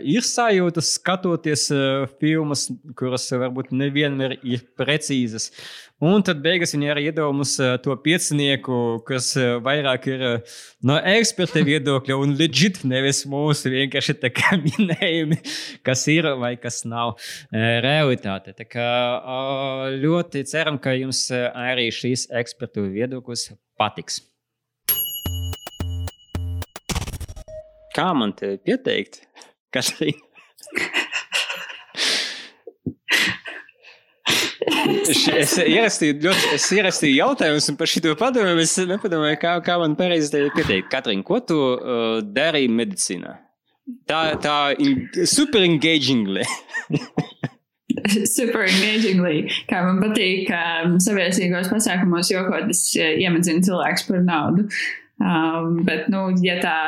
ir 0.09 0.25
sajūtas 0.25 0.95
skatoties 0.97 1.67
filmas, 2.17 2.71
kuras 2.97 3.29
varbūt 3.29 3.75
nevienmēr 3.77 4.39
ir 4.41 4.65
precīzas. 4.81 5.51
Un 6.05 6.21
tad 6.21 6.43
beigās 6.45 6.75
viņi 6.75 6.91
arī 6.93 7.07
iedod 7.09 7.33
mums 7.33 7.55
to 7.81 7.95
piecinieku, 8.05 8.99
kas 9.09 9.31
vairāk 9.65 10.09
ir 10.13 10.25
no 10.85 10.99
eksperta 11.01 11.63
viedokļa 11.65 12.19
un 12.21 12.35
legit 12.37 12.83
nevis 12.85 13.23
mūsu 13.25 13.73
vienkārši 13.73 14.19
tā 14.21 14.29
kā 14.29 14.59
minējumi, 14.67 15.39
kas 15.87 16.05
ir 16.13 16.29
vai 16.37 16.53
kas 16.61 16.83
nav 16.85 17.15
realitāte. 17.55 18.53
Tā 18.59 18.69
kā 18.69 18.91
ļoti 19.97 20.45
ceram, 20.53 20.77
ka 20.77 20.93
jums 20.99 21.31
arī 21.33 21.89
šīs 21.89 22.29
ekspertu 22.45 22.85
viedoklis 22.93 23.49
patiks. 23.81 24.21
Kā 27.97 28.11
man 28.13 28.37
te 28.37 28.59
pieteikt, 28.61 29.23
Katrīna? 29.73 30.36
es, 35.41 35.53
ierakstīju, 35.63 36.19
ļoti, 36.25 36.53
es 36.57 36.67
ierakstīju 36.75 37.19
jautājumus 37.21 37.69
par 37.79 37.91
šo 37.91 38.15
padomu. 38.19 38.57
Es 38.63 38.75
nepadomāju, 38.91 39.39
kā, 39.43 39.57
kā 39.67 39.79
man 39.83 39.97
pareizi 39.99 40.33
te 40.33 40.45
pieteikt. 40.55 40.91
Katrīna, 40.93 41.27
ko 41.27 41.41
tu 41.47 41.59
uh, 41.59 42.19
darīji 42.25 42.73
medicīnā? 42.75 43.37
Tā, 44.11 44.21
tā 44.43 44.57
in, 44.83 45.07
super 45.31 45.63
engagingly. 45.63 46.43
super 48.37 48.67
engagingly. 48.67 49.47
Kā 49.71 49.85
man 49.87 50.03
patīk, 50.03 50.51
um, 50.51 50.99
sabiedriskos 51.03 51.71
pasākumos 51.71 52.33
jokot, 52.35 52.71
es 52.75 52.89
uh, 52.99 53.13
iemedzinu 53.23 53.63
cilvēkus 53.67 54.09
par 54.11 54.25
naudu. 54.27 54.67
Um, 55.23 55.79
bet, 55.87 56.11
nu, 56.13 56.29
ja 56.45 56.59
tā 56.61 56.79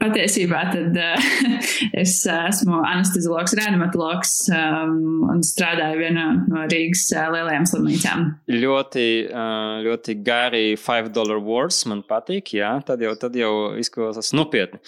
Patiesībā 0.00 0.62
tad 0.72 0.96
uh, 1.00 1.26
es 2.02 2.18
esmu 2.30 2.80
anesteziologs, 2.84 3.54
reanimatologs 3.58 4.32
um, 4.52 5.26
un 5.32 5.42
strādāju 5.46 6.00
vienā 6.02 6.26
no 6.50 6.64
Rīgas 6.70 7.06
uh, 7.14 7.28
lielajām 7.34 7.68
slimnīcām. 7.70 8.26
Ļoti, 8.52 9.06
uh, 9.30 9.78
ļoti 9.86 10.18
gari 10.26 10.64
5 10.80 11.12
dollar 11.16 11.40
words 11.42 11.82
man 11.88 12.02
patīk, 12.06 12.54
jā, 12.58 12.74
tad 12.86 13.04
jau, 13.04 13.14
tad 13.20 13.36
jau 13.38 13.52
izklausās 13.80 14.32
nopietni. 14.36 14.82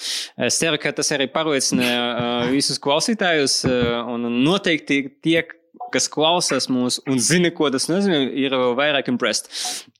Es 0.49 0.61
ceru, 0.61 0.81
ka 0.83 0.93
tas 0.97 1.13
arī 1.17 1.29
pārliecina 1.33 1.89
uh, 1.89 2.51
visus 2.53 2.81
klausītājus 2.83 3.63
uh, 3.69 4.03
un 4.13 4.29
noteikti 4.45 5.05
tiek 5.25 5.55
kas 5.93 6.09
klausās 6.13 6.69
mūsu 6.73 7.03
un 7.09 7.21
zina, 7.23 7.51
ko 7.55 7.71
tas 7.73 7.89
nozīmē, 7.89 8.21
ir 8.37 8.55
vairāk 8.77 9.09
impressed. 9.13 9.49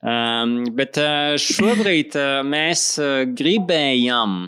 Um, 0.03 0.61
bet 0.77 0.99
uh, 1.01 1.35
šobrīd 1.41 2.17
uh, 2.19 2.41
mēs 2.47 2.91
uh, 3.01 3.23
gribējām 3.39 4.39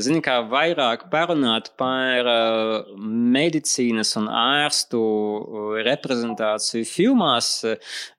zini, 0.00 0.20
kā 0.24 0.40
vairāk 0.50 1.06
parunāt 1.12 1.70
par 1.80 2.28
uh, 2.28 2.90
medicīnas 3.34 4.12
un 4.20 4.28
ārstu 4.28 5.00
uh, 5.00 5.76
reprezentāciju 5.86 6.88
filmās. 6.88 7.52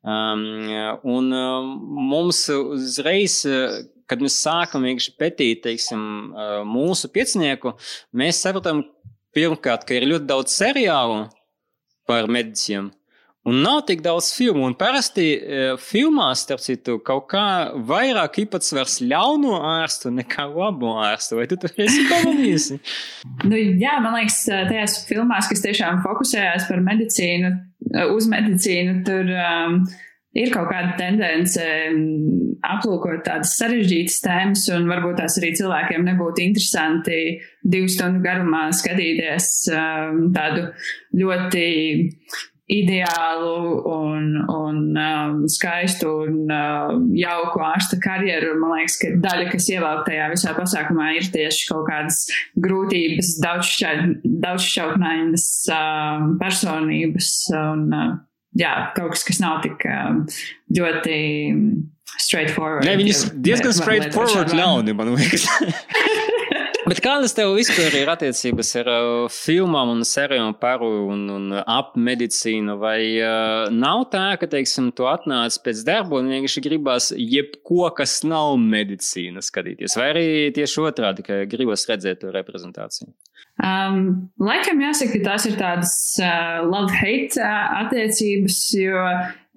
Um, 0.01 0.45
un 1.03 1.30
um, 1.38 1.74
mums 2.12 2.43
uzreiz, 2.55 3.41
uh, 3.49 3.82
kad 4.09 4.24
mēs 4.24 4.39
sākam 4.43 4.88
pētīt 5.20 5.62
teiksim, 5.64 6.01
mūsu 6.68 7.07
piecinieku, 7.16 7.78
mēs 8.12 8.41
sapratām, 8.43 8.82
pirmkārt, 9.32 9.86
ka 9.88 9.95
ir 9.95 10.09
ļoti 10.09 10.28
daudz 10.28 10.57
seriālu 10.57 11.22
par 12.09 12.28
medicīnu. 12.28 12.91
Un 13.50 13.58
nav 13.66 13.80
tik 13.88 14.04
daudz 14.06 14.28
filmu, 14.38 14.68
un 14.70 14.76
parasti 14.78 15.24
e, 15.34 15.62
filmās, 15.82 16.44
starp 16.46 16.62
citu, 16.62 17.00
kaut 17.02 17.26
kā 17.32 17.46
vairāk 17.89 18.38
īpatsvars 18.44 19.00
ļauno 19.02 19.56
ārstu 19.66 20.12
nekā 20.14 20.46
labo 20.52 20.92
ārstu. 21.02 21.39
Vai 21.39 21.48
tu 21.50 21.58
to 21.58 21.72
esi 21.74 22.04
pamanījis? 22.12 22.68
nu, 23.50 23.58
jā, 23.82 23.96
man 24.04 24.20
liekas, 24.20 24.44
tajās 24.46 25.00
filmās, 25.10 25.50
kas 25.50 25.66
tiešām 25.66 26.04
fokusējās 26.06 26.70
par 26.70 26.86
medicīnu, 26.86 27.52
uz 28.14 28.30
medicīnu, 28.30 29.00
tur 29.10 29.34
um, 29.34 29.82
ir 30.38 30.54
kaut 30.54 30.70
kāda 30.70 30.94
tendence 31.02 31.66
um, 31.66 32.54
aplūkot 32.62 33.26
tādas 33.26 33.56
sarežģītas 33.58 34.22
tēmas, 34.22 34.68
un 34.78 34.86
varbūt 34.92 35.18
tās 35.18 35.42
arī 35.42 35.50
cilvēkiem 35.58 36.06
nebūtu 36.12 36.46
interesanti 36.46 37.20
divu 37.66 37.89
stundu 37.89 38.22
garumā 38.22 38.68
skatīties 38.70 39.52
um, 39.74 40.28
tādu 40.38 40.70
ļoti 41.18 41.66
ideālu 42.72 43.84
un, 43.91 44.47
un 44.47 44.95
um, 44.95 45.43
skaistu 45.51 46.07
un 46.24 46.47
uh, 46.47 46.95
jauku 47.17 47.59
ārsta 47.65 47.97
karjeru. 48.01 48.59
Man 48.61 48.72
liekas, 48.78 48.95
ka 49.01 49.07
daļa, 49.24 49.45
kas 49.51 49.69
ievelk 49.74 50.05
tajā 50.07 50.26
visā 50.32 50.51
pasākumā, 50.57 51.05
ir 51.19 51.26
tieši 51.34 51.61
kaut 51.72 51.86
kādas 51.89 52.17
grūtības, 52.63 53.28
daudzšķautnainas 53.43 55.45
uh, 55.76 56.19
personības 56.41 57.30
un 57.59 57.80
uh, 57.91 58.11
jā, 58.59 58.74
kaut 58.97 59.11
kas, 59.15 59.24
kas 59.28 59.38
nav 59.43 59.55
tik 59.65 59.78
uh, 59.88 59.93
ļoti 60.78 61.17
straightforward. 62.22 62.86
Ne, 62.88 62.93
viņas 62.99 63.19
diezgan 63.43 63.74
straightforward 63.76 64.49
ļauni, 64.55 64.91
man 64.95 65.07
liekas. 65.17 65.43
Bet 66.82 67.02
kādas 67.04 67.36
tev 67.38 67.54
vispār 67.54 67.94
ir 68.00 68.10
attiecības 68.10 68.72
ar 68.82 68.88
uh, 68.90 69.26
filmām 69.32 69.92
un 69.94 70.02
sērijām 70.08 70.56
par 70.62 70.82
un, 70.86 71.28
un 71.30 71.58
ap 71.62 71.94
medicīnu? 71.94 72.78
Vai 72.82 73.00
uh, 73.22 73.70
nav 73.70 74.08
tā, 74.14 74.24
ka, 74.42 74.50
teiksim, 74.50 74.90
tu 74.98 75.06
atnāc 75.10 75.60
pēc 75.62 75.84
darba 75.88 76.18
un 76.18 76.32
vienkārši 76.34 76.64
gribas 76.66 77.12
jebko, 77.14 77.86
kas 77.98 78.22
nav 78.26 78.56
medicīna, 78.62 79.44
skatīties? 79.46 79.98
Vai 80.00 80.08
arī 80.16 80.26
tieši 80.56 80.82
otrādi, 80.88 81.26
ka 81.28 81.44
gribas 81.52 81.86
redzēt 81.90 82.24
to 82.24 82.34
reprezentāciju? 82.34 83.12
Um, 83.62 84.32
laikam 84.42 84.82
jāsaka, 84.82 85.20
ka 85.20 85.32
tās 85.32 85.46
ir 85.46 85.60
tādas 85.60 85.94
uh, 86.24 86.64
love-hate 86.66 87.38
uh, 87.38 87.84
attiecības, 87.84 88.62
jo 88.80 89.06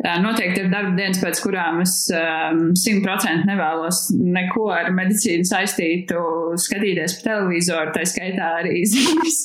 Noteikti 0.05 0.61
ir 0.61 0.67
darba 0.69 0.93
dienas, 0.99 1.17
pēc 1.23 1.39
kurām 1.41 1.79
es 1.81 1.95
simtprocentīgi 2.11 3.41
um, 3.41 3.49
nevēlos 3.49 4.01
neko 4.13 4.67
ar 4.75 4.91
medicīnu 4.93 5.47
saistītu, 5.49 6.19
skatīties 6.61 7.17
pa 7.19 7.31
televizoru, 7.31 7.95
tā 7.95 8.03
skaitā 8.09 8.51
arī 8.61 8.83
ziņas, 8.93 9.39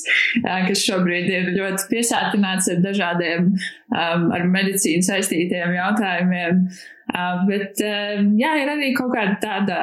kas 0.44 0.82
šobrīd 0.84 1.30
ir 1.32 1.48
ļoti 1.54 1.88
piesātināts 1.94 2.68
ar 2.74 2.82
dažādiem 2.84 3.48
um, 3.54 4.26
ar 4.36 4.44
medicīnu 4.52 5.06
saistītiem 5.06 5.72
jautājumiem. 5.78 6.66
Uh, 7.10 7.40
bet, 7.48 7.80
uh, 7.80 8.20
jā, 8.38 8.52
ir 8.60 8.74
arī 8.74 8.92
kaut 8.98 9.14
kāda 9.16 9.38
tāda 9.40 9.80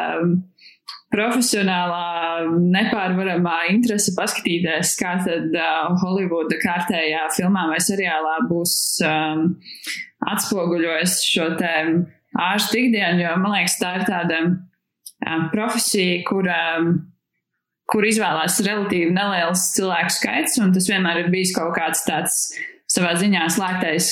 profesionālā, 1.11 2.45
nepārvaramā 2.75 3.57
interese 3.71 4.13
paskatīties, 4.17 4.93
kā 4.99 5.15
tad 5.25 5.55
uh, 5.55 5.95
Holivuda 6.03 6.59
kārtējā 6.61 7.25
filmā 7.33 7.65
vai 7.71 7.79
seriālā 7.83 8.37
būs 8.51 8.75
um, 9.07 9.47
atspoguļojis 10.25 11.19
šo 11.27 11.51
te 11.59 11.73
ārstu 12.37 12.81
ikdienu, 12.81 13.21
jo 13.23 13.35
man 13.41 13.55
liekas, 13.57 13.77
tā 13.81 13.93
ir 13.99 14.07
tāda 14.07 14.41
profesija, 15.51 16.21
kur, 16.27 16.47
um, 16.51 16.89
kur 17.89 18.05
izvēlās 18.05 18.59
relatīvi 18.65 19.13
neliels 19.15 19.71
cilvēku 19.75 20.13
skaits, 20.13 20.57
un 20.61 20.73
tas 20.75 20.89
vienmēr 20.89 21.23
ir 21.23 21.31
bijis 21.33 21.55
kaut 21.55 21.73
kāds 21.77 22.03
tāds 22.07 22.41
savā 22.91 23.15
ziņā 23.19 23.47
slēgtais 23.53 24.11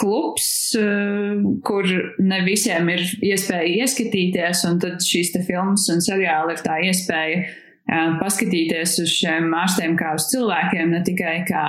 klubs, 0.00 0.46
uh, 0.80 1.42
kur 1.66 1.88
ne 2.22 2.42
visiem 2.46 2.88
ir 2.94 3.04
iespēja 3.32 3.84
ieskatīties, 3.84 4.64
un 4.70 4.78
tad 4.82 5.02
šīs 5.04 5.34
filmas 5.48 5.88
un 5.92 6.00
seriāli 6.04 6.56
ir 6.56 6.64
tā 6.64 6.78
iespēja 6.86 7.42
uh, 7.42 8.16
paskatīties 8.22 9.00
uz 9.04 9.18
šiem 9.18 9.52
ārstiem 9.60 9.98
kā 10.00 10.14
uz 10.16 10.30
cilvēkiem, 10.32 10.94
ne 10.94 11.04
tikai 11.06 11.42
kā 11.48 11.66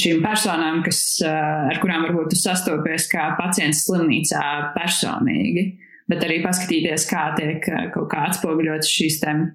šīm 0.00 0.22
personām, 0.24 0.82
kas, 0.86 1.00
ar 1.24 1.80
kurām 1.82 2.06
varbūt 2.08 2.32
tu 2.34 2.40
sastopies 2.40 3.08
kā 3.10 3.30
pacients 3.38 3.84
slimnīcā 3.86 4.44
personīgi, 4.76 5.66
bet 6.10 6.24
arī 6.26 6.40
paskatīties, 6.44 7.06
kā 7.10 7.28
tiek 7.38 7.68
kaut 7.94 8.08
kā 8.12 8.26
atspoguļotas 8.30 8.90
šīs 8.90 9.20
tēmas 9.22 9.54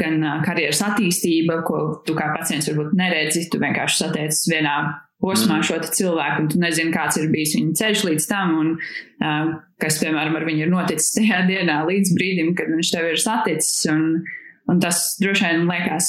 gan 0.00 0.20
karjeras 0.46 0.82
attīstība, 0.86 1.60
ko 1.66 1.80
tu 2.06 2.14
kā 2.18 2.30
pacients 2.36 2.68
varbūt 2.70 2.94
neredzi. 2.98 3.48
Tu 3.50 3.58
vienkārši 3.62 4.04
satiecies 4.04 4.46
vienā 4.52 4.76
posmā 5.22 5.58
šo 5.64 5.80
cilvēku, 5.82 6.42
un 6.44 6.50
tu 6.52 6.60
nezini, 6.62 6.92
kāds 6.94 7.18
ir 7.20 7.30
bijis 7.32 7.56
viņa 7.56 7.78
ceļš 7.80 8.02
līdz 8.10 8.26
tam, 8.30 8.56
un 8.60 9.46
kas, 9.82 9.98
piemēram, 10.02 10.36
ar 10.38 10.46
viņu 10.46 10.66
ir 10.66 10.72
noticis 10.72 11.14
tajā 11.16 11.42
dienā 11.48 11.80
līdz 11.88 12.12
brīdim, 12.16 12.52
kad 12.58 12.70
viņš 12.72 12.92
tev 12.94 13.10
ir 13.10 13.22
saticis. 13.22 13.86
Un, 13.92 14.20
Un 14.66 14.80
tas 14.82 15.14
droši 15.22 15.46
vien 15.46 15.68
liekas 15.68 16.08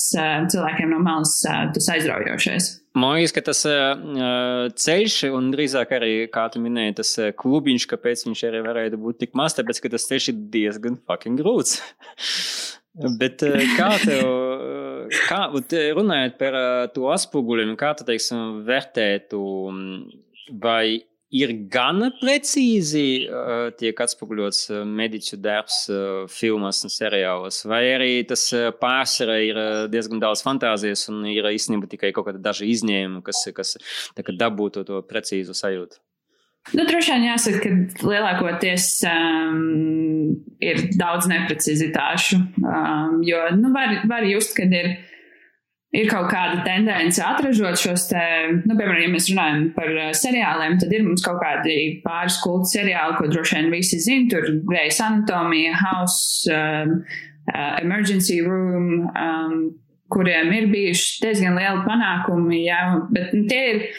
cilvēkiem 0.51 0.89
no 0.95 0.99
malas 1.05 1.35
tas 1.45 1.89
aizraujošais. 1.93 2.71
Man 2.97 3.19
liekas, 3.19 3.33
ka 3.35 3.43
tas 3.45 3.59
uh, 3.69 4.65
ceļš, 4.73 5.17
un 5.37 5.51
drīzāk 5.53 5.91
arī, 5.93 6.13
kā 6.33 6.47
tu 6.49 6.61
minēji, 6.63 6.95
tas 6.97 7.11
klubiņš, 7.37 7.85
kāpēc 7.91 8.25
viņš 8.25 8.41
arī 8.49 8.63
varētu 8.65 8.99
būt 9.03 9.19
tik 9.21 9.37
maz, 9.37 9.53
tāpēc, 9.57 9.83
ka 9.83 9.91
tas 9.93 10.07
ceļš 10.09 10.31
ir 10.31 10.39
diezgan 10.55 10.97
fucking 11.05 11.37
grūts. 11.37 11.77
Bet 13.21 13.45
uh, 13.45 13.59
kā 13.77 13.91
tev, 14.01 14.31
kā, 15.27 15.43
runājot 15.99 16.39
par 16.41 16.57
uh, 16.57 16.87
to 16.95 17.11
atspoguļojumu, 17.13 17.77
kā 17.77 17.93
tu, 17.99 18.07
teiksim, 18.07 18.63
vērtētu, 18.65 19.43
vai 20.63 21.03
ir 21.34 21.51
gana 21.71 22.09
precīzi 22.21 23.28
uh, 23.28 23.67
tiek 23.78 23.99
atspoguļots 24.03 24.61
uh, 24.71 24.82
mediķu 24.88 25.39
darbs 25.43 25.80
uh, 25.91 26.23
filmās 26.32 26.84
un 26.88 26.93
seriālos, 26.93 27.63
vai 27.67 27.84
arī 27.95 28.11
tas 28.28 28.45
uh, 28.55 28.69
pārsvarā 28.80 29.38
ir 29.43 29.59
uh, 29.59 29.86
diezgan 29.91 30.23
daudz 30.23 30.43
fantāzijas 30.45 31.07
un 31.11 31.25
ir 31.28 31.49
īstenībā 31.51 31.89
tikai 31.91 32.13
kaut 32.15 32.30
kāda 32.30 32.43
daži 32.49 32.71
izņēmumi, 32.75 33.23
kas, 33.28 33.43
kas 33.55 33.75
dabūtu 34.15 34.86
to 34.88 35.01
precīzu 35.07 35.55
sajūtu. 35.57 35.99
Nu, 36.75 36.84
droši 36.84 37.13
vien 37.13 37.30
jāsaka, 37.30 37.69
ka 37.95 38.07
lielākoties 38.09 38.88
um, 39.07 40.34
ir 40.59 40.82
daudz 40.99 41.30
neprecizitāšu, 41.32 42.41
um, 42.59 43.21
jo 43.23 43.39
nu, 43.55 43.71
var, 43.75 44.01
var 44.09 44.28
just, 44.28 44.51
kad 44.57 44.73
ir 44.75 44.97
ir 45.95 46.09
kaut 46.11 46.27
kāda 46.31 46.61
tendence 46.65 47.21
atražot 47.23 47.79
šos, 47.79 48.07
te, 48.11 48.23
nu, 48.65 48.75
piemēram, 48.75 49.05
ja 49.05 49.13
mēs 49.13 49.29
runājam 49.31 49.63
par 49.77 49.91
uh, 49.93 50.09
seriāliem, 50.17 50.77
tad 50.81 50.93
ir 50.93 51.05
mums 51.07 51.23
kaut 51.25 51.39
kādi 51.43 51.77
pāris 52.03 52.39
kultu 52.43 52.73
seriāli, 52.73 53.15
ko 53.19 53.29
droši 53.31 53.59
vien 53.59 53.71
visi 53.73 54.01
zina. 54.03 54.27
Tur 54.33 54.49
Grey's 54.67 54.99
Anatomija, 55.03 55.77
House, 55.79 56.51
um, 56.51 56.99
uh, 57.53 57.73
Emergency 57.79 58.41
Room, 58.43 59.07
um, 59.07 59.57
kuriem 60.11 60.51
ir 60.55 60.69
bijuši 60.71 61.23
diezgan 61.23 61.57
lieli 61.59 61.83
panākumi, 61.88 62.61
jā, 62.67 62.83
bet 63.13 63.33
nu, 63.35 63.47
tie 63.49 63.63
ir. 63.71 63.89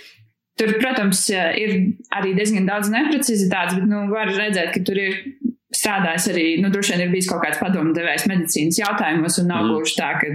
Tur, 0.58 0.72
protams, 0.82 1.20
uh, 1.30 1.52
ir 1.54 1.92
arī 2.18 2.32
diezgan 2.34 2.64
daudz 2.66 2.88
neprecizitātes, 2.90 3.76
bet 3.78 3.84
nu, 3.86 4.08
var 4.10 4.26
redzēt, 4.26 4.72
ka 4.74 4.80
tur 4.82 4.98
ir 4.98 5.20
strādājis 5.70 6.26
arī, 6.32 6.46
nu, 6.58 6.72
droši 6.74 6.96
vien 6.96 7.04
ir 7.04 7.12
bijis 7.12 7.28
kaut 7.30 7.44
kāds 7.44 7.60
padomu 7.60 7.92
devējs 7.94 8.24
medicīnas 8.26 8.80
jautājumos, 8.80 9.36
un 9.38 9.46
nav 9.52 9.62
mm. 9.62 9.70
gluži 9.70 9.94
tā, 10.00 10.08
ka 10.18 10.32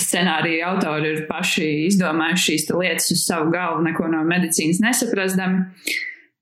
scenārija 0.00 0.74
autori 0.74 1.14
ir 1.14 1.24
paši 1.28 1.66
izdomājuši 1.86 2.46
šīs 2.46 2.70
lietas 2.74 3.10
uz 3.14 3.24
savu 3.26 3.50
galvu, 3.54 3.84
neko 3.86 4.08
no 4.12 4.22
medicīnas 4.28 4.80
nesaprastami. 4.84 5.66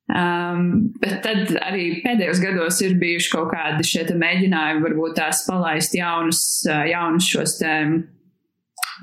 Um, 0.09 0.89
bet 1.03 1.19
tad 1.21 1.51
arī 1.61 1.99
pēdējos 2.01 2.39
gados 2.41 2.79
ir 2.81 2.95
bijuši 3.01 3.29
kaut 3.35 3.51
kādi 3.53 3.85
šie 3.85 4.07
mēģinājumi, 4.17 4.81
varbūt 4.87 5.19
tās 5.19 5.43
palaist 5.45 5.93
jaunus, 5.99 6.41
uh, 6.65 6.87
jaunus 6.89 7.29
šos 7.29 7.59
te, 7.61 7.75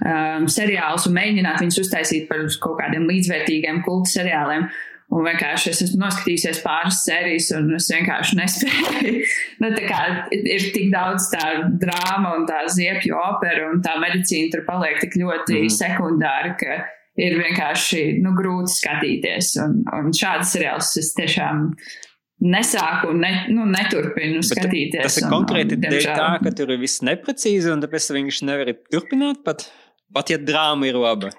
um, 0.02 0.48
seriālus 0.50 1.06
un 1.06 1.16
mēģināt 1.20 1.62
viņus 1.62 1.84
uztaisīt 1.84 2.26
par 2.32 2.42
kaut 2.64 2.80
kādiem 2.82 3.06
līdzvērtīgiem 3.12 3.84
kultu 3.86 4.16
seriāliem. 4.16 4.66
Un 5.14 5.22
vienkārši 5.22 5.70
es 5.70 5.82
esmu 5.86 6.00
noskatījusies 6.02 6.60
pāris 6.64 7.04
sērijas, 7.06 7.52
un 7.56 7.76
es 7.78 7.88
vienkārši 7.94 8.40
nespēju. 8.40 9.12
nu, 9.62 9.70
tā 9.76 9.84
kā 9.86 10.00
ir 10.34 10.66
tik 10.74 10.90
daudz 10.94 11.30
tā 11.34 11.46
drāma 11.82 12.34
un 12.40 12.48
tā 12.50 12.64
ziepju 12.74 13.14
opera, 13.20 13.70
un 13.70 13.84
tā 13.86 13.96
medicīna 14.02 14.50
tur 14.56 14.66
paliek 14.68 14.98
tik 15.04 15.18
ļoti 15.22 15.62
mm. 15.62 15.76
sekundāra, 15.78 16.56
ka 16.58 16.80
ir 17.22 17.38
vienkārši 17.40 18.02
nu, 18.24 18.34
grūti 18.36 18.74
skatīties. 18.80 19.54
Un, 19.64 19.78
un 19.94 20.12
šādas 20.16 20.56
seriālus 20.56 20.92
es 21.04 21.14
tiešām 21.20 21.70
nesāku 22.46 23.14
un 23.14 23.22
ne, 23.24 23.32
nu, 23.54 23.70
neturpinu 23.70 24.42
Bet 24.42 24.50
skatīties. 24.50 25.06
Tas 25.06 25.22
ir 25.22 25.30
un, 25.30 25.38
konkrēti 25.38 25.78
un, 25.78 25.86
dēļ 25.86 26.10
tā, 26.10 26.28
ka 26.44 26.56
tur 26.58 26.74
ir 26.76 26.82
viss 26.82 27.06
neprecīzi, 27.06 27.72
un 27.72 27.86
tāpēc 27.86 28.10
viņš 28.18 28.42
nevar 28.50 28.74
turpināt 28.90 29.46
pat, 29.46 29.70
pat 30.16 30.34
ja 30.34 30.42
drāma 30.42 30.90
ir 30.90 31.00
laba. 31.00 31.32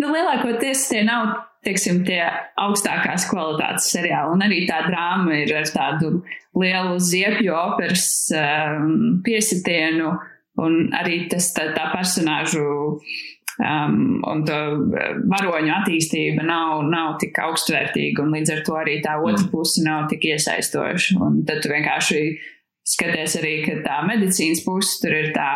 Nu, 0.00 0.10
lielākoties 0.10 0.88
tie 0.90 1.04
nav 1.06 1.32
teiksim, 1.64 2.02
tie 2.08 2.22
augstākās 2.60 3.26
kvalitātes 3.30 3.90
seriāli. 3.92 4.36
Un 4.36 4.44
arī 4.46 4.62
tā 4.68 4.82
drāma 4.86 5.42
ir 5.42 5.52
ar 5.58 5.68
tādu 5.68 6.20
lielu 6.56 7.00
ziepju 7.04 7.56
operas 7.56 8.06
um, 8.36 9.20
piesitienu, 9.24 10.14
un 10.60 10.78
arī 10.96 11.24
tas 11.30 11.50
tā, 11.56 11.70
tā 11.76 11.90
personāžu 11.92 12.64
um, 13.60 13.98
un 14.26 14.44
tā 14.48 14.60
varoņu 15.30 15.74
attīstība 15.80 16.46
nav, 16.46 16.86
nav 16.88 17.18
tik 17.22 17.38
augstvērtīga, 17.44 18.24
un 18.24 18.38
līdz 18.38 18.54
ar 18.56 18.64
to 18.66 18.78
arī 18.80 18.98
tā 19.04 19.18
otra 19.20 19.44
puse 19.52 19.84
nav 19.84 20.08
tik 20.12 20.30
iesaistoša. 20.32 21.20
Un 21.20 21.42
tad 21.48 21.62
tu 21.64 21.72
vienkārši 21.72 22.24
skaties 22.90 23.36
arī, 23.40 23.54
ka 23.66 23.78
tā 23.84 24.00
medicīnas 24.08 24.64
puse 24.66 24.98
tur 25.02 25.14
ir 25.16 25.30
tā 25.36 25.50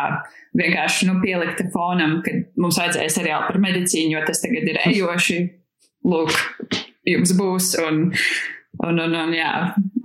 vienkārši 0.55 1.09
nu, 1.09 1.17
pielikta 1.23 1.67
fonam, 1.73 2.19
ka 2.25 2.33
mums 2.61 2.79
vajadzēja 2.79 3.13
seriālu 3.17 3.49
par 3.49 3.61
medicīnu, 3.63 4.15
jo 4.15 4.23
tas 4.27 4.43
tagad 4.43 4.67
ir 4.71 4.81
ejoši. 4.85 5.39
Lūk, 6.05 6.33
jums 7.09 7.33
būs. 7.37 7.71
Un, 7.81 8.03
un, 8.85 9.01
un, 9.07 9.17
un, 9.23 9.33
jā. 9.35 9.51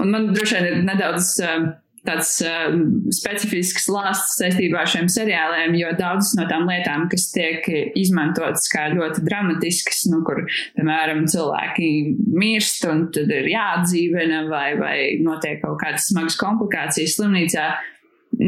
un 0.01 0.15
man 0.15 0.31
droši 0.35 0.57
vien 0.57 0.69
ir 0.71 0.83
nedaudz 0.87 1.35
uh, 1.45 1.71
tāds 2.07 2.33
uh, 2.47 2.71
specifisks 3.15 3.89
lāsts 3.93 4.39
saistībā 4.41 4.83
ar 4.83 4.91
šiem 4.91 5.11
seriāliem, 5.13 5.77
jo 5.81 5.93
daudzas 5.99 6.33
no 6.39 6.47
tām 6.51 6.67
lietām, 6.71 7.07
kas 7.13 7.29
tiek 7.35 7.67
izmantotas 7.99 8.71
kā 8.73 8.89
ļoti 8.95 9.25
dramatiskas, 9.27 10.07
nu, 10.13 10.23
kur, 10.27 10.43
piemēram, 10.79 11.27
cilvēki 11.31 11.91
mirst 12.33 12.89
un 12.89 13.07
tad 13.15 13.31
ir 13.37 13.51
jāatdzīvina 13.53 14.47
vai, 14.51 14.67
vai 14.81 14.97
notiek 15.21 15.61
kaut 15.65 15.81
kādas 15.83 16.09
smagas 16.11 16.39
komplikācijas 16.41 17.19
slimnīcā, 17.19 17.69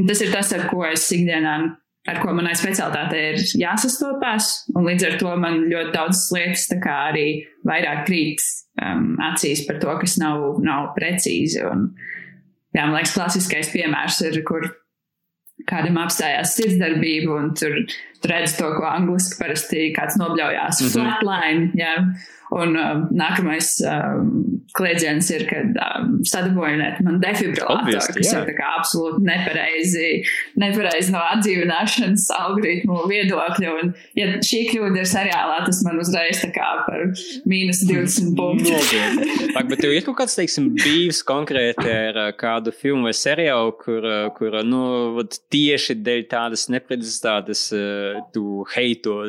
tas 0.09 0.25
ir 0.25 0.35
tas, 0.35 0.53
ar 0.57 0.69
ko 0.73 0.87
es 0.89 1.07
ikdienā 1.13 1.57
ar 2.11 2.19
ko 2.23 2.33
manai 2.35 2.55
specialitātei 2.59 3.23
ir 3.33 3.45
jāsastopās. 3.63 4.51
Un 4.75 4.89
līdz 4.89 5.07
ar 5.09 5.19
to 5.21 5.35
man 5.39 5.61
ļoti 5.71 5.95
daudzas 5.95 6.31
lietas 6.35 6.67
arī 6.91 7.27
vairāk 7.69 8.05
krīt 8.09 8.43
um, 8.83 9.15
acīs 9.31 9.65
par 9.69 9.79
to, 9.83 9.95
kas 10.03 10.19
nav, 10.23 10.59
nav 10.65 10.93
precīzi. 10.97 11.63
Un, 11.69 11.91
jā, 12.77 12.85
man 12.85 12.97
liekas, 12.97 13.17
klasiskais 13.17 13.73
piemērs 13.75 14.21
ir, 14.29 14.41
kur 14.49 14.69
kādam 15.69 15.99
apstājās 16.03 16.57
sirdsdarbība, 16.57 17.35
un 17.39 17.53
tur, 17.59 17.77
tur 18.23 18.35
redz 18.35 18.57
to, 18.59 18.71
ko 18.77 18.87
angliski 18.89 19.39
parasti 19.41 19.91
kāds 19.97 20.19
nobļaujās 20.21 20.81
mm 20.81 20.89
-hmm. 20.89 20.95
flatline. 20.97 21.71
Jā. 21.79 21.95
Un 22.53 22.77
um, 22.77 23.05
nākamais 23.17 23.69
um, 23.89 24.33
kliedziens 24.77 25.29
ir, 25.33 25.47
kad 25.49 25.77
um, 25.81 26.19
sadabojiniet 26.29 26.99
man 27.05 27.19
defibrilātoru, 27.23 28.01
kas 28.13 28.29
jā. 28.29 28.43
ir 28.45 28.57
kā 28.59 28.73
absolūti 28.79 29.23
nepareizi, 29.25 30.09
nepareizi 30.61 31.15
no 31.15 31.23
atdzīvināšanas 31.33 32.27
algoritmu 32.37 33.07
viedokļa. 33.09 33.73
Un, 33.81 33.93
ja 34.19 34.29
šī 34.45 34.63
kļūda 34.69 35.01
ir 35.01 35.09
seriālā, 35.09 35.63
tas 35.65 35.81
man 35.87 36.01
uzreiz 36.03 36.43
tā 36.45 36.51
kā 36.53 36.69
par 36.85 37.07
mīnus 37.49 37.85
20 37.89 38.35
punktus. 38.39 38.93
Bet 39.57 39.81
tev 39.81 39.95
ir 39.97 40.05
kaut 40.07 40.19
kāds, 40.21 40.37
teiksim, 40.37 40.73
bijis 40.77 41.23
konkrēti 41.29 41.89
ar 41.89 42.21
uh, 42.27 42.33
kādu 42.37 42.75
filmu 42.77 43.09
vai 43.09 43.15
seriālu, 43.17 43.73
kur, 43.81 44.05
uh, 44.05 44.27
kur 44.37 44.59
nu, 44.67 45.25
tieši 45.53 45.97
dēļ 46.05 46.27
tādas 46.33 46.67
neprecizitātes 46.73 47.65
uh, 47.77 48.21
tu 48.35 48.67
heito 48.77 49.23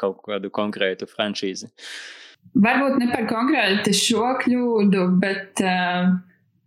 kaut 0.00 0.24
kādu 0.24 0.52
konkrētu 0.54 1.08
franšīzi? 1.10 1.68
Varbūt 2.60 2.98
ne 2.98 3.06
par 3.12 3.28
konkrēti 3.30 3.94
šo 3.96 4.34
kļūdu, 4.42 5.06
bet. 5.22 5.62
Uh, 5.64 6.18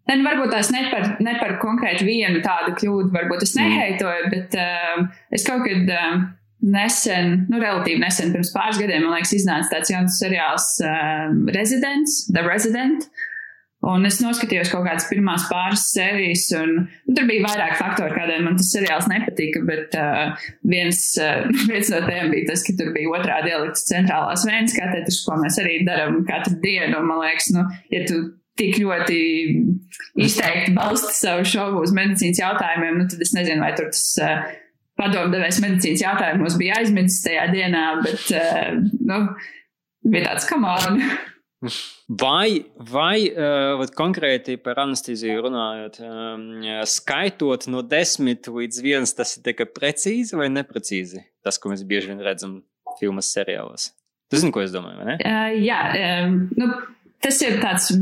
Ne, 0.04 0.18
nu, 0.20 0.26
varbūt 0.28 0.50
tās 0.52 0.68
ne 0.74 0.82
par, 0.91 1.06
ne 1.24 1.34
par 1.40 1.54
konkrēti 1.62 2.04
vienu 2.04 2.41
tādu 2.44 2.74
kļūdu, 2.76 3.08
varbūt 3.14 3.45
es 3.45 3.54
mm. 3.56 3.70
neheitoju, 3.72 4.26
bet 4.34 4.58
uh, 4.60 5.06
es 5.32 5.45
kaut 5.48 5.64
kad 5.64 5.94
uh, 5.95 6.18
nesen, 6.60 7.45
nu, 7.48 7.62
relatīvi 7.64 8.02
nesen, 8.04 8.34
pirms 8.36 8.52
pāris 8.52 8.82
gadiem, 8.82 9.06
man 9.06 9.16
liekas, 9.16 9.32
iznāca 9.38 9.78
tāds 9.78 9.94
jauns 9.94 10.18
seriāls 10.20 10.68
uh, 10.84 11.32
Residents, 11.56 12.26
The 12.36 12.44
Resident. 12.44 13.08
Uh, 13.08 13.33
Un 13.84 14.08
es 14.08 14.22
noskatījos 14.24 14.70
kaut 14.72 14.86
kādas 14.88 15.10
pirmās 15.10 15.44
pāris 15.50 15.82
sērijas, 15.92 16.46
un 16.56 16.70
nu, 16.78 17.16
tur 17.18 17.26
bija 17.28 17.44
vairāk 17.44 17.74
faktoru, 17.76 18.16
kādēļ 18.16 18.46
man 18.46 18.56
tas 18.60 18.70
seriāls 18.72 19.10
nepatika. 19.12 19.60
Bet 19.68 19.98
uh, 20.00 20.46
viens, 20.72 21.02
uh, 21.20 21.50
viens 21.72 21.92
no 21.92 22.00
tiem 22.06 22.32
bija 22.32 22.54
tas, 22.54 22.64
ka 22.64 22.78
tur 22.80 22.94
bija 22.96 23.12
otrā 23.18 23.42
dialekta 23.44 23.84
centrālās 23.90 24.46
vējas 24.48 24.78
katedras, 24.78 25.20
ko 25.26 25.36
mēs 25.42 25.60
arī 25.60 25.82
darām 25.88 26.22
katru 26.30 26.56
dienu. 26.64 27.02
Un, 27.02 27.10
man 27.10 27.20
liekas, 27.26 27.50
nu, 27.56 27.66
ja 27.92 28.06
tu 28.08 28.22
tik 28.60 28.80
ļoti 28.80 29.20
izteikti 30.22 30.78
balsti 30.78 31.12
savu 31.18 31.44
šovu 31.50 31.84
uz 31.84 31.92
medicīnas 31.98 32.40
jautājumiem, 32.40 33.02
nu, 33.02 33.10
tad 33.12 33.26
es 33.26 33.36
nezinu, 33.36 33.66
vai 33.66 33.74
tur 33.80 33.92
tas. 33.92 34.10
Uh, 34.22 34.60
Padomdevējs 34.94 35.58
medicīnas 35.58 36.04
jautājumos 36.04 36.56
bija 36.60 36.76
aizmirsis 36.78 37.24
tajā 37.26 37.48
dienā, 37.50 37.84
bet, 38.06 38.28
uh, 38.38 38.76
nu, 39.10 39.24
bija 40.06 40.30
tāds, 40.30 40.46
come 40.48 40.70
on! 40.70 41.02
Vai, 42.23 42.65
vai 42.91 43.18
uh, 43.31 43.84
konkrēti 43.95 44.57
par 44.61 44.81
anesteziju 44.84 45.45
runājot, 45.45 45.99
um, 46.03 46.48
skaitot 46.90 47.68
no 47.72 47.84
desmit 47.88 48.49
līdz 48.52 48.81
viens, 48.84 49.15
tas 49.15 49.38
ir 49.40 49.65
precīzi 49.72 50.38
vai 50.40 50.49
neprecīzi? 50.52 51.23
Tas, 51.44 51.60
ko 51.60 51.72
mēs 51.72 51.85
bieži 51.88 52.11
vien 52.11 52.23
redzam 52.23 52.60
filmas 52.99 53.31
seriālos. 53.35 53.91
Tu 54.31 54.41
zini, 54.41 54.53
ko 54.56 54.64
es 54.64 54.73
domāju? 54.73 55.15
Uh, 55.15 55.53
jā, 55.64 55.80
um, 56.26 56.35
nu, 56.60 56.69
tas 57.23 57.40
ir 57.45 57.60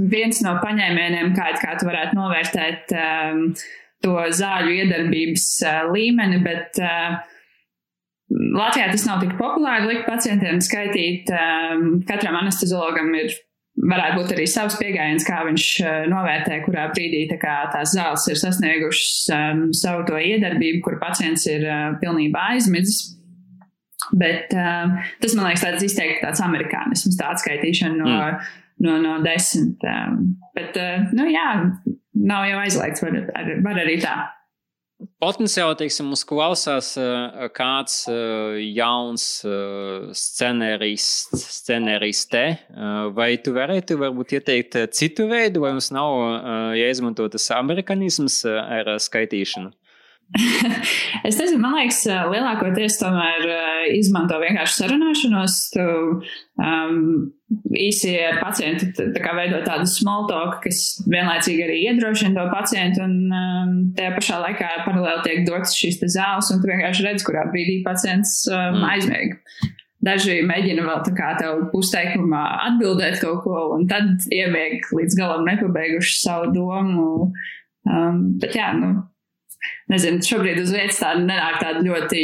viens 0.10 0.42
no 0.46 0.56
paņēmieniem, 0.64 1.36
kā, 1.38 1.52
kā 1.62 1.78
tu 1.78 1.90
varētu 1.90 2.18
novērtēt 2.18 2.96
um, 2.98 3.46
to 4.02 4.18
zāļu 4.42 4.74
iedarbības 4.82 5.46
uh, 5.68 5.84
līmeni, 5.94 6.42
bet 6.42 6.82
uh, 6.82 7.22
Latvijā 8.32 8.88
tas 8.94 9.06
nav 9.06 9.22
tik 9.22 9.36
populāri 9.40 9.90
likt 9.90 10.06
pacientiem 10.08 10.62
skaitīt. 10.64 11.30
Um, 11.36 12.00
katram 12.08 12.38
anesteziologam 12.40 13.12
ir 13.20 13.34
varētu 13.82 14.20
būt 14.20 14.34
arī 14.36 14.46
savs 14.50 14.78
pieejams, 14.80 15.26
kā 15.28 15.42
viņš 15.48 15.68
uh, 15.84 15.96
novērtē, 16.12 16.60
kurā 16.66 16.88
brīdī 16.94 17.24
tā 17.32 17.40
tās 17.74 17.96
zāles 17.96 18.28
ir 18.30 18.40
sasniegušas 18.42 19.32
um, 19.36 19.64
savu 19.76 20.06
to 20.10 20.20
iedarbību, 20.20 20.84
kur 20.86 21.00
pacients 21.02 21.48
ir 21.50 21.66
uh, 21.68 21.88
pilnībā 22.02 22.52
aizmidzis. 22.56 23.18
Bet 24.18 24.54
uh, 24.58 24.98
tas, 25.22 25.38
man 25.38 25.48
liekas, 25.48 25.64
tāds 25.64 25.86
izteikti 25.88 26.22
tāds 26.26 26.42
amerikānisms, 26.44 27.18
tā 27.20 27.32
atskaitīšana 27.36 27.98
no, 27.98 28.12
mm. 28.12 28.52
no, 28.88 29.00
no 29.06 29.18
desmit. 29.26 29.82
Um, 29.88 30.36
bet, 30.58 30.78
uh, 30.78 31.10
nu 31.16 31.30
jā, 31.32 31.48
nav 32.28 32.48
jau 32.50 32.62
aizliegts, 32.66 33.04
var, 33.06 33.18
ar, 33.38 33.52
var 33.66 33.82
arī 33.86 33.98
tā. 34.04 34.16
Potenciāli, 35.22 35.74
teiksim, 35.80 36.12
mums 36.12 36.22
klausās 36.30 36.92
uh, 37.02 37.48
kāds 37.56 38.04
uh, 38.12 38.54
jauns 38.62 39.24
uh, 39.48 40.12
scenārists, 40.14 41.46
scenāriste. 41.58 42.44
Vai 43.18 43.32
tu 43.42 43.56
varētu 43.56 43.98
varbūt 44.02 44.36
ieteikt 44.38 44.78
citu 44.98 45.26
veidu, 45.32 45.64
vai 45.66 45.74
mums 45.74 45.90
nav 45.94 46.76
jāizmanto 46.78 47.26
tas 47.34 47.50
amerikanisms 47.58 48.44
ar 48.46 48.94
skaitīšanu? 49.02 49.74
es 51.28 51.36
nezinu, 51.36 51.60
man 51.60 51.76
liekas, 51.76 52.06
lielākoties 52.32 52.98
tomēr 53.02 53.44
izmanto 53.98 54.38
vienkārši 54.40 54.78
sarunāšanos. 54.80 55.58
Tu 55.74 55.86
um, 56.62 57.02
īsi 57.76 58.14
ar 58.30 58.40
pacientu 58.40 58.92
tā 58.96 59.34
veido 59.36 59.60
tādu 59.66 59.90
small 59.92 60.28
talk, 60.30 60.62
kas 60.64 61.02
vienlaicīgi 61.04 61.66
arī 61.66 61.82
iedrošina 61.90 62.38
to 62.38 62.48
pacientu, 62.54 63.04
un 63.04 63.18
um, 63.28 63.76
tajā 63.98 64.16
pašā 64.16 64.40
laikā 64.46 64.72
paralēli 64.86 65.28
tiek 65.28 65.44
dots 65.50 65.76
šīs 65.78 66.00
zāles, 66.16 66.52
un 66.54 66.64
tu 66.64 66.72
vienkārši 66.72 67.08
redz, 67.10 67.28
kurā 67.28 67.46
brīdī 67.52 67.82
pacients 67.88 68.42
um, 68.52 68.80
mm. 68.80 68.90
aizmieg. 68.96 69.38
Daži 70.02 70.40
mēģina 70.48 70.88
vēl 70.88 71.04
tā 71.06 71.12
kā 71.14 71.36
tev 71.38 71.68
pusteikumā 71.74 72.42
atbildēt 72.72 73.20
kaut 73.22 73.44
ko, 73.44 73.68
un 73.76 73.86
tad 73.90 74.24
iemieg 74.34 74.88
līdz 74.98 75.18
galam 75.20 75.46
nepabeiguši 75.46 76.18
savu 76.24 76.50
domu. 76.56 77.30
Um, 77.86 78.24
bet 78.42 78.56
jā, 78.58 78.72
nu, 78.78 78.96
nezinu, 79.92 80.24
šobrīd 80.26 80.62
uz 80.64 80.74
vietas 80.74 81.02
tāda 81.02 81.22
nenāk 81.26 81.60
tāda 81.62 81.84
ļoti 81.86 82.24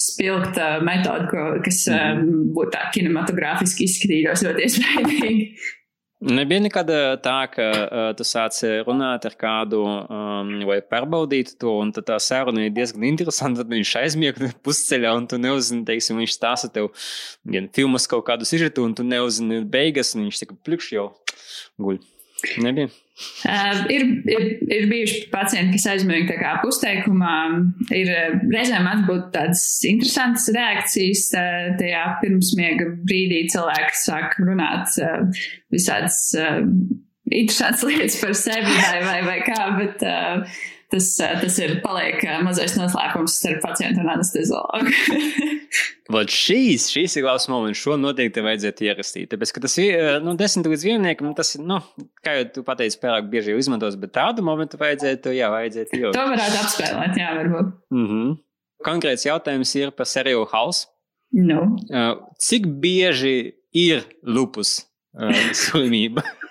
spilgta 0.00 0.72
metode, 0.84 1.28
ko, 1.30 1.44
kas 1.64 1.84
mm. 1.90 2.24
um, 2.24 2.42
būtu 2.56 2.74
tā 2.76 2.88
kinematogrāfiski 2.96 3.88
izskatītos 3.88 4.44
ļoti 4.46 4.68
iespaidīgi. 4.68 5.46
Nebija 6.22 6.62
nekad 6.62 6.90
tā, 7.18 7.38
ka 7.50 7.64
uh, 7.66 8.04
tu 8.14 8.22
sāc 8.22 8.54
runāt 8.86 9.24
ar 9.26 9.34
kādu, 9.34 9.80
um, 9.82 10.52
vai 10.68 10.76
pārbaudīt 10.86 11.56
to, 11.58 11.72
un 11.82 11.90
tā 11.96 12.20
saruna 12.22 12.68
ir 12.68 12.76
diezgan 12.76 13.08
interesanta. 13.08 13.64
Tad 13.64 13.74
viņš 13.74 13.94
aizmieg 14.04 14.38
pusceļā, 14.62 15.16
un 15.18 15.26
tu 15.26 15.40
neuzzini, 15.42 15.82
teiksim, 15.88 16.22
viņš 16.22 16.36
stāsta 16.36 16.70
tev 16.70 16.92
gan 17.42 17.66
filmas 17.74 18.06
kaut 18.10 18.22
kādu 18.30 18.46
sižetu, 18.46 18.86
un 18.86 18.94
tu 18.94 19.06
neuzzini 19.06 19.64
beigas, 19.66 20.14
un 20.14 20.28
viņš 20.28 20.44
tikai 20.44 20.60
plikšķi 20.62 21.00
jau 21.00 21.08
guļ. 21.82 21.98
Nebija. 22.62 22.94
Uh, 23.44 23.82
ir, 23.92 24.02
ir, 24.32 24.44
ir 24.72 24.86
bijuši 24.90 25.26
pacienti, 25.30 25.76
kas 25.76 25.88
aizmirst 25.92 26.32
pusteikumā. 26.62 27.34
Ir 27.92 28.10
reizēm 28.52 28.88
atbūt 28.88 29.28
tādas 29.36 29.64
interesantas 29.88 30.48
reakcijas. 30.56 31.28
Uh, 31.36 31.70
tajā 31.80 32.06
pirmsmiega 32.22 32.88
brīdī 33.04 33.44
cilvēki 33.52 34.00
sāk 34.00 34.38
runāt 34.40 34.96
uh, 35.04 35.44
visādas 35.72 36.22
interesantas 37.32 37.84
lietas 37.88 38.18
par 38.20 38.34
sevi 38.36 38.76
vai, 38.76 39.00
vai, 39.04 39.18
vai 39.28 39.38
kā, 39.46 39.60
bet 39.78 40.04
uh, 40.06 40.62
tas, 40.92 41.08
tas 41.16 41.58
ir 41.62 41.78
paliek 41.84 42.20
mazais 42.44 42.74
noslēpums 42.76 43.38
starp 43.40 43.62
pacientu 43.64 44.02
un 44.02 44.10
anesteziologu. 44.12 44.92
Vat 46.12 46.34
šīs, 46.42 46.90
šīs 46.92 47.16
ir 47.18 47.26
labs 47.26 47.48
moments. 47.50 47.80
Šo 47.80 47.96
noteikti 48.00 48.44
vajadzētu 48.44 48.86
ierakstīt. 48.88 49.30
Tāpēc, 49.32 49.54
ka 49.56 49.64
tas 49.64 49.76
ir 49.80 50.20
nu, 50.24 50.36
desmit 50.38 50.68
līdz 50.68 50.86
vienniekam, 50.90 51.30
nu, 51.30 51.36
tas 51.38 51.54
ir, 51.56 51.64
nu, 51.68 51.80
kā 52.24 52.36
jau 52.38 52.46
tu 52.58 52.66
pateici, 52.66 53.00
pārāk 53.02 53.30
bieži 53.32 53.54
jau 53.54 53.62
izmantos, 53.62 53.96
bet 54.00 54.14
tādu 54.18 54.44
momentu 54.46 54.80
vajadzētu, 54.80 55.32
jā, 55.38 55.48
vajadzētu 55.52 56.02
jau. 56.04 56.14
To 56.16 56.28
varētu 56.34 56.60
apspēlēt, 56.62 57.18
jā, 57.20 57.32
varbūt. 57.40 57.74
Mm 57.94 58.08
-hmm. 58.10 58.36
Konkrēts 58.82 59.26
jautājums 59.26 59.74
ir 59.78 59.94
par 59.96 60.10
seriālu 60.10 60.48
House. 60.52 60.86
No. 61.32 61.62
Uh, 61.88 62.18
cik 62.36 62.66
bieži 62.82 63.54
ir 63.72 64.04
lupus 64.22 64.82
uh, 65.16 65.32
slimība? 65.56 66.26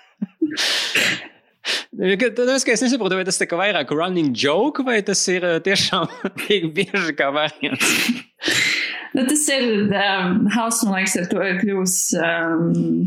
Tas, 2.02 2.64
es 2.66 2.82
nesaprotu, 2.82 3.14
vai 3.14 3.24
tas 3.28 3.38
ir 3.38 3.52
vairāk 3.54 3.92
running 3.94 4.34
joke, 4.34 4.82
vai 4.82 4.98
tas 5.06 5.22
ir 5.30 5.46
tiešām 5.62 6.08
tik 6.44 6.72
bieži 6.74 7.14
kā 7.18 7.30
variants. 7.34 7.94
Nu, 9.12 9.26
tas 9.28 9.42
ir 9.52 9.92
um, 9.92 10.46
Hauss, 10.54 10.80
man 10.88 10.94
liekas, 10.96 11.18
ar 11.20 11.26
to 11.28 11.42
ir 11.44 11.58
kļuvis 11.60 11.96
um, 12.16 12.62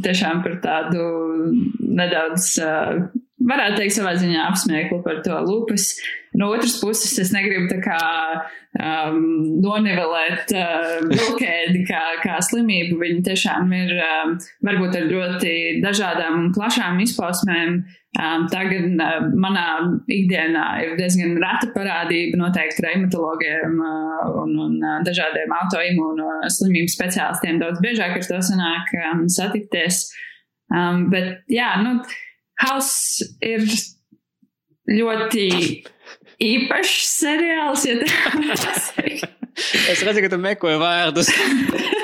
tiešām 0.05 0.43
par 0.45 0.59
tādu 0.61 1.05
nedaudz, 1.81 2.51
uh, 2.61 3.07
varētu 3.49 3.80
teikt, 3.80 3.95
savā 3.97 4.13
ziņā 4.22 4.43
apsmieklu 4.51 4.99
par 5.05 5.23
to 5.26 5.39
lūpas. 5.47 5.95
No 6.38 6.51
otras 6.53 6.76
puses, 6.77 7.15
es 7.22 7.31
negribu 7.34 7.69
tā 7.72 7.80
kā 7.81 7.97
um, 8.77 9.19
nonivelēt 9.63 10.53
uh, 10.53 11.01
vilkēdi 11.09 11.85
kā, 11.89 12.03
kā 12.22 12.38
slimību. 12.51 12.99
Viņi 13.01 13.26
tiešām 13.31 13.73
ir 13.73 13.97
um, 13.97 14.38
varbūt 14.67 14.99
ar 14.99 15.09
ļoti 15.09 15.55
dažādām 15.85 16.41
un 16.43 16.49
plašām 16.55 17.01
izpausmēm. 17.05 17.80
Um, 18.15 18.45
tagad 18.47 18.93
uh, 18.95 19.25
manā 19.35 19.65
ikdienā 20.07 20.65
ir 20.85 20.93
diezgan 20.99 21.33
reta 21.41 21.67
parādība 21.73 22.39
noteikti 22.39 22.85
reumatologiem 22.85 23.79
uh, 23.83 24.21
un, 24.43 24.53
un 24.67 24.77
uh, 24.79 25.01
dažādiem 25.03 25.51
autoimūnu 25.51 26.29
slimību 26.55 26.93
speciālistiem. 26.93 27.59
Daudz 27.59 27.81
biežāk 27.83 28.15
ar 28.15 28.29
to 28.29 28.39
sanāk 28.47 28.93
um, 29.01 29.25
satikties. 29.31 30.05
Um, 30.71 31.09
bet 31.11 31.43
jā, 31.51 31.73
nu, 31.83 31.97
House 32.63 33.25
ir 33.43 33.67
ļoti 34.87 35.49
īpašs 36.39 37.09
seriāls, 37.19 37.83
ja 37.89 37.99
tā 37.99 38.75
Es 39.55 40.01
redzu, 40.03 40.23
ka 40.23 40.31
tu 40.31 40.39
meklē 40.41 40.75
vārdus. 40.81 41.31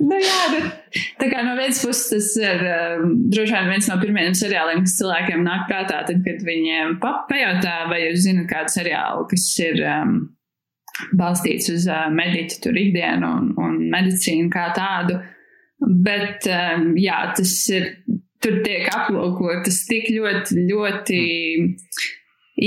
Nu, 0.00 0.16
jā, 0.16 0.36
bet 0.54 0.98
tā 1.20 1.26
kā 1.28 1.42
no 1.44 1.52
vienas 1.58 1.82
puses 1.84 2.06
tas 2.08 2.28
ir 2.40 2.62
um, 2.64 3.10
droši 3.28 3.52
vien 3.52 3.66
viens 3.68 3.88
no 3.90 3.98
pirmajiem 4.00 4.36
seriāliem, 4.38 4.84
kas 4.86 4.96
cilvēkiem 4.96 5.42
nāk 5.44 5.66
prātā, 5.68 5.98
tad, 6.08 6.22
kad 6.24 6.44
viņiem 6.46 6.94
pajautā, 7.02 7.74
vai 7.90 7.98
jūs 8.06 8.22
zinat 8.24 8.48
kādu 8.48 8.72
seriālu, 8.72 9.26
kas 9.28 9.44
ir 9.60 9.82
um, 9.84 10.14
balstīts 11.20 11.68
uz 11.74 11.84
uh, 11.90 12.06
mediķu 12.16 12.62
tur 12.64 12.80
ikdienu 12.80 13.28
un, 13.28 13.50
un 13.60 13.76
medicīnu 13.92 14.48
kā 14.52 14.70
tādu. 14.76 15.18
Bet, 15.80 16.48
um, 16.48 16.94
jā, 17.00 17.18
tas 17.36 17.52
ir, 17.76 17.90
tur 18.40 18.56
tiek 18.64 18.88
aplūkotas 18.94 19.82
tik 19.88 20.08
ļoti, 20.16 20.64
ļoti 20.70 21.20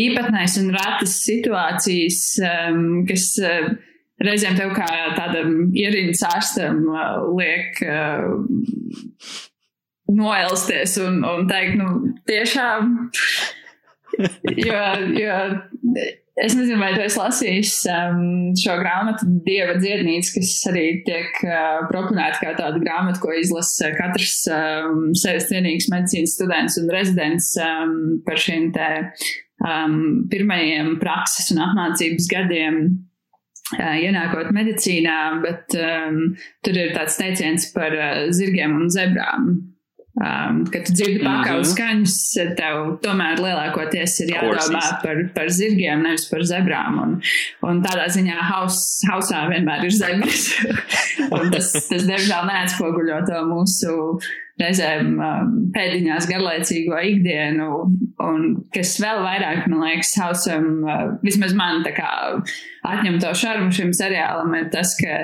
īpatnēs 0.03 0.59
un 0.61 0.69
retas 0.77 1.17
situācijas, 1.25 2.21
um, 2.45 2.85
kas. 3.09 3.31
Uh, 3.41 3.73
reizēm 4.21 4.57
tev 4.59 4.73
kā 4.77 4.87
tādam 5.17 5.71
ierīnas 5.77 6.23
ārstam 6.29 6.83
uh, 6.91 7.23
liek 7.37 7.79
uh, 7.87 8.27
noelsties 10.13 10.97
un, 11.03 11.23
un 11.27 11.47
teikt, 11.49 11.77
nu, 11.79 12.15
tiešām. 12.29 12.97
jo, 14.67 14.81
jo 15.17 15.37
es 16.35 16.55
nezinu, 16.57 16.79
vai 16.81 16.91
tu 16.95 17.01
esi 17.03 17.19
lasījis 17.19 17.73
um, 17.93 18.25
šo 18.57 18.77
grāmatu 18.79 19.27
Dieva 19.45 19.75
dziednīca, 19.81 20.33
kas 20.37 20.51
arī 20.71 20.85
tiek 21.07 21.39
uh, 21.45 21.83
proponēta 21.89 22.41
kā 22.41 22.53
tāda 22.57 22.81
grāmata, 22.81 23.21
ko 23.21 23.33
izlasa 23.37 23.93
katrs 23.97 24.43
um, 24.53 25.11
sevis 25.17 25.49
cienīgs 25.51 25.89
medicīnas 25.93 26.35
students 26.37 26.77
un 26.81 26.91
rezidents 26.93 27.53
um, 27.61 27.97
par 28.25 28.41
šiem 28.41 28.71
te 28.75 28.89
um, 29.65 29.97
pirmajiem 30.29 30.95
prakses 31.01 31.51
un 31.53 31.63
apmācības 31.67 32.29
gadiem 32.31 32.85
ienākot 33.79 34.51
medicīnā, 34.55 35.19
bet 35.43 35.77
um, 35.79 36.23
tur 36.65 36.79
ir 36.79 36.95
tāds 36.95 37.19
teiciens 37.19 37.69
par 37.75 37.95
uh, 37.97 38.25
zirgiem 38.33 38.75
un 38.81 38.91
zebrām. 38.93 39.53
Um, 40.13 40.59
kad 40.69 40.85
dzirdi 40.85 41.23
pakāpju 41.23 41.63
mhm. 41.63 41.69
skaņas, 41.71 42.15
tev 42.53 42.83
tomēr 43.01 43.39
lielākoties 43.41 44.19
ir 44.21 44.35
jādomā 44.35 44.81
par, 45.01 45.21
par 45.33 45.49
zirgiem, 45.49 46.03
nevis 46.05 46.27
par 46.29 46.45
zebrām. 46.45 46.99
Un, 47.01 47.15
un 47.65 47.81
tādā 47.81 48.05
ziņā 48.13 48.37
haus, 48.51 48.77
hausā 49.09 49.47
vienmēr 49.49 49.87
ir 49.87 49.95
zebras. 49.97 50.51
tas, 51.55 51.71
tas 51.89 52.05
diemžēl 52.05 52.45
neatspoguļo 52.45 53.23
to 53.25 53.41
mūsu 53.49 53.97
reizēm 54.63 55.13
um, 55.17 55.53
pēdiņās 55.75 56.27
garlaicīgo 56.29 56.97
ikdienu, 57.11 57.69
un 58.23 58.49
kas 58.73 58.95
vēl 59.03 59.21
vairāk, 59.25 59.67
man 59.71 59.85
liekas, 59.85 60.15
hausam, 60.21 60.69
uh, 60.87 61.05
vismaz 61.25 61.55
man 61.57 61.83
tā 61.85 61.93
kā 61.97 62.09
atņem 62.89 63.19
to 63.23 63.33
šarmu 63.43 63.73
šim 63.75 63.93
seriālam, 63.95 64.55
ir 64.57 64.69
tas, 64.73 64.95
ka 64.99 65.21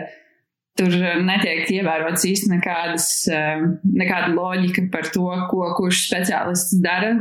tur 0.80 0.94
netiek 1.26 1.68
ievērots 1.80 2.28
īsti 2.30 2.54
nekādas, 2.54 3.10
uh, 3.34 3.66
nekāda 3.90 4.32
loģika 4.36 4.88
par 4.94 5.10
to, 5.12 5.28
ko 5.52 5.74
kurš 5.80 6.06
speciālists 6.10 6.80
dara. 6.84 7.16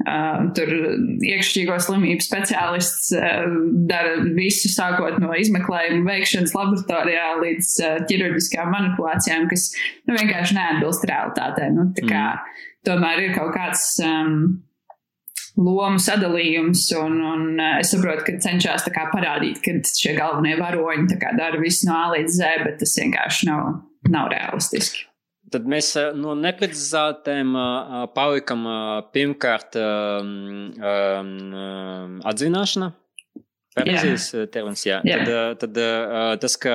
Uh, 0.00 0.46
tur 0.56 0.70
iekšķīgo 1.28 1.74
slimību 1.84 2.24
speciālists 2.24 3.10
uh, 3.18 3.42
dara 3.90 4.14
visu, 4.32 4.70
sākot 4.72 5.18
no 5.20 5.34
izmeklējuma 5.36 6.14
veikšanas 6.14 6.54
laboratorijā 6.56 7.26
līdz 7.42 7.72
uh, 7.84 7.98
ķirurģiskām 8.08 8.72
manipulācijām, 8.72 9.44
kas 9.50 9.66
nu, 10.08 10.16
vienkārši 10.16 10.56
neatbilst 10.56 11.04
realitātei. 11.10 11.68
Nu, 11.76 11.90
kā, 12.00 12.24
mm. 12.32 12.64
Tomēr 12.88 13.26
ir 13.26 13.34
kaut 13.36 13.52
kāds 13.52 13.84
um, 14.06 14.38
lomu 15.60 16.00
sadalījums, 16.00 16.86
un, 16.96 17.20
un 17.34 17.60
es 17.66 17.92
saprotu, 17.92 18.24
ka 18.30 18.38
cenšas 18.46 18.88
parādīt, 19.12 19.60
ka 19.60 19.76
šie 19.84 20.16
galvenie 20.16 20.56
varoņi 20.62 21.20
dara 21.20 21.60
visu 21.60 21.90
no 21.90 21.98
A 21.98 22.08
līdz 22.14 22.40
Z, 22.40 22.64
bet 22.64 22.80
tas 22.80 22.96
vienkārši 23.02 23.52
nav, 23.52 23.82
nav 24.08 24.32
realistiski. 24.32 25.09
Tad 25.50 25.66
mēs 25.66 25.94
no 26.14 26.36
neprecizētiem 26.38 27.54
palikam 28.14 28.66
pirmkārt 29.14 29.78
atzināšana. 32.32 32.92
Pareizais 33.70 34.24
termins, 34.50 34.82
jā. 34.82 34.98
jā. 35.06 35.20
Tad, 35.60 35.60
tad 35.62 36.40
tas, 36.42 36.56
ka 36.58 36.74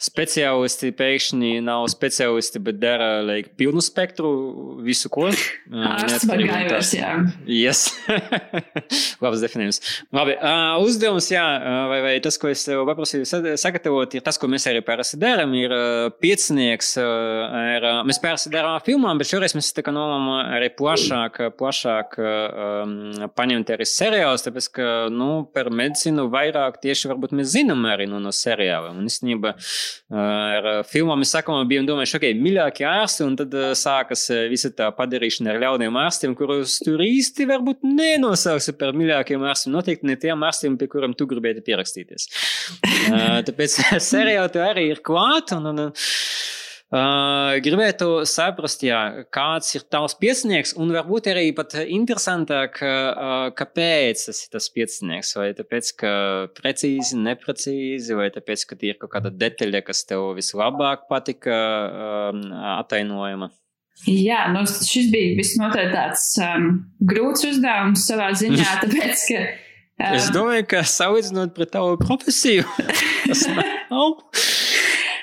speciālisti 0.00 0.88
pēkšņi 0.96 1.58
nav 1.64 1.84
speciālisti, 1.92 2.62
bet 2.64 2.78
dara 2.80 3.20
like, 3.20 3.52
pilnu 3.60 3.82
spektru, 3.84 4.30
visu 4.86 5.10
ko. 5.12 5.28
Ārsts 5.92 6.24
bagājos, 6.30 6.92
jā. 6.96 7.10
Yes. 7.44 7.90
Labs 9.24 9.44
definējums. 9.44 9.82
Labi, 10.16 10.38
uh, 10.38 10.78
uzdevums, 10.86 11.28
jā, 11.32 11.44
vai, 11.90 12.00
vai 12.04 12.14
tas, 12.24 12.40
ko 12.40 12.48
es 12.48 12.64
tev 12.64 12.86
paprasīju 12.88 13.28
sagatavot, 13.60 14.16
ir 14.16 14.24
tas, 14.24 14.40
ko 14.40 14.48
mēs 14.48 14.66
arī 14.70 14.80
parasti 14.86 15.20
darām, 15.20 15.52
ir 15.58 15.74
uh, 15.76 16.08
piecinieks. 16.22 16.94
Uh, 17.02 17.60
ir, 17.76 17.84
uh, 17.84 18.00
mēs 18.08 18.22
parasti 18.24 18.54
darām 18.54 18.80
filmām, 18.86 19.20
bet 19.20 19.28
šoreiz 19.34 19.56
mēs 19.58 19.72
tā 19.76 19.84
kā 19.84 19.92
nolām 19.92 20.32
arī 20.40 20.72
plašāk, 20.80 21.42
plašāk 21.60 22.18
um, 22.22 22.96
paņemt 23.36 23.76
arī 23.76 23.88
seriālus, 23.92 24.48
tāpēc, 24.48 24.72
ka, 24.80 24.90
nu, 25.12 25.30
par 25.52 25.68
medicīnu 25.74 26.05
medicīnu 26.06 26.30
vairāk 26.30 26.78
tieši 26.82 27.10
varbūt 27.10 27.34
mēs 27.36 27.52
zinām 27.54 27.84
arī 27.88 28.06
no, 28.06 28.18
no 28.22 28.30
seriāliem. 28.34 28.98
Un 29.00 29.08
īstenībā 29.10 29.54
ar 30.10 30.84
filmām 30.86 31.20
mēs 31.20 31.32
sākumā 31.34 31.66
bijām 31.68 31.86
domājuši, 31.86 32.16
ok, 32.18 32.26
mīļākie 32.42 32.86
ārsti, 32.86 33.24
un 33.26 33.36
tad 33.36 33.54
sākas 33.78 34.28
visa 34.50 34.70
tā 34.70 34.90
padarīšana 34.94 35.52
ar 35.52 35.60
ļauniem 35.64 35.98
ārstiem, 36.00 36.36
kurus 36.38 36.78
tur 36.84 37.02
īsti 37.02 37.48
varbūt 37.50 37.86
nenosauksi 37.86 38.76
par 38.78 38.94
mīļākiem 38.96 39.46
ārstiem. 39.46 39.74
Noteikti 39.74 40.10
ne 40.10 40.18
tiem 40.20 40.46
ārstiem, 40.46 40.78
pie 40.78 40.90
kuriem 40.92 41.16
tu 41.16 41.28
gribēji 41.30 41.64
pierakstīties. 41.66 42.28
Tāpēc 43.46 43.78
seriāli 44.12 44.62
arī 44.62 44.90
ir 44.94 45.02
klāt. 45.06 45.54
Un, 45.56 45.70
un, 45.72 45.84
Uh, 46.86 47.56
gribētu 47.66 48.20
saprast, 48.30 48.84
jā, 48.86 49.24
kāds 49.34 49.72
ir 49.74 49.82
tavs 49.90 50.14
piecinieks, 50.20 50.76
un 50.78 50.92
varbūt 50.94 51.26
arī 51.32 51.48
pat 51.56 51.74
interesantāk, 51.82 52.78
uh, 52.78 53.48
kāpēc 53.58 54.22
tas 54.28 54.44
ir 54.44 54.52
tas 54.54 54.68
piecinieks. 54.70 55.32
Vai 55.34 55.48
tāpēc, 55.58 55.90
ka 55.98 56.12
precīzi, 56.54 57.18
neprecīzi, 57.18 58.14
vai 58.14 58.30
tāpēc, 58.30 58.66
ka 58.70 58.78
ir 58.86 59.00
kaut 59.02 59.16
kāda 59.16 59.34
detaļa, 59.34 59.82
kas 59.88 60.06
tev 60.06 60.30
vislabāk 60.38 61.08
patika, 61.10 61.58
uh, 61.90 62.42
atainojama. 62.76 63.50
Jā, 64.06 64.44
nu, 64.52 64.62
šis 64.68 65.08
bija 65.10 65.34
visnotaļ 65.40 65.88
tāds 65.90 66.26
um, 66.44 66.68
grūts 67.02 67.48
uzdevums 67.48 68.04
savā 68.06 68.28
ziņā, 68.36 68.66
tāpēc, 68.84 69.24
ka. 69.32 69.46
Um, 69.96 70.12
es 70.20 70.30
domāju, 70.30 70.68
ka 70.70 70.84
salīdzinot 70.86 71.56
pret 71.56 71.74
tavu 71.74 71.96
profesiju, 71.98 72.62
tas 73.26 73.46
nav. 73.50 74.20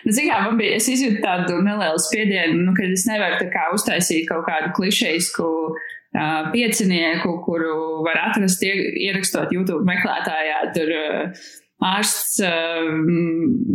Nu, 0.03 0.11
Zinām, 0.11 0.49
man 0.49 0.59
bija, 0.59 0.77
es 0.80 0.89
izjūtu 0.91 1.21
tādu 1.23 1.61
nelielu 1.63 1.99
spiedienu, 2.03 2.59
nu, 2.67 2.75
ka 2.77 2.85
es 2.91 3.05
nevaru 3.07 3.39
tā 3.39 3.49
kā 3.53 3.69
uztaisīt 3.75 4.27
kaut 4.27 4.45
kādu 4.49 4.73
klišejisku 4.75 5.49
uh, 5.71 6.51
piecinieku, 6.53 7.38
kuru 7.45 8.03
var 8.05 8.19
atrast 8.30 8.63
ierakstot 8.67 9.53
YouTube 9.55 9.88
meklētājā. 9.88 10.59
Tur, 10.75 10.91
uh, 10.91 11.51
ārsts 11.84 12.39
uh, 12.43 12.91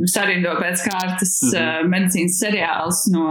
sarindo 0.09 0.55
pēc 0.61 0.85
kārtas 0.87 1.35
uh, 1.49 1.57
mm 1.57 1.65
-hmm. 1.65 1.91
medicīnas 1.95 2.39
seriāls 2.43 3.03
no 3.13 3.27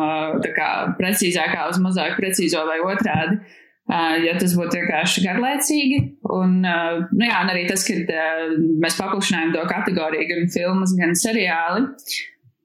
kā, 0.58 0.70
precīzākā 1.00 1.70
uz 1.70 1.80
mazāk 1.82 2.18
precīzo 2.20 2.66
vai 2.68 2.80
otrādi. 2.82 3.40
Uh, 3.88 4.18
ja 4.20 4.34
tas 4.36 4.52
būtu 4.52 4.76
vienkārši 4.76 5.22
garlaicīgi. 5.24 6.00
Un, 6.38 6.58
uh, 6.60 7.06
nu 7.14 7.24
jā, 7.24 7.38
un 7.44 7.52
arī 7.54 7.68
tas, 7.70 7.86
ka 7.88 7.94
uh, 7.96 8.58
mēs 8.84 8.98
paplašinājām 9.00 9.54
to 9.54 9.62
kategoriju 9.70 10.28
gan 10.28 10.50
filmas, 10.52 10.96
gan 11.00 11.16
seriāli. 11.16 11.86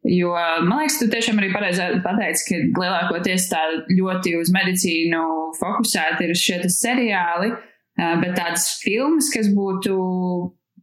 Jo 0.03 0.33
man 0.67 0.81
liekas, 0.81 0.97
tu 0.99 1.07
tiešām 1.11 1.39
arī 1.39 1.53
pareizi 1.53 1.85
pateici, 2.03 2.47
ka 2.49 2.81
lielākoties 2.83 3.45
tā 3.53 3.61
ļoti 3.87 4.35
uz 4.41 4.51
medicīnu 4.55 5.21
fokusēti 5.61 6.27
ir 6.27 6.35
šie 6.39 6.59
seriāli, 6.75 7.53
bet 7.97 8.35
tādas 8.35 8.67
filmas, 8.83 9.31
kas 9.31 9.53
būtu 9.55 9.95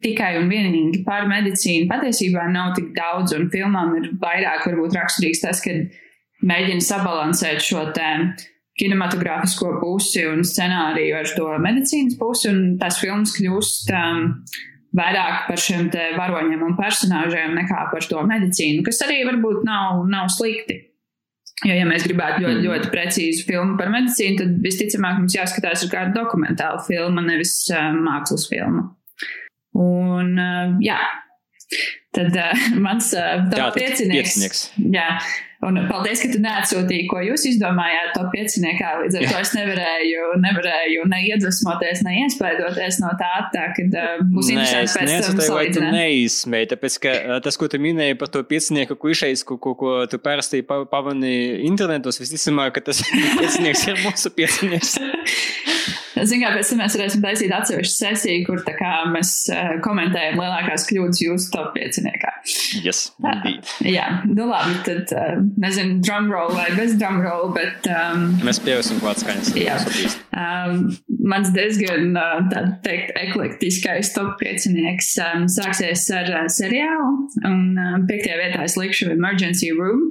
tikai 0.03 0.37
un 0.39 0.47
vienīgi 0.47 1.03
par 1.03 1.27
medicīnu, 1.27 1.89
patiesībā 1.89 2.45
nav 2.53 2.71
tik 2.77 2.93
daudz, 2.95 3.35
un 3.35 3.49
filmām 3.51 3.97
ir 3.99 4.13
vairāk 4.21 4.69
varbūt 4.69 4.95
raksturīgs 4.95 5.43
tas, 5.43 5.59
ka 5.65 5.75
mēģina 6.47 6.85
sabalansēt 6.85 7.59
šo 7.65 7.89
tēmu 7.95 8.31
kinematogrāfisko 8.79 9.73
pusi 9.81 10.23
un 10.29 10.45
scenāriju 10.47 11.17
ar 11.19 11.31
to 11.35 11.49
medicīnas 11.59 12.15
pusi, 12.19 12.47
un 12.53 12.77
tās 12.79 13.01
filmas 13.01 13.35
kļūst 13.35 13.91
um, 13.91 14.29
vairāk 14.97 15.47
par 15.47 15.61
šiem 15.61 15.89
varoņiem 16.17 16.63
un 16.65 16.77
personāžiem 16.77 17.55
nekā 17.57 17.87
par 17.91 18.05
to 18.09 18.21
medicīnu, 18.29 18.83
kas 18.85 19.01
arī 19.05 19.21
varbūt 19.27 19.65
nav, 19.67 20.05
nav 20.09 20.29
slikti. 20.33 20.85
Jo, 21.67 21.73
ja 21.75 21.83
mēs 21.87 22.05
gribētu 22.07 22.45
ļoti, 22.45 22.61
ļoti 22.63 22.91
precīzu 22.93 23.43
filmu 23.49 23.75
par 23.79 23.89
medicīnu, 23.91 24.37
tad 24.39 24.53
visticamāk 24.63 25.17
mums 25.19 25.35
jāskatās 25.35 25.83
uz 25.83 25.91
kādu 25.91 26.15
dokumentālu 26.15 26.79
filmu, 26.85 27.23
nevis 27.25 27.57
uh, 27.73 27.89
mākslas 27.99 28.47
filmu. 28.47 28.85
Un, 29.75 30.31
uh, 30.39 30.77
jā, 30.83 31.01
tad 32.15 32.31
uh, 32.31 32.65
mans 32.85 33.11
uh, 33.11 33.43
piecinieks. 33.75 34.37
piecinieks. 34.39 34.63
Jā, 34.95 35.09
Un 35.59 35.75
paldies, 35.89 36.21
ka 36.23 36.29
tu 36.31 36.39
neatsūtīji, 36.39 37.09
ko 37.11 37.19
jūs 37.19 37.43
izdomājāt 37.49 38.13
to 38.15 38.21
pieciniekā. 38.31 38.93
Līdz 39.01 39.17
ar 39.19 39.25
to 39.27 39.39
es 39.41 39.49
nevarēju, 39.57 40.29
nevarēju 40.45 41.07
ne 41.11 41.19
iedvesmoties, 41.33 42.03
ne 42.07 42.13
iespaidoties 42.21 43.01
no 43.03 43.11
tā, 43.19 43.31
tā 43.51 43.65
kad 43.75 43.97
uh, 43.99 44.23
būs 44.23 44.53
interesanti 44.53 45.11
pēc 45.11 45.27
tam 45.27 45.43
salīdzināt. 45.43 45.91
Neizsmēji, 45.97 46.71
tāpēc, 46.71 46.97
ka 47.03 47.15
tas, 47.43 47.59
ko 47.59 47.67
tu 47.67 47.83
minēji 47.83 48.15
par 48.21 48.31
to 48.31 48.45
piecinieku 48.47 48.95
klišejas, 49.03 49.43
ko, 49.43 49.59
ko, 49.59 49.75
ko 49.79 49.95
tu 50.07 50.21
parasti 50.23 50.63
pavani 50.63 51.35
internetos, 51.67 52.23
visticamāk, 52.23 52.77
ka 52.79 52.87
tas 52.93 53.03
piecinieks 53.41 53.87
ir 53.91 54.05
mūsu 54.07 54.31
piecinieks. 54.39 54.95
Zinām, 56.27 56.55
pēc 56.57 56.71
tam 56.71 56.81
mēs 56.83 56.95
varēsim 56.97 57.23
taisīt 57.23 57.53
atsevišķu 57.55 57.95
sesiju, 57.95 58.45
kur 58.47 58.63
kā, 58.65 58.91
mēs 59.13 59.33
uh, 59.53 59.75
komentējam 59.85 60.39
lielākās 60.41 60.85
kļūdas 60.89 61.21
jūsu 61.23 61.51
top 61.53 61.71
pieciniekā. 61.77 62.33
Yes, 62.83 63.09
indeed. 63.23 63.69
Jā, 63.87 64.07
nu 64.27 64.49
labi, 64.49 64.77
tad 64.87 65.13
uh, 65.15 65.39
nezinu, 65.61 65.99
drumroll 66.05 66.53
vai 66.57 66.69
bez 66.77 66.95
drumroll, 66.99 67.51
bet. 67.55 67.89
Um, 67.89 68.29
mēs 68.45 68.61
pieausim 68.65 69.01
klāt 69.03 69.23
skaņas. 69.23 69.51
Jā. 69.59 69.79
Um, 70.35 70.89
mans 71.29 71.51
diezgan, 71.55 72.13
uh, 72.13 72.39
tā 72.51 72.65
teikt, 72.85 73.15
eklektiskais 73.19 74.13
top 74.15 74.37
piecinieks 74.41 75.15
um, 75.25 75.49
sāksies 75.51 76.07
ar 76.15 76.31
uh, 76.43 76.47
seriālu, 76.51 77.27
un 77.47 77.61
uh, 77.75 77.99
piektajā 78.09 78.39
vietā 78.43 78.65
es 78.67 78.79
likšu 78.79 79.11
Emergency 79.15 79.73
Room. 79.75 80.09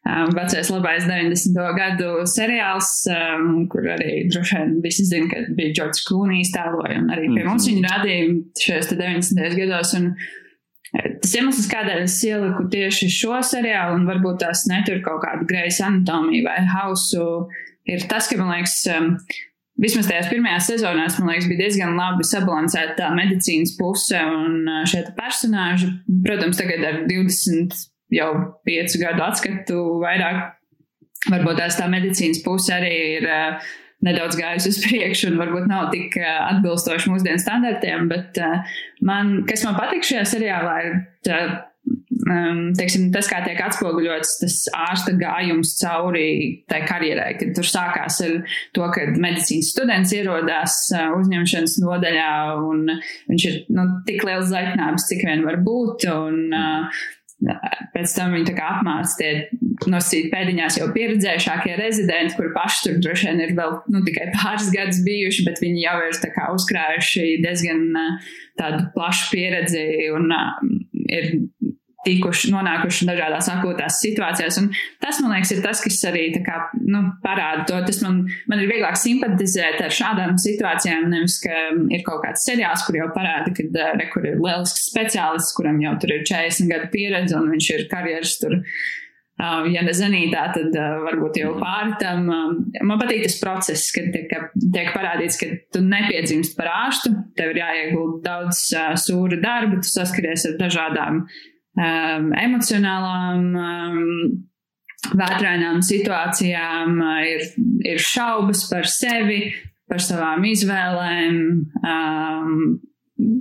Um, 0.00 0.30
vecais 0.32 0.70
labais 0.70 1.04
90. 1.04 1.52
gadu 1.76 2.24
seriāls, 2.24 2.88
um, 3.12 3.66
kur 3.68 3.84
arī 3.84 4.22
droši 4.32 4.56
vien 4.56 4.70
visi 4.80 5.04
zina, 5.04 5.28
ka 5.28 5.42
bija 5.58 5.74
Džordžs 5.76 6.06
Klūnijs 6.06 6.54
tēloja, 6.54 7.02
un 7.02 7.10
arī 7.12 7.28
pie 7.34 7.44
mums 7.44 7.66
viņu 7.68 7.82
rādīja 7.84 8.30
šajos 8.64 8.88
90. 8.94 9.58
gados. 9.58 9.92
Un, 9.98 10.08
eh, 10.96 11.10
Tas 11.20 11.36
iemesls, 11.36 11.68
kādēļ 11.68 12.00
es 12.06 12.16
ieliku 12.24 12.64
tieši 12.72 13.10
šo 13.12 13.42
seriālu, 13.44 14.00
un 14.00 14.08
varbūt 14.08 14.40
tās 14.40 14.64
netur 14.72 15.02
kaut 15.04 15.20
kādu 15.26 15.46
greisa 15.52 15.90
anatomiju 15.90 16.48
vai 16.48 16.58
hausu, 16.72 17.28
ir 17.84 18.08
tas, 18.08 18.26
ka 18.26 18.40
man 18.40 18.54
liekas, 18.56 18.80
um, 18.96 19.12
vismaz 19.84 20.08
tajās 20.08 20.32
pirmajās 20.32 20.72
sezonās, 20.72 21.20
man 21.20 21.34
liekas, 21.34 21.52
bija 21.52 21.66
diezgan 21.66 21.94
labi 22.00 22.24
sabalansēta 22.24 23.12
medicīnas 23.20 23.76
puse 23.76 24.16
un 24.16 24.64
uh, 24.64 24.82
šie 24.88 25.04
personāži. 25.12 25.92
Protams, 26.24 26.56
tagad 26.56 26.88
ar 26.88 27.02
20 27.04 27.90
jau 28.14 28.30
piecu 28.66 29.02
gadu 29.02 29.26
atskatu 29.26 29.84
vairāk. 30.02 30.56
Varbūt 31.30 31.60
tās 31.60 31.76
tā 31.76 31.86
medicīnas 31.92 32.40
puse 32.44 32.72
arī 32.72 32.94
ir 33.18 33.26
uh, 33.28 33.72
nedaudz 34.06 34.38
gājusi 34.40 34.72
uz 34.72 34.82
priekšu 34.86 35.32
un 35.32 35.40
varbūt 35.40 35.70
nav 35.70 35.90
tik 35.94 36.16
uh, 36.20 36.46
atbilstoši 36.50 37.12
mūsdienu 37.12 37.42
standartiem, 37.42 38.08
bet 38.12 38.40
uh, 38.40 38.78
man, 39.06 39.40
kas 39.48 39.66
man 39.66 39.76
patīk 39.78 40.06
šajā 40.08 40.24
seriālā, 40.30 40.76
ir 40.88 40.96
tā, 41.26 41.40
um, 42.24 42.62
teiksim, 42.78 43.10
tas, 43.14 43.28
kā 43.30 43.42
tiek 43.44 43.60
atspoguļots 43.64 44.34
tas 44.42 44.56
ārsta 44.88 45.14
gājums 45.20 45.76
cauri 45.80 46.26
tai 46.70 46.82
karjerai, 46.88 47.34
kad 47.40 47.54
tur 47.58 47.68
sākās 47.68 48.20
ar 48.24 48.36
to, 48.76 48.88
ka 48.94 49.06
medicīnas 49.20 49.72
students 49.74 50.16
ierodās 50.16 50.80
uzņemšanas 50.96 51.78
nodaļā 51.84 52.34
un 52.64 52.84
viņš 53.30 53.48
ir 53.52 53.62
nu, 53.76 53.88
tik 54.08 54.24
liels 54.28 54.50
zaļtnābs, 54.52 55.08
cik 55.10 55.24
vien 55.28 55.44
var 55.46 55.60
būt. 55.66 56.08
Un, 56.10 56.46
uh, 56.56 57.02
pēc 57.94 58.14
tam 58.16 58.34
viņi 58.36 58.50
apmāca 58.66 59.16
tie 59.20 59.30
nosīt 59.90 60.28
pēdiņās 60.32 60.76
jau 60.80 60.90
pieredzējušākie 60.94 61.76
rezidenti, 61.80 62.36
kur 62.36 62.50
paši 62.56 62.82
tur 62.86 62.98
droši 63.04 63.30
vien 63.30 63.42
ir 63.46 63.54
vēl 63.58 63.78
nu, 63.92 64.02
tikai 64.06 64.28
pāris 64.36 64.68
gadus 64.74 65.00
bijuši, 65.06 65.46
bet 65.48 65.62
viņi 65.64 65.84
jau 65.86 65.96
ir 66.04 66.18
uzkrājuši 66.56 67.26
diezgan 67.44 67.86
uh, 67.96 68.30
tādu 68.60 68.84
plašu 68.96 69.30
pieredzi 69.32 69.86
un 70.16 70.28
uh, 70.36 70.60
ir 71.08 71.32
tikuši, 72.06 72.50
nonākuši 72.54 73.08
dažādās 73.08 73.48
akūtās 73.52 73.98
situācijās. 74.02 74.58
Un 74.62 74.70
tas, 75.02 75.20
man 75.20 75.34
liekas, 75.34 75.52
ir 75.54 75.64
tas, 75.64 75.82
kas 75.84 75.98
arī 76.08 76.28
kā, 76.46 76.62
nu, 76.80 77.02
parāda 77.24 77.66
to. 77.68 77.80
Tas 77.88 78.00
man, 78.04 78.22
man 78.50 78.62
ir 78.62 78.70
vieglāk 78.70 78.96
simpatizēt 79.00 79.80
ar 79.84 79.94
šādām 79.94 80.38
situācijām, 80.40 81.10
nevis, 81.12 81.40
ka 81.44 81.66
ir 81.92 82.06
kaut 82.06 82.24
kāds 82.24 82.46
seriāls, 82.48 82.86
kur 82.86 83.00
jau 83.00 83.10
parāda, 83.16 83.52
ka 83.56 83.90
re, 83.98 84.08
kur 84.12 84.24
ir 84.28 84.40
lielisks 84.40 84.88
speciālists, 84.92 85.52
kuram 85.58 85.82
jau 85.82 85.96
tur 86.00 86.16
ir 86.16 86.24
40 86.28 86.72
gadu 86.72 86.90
pieredze 86.94 87.36
un 87.36 87.52
viņš 87.52 87.70
ir 87.76 87.86
karjeras 87.92 88.40
tur. 88.40 88.58
Ja 89.40 89.80
ne 89.80 89.92
zenītā, 89.96 90.40
tad 90.52 90.74
varbūt 90.76 91.38
jau 91.40 91.54
pāri 91.56 91.94
tam. 91.96 92.26
Man 92.28 92.98
patīk 93.00 93.22
tas 93.24 93.38
process, 93.40 93.86
kad 93.94 94.10
tiek, 94.12 94.28
tiek 94.60 94.90
parādīts, 94.92 95.38
ka 95.40 95.48
tu 95.72 95.80
nepiedzimst 95.80 96.52
par 96.58 96.68
ārstu, 96.68 97.14
tev 97.40 97.54
ir 97.54 97.62
jāiegulda 97.62 98.20
daudz 98.26 98.60
sūra 99.00 99.40
darba, 99.40 99.80
tu 99.80 99.88
saskaries 99.88 100.44
ar 100.50 100.58
dažādām 100.60 101.22
uh, 101.22 101.40
um, 101.78 102.30
emocionālām, 102.38 103.48
um, 103.54 103.98
vētrainām 105.10 105.80
situācijām, 105.84 107.00
uh, 107.00 107.18
ir, 107.26 107.46
ir 107.94 108.02
šaubas 108.02 108.66
par 108.70 108.88
sevi, 108.90 109.42
par 109.90 110.02
savām 110.04 110.44
izvēlēm, 110.46 111.40
um, 111.82 112.80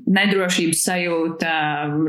nedrošības 0.10 0.82
sajūta 0.88 1.52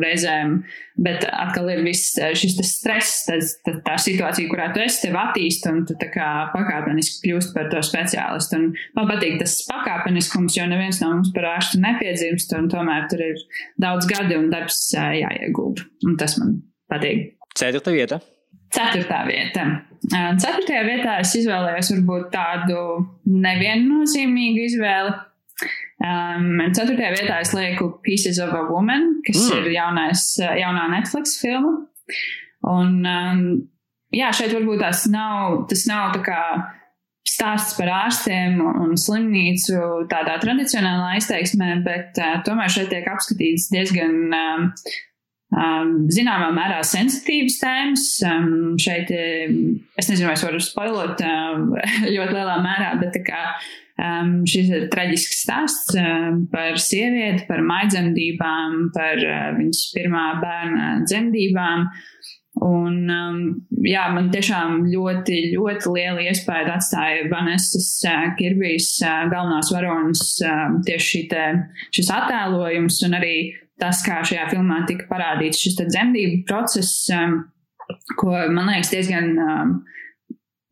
reizēm, 0.03 0.57
bet 1.01 1.25
atkal 1.29 1.71
ir 1.73 1.83
viss 1.87 2.17
eh, 2.21 2.33
šis 2.39 2.57
stress, 2.67 3.25
tas, 3.29 3.55
tā, 3.67 3.77
tā 3.87 3.97
situācija, 4.01 4.51
kurā 4.51 4.71
tu 4.75 4.83
esi, 4.85 5.03
tev 5.05 5.19
attīst 5.21 5.69
un 5.71 5.83
tu 5.89 5.97
pakāpeniski 6.01 7.29
kļūst 7.29 7.55
par 7.57 7.71
to 7.73 7.83
speciālistu. 7.87 8.59
Un 8.59 8.67
man 8.99 9.11
patīk 9.13 9.39
tas 9.43 9.59
pakāpeniskums, 9.71 10.59
jo 10.59 10.67
neviens 10.71 11.01
no 11.05 11.13
mums 11.15 11.33
par 11.37 11.51
ārstu 11.55 11.83
nepiedzimst, 11.85 12.57
un 12.59 12.69
tomēr 12.73 13.09
tur 13.13 13.25
ir 13.25 13.47
daudz 13.81 14.09
gadi 14.11 14.39
un 14.39 14.51
darbs 14.53 14.83
eh, 14.97 15.21
jāiegulda. 15.23 15.87
Un 16.09 16.19
tas 16.21 16.37
man 16.41 16.59
patīk. 16.91 17.35
Ceturta 17.59 17.95
vieta. 17.95 18.21
Ceturtā 18.71 19.25
vieta. 19.27 19.65
Ceturtajā 20.11 20.85
vietā 20.87 21.17
es 21.21 21.33
izvēlējos 21.37 21.91
varbūt 21.97 22.31
tādu 22.33 22.79
neviennozīmīgu 23.27 24.63
izvēli 24.69 25.17
Um, 26.01 26.63
ceturtajā 26.73 27.13
vietā 27.13 27.41
es 27.45 27.53
lieku 27.53 27.91
Pieces 28.05 28.39
of 28.41 28.55
a 28.57 28.63
Woman, 28.71 29.19
kas 29.27 29.43
mm. 29.43 29.59
ir 29.59 29.75
jaunais, 29.75 30.25
jaunā 30.41 30.87
Netflix 30.95 31.37
filma. 31.43 31.75
Un, 32.71 32.95
um, 33.05 33.43
jā, 34.15 34.31
šeit 34.37 34.55
varbūt 34.57 34.81
tas 34.81 35.05
nav, 35.13 35.67
tas 35.69 35.85
nav 35.91 36.15
tā 36.17 36.23
kā 36.25 36.41
stāsts 37.29 37.77
par 37.77 37.93
ārstiem 37.93 38.63
un 38.65 38.97
slimnīcu 38.99 40.07
tādā 40.11 40.39
tradicionālā 40.41 41.19
izteiksmē, 41.21 41.77
bet 41.85 42.17
uh, 42.21 42.41
tomēr 42.49 42.73
šeit 42.73 42.89
tiek 42.93 43.07
apskatīts 43.13 43.69
diezgan 43.75 44.17
um, 44.33 44.67
um, 45.53 45.93
zināmā 46.13 46.49
mērā 46.57 46.81
sensitīvas 46.87 47.61
tēmas. 47.61 48.07
Um, 48.25 48.79
šeit, 48.81 49.13
es 49.13 50.11
nezinu, 50.11 50.31
vai 50.31 50.37
es 50.39 50.47
varu 50.47 50.65
spoilot 50.65 51.21
um, 51.27 51.71
ļoti 52.15 52.39
lielā 52.39 52.57
mērā, 52.65 52.95
bet 53.03 53.15
tā 53.19 53.25
kā 53.27 53.45
Um, 54.01 54.31
šis 54.49 54.71
ir 54.73 54.87
traģisks 54.93 55.43
stāsts 55.45 55.97
uh, 55.99 56.31
par 56.53 56.79
sievieti, 56.81 57.45
par 57.49 57.61
maidzemdībām, 57.67 58.87
par 58.95 59.21
uh, 59.21 59.51
viņas 59.59 59.83
pirmā 59.93 60.27
bērna 60.41 60.87
dzemdībām. 61.05 61.85
Un, 62.65 62.97
um, 63.13 63.37
jā, 63.87 64.07
man 64.15 64.31
tiešām 64.33 64.87
ļoti, 64.91 65.37
ļoti 65.53 65.93
liela 65.95 66.25
iespēja 66.31 66.79
atstāja 66.79 67.29
Vanessas 67.31 67.91
uh, 68.09 68.25
Kirbijas 68.41 68.89
uh, 69.05 69.29
galvenās 69.33 69.71
varonas 69.75 70.25
uh, 70.45 70.65
tieši 70.89 71.23
te, 71.31 71.45
šis 71.95 72.11
attēlojums 72.17 73.03
un 73.07 73.21
arī 73.21 73.37
tas, 73.81 74.01
kā 74.05 74.23
šajā 74.27 74.49
filmā 74.51 74.83
tika 74.89 75.09
parādīts 75.13 75.61
šis 75.61 75.79
dzemdību 75.83 76.43
process, 76.49 77.05
um, 77.17 77.43
ko 78.21 78.33
man 78.49 78.73
liekas 78.73 78.97
diezgan. 78.97 79.35
Um, 79.37 79.81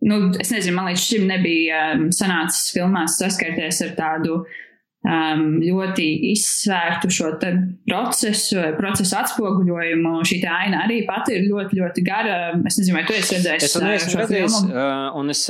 nu, 0.07 0.23
es 0.39 0.53
nezinu, 0.55 0.77
man 0.79 0.91
līdz 0.93 1.05
šim 1.05 1.29
nebija 1.29 1.83
um, 1.97 2.09
sanācis 2.15 2.73
filmās 2.75 3.19
saskarties 3.19 3.81
ar 3.87 3.95
tādu 3.99 4.37
um, 4.39 5.43
ļoti 5.63 6.07
izsvērtu 6.31 7.11
šo 7.15 7.33
procesu, 7.41 8.63
procesu 8.79 9.19
atspoguļojumu. 9.19 10.15
Šī 10.29 10.41
aina 10.47 10.85
arī 10.87 11.03
pati 11.09 11.37
ir 11.39 11.49
ļoti, 11.51 11.81
ļoti 11.81 12.07
gara. 12.07 12.39
Es 12.69 12.79
nezinu, 12.81 12.99
vai 13.01 13.05
tu 13.09 13.17
esi 13.19 13.37
redzējis 13.39 13.69
es 13.69 13.77
to 13.77 13.85
neesmu 13.85 14.23
redzējis, 14.23 14.59
uh, 14.71 15.11
un 15.19 15.35
es 15.35 15.45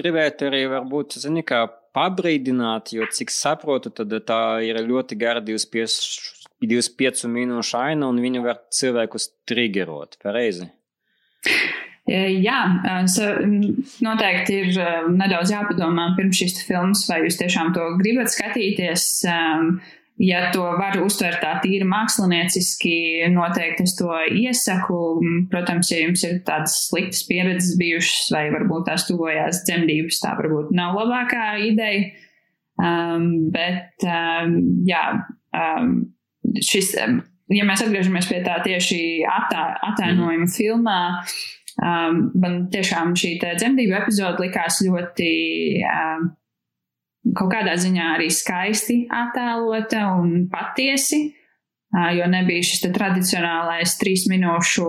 gribētu 0.00 0.50
arī 0.50 0.64
varbūt, 0.76 1.18
zini, 1.24 1.44
kā 1.46 1.64
pabrīdināt, 1.96 2.92
jo 2.96 3.06
cik 3.08 3.32
saprotu, 3.32 3.92
tad 3.96 4.12
tā 4.28 4.40
ir 4.66 4.82
ļoti 4.84 5.16
gara 5.16 5.40
25, 5.44 5.94
25 6.60 7.30
minūšu 7.32 7.78
aina, 7.80 8.10
un 8.10 8.20
viņu 8.20 8.44
var 8.44 8.60
cilvēkus 8.74 9.30
triggerot. 9.48 10.18
Pareizi. 10.24 10.68
Jā, 12.06 12.58
noteikti 14.06 14.58
ir 14.62 14.76
nedaudz 15.10 15.50
jāpadomā 15.50 16.12
pirms 16.14 16.38
šīs 16.38 16.60
filmas, 16.68 17.02
vai 17.10 17.24
jūs 17.24 17.38
tiešām 17.40 17.72
to 17.74 17.88
gribat 17.98 18.30
skatīties. 18.30 19.06
Ja 20.22 20.46
to 20.48 20.62
var 20.78 20.96
uztvert 21.02 21.42
tā 21.42 21.56
tīri 21.60 21.84
mākslinieciski, 21.84 23.26
noteikti 23.34 23.84
es 23.84 23.96
to 23.98 24.08
iesaku. 24.30 25.00
Protams, 25.52 25.90
ja 25.92 25.98
jums 26.06 26.22
ir 26.24 26.38
tādas 26.46 26.78
sliktas 26.86 27.26
pieredzes 27.28 27.74
bijušas, 27.80 28.30
vai 28.32 28.46
varbūt 28.54 28.86
tās 28.88 29.04
tuvojās 29.10 29.64
dzemdības, 29.66 30.22
tā 30.22 30.32
varbūt 30.38 30.72
nav 30.78 30.96
labākā 30.96 31.50
ideja. 31.66 32.06
Um, 32.76 33.50
bet, 33.52 33.92
um, 34.04 34.56
jā, 34.88 35.02
um, 35.56 35.92
šis, 36.60 36.94
ja 36.96 37.68
mēs 37.68 37.84
atgriežamies 37.84 38.28
pie 38.28 38.42
tā 38.44 38.58
tieši 38.64 39.00
attā, 39.32 39.70
attēnojuma 39.90 40.44
mm. 40.44 40.52
filmā, 40.52 40.98
Um, 41.76 42.30
man 42.40 42.70
tiešām 42.72 43.12
šī 43.20 43.34
dzemdību 43.44 43.98
epizode 43.98 44.46
likās 44.46 44.78
ļoti 44.86 45.32
um, 45.84 46.30
kaut 47.36 47.50
kādā 47.52 47.74
ziņā 47.76 48.14
arī 48.14 48.30
skaisti 48.32 49.02
attēlota 49.12 50.06
un 50.16 50.46
patiesi, 50.48 51.26
uh, 51.92 52.08
jo 52.16 52.30
nebija 52.32 52.64
šis 52.64 52.86
tradicionālais 52.96 53.92
trīs 54.00 54.24
minūšu 54.32 54.88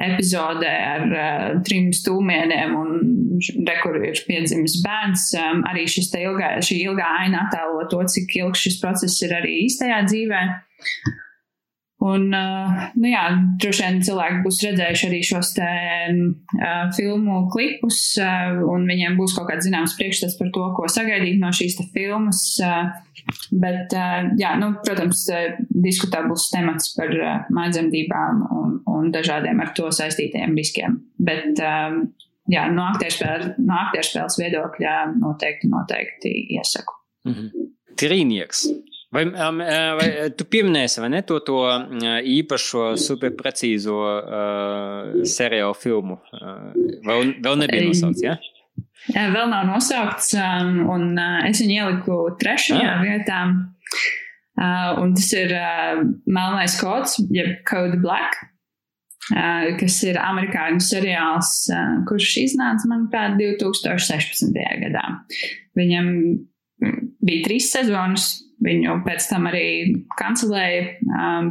epizodē 0.00 0.74
ar 0.88 1.06
uh, 1.06 1.46
trim 1.66 1.92
stūmieniem 1.94 2.74
un 2.74 2.90
re, 3.62 3.78
kur 3.78 4.00
ir 4.02 4.18
piedzimis 4.26 4.80
bērns. 4.82 5.28
Um, 5.38 5.62
arī 5.70 5.86
ilgā, 5.86 6.56
šī 6.58 6.82
ilgā 6.88 7.06
aina 7.22 7.46
attēlo 7.46 7.86
to, 7.92 8.02
cik 8.02 8.34
ilgs 8.42 8.66
šis 8.66 8.82
process 8.82 9.22
ir 9.22 9.38
arī 9.38 9.60
īstajā 9.68 10.02
dzīvē. 10.10 10.42
Un, 12.00 12.30
uh, 12.32 12.84
nu 12.96 13.10
jā, 13.10 13.22
droši 13.60 13.82
vien 13.84 13.98
cilvēki 14.06 14.38
būs 14.46 14.60
redzējuši 14.64 15.06
arī 15.10 15.18
šos 15.28 15.50
te, 15.52 15.66
uh, 16.56 16.86
filmu 16.96 17.42
klipus, 17.52 17.98
uh, 18.24 18.56
un 18.72 18.86
viņiem 18.88 19.18
būs 19.18 19.34
kaut 19.36 19.50
kāds 19.50 19.68
zināms 19.68 19.98
priekšstats 19.98 20.38
par 20.38 20.48
to, 20.54 20.64
ko 20.78 20.88
sagaidīt 20.88 21.36
no 21.42 21.52
šīs 21.52 21.76
filmas. 21.92 22.40
Uh, 22.64 22.88
bet, 23.52 23.92
uh, 23.92 24.30
jā, 24.40 24.54
nu, 24.62 24.72
protams, 24.86 25.26
uh, 25.28 25.60
diskutabls 25.84 26.48
temats 26.54 26.94
par 26.96 27.12
uh, 27.12 27.36
mājdzemdībām 27.52 28.46
un, 28.48 28.76
un 28.88 29.12
dažādiem 29.12 29.60
ar 29.60 29.76
to 29.76 29.92
saistītajiem 29.92 30.56
riskiem. 30.56 31.02
Bet, 31.20 31.60
uh, 31.60 32.00
jā, 32.48 32.64
no 32.72 32.88
aktierspēles, 32.94 33.58
no 33.60 33.76
aktierspēles 33.84 34.40
viedokļa 34.40 34.96
noteikti, 35.20 35.68
noteikti 35.68 36.32
iesaku. 36.56 36.96
-hmm. 37.34 37.68
Trīnieks. 38.00 38.70
Vai, 39.10 39.24
vai 39.98 40.06
tu 40.38 40.46
pieminēsi, 40.46 41.00
vai 41.02 41.08
ne 41.10 41.20
to, 41.26 41.40
to 41.42 41.58
īpašo, 42.30 42.92
superprecīzo 43.00 43.96
uh, 43.98 45.24
seriālu 45.26 45.74
filmu? 45.74 46.20
Uh, 46.30 46.68
vēl, 47.08 47.32
vēl 47.42 47.58
nebija 47.64 47.88
nosaukts, 47.88 48.22
ja? 48.22 48.36
Jā, 49.10 49.24
vēl 49.34 49.48
nav 49.50 49.64
nosaukts, 49.66 50.30
um, 50.38 50.84
un 50.92 51.08
uh, 51.18 51.40
es 51.48 51.62
viņu 51.62 51.74
ieliku 51.74 52.18
trešajā 52.38 52.92
ah. 52.92 53.02
vietā. 53.02 53.40
Uh, 54.60 55.00
un 55.02 55.14
tas 55.16 55.30
ir 55.34 55.54
uh, 55.56 56.02
Melnais 56.30 56.76
kods, 56.78 57.16
jeb 57.32 57.64
Code 57.66 57.98
Black, 58.02 58.36
uh, 59.32 59.72
kas 59.80 59.96
ir 60.06 60.20
amerikāņu 60.20 60.84
seriāls, 60.84 61.54
uh, 61.72 61.96
kurš 62.06 62.36
iznāca, 62.44 62.86
manuprāt, 62.92 63.34
2016. 63.40 64.54
gadā. 64.84 65.06
Viņam 65.80 66.12
bija 67.24 67.48
trīs 67.48 67.72
sezonas, 67.72 68.28
viņu 68.64 69.00
pēc 69.06 69.28
tam 69.30 69.48
arī 69.50 69.68
kancelēja. 70.18 70.98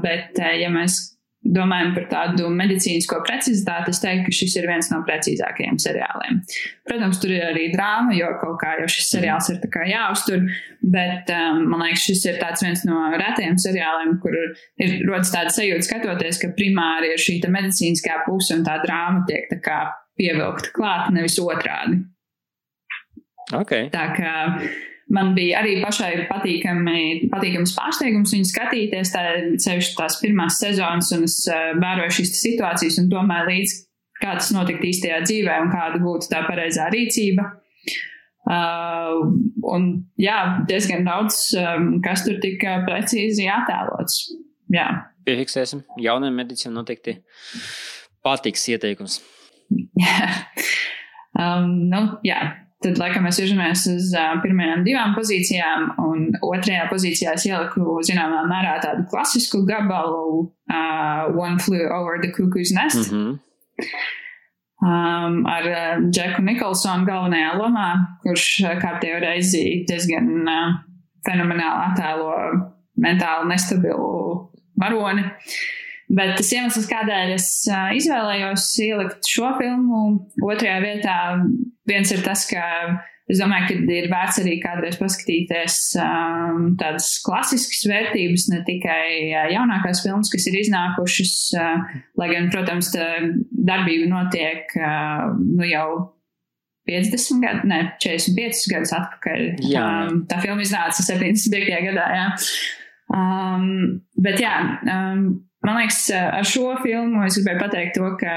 Bet, 0.03 0.37
ja 0.37 0.69
mēs 0.73 0.99
domājam 1.39 1.93
par 1.95 2.05
tādu 2.11 2.49
medicīnisko 2.51 3.21
precizitāti, 3.23 3.93
es 3.93 4.01
teiktu, 4.03 4.27
ka 4.27 4.35
šis 4.35 4.57
ir 4.59 4.67
viens 4.67 4.89
no 4.91 4.99
precīzākajiem 5.07 5.77
seriāliem. 5.79 6.41
Protams, 6.87 7.21
tur 7.21 7.31
ir 7.31 7.45
arī 7.47 7.69
drāma, 7.71 8.11
jo 8.17 8.27
kaut 8.41 8.57
kā 8.61 8.73
jau 8.81 8.89
šis 8.91 9.07
seriāls 9.13 9.47
ir 9.53 9.61
jāuztur, 9.93 10.43
bet 10.83 11.31
um, 11.35 11.63
man 11.71 11.85
liekas, 11.85 12.03
šis 12.09 12.25
ir 12.27 12.41
viens 12.43 12.83
no 12.89 12.99
retajiem 13.15 13.55
seriāliem, 13.61 14.17
kur 14.23 14.35
ir 14.35 14.99
rodas 15.07 15.31
tāda 15.33 15.55
sajūta 15.55 15.87
skatoties, 15.87 16.41
ka 16.43 16.51
primāri 16.59 17.13
ir 17.15 17.23
šī 17.23 17.39
medicīniskā 17.47 18.21
puse 18.27 18.57
un 18.57 18.67
tā 18.67 18.77
drāma 18.83 19.23
tiek 19.29 19.47
tā 19.53 19.61
kā 19.63 19.79
pievilkt 20.19 20.73
klāt, 20.75 21.07
nevis 21.15 21.39
otrādi. 21.39 22.03
Okay. 23.55 23.87
Tā 23.89 24.11
kā 24.13 24.33
man 25.13 25.33
bija 25.37 25.61
arī 25.61 25.77
pašai 25.83 26.25
patīkami, 26.29 27.29
patīkams 27.31 27.75
pārsteigums 27.77 28.33
viņu 28.35 28.49
skatīties, 28.49 29.13
tā 29.13 29.23
sevišķi 29.65 29.95
tās 29.97 30.19
pirmās 30.21 30.59
sezonas, 30.61 31.11
un 31.15 31.25
es 31.27 31.39
uh, 31.51 31.71
vēroju 31.79 32.19
šīs 32.19 32.35
situācijas 32.43 32.99
un 33.03 33.09
domāju 33.11 33.49
līdzi, 33.51 33.79
kā 34.19 34.35
tas 34.39 34.51
notikt 34.55 34.85
īstajā 34.89 35.21
dzīvē 35.25 35.59
un 35.63 35.71
kāda 35.73 36.01
būtu 36.03 36.31
tā 36.31 36.43
pareizā 36.47 36.89
rīcība. 36.93 37.47
Uh, 38.49 39.19
un 39.69 39.89
jā, 40.17 40.37
diezgan 40.69 41.05
daudz, 41.05 41.41
um, 41.59 41.99
kas 42.05 42.23
tur 42.25 42.39
tika 42.41 42.79
precīzi 42.87 43.45
attēlots. 43.51 44.23
Jā. 44.73 44.87
Piefiksēsim. 45.27 45.83
Jaunajam 46.01 46.39
medicinam 46.39 46.79
noteikti 46.79 47.19
patiks 48.25 48.65
ieteikums. 48.73 49.19
Um, 51.39 51.87
nu, 51.87 51.99
jā. 52.25 52.39
Tad, 52.79 52.95
laikam, 52.95 53.25
mēs 53.27 53.41
virzamies 53.41 53.81
uz 53.91 54.13
uh, 54.15 54.37
pirmajām 54.39 54.85
divām 54.85 55.11
pozīcijām, 55.17 55.89
un 55.99 56.29
otrajā 56.47 56.85
pozīcijā 56.87 57.33
es 57.35 57.43
ieliku, 57.49 57.97
zināmā 58.07 58.45
mērā, 58.47 58.77
tādu 58.85 59.03
klasisku 59.11 59.65
gabalu, 59.67 60.45
uh, 60.71 61.27
One 61.35 61.59
Flew 61.59 61.89
Over 61.91 62.21
the 62.23 62.31
Cuckoo's 62.31 62.71
Nest. 62.71 63.11
Mm 63.11 63.19
-hmm. 63.19 63.39
Um, 64.79 65.45
ar 65.45 65.65
uh, 65.67 66.09
Džeku 66.09 66.41
Nikolsonu 66.41 67.03
galvenajā 67.03 67.51
lomā, 67.59 67.87
kurš 68.23 68.45
uh, 68.63 68.77
kārtējo 68.79 69.19
reizi 69.19 69.83
diezgan 69.87 70.29
uh, 70.47 70.77
fenomenāli 71.27 71.81
attēlo 71.89 72.29
mentāli 72.95 73.49
nestabilu 73.51 74.13
varoni. 74.79 75.25
Bet 76.09 76.39
tas 76.39 76.49
iemesls, 76.55 76.87
kādēļ 76.89 77.35
es 77.35 77.47
izvēlējos 77.69 78.65
ielikt 78.81 79.29
šo 79.29 79.51
filmu 79.59 80.01
otrajā 80.41 80.79
vietā, 80.81 81.17
viens 81.89 82.09
ir 82.15 82.23
tas, 82.25 82.47
ka 82.49 82.63
es 83.29 83.37
domāju, 83.37 83.67
ka 83.69 83.93
ir 83.93 84.07
vērts 84.09 84.39
arī 84.41 84.55
kādreiz 84.63 84.97
paskatīties 84.97 85.75
um, 86.01 86.71
tādas 86.81 87.11
klasiskas 87.21 87.83
vērtības, 87.91 88.47
ne 88.49 88.61
tikai 88.65 89.03
jaunākās 89.53 90.01
filmas, 90.01 90.31
kas 90.33 90.47
ir 90.49 90.57
iznākušas, 90.63 91.35
uh, 91.61 91.99
lai 92.17 92.29
gan, 92.33 92.49
protams, 92.53 92.89
darbība 93.69 94.09
notiek 94.09 94.73
uh, 94.81 95.29
nu 95.37 95.69
jau 95.69 95.89
50 96.89 97.43
gadu, 97.43 97.69
ne 97.69 97.83
45 98.01 98.65
gadus 98.73 98.95
atpakaļ. 98.97 99.45
Jā. 99.69 99.85
Um, 100.09 100.23
tā 100.29 100.39
filma 100.41 100.65
iznāca 100.65 101.05
75. 101.05 101.69
gadā, 101.85 102.07
jā. 102.17 102.25
Um, 103.13 104.01
bet 104.21 104.41
jā, 104.41 104.55
um, 104.89 105.29
man 105.65 105.73
liekas, 105.81 105.99
ar 106.15 106.45
šo 106.47 106.65
filmu 106.83 107.17
es 107.27 107.35
gribēju 107.39 107.63
pateikt 107.63 107.93
to, 107.97 108.07
ka 108.19 108.33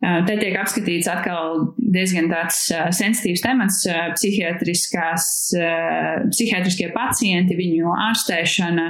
te 0.00 0.34
tiek 0.40 0.54
apskatīts 0.56 1.08
atkal 1.12 1.74
diezgan 1.76 2.30
tāds 2.32 2.58
sensitīvs 2.96 3.42
temats 3.44 3.78
psihiatriskie 4.16 6.88
pacienti, 6.94 7.58
viņu 7.58 7.92
ārstēšana 8.08 8.86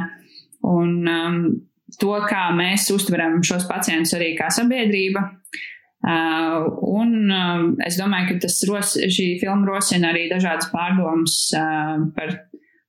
un 0.71 1.09
um, 1.09 1.43
to, 2.01 2.15
kā 2.29 2.51
mēs 2.57 2.91
uztveram 2.95 3.41
šos 3.47 3.65
pacientus 3.71 4.15
arī 4.19 4.29
kā 4.39 4.51
sabiedrība. 4.55 5.21
Uh, 6.01 6.65
un 6.97 7.11
uh, 7.29 7.67
es 7.85 7.99
domāju, 8.01 8.27
ka 8.31 8.35
tas 8.47 8.55
ros, 8.69 8.95
šī 8.97 9.27
filma 9.43 9.69
rosina 9.69 10.07
arī 10.15 10.23
dažādas 10.31 10.71
pārdomas 10.73 11.35
uh, 11.59 12.07
par 12.17 12.29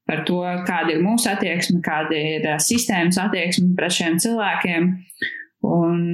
par 0.09 0.23
to, 0.27 0.41
kāda 0.67 0.95
ir 0.95 1.03
mūsu 1.05 1.31
attieksme, 1.31 1.79
kāda 1.85 2.17
ir 2.17 2.47
sistēmas 2.63 3.19
attieksme 3.21 3.73
pret 3.77 3.95
šiem 3.95 4.19
cilvēkiem. 4.21 4.87
Un, 5.67 6.05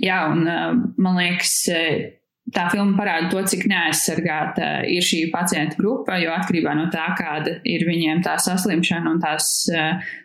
jā, 0.00 0.18
un 0.30 0.44
man 0.46 1.18
liekas, 1.18 1.56
tā 2.54 2.66
filma 2.72 2.96
parāda 2.98 3.30
to, 3.32 3.42
cik 3.50 3.66
neaizsargāta 3.70 4.68
ir 4.90 5.04
šī 5.04 5.26
pacienta 5.32 5.78
grupa, 5.80 6.18
jo 6.22 6.32
atkarībā 6.36 6.74
no 6.78 6.86
tā, 6.92 7.08
kāda 7.18 7.58
ir 7.68 7.86
viņiem 7.88 8.22
tā 8.24 8.36
saslimšana 8.40 9.14
un 9.14 9.22
tās 9.22 9.50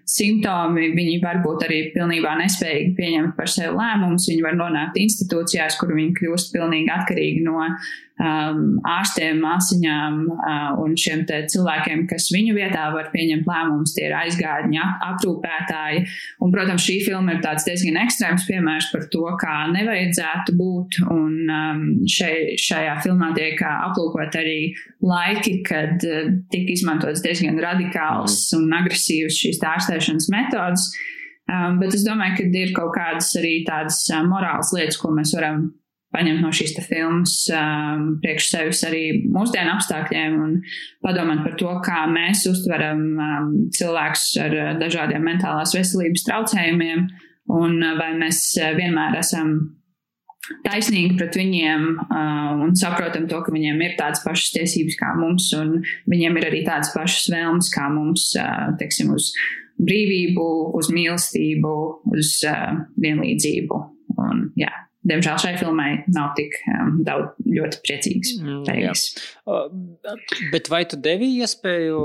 simptomi, 0.09 0.89
viņi 0.95 1.19
var 1.23 1.41
būt 1.43 1.65
arī 1.67 1.79
pilnībā 1.93 2.33
nespējīgi 2.41 2.93
pieņemt 2.97 3.35
par 3.37 3.51
sevi 3.51 3.75
lēmumus. 3.77 4.27
Viņi 4.31 4.45
var 4.45 4.57
nonākt 4.57 4.99
institūcijās, 5.01 5.77
kur 5.79 5.93
viņi 5.95 6.15
kļūst 6.17 6.53
pilnīgi 6.55 6.89
atkarīgi 6.93 7.43
no 7.45 7.59
um, 7.61 8.79
ārstiem, 8.89 9.39
māsiņām 9.43 10.19
uh, 10.33 10.81
un 10.81 10.95
šiem 10.99 11.25
cilvēkiem, 11.29 12.05
kas 12.09 12.29
viņu 12.33 12.57
vietā 12.57 12.89
var 12.95 13.11
pieņemt 13.13 13.49
lēmumus. 13.49 13.95
Tie 13.95 14.07
ir 14.07 14.17
aizgādņi, 14.17 14.81
aprūpētāji. 15.11 16.05
Un, 16.43 16.53
protams, 16.55 16.85
šī 16.85 16.99
filma 17.05 17.35
ir 17.35 17.43
tāds 17.45 17.67
diezgan 17.69 18.01
ekstrēms 18.05 18.47
piemērs 18.49 18.91
par 18.93 19.07
to, 19.13 19.25
kā 19.41 19.57
nevajadzētu 19.75 20.57
būt. 20.59 21.01
Un 21.13 21.35
um, 21.47 21.83
šai, 22.09 22.55
šajā 22.59 22.99
filmā 23.05 23.33
tiek 23.37 23.61
aplūkot 23.69 24.41
arī 24.41 24.59
laiki, 25.05 25.59
kad 25.67 26.03
uh, 26.07 26.31
tika 26.51 26.73
izmantots 26.75 27.23
diezgan 27.25 27.59
radikāls 27.63 28.41
un 28.57 28.69
agresīvs 28.81 29.39
šīs 29.43 29.63
ārstēšanas 29.63 30.29
metodas. 30.33 30.89
Um, 31.49 31.79
bet 31.81 31.95
es 31.97 32.05
domāju, 32.05 32.37
ka 32.37 32.61
ir 32.61 32.73
kaut 32.75 32.93
kādas 32.97 33.31
arī 33.39 33.59
tādas 33.67 34.03
uh, 34.11 34.21
morālas 34.27 34.73
lietas, 34.75 34.99
ko 35.01 35.13
mēs 35.15 35.33
varam 35.37 35.69
paņemt 36.13 36.41
no 36.41 36.49
šīs 36.53 36.75
filmas 36.89 37.33
um, 37.53 38.05
priekš 38.21 38.49
sevis 38.49 38.81
arī 38.87 39.03
mūsdienu 39.29 39.75
apstākļiem 39.75 40.37
un 40.41 40.55
padomāt 41.05 41.43
par 41.45 41.57
to, 41.61 41.73
kā 41.85 42.03
mēs 42.09 42.47
uztveram 42.49 43.03
um, 43.13 43.51
cilvēkus 43.77 44.29
ar 44.41 44.55
uh, 44.57 44.69
dažādiem 44.81 45.25
mentālās 45.25 45.75
veselības 45.77 46.25
traucējumiem 46.25 47.05
un 47.49 47.81
vai 47.97 48.11
mēs 48.17 48.41
vienmēr 48.77 49.19
esam 49.21 49.55
taisnīgi 50.65 51.15
pret 51.19 51.37
viņiem 51.39 51.85
uh, 52.05 52.65
un 52.65 52.75
saprotam 52.79 53.29
to, 53.29 53.41
ka 53.45 53.53
viņiem 53.55 53.81
ir 53.85 53.95
tādas 53.99 54.23
pašas 54.25 54.53
tiesības 54.57 54.99
kā 54.99 55.13
mums, 55.19 55.51
un 55.57 55.79
viņiem 56.11 56.41
ir 56.41 56.49
arī 56.49 56.65
tādas 56.67 56.93
pašas 56.95 57.29
vēlmes 57.33 57.71
kā 57.75 57.87
mums, 57.93 58.31
uh, 58.39 58.69
teiksim, 58.81 59.13
uz 59.15 59.31
brīvību, 59.79 60.49
uz 60.75 60.91
mīlestību, 60.91 61.73
uz 62.15 62.35
uh, 62.49 62.83
vienlīdzību. 62.99 63.81
Un, 64.19 64.47
jā 64.59 64.71
diemžēl 65.07 65.37
šai 65.41 65.53
filmai 65.59 65.89
nav 66.11 66.33
tik 66.37 66.55
um, 66.67 66.99
daudz 67.07 67.37
ļoti 67.47 67.81
priecīgas 67.85 68.33
beigas. 68.67 69.05
Mm, 69.47 70.19
bet 70.53 70.69
vai 70.71 70.83
tu 70.89 70.99
devi 70.99 71.31
iespēju 71.39 72.01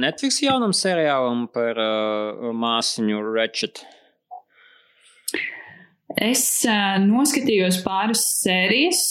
Netflix 0.00 0.40
jaunam 0.44 0.74
seriālam 0.76 1.46
par 1.52 1.80
uh, 1.82 2.48
māsiņu 2.56 3.20
Ratchet? 3.34 3.84
Es 6.16 6.44
uh, 6.64 6.96
noskatījos 7.02 7.82
pāris 7.84 8.22
sērijas, 8.40 9.02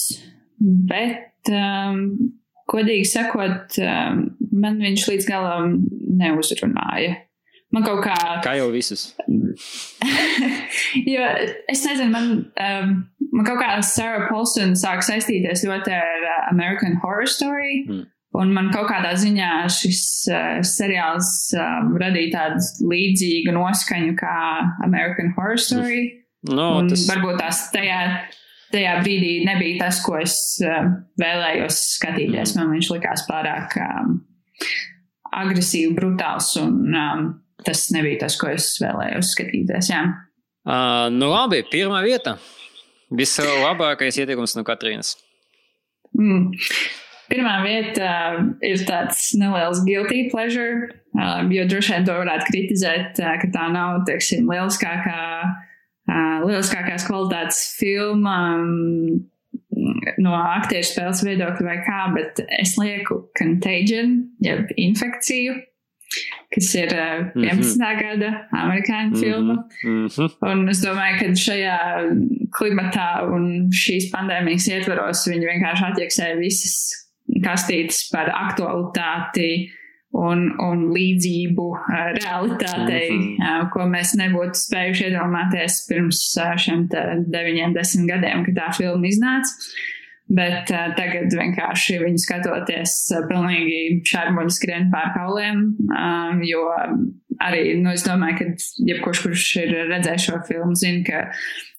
bet, 0.90 1.52
um, 1.54 2.00
godīgi 2.72 3.06
sakot, 3.10 3.78
um, 3.84 4.24
man 4.56 4.82
viņš 4.82 5.06
līdz 5.12 5.30
galam 5.30 5.78
neuzrunāja. 6.18 7.20
Man 7.76 7.84
kaut 7.84 8.02
kā. 8.06 8.16
Kā 8.46 8.56
jau 8.56 8.70
visus. 8.74 9.10
jo 11.14 11.30
es 11.72 11.86
nezinu, 11.86 12.10
man, 12.14 12.28
um, 12.56 12.98
man 13.34 13.48
kaut 13.48 13.60
kā 13.60 13.70
Sarah 13.86 14.30
Paulson 14.30 14.76
sāk 14.80 15.04
saistīties 15.06 15.66
ļoti 15.68 15.94
ar 15.94 16.26
uh, 16.26 16.42
American 16.54 16.98
Horror 17.04 17.30
Story. 17.30 17.84
Mm. 17.86 18.04
Un 18.36 18.52
man 18.52 18.68
kaut 18.74 18.90
kādā 18.90 19.14
ziņā 19.20 19.50
šis 19.72 20.04
uh, 20.32 20.60
seriāls 20.66 21.30
um, 21.60 21.94
radīja 22.02 22.34
tādu 22.34 22.90
līdzīgu 22.92 23.54
noskaņu 23.56 24.16
kā 24.20 24.38
American 24.88 25.36
Horror 25.38 25.62
Story. 25.62 26.02
Mm. 26.04 26.25
No, 26.50 26.68
un 26.82 26.90
tas... 26.92 27.06
varbūt 27.10 27.40
tās 27.42 27.62
tajā, 27.74 28.00
tajā 28.74 28.98
brīdī 29.02 29.38
nebija 29.48 29.86
tas, 29.86 30.02
ko 30.06 30.20
es 30.22 30.36
uh, 30.66 30.92
vēlējos 31.22 31.80
skatīties. 31.96 32.56
Mm. 32.56 32.62
Man 32.62 32.76
viņš 32.78 32.92
likās 32.94 33.26
pārāk 33.30 33.78
um, 33.82 34.20
agresīvi, 35.36 35.96
brutāls 35.98 36.54
un 36.62 36.78
um, 36.92 37.26
tas 37.66 37.88
nebija 37.96 38.26
tas, 38.26 38.38
ko 38.42 38.52
es 38.54 38.74
vēlējos 38.84 39.34
skatīties. 39.36 39.90
Jā. 39.94 40.04
Uh, 40.66 41.08
nu, 41.14 41.30
labi, 41.34 41.64
pirmā 41.72 42.02
vieta. 42.06 42.38
Vislabākais 43.16 44.18
ieteikums 44.18 44.56
no 44.58 44.66
Katrīnas. 44.66 45.14
Mm. 46.18 46.54
Pirmā 47.26 47.56
vieta 47.66 48.06
uh, 48.06 48.42
ir 48.66 48.82
tāds 48.86 49.32
neliels 49.38 49.82
guilty 49.86 50.28
pleasure, 50.30 50.92
uh, 51.18 51.42
jo 51.50 51.66
droši 51.70 51.96
vien 51.96 52.06
to 52.06 52.18
varētu 52.20 52.50
kritizēt, 52.52 53.22
uh, 53.22 53.34
ka 53.42 53.50
tā 53.54 53.66
nav, 53.74 54.04
teiksim, 54.10 54.46
lieliskākā, 54.50 55.22
uh, 55.42 55.75
lieliskākās 56.46 57.08
kvalitātes 57.08 57.62
filma 57.80 58.36
um, 58.60 59.22
no 60.24 60.34
aktieru 60.36 60.88
spēles 60.88 61.24
viedokļa 61.28 61.68
vai 61.68 61.78
kā, 61.86 62.02
bet 62.16 62.44
es 62.60 62.76
lieku 62.80 63.26
contagion, 63.38 64.20
jeb 64.44 64.72
infekciju 64.78 65.58
kas 66.54 66.70
ir 66.78 66.92
uh, 66.94 67.32
11. 67.36 67.36
Mm 67.36 67.62
-hmm. 67.62 68.00
gada 68.02 68.30
amerikāņu 68.52 69.10
mm 69.10 69.14
-hmm. 69.14 69.20
filma. 69.20 69.54
Mm 69.84 70.06
-hmm. 70.08 70.52
Un 70.52 70.70
es 70.70 70.82
domāju, 70.86 71.16
ka 71.20 71.26
šajā 71.48 71.78
klimatā 72.58 73.10
un 73.36 73.70
šīs 73.72 74.12
pandēmijas 74.14 74.68
ietvaros 74.68 75.28
viņi 75.28 75.46
vienkārši 75.52 75.84
attieksēja 75.90 76.38
visas 76.40 76.76
kastītes 77.44 78.10
par 78.12 78.30
aktualitāti 78.30 79.72
un, 80.16 80.46
un 80.64 80.86
līdzību 80.96 81.66
uh, 81.72 81.90
realitātei, 82.20 83.10
mm 83.12 83.26
-hmm. 83.26 83.66
uh, 83.66 83.68
ko 83.74 83.88
mēs 83.92 84.16
nebūtu 84.20 84.62
spējuši 84.62 85.10
iedomāties 85.10 85.82
pirms 85.90 86.22
uh, 86.40 86.56
šiem 86.60 86.88
deviņiem, 87.36 87.76
desmit 87.76 88.10
gadiem, 88.14 88.46
kad 88.48 88.62
tā 88.62 88.72
filma 88.78 89.12
iznāca. 89.12 89.54
Bet 90.26 90.72
uh, 90.74 90.88
tagad 90.98 91.34
vienkārši 91.38 92.00
viņu 92.02 92.22
skatoties, 92.24 92.96
uh, 93.14 93.28
pilnīgi 93.30 94.02
šarmuļi 94.10 94.56
skrien 94.56 94.90
pār 94.94 95.12
kauliem. 95.18 95.68
Um, 95.86 96.42
jo 96.42 96.66
arī, 97.44 97.76
nu, 97.82 97.92
es 97.96 98.06
domāju, 98.06 98.38
ka 98.40 98.46
jebkurš, 98.90 99.24
kurš 99.26 99.46
ir 99.64 99.74
redzējis 99.92 100.28
šo 100.28 100.40
filmu, 100.48 100.78
zina, 100.80 101.02
ka 101.08 101.24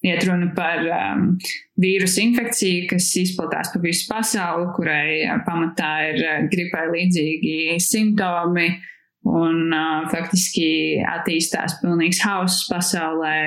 iet 0.07 0.25
runa 0.27 0.51
par 0.57 0.83
um, 0.85 1.31
vīrusu 1.81 2.21
infekciju, 2.25 2.85
kas 2.91 3.09
izplatās 3.21 3.73
pa 3.73 3.81
visu 3.83 4.07
pasauli, 4.11 4.69
kurai 4.77 5.09
uh, 5.25 5.41
pamatā 5.47 5.91
ir 6.11 6.21
uh, 6.23 6.37
gripai 6.51 6.87
līdzīgi 6.93 7.81
simptomi. 7.83 8.69
Un 9.27 9.73
uh, 9.75 10.05
faktiski 10.07 11.01
attīstās 11.03 11.81
pilnīgs 11.81 12.21
hauss 12.23 12.67
pasaulē, 12.69 13.37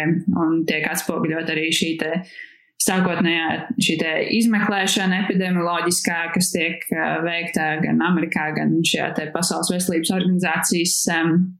un 0.43 0.59
tiek 0.69 0.85
atspoguļot 0.91 1.55
arī 1.55 1.71
šī 1.73 1.95
te 2.03 2.11
uh, 2.19 2.33
sākotnējā 2.81 3.49
šī 3.83 3.97
izmeklēšana 4.39 5.25
epidemioloģiskā, 5.25 6.19
kas 6.35 6.51
tiek 6.55 6.85
veikta 7.27 7.75
gan 7.85 8.01
Amerikā, 8.07 8.51
gan 8.57 8.79
šajā 8.87 9.31
Pasaules 9.35 9.73
veselības 9.75 10.13
organizācijas 10.17 10.97
um, 11.17 11.35
uh, 11.35 11.60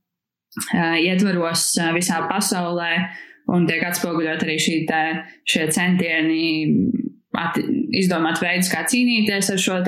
ietvaros 1.01 1.71
uh, 1.81 1.93
visā 1.97 2.23
pasaulē, 2.31 2.93
un 3.55 3.67
tiek 3.69 3.85
atspoguļot 3.87 4.45
arī 4.47 4.59
šī 4.63 4.77
te, 4.89 5.05
šie 5.49 5.69
centieni 5.75 6.43
at, 7.39 7.57
izdomāt 7.97 8.41
veidus, 8.43 8.71
kā 8.73 8.85
cīnīties 8.91 9.53
ar 9.55 9.63
šo 9.63 9.81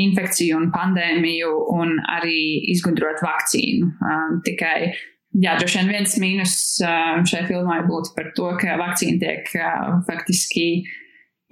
infekciju 0.00 0.58
un 0.58 0.68
pandēmiju, 0.74 1.54
un 1.76 1.96
arī 2.18 2.40
izgudrot 2.72 3.22
vakcīnu. 3.24 3.94
Um, 4.00 4.42
tikai 4.46 4.92
Jā, 5.38 5.52
droši 5.60 5.78
vien 5.78 5.90
viens 5.94 6.16
mīnus 6.18 6.52
šai 6.82 7.44
filmai 7.46 7.84
būtu 7.86 8.16
par 8.16 8.32
to, 8.34 8.48
ka 8.58 8.74
vakcīna 8.80 9.20
tiek 9.22 9.52
faktiski 10.08 10.64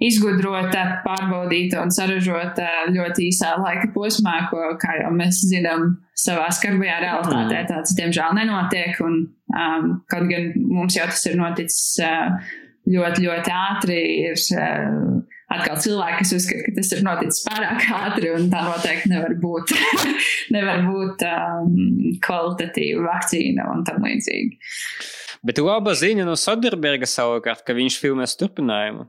izgudrota, 0.03 0.83
pārbaudīta 1.03 1.81
un 1.83 1.91
saražota 1.91 2.67
ļoti 2.93 3.29
īsā 3.29 3.55
laika 3.59 3.89
posmā, 3.95 4.37
ko, 4.51 4.61
kā 4.79 4.95
jau 5.01 5.11
mēs 5.15 5.41
zinām, 5.49 5.97
savā 6.19 6.47
skarbajā 6.55 6.99
realitātē 7.03 7.57
mm. 7.61 7.67
tāds 7.71 7.95
diemžēl 7.97 8.37
nenotiek. 8.39 8.95
Un, 9.05 9.21
um, 9.55 9.91
kaut 10.11 10.29
gan 10.31 10.53
mums 10.59 10.97
jau 10.97 11.07
tas 11.09 11.25
ir 11.29 11.37
noticis 11.39 11.99
uh, 12.05 12.51
ļoti, 12.89 13.27
ļoti 13.27 13.53
ātri, 13.55 13.99
ir 14.29 14.39
uh, 14.55 15.19
atkal 15.51 15.79
cilvēki, 15.83 16.23
kas 16.23 16.33
uzskata, 16.37 16.65
ka 16.65 16.75
tas 16.79 16.91
ir 16.95 17.05
noticis 17.05 17.45
pārāk 17.47 17.85
ātri 17.99 18.33
un 18.35 18.49
tā 18.51 18.63
noteikti 18.67 19.13
nevar 19.13 19.35
būt, 19.43 19.75
nevar 20.55 20.83
būt 20.87 21.27
um, 21.27 21.77
kvalitatīva 22.23 23.07
vakcīna 23.09 23.69
un 23.73 23.87
tam 23.87 24.07
līdzīgi. 24.07 24.59
Bet 25.45 25.59
laba 25.63 25.93
ziņa 25.95 26.25
no 26.27 26.35
Soderberga 26.39 27.07
savukārt, 27.07 27.63
ka 27.67 27.75
viņš 27.77 27.99
filmēs 28.01 28.35
turpinājumu. 28.39 29.07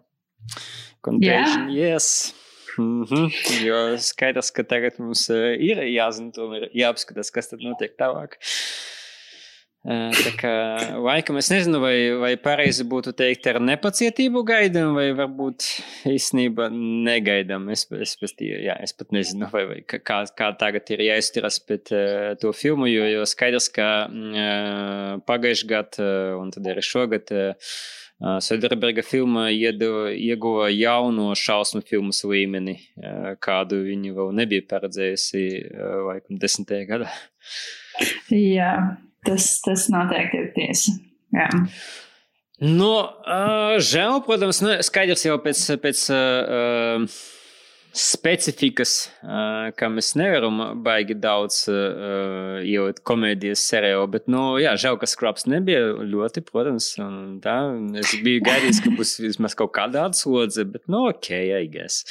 Contagion, 1.01 1.71
yeah. 1.71 1.95
yes. 1.95 2.35
Mm 2.79 3.05
-hmm. 3.05 3.27
Jo 3.67 3.99
skaidrs, 3.99 4.51
ka 4.51 4.63
tagad 4.63 4.99
mums 4.99 5.29
uh, 5.31 5.53
ir 5.59 5.83
jāzina, 5.91 6.33
tomēr 6.33 6.71
jāapskatās, 6.75 7.33
kas 7.35 7.49
tad 7.49 7.61
notiek 7.67 7.97
tālāk. 7.99 8.39
Uh, 8.41 8.91
Tā 9.81 10.31
kā 10.37 10.51
laikam 11.01 11.39
es 11.41 11.49
nezinu, 11.49 11.79
vai, 11.81 12.13
vai 12.21 12.35
pareizi 12.37 12.85
būtu 12.85 13.15
teikt 13.17 13.47
ar 13.49 13.59
nepacietību 13.65 14.43
gaidām, 14.45 14.93
vai 14.93 15.07
varbūt 15.17 15.65
īstenībā 16.11 16.67
negaidām. 17.09 17.65
Es, 17.73 17.87
es, 17.97 18.13
es, 18.21 18.35
jā, 18.45 18.75
es 18.77 18.93
pat 18.93 19.15
nezinu, 19.17 19.49
vai, 19.49 19.65
vai 19.71 19.79
kā, 19.89 20.21
kā 20.37 20.51
tagad 20.61 20.93
ir 20.93 21.07
jāizturas 21.07 21.57
pret 21.65 21.95
uh, 21.97 22.35
to 22.43 22.53
filmu, 22.53 22.91
jo, 22.93 23.09
jo 23.09 23.25
skaidrs, 23.25 23.71
ka 23.73 23.89
uh, 24.05 25.17
pagājušajā 25.25 25.73
gadā 25.73 26.11
un 26.37 26.53
tad 26.53 26.69
arī 26.75 26.85
šogad 26.85 27.33
uh, 27.33 27.73
Soderberga 28.21 29.03
filma 29.07 29.47
ieguva 29.49 30.69
jauno 30.69 31.31
šausmu 31.39 31.81
filmu 31.89 32.13
līmeni, 32.33 32.77
kādu 33.41 33.81
viņi 33.87 34.13
vēl 34.17 34.35
nebija 34.37 34.67
paredzējusi 34.69 35.45
laikam 36.09 36.41
desmitajā 36.43 36.89
gadā. 36.91 37.15
Jā. 38.29 38.75
Tas, 39.27 39.51
tas 39.65 39.89
noteikti 39.93 40.39
ir 40.41 40.53
tiesa. 40.57 40.95
Jā. 41.37 41.49
Nu, 42.61 42.93
žēl, 43.81 44.21
protams, 44.25 44.61
nu, 44.65 44.77
skaidrs 44.85 45.25
jau 45.25 45.37
pēc, 45.41 45.61
pēc 45.81 46.05
uh, 46.13 47.21
specifikas, 47.97 49.09
uh, 49.25 49.71
ka 49.77 49.89
mēs 49.91 50.13
nevaram 50.19 50.61
baigi 50.85 51.17
daudz 51.19 51.65
uh, 51.71 52.61
ielikt 52.63 53.03
komēdijas 53.07 53.65
seriālu, 53.71 54.07
bet, 54.13 54.29
nu, 54.31 54.45
jā, 54.63 54.77
žēl, 54.81 54.99
ka 55.01 55.09
skraps 55.11 55.49
nebija 55.51 55.97
ļoti, 56.07 56.45
protams, 56.47 56.93
un 57.03 57.41
tā, 57.45 57.57
es 58.01 58.15
biju 58.25 58.45
gaidījis, 58.47 58.83
ka 58.85 58.95
būs 58.95 59.17
vismaz 59.25 59.59
kaut 59.59 59.75
kāda 59.77 60.07
atslodze, 60.11 60.67
bet, 60.71 60.87
nu, 60.91 61.09
ok, 61.11 61.33
I 61.61 61.67
guess. 61.73 62.05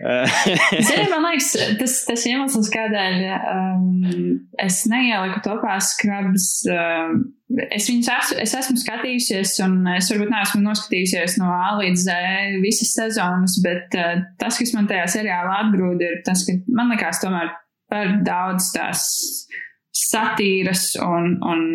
Zini, 0.00 1.06
man 1.12 1.26
liekas, 1.26 1.52
tas, 1.80 1.96
tas 2.08 2.24
iemesls, 2.28 2.70
kādēļ 2.72 3.22
um, 3.36 4.40
es 4.60 4.82
neieliku 4.90 5.42
topā 5.44 5.76
skrabs. 5.84 6.48
Um, 6.70 7.22
es 7.68 7.88
viņus 7.90 8.10
esmu, 8.14 8.38
es 8.44 8.54
esmu 8.60 8.76
skatījusies, 8.82 9.56
un 9.66 9.80
es 9.96 10.10
varbūt 10.12 10.32
neesmu 10.34 10.62
noskatījusies 10.64 11.38
no 11.40 11.50
A 11.54 11.72
līdz 11.80 12.04
Z 12.06 12.60
visas 12.64 12.94
sezonas, 12.96 13.58
bet 13.64 13.98
uh, 13.98 14.22
tas, 14.40 14.60
kas 14.60 14.74
man 14.76 14.90
tajā 14.90 15.08
seriālā 15.18 15.56
atgrūda, 15.66 16.12
ir 16.12 16.22
tas, 16.26 16.44
ka 16.46 16.58
man 16.70 16.92
likās 16.94 17.22
tomēr 17.24 17.54
par 17.90 18.14
daudz 18.26 18.70
tās 18.76 19.08
satīras 19.96 20.94
un, 21.02 21.34
un 21.42 21.66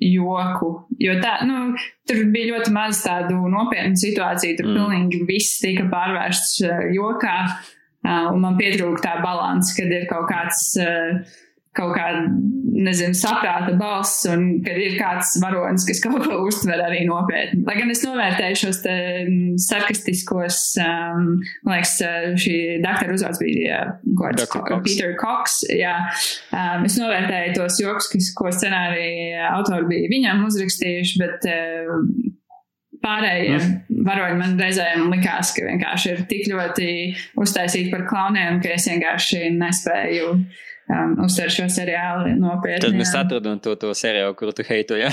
joku. 0.00 0.70
Jo 1.00 1.16
tā, 1.22 1.36
nu, 1.48 1.74
tur 2.08 2.24
bija 2.32 2.54
ļoti 2.54 2.72
maz 2.74 3.02
tādu 3.04 3.42
nopietnu 3.52 4.00
situāciju. 4.00 4.56
Tur 4.58 4.70
mm. 4.70 4.78
pilnīgi 4.78 5.22
viss 5.28 5.60
tika 5.62 5.86
pārvērsts 5.92 6.64
uh, 6.66 6.80
jokā. 6.96 7.36
Uh, 8.00 8.30
un 8.32 8.40
man 8.40 8.56
pietrūka 8.56 9.02
tā 9.04 9.18
līnija, 9.20 9.74
kad 9.76 9.90
ir 9.92 10.06
kaut 10.08 10.28
kāds 10.30 10.62
uh, 10.80 11.34
kaut 11.76 11.92
kāda, 11.94 12.24
nezinu, 12.80 13.14
saprāta 13.14 13.74
balss, 13.78 14.24
un 14.30 14.60
kad 14.64 14.78
ir 14.80 14.96
kāds 14.98 15.36
varonis, 15.42 15.84
kas 15.86 16.00
kaut 16.02 16.24
ko 16.24 16.40
uztver 16.48 16.80
arī 16.82 17.04
nopietni. 17.06 17.62
Lai 17.66 17.76
gan 17.78 17.92
es 17.92 18.02
novērtēju 18.06 18.58
šos 18.62 18.80
mm, 18.88 19.58
sarkastiskos, 19.62 20.58
um, 20.82 21.28
man 21.66 21.76
liekas, 21.76 21.94
uh, 22.06 22.30
šī 22.40 22.56
doktora 22.82 23.14
uzvārds 23.18 23.42
bija 23.42 23.82
Gords, 24.18 24.48
Peter 24.86 25.14
Cox, 25.20 25.60
jā, 25.70 25.94
um, 26.50 26.88
es 26.88 26.98
novērtēju 26.98 27.54
tos 27.58 27.78
joks, 27.82 28.10
kas, 28.14 28.32
ko 28.38 28.50
scenārija 28.54 29.52
autori 29.52 29.90
bija 29.92 30.10
viņam 30.16 30.46
uzrakstījuši, 30.48 31.22
bet 31.22 31.50
uh, 31.52 31.94
pārējie 33.04 33.54
mm. 33.58 34.02
varoņi 34.06 34.40
man 34.40 34.58
reizēm 34.60 35.06
likās, 35.12 35.54
ka 35.56 35.68
vienkārši 35.68 36.10
ir 36.14 36.24
tik 36.30 36.50
ļoti 36.50 36.90
uztaisīti 37.40 37.92
par 37.94 38.06
klauniem, 38.10 38.60
ka 38.62 38.74
es 38.74 38.88
vienkārši 38.90 39.52
nespēju 39.56 40.34
um, 40.90 41.14
uztver 41.26 41.52
šo 41.54 41.68
seriālu 41.72 42.34
nopietni. 42.40 42.82
Tad 42.84 42.98
mēs 42.98 43.12
atradām 43.16 43.60
to, 43.62 43.76
to 43.80 43.92
seriālu, 43.96 44.34
kuru 44.38 44.54
tu 44.56 44.66
heitoji. 44.66 45.10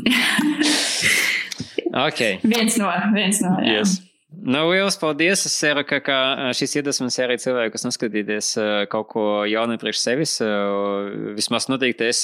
okay. 2.08 2.38
Viens 2.44 2.78
no, 2.80 2.92
viens 3.16 3.42
no. 3.44 3.56
Jā. 3.64 3.80
Yes. 3.80 3.98
Nu, 4.30 4.62
liels 4.70 4.94
paldies! 4.96 5.42
Es 5.48 5.56
ceru, 5.58 5.82
ka, 5.84 5.98
ka 6.06 6.16
šis 6.56 6.76
iedvesmas 6.78 7.18
arī 7.20 7.34
cilvēku, 7.42 7.74
kas 7.74 7.84
noskatīties 7.84 8.52
kaut 8.92 9.08
ko 9.10 9.24
jaunu 9.50 9.74
priekš 9.82 10.04
sevis. 10.04 10.36
Vismaz 11.36 11.66
noteikti 11.68 12.06
es 12.12 12.22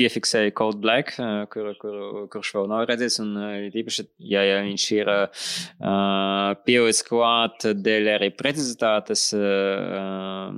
piefiksēju 0.00 0.54
Cold 0.56 0.80
Black, 0.82 1.12
kur, 1.52 1.70
kur, 1.80 1.98
kurš 2.32 2.54
vēl 2.56 2.70
nav 2.72 2.86
redzējis. 2.88 3.20
Un 3.24 3.36
īpaši, 3.82 4.06
ja, 4.32 4.44
ja 4.46 4.62
viņš 4.64 4.86
ir 4.96 5.12
uh, 5.12 5.52
pielicis 6.64 7.06
klāt 7.06 7.68
dēļ 7.84 8.10
arī 8.16 8.32
precizitātes, 8.36 9.28
uh, 9.36 10.48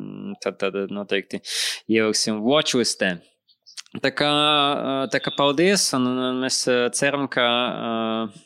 tad, 0.44 0.62
tad 0.62 0.80
noteikti 0.94 1.42
ieliksim 1.90 2.40
watchlistē. 2.46 3.16
Tā 4.00 4.08
kā, 4.16 4.30
tā 5.12 5.18
kā 5.20 5.34
paldies, 5.36 5.90
un 5.98 6.06
mēs 6.40 6.62
ceram, 6.96 7.26
ka 7.28 7.44
uh, 7.44 8.42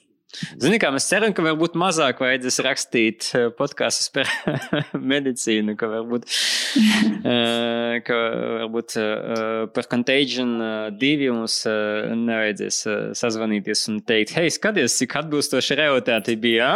Zini, 0.60 0.78
kā 0.82 0.90
mēs 0.94 1.06
ceram, 1.08 1.32
ka 1.36 1.44
varbūt 1.44 1.76
mazāk 1.78 2.20
vajadzēs 2.22 2.58
rakstīt 2.66 3.28
eh, 3.36 3.46
podkāstus 3.56 4.10
par 4.14 4.30
medicīnu, 5.14 5.76
ka 5.78 5.88
varbūt, 5.90 6.26
uh, 6.26 7.96
ka 8.06 8.18
varbūt 8.62 8.96
uh, 9.00 9.66
par 9.74 9.88
Contagion 9.92 10.56
divi 11.00 11.30
mums 11.32 11.62
nevajadzēs 11.66 12.82
sazvanīties 13.18 13.86
un 13.92 14.02
teikt, 14.06 14.34
hei, 14.36 14.50
skaties, 14.52 14.98
cik 15.00 15.16
atbilstoši 15.22 15.78
realitāte 15.80 16.36
bija. 16.40 16.72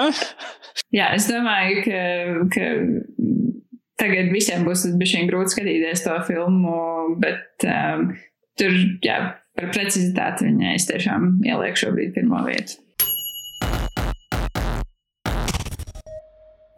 Jā, 0.96 1.12
es 1.16 1.28
domāju, 1.30 1.84
ka, 1.86 2.00
ka 2.54 2.68
tagad 4.00 4.32
visiem 4.34 4.64
būs 4.66 4.86
bišķiņ 5.00 5.30
grūti 5.30 5.54
skatīties 5.56 6.04
to 6.06 6.16
filmu, 6.28 6.76
bet 7.20 7.66
um, 7.68 8.10
tur, 8.58 8.76
jā, 9.04 9.18
par 9.58 9.72
precizitāti 9.74 10.48
viņai 10.48 10.76
es 10.76 10.86
tiešām 10.88 11.32
ielieku 11.46 11.84
šobrīd 11.84 12.14
pirmo 12.16 12.42
vietu. 12.46 12.78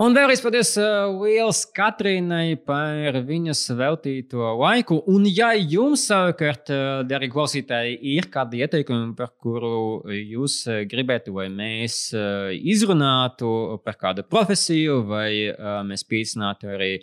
Un 0.00 0.14
vēlreiz 0.16 0.40
paldies 0.40 0.70
uh, 0.80 1.12
Lielas 1.20 1.66
Katrīnai 1.76 2.56
par 2.64 3.18
viņas 3.28 3.60
veltīto 3.76 4.46
laiku. 4.56 4.96
Un, 5.12 5.26
ja 5.28 5.50
jums 5.52 6.06
savukārt, 6.08 6.70
uh, 6.72 7.02
arī 7.18 7.28
klausītāji, 7.30 7.98
ir 8.14 8.30
kādi 8.32 8.62
ieteikumi, 8.64 9.12
par 9.18 9.34
kuru 9.36 10.00
jūs 10.16 10.62
gribētu, 10.88 11.34
lai 11.36 11.50
mēs 11.52 11.98
uh, 12.16 12.48
izrunātu 12.56 13.52
par 13.84 13.98
kādu 14.00 14.24
profesiju, 14.24 15.02
vai 15.12 15.28
uh, 15.52 15.82
mēs 15.86 16.06
pīcinātu 16.08 16.72
arī 16.72 16.94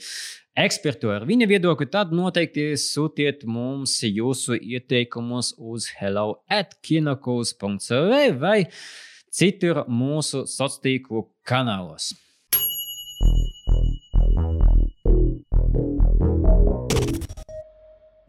ekspertu 0.60 1.14
ar 1.14 1.28
viņa 1.30 1.48
viedokli, 1.52 1.88
tad 1.94 2.10
noteikti 2.11 2.72
sūtiet 2.74 3.45
mums 3.45 3.99
jūsu 4.02 4.57
ieteikumus 4.57 5.53
uz 5.61 5.91
hello 6.02 6.41
at 6.49 6.74
kinokūs.cl 6.82 8.34
vai 8.41 8.64
citur 9.30 9.86
mūsu 9.86 10.48
sociālo 10.49 10.84
tīklu 10.90 11.24
kanālos. 11.48 12.16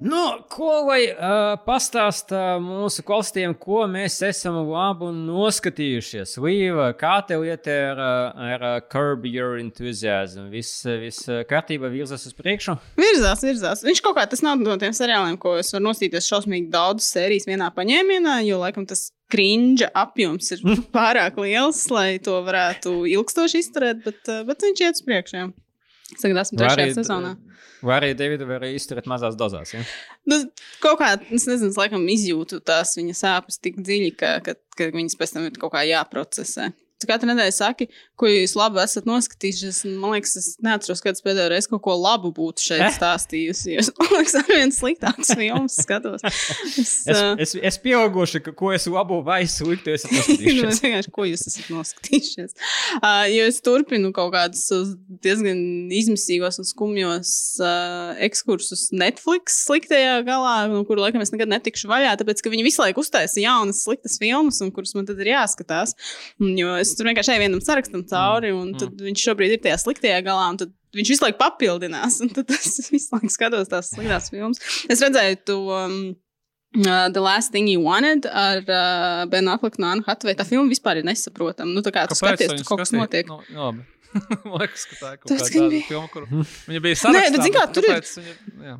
Nu, 0.00 0.20
ko 0.48 0.70
lai 0.86 1.10
uh, 1.12 1.58
pastāstā 1.60 2.54
mūsu 2.64 3.02
klausītājiem, 3.04 3.52
ko 3.60 3.82
mēs 3.90 4.14
esam 4.24 4.54
labi 4.64 5.10
noskatījušies? 5.12 6.38
Līva, 6.40 6.86
kā 6.96 7.18
tev 7.28 7.44
iet 7.44 7.68
ar, 7.68 8.00
ar 8.00 8.64
Curb 8.88 9.26
Your 9.28 9.58
Enthusiasm? 9.60 10.46
Viss 10.54 10.86
vis 11.02 11.20
kārtībā 11.50 11.90
virzās 11.92 12.24
uz 12.30 12.36
priekšu? 12.38 12.78
Virzās, 12.96 13.44
virzās. 13.44 13.84
Viņš 13.84 14.00
kaut 14.06 14.16
kā 14.16 14.24
tas 14.32 14.40
nav 14.46 14.62
no 14.64 14.78
tiem 14.80 14.96
seriāliem, 14.96 15.36
ko 15.42 15.58
es 15.60 15.74
varu 15.76 15.90
nostīties 15.90 16.32
šausmīgi 16.32 16.72
daudz 16.72 17.04
sērijas 17.04 17.44
vienā 17.50 17.68
paņēmienā, 17.76 18.38
jo 18.48 18.62
laikam 18.64 18.88
tas 18.88 19.10
krinža 19.30 19.92
apjoms 19.92 20.48
ir 20.56 20.64
pārāk 20.96 21.36
liels, 21.44 21.84
lai 21.92 22.14
to 22.24 22.40
varētu 22.48 23.02
ilgstoši 23.18 23.66
izturēt, 23.66 24.00
bet, 24.08 24.32
bet 24.48 24.64
viņš 24.64 24.84
iet 24.86 24.96
uz 24.96 25.04
priekšu. 25.04 25.46
Tagad 26.16 26.40
esmu 26.46 26.64
trešajā 26.64 26.96
sezonā. 26.96 27.36
Vai 27.80 27.96
arī 27.96 28.10
Davida 28.16 28.46
var 28.48 28.64
izturēt 28.68 29.08
mazās 29.08 29.36
dozās? 29.40 29.72
Ja? 29.72 29.80
Nu, 30.28 30.42
kaut 30.82 31.00
kā, 31.00 31.14
es 31.32 31.46
nezinu, 31.48 31.72
laikam 31.78 32.04
izjūtu 32.12 32.60
tās 32.66 32.92
viņa 32.98 33.16
sāpes 33.16 33.60
tik 33.62 33.80
dziļi, 33.80 34.12
ka, 34.20 34.34
ka, 34.44 34.56
ka 34.76 34.90
viņas 34.94 35.16
pēc 35.20 35.34
tam 35.36 35.48
ir 35.48 35.56
kaut 35.60 35.72
kā 35.74 35.84
jāprocesē. 35.88 36.70
Katru 37.08 37.30
nedēļu 37.30 37.54
saki, 37.54 37.86
ko 38.20 38.28
jūs 38.28 38.54
labi 38.58 38.80
esat 38.82 39.06
noskatījušies. 39.08 39.82
Man 40.00 40.16
liekas, 40.16 40.34
es 40.40 40.48
neatceros, 40.64 41.02
kad 41.04 41.16
es 41.16 41.24
pēdējo 41.24 41.48
reizi 41.52 41.70
kaut 41.72 41.82
ko 41.86 41.94
labu 41.96 42.32
būtu 42.36 42.64
šeit 42.66 42.84
eh? 42.86 42.92
stāstījusi. 42.96 43.76
Es 43.80 43.90
domāju, 43.96 44.26
ka 44.34 44.42
viens 44.50 44.80
sliktāks 44.80 45.32
filmas 45.38 45.78
skatos. 45.80 46.24
Es, 46.24 46.92
es, 47.08 47.22
es, 47.46 47.54
es 47.70 47.78
pieauguši, 47.82 48.42
ka 48.44 48.54
ko 48.56 48.72
es 48.76 48.86
labu 48.90 49.20
vai 49.26 49.42
sliktu 49.50 49.94
esmu 49.94 50.12
noskatījušies. 50.18 50.82
vienkārši, 50.84 51.14
ko 51.14 51.26
jūs 51.28 51.46
esat 51.48 51.70
noskatījušies. 51.72 52.56
Uh, 53.00 53.24
jo 53.32 53.48
es 53.48 53.60
turpinu 53.64 54.12
kaut 54.16 54.34
kādus 54.34 54.66
diezgan 55.24 55.62
izmisīgos 55.94 56.60
un 56.60 56.68
skumjos 56.68 57.32
uh, 57.62 58.12
ekskursus 58.26 58.88
Netflix 58.92 59.62
sliktajā 59.66 60.20
galā, 60.26 60.54
no 60.70 60.84
kuru 60.88 61.04
laikam 61.04 61.24
es 61.24 61.32
nekad 61.34 61.50
netikšu 61.52 61.90
vaļā, 61.90 62.14
tāpēc, 62.20 62.42
ka 62.44 62.52
viņi 62.52 62.66
visu 62.66 62.82
laiku 62.84 63.04
uztaisa 63.04 63.42
jaunas 63.42 63.82
sliktas 63.86 64.18
filmas, 64.20 64.60
un 64.64 64.72
kuras 64.74 64.94
man 64.96 65.08
tad 65.08 65.20
ir 65.22 65.32
jāskatās. 65.32 65.96
Jo 66.40 66.74
es 66.80 66.89
es 66.90 66.98
tur 66.98 67.08
vienkārši 67.08 67.34
eju 67.34 67.44
vienam 67.44 67.62
sarakstam 67.64 68.04
cauri, 68.10 68.50
un 68.56 68.72
mm. 68.74 68.96
viņš 69.08 69.26
šobrīd 69.28 69.56
ir 69.56 69.62
tajā 69.64 69.78
sliktajā 69.84 70.20
galā. 70.26 70.50
Viņš 70.96 71.12
visu 71.14 71.24
laiku 71.24 71.38
papildinās, 71.38 72.18
un 72.24 72.32
tad 72.34 72.50
es 72.56 72.80
visu 72.94 73.14
laiku 73.14 73.30
skatos 73.32 73.70
tās 73.70 73.92
sliktās 73.94 74.28
filmas. 74.32 74.62
Es 74.90 75.04
redzēju 75.04 75.44
to. 75.46 75.62
Um, 75.76 76.02
Uh, 76.70 77.08
The 77.10 77.18
Last 77.18 77.50
Thing 77.50 77.66
You 77.66 77.80
Wanted 77.82 78.28
ar 78.30 78.60
uh, 78.62 79.24
Benu 79.26 79.50
Afleku 79.50 79.80
un 79.80 79.88
Annu 79.88 80.04
Hatvei. 80.06 80.36
Tā 80.38 80.44
filma 80.46 80.70
vispār 80.70 81.00
ir 81.00 81.08
nesaprotama. 81.08 81.66
Nu, 81.74 81.82
tā 81.82 81.90
kā 81.90 82.04
tu 82.06 82.14
Kāpēc 82.14 82.44
skaties, 82.44 82.52
tur 82.60 82.68
kaut 82.68 82.84
kas 82.84 82.92
notiek. 82.94 83.26
No, 83.26 83.40
no, 83.50 83.72
Man 84.44 84.62
liekas, 84.62 84.84
ka 84.90 85.00
tā 85.00 85.10
ir 85.14 85.18
kaut 85.18 85.32
kāda 85.34 85.66
bija... 85.70 85.88
filma, 85.88 86.06
kur 86.12 86.28
viņa 86.30 86.84
bija 86.86 87.00
sarakstā. 87.00 87.16
Nē, 87.16 87.34
bet, 87.34 87.42
zin 87.46 87.54
kā, 87.54 87.64
tur 87.74 87.88
ir. 87.90 88.06
Viņa. 88.62 88.76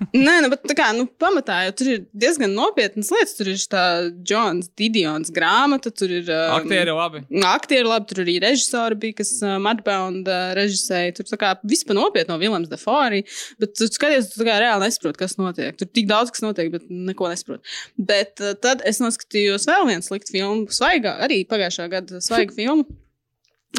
Nē, 0.26 0.34
nu, 0.44 0.50
bet 0.52 0.64
tā 0.68 0.76
kā 0.78 0.88
nu, 0.96 1.06
pamatā 1.20 1.58
jau 1.66 1.74
tur 1.80 1.90
ir 1.92 2.00
diezgan 2.24 2.54
nopietnas 2.56 3.10
lietas. 3.14 3.34
Tur 3.38 3.50
ir 3.52 3.64
tā 3.72 3.84
Džons 4.22 4.70
Didions 4.78 5.32
grāmata, 5.34 5.92
tur 5.94 6.12
ir. 6.12 6.28
Um, 6.28 6.56
aktieri 6.60 6.94
labi. 6.96 7.22
Aktieri 7.48 7.88
labi, 7.88 8.08
tur 8.10 8.22
arī 8.24 8.36
režisori 8.44 8.98
bija, 9.04 9.18
kas 9.22 9.34
uh, 9.44 9.58
Mudbound 9.62 10.30
uh, 10.30 10.52
režisēja. 10.58 11.16
Tur 11.18 11.40
kā 11.40 11.54
vispār 11.68 11.98
nopietni 11.98 12.32
no 12.32 12.40
Viljams 12.42 12.72
Defori. 12.72 13.22
Bet 13.62 13.76
tu 13.78 13.88
skaties, 13.90 14.32
tu 14.34 14.46
kā 14.48 14.58
reāli 14.62 14.88
nesaproti, 14.88 15.20
kas 15.22 15.38
notiek. 15.40 15.78
Tur 15.78 15.90
tik 15.90 16.10
daudz 16.10 16.34
kas 16.34 16.44
notiek, 16.44 16.72
bet 16.74 16.88
neko 16.90 17.30
nesaproti. 17.32 17.78
Bet 18.12 18.42
uh, 18.42 18.56
tad 18.58 18.84
es 18.88 19.02
noskatījos 19.02 19.68
vēl 19.70 19.88
vienu 19.92 20.06
sliktu 20.06 20.36
filmu, 20.38 20.68
svaigā, 20.72 21.18
arī 21.26 21.42
pagājušā 21.48 21.88
gada 21.92 22.22
svaigu 22.24 22.56
filmu. 22.58 22.88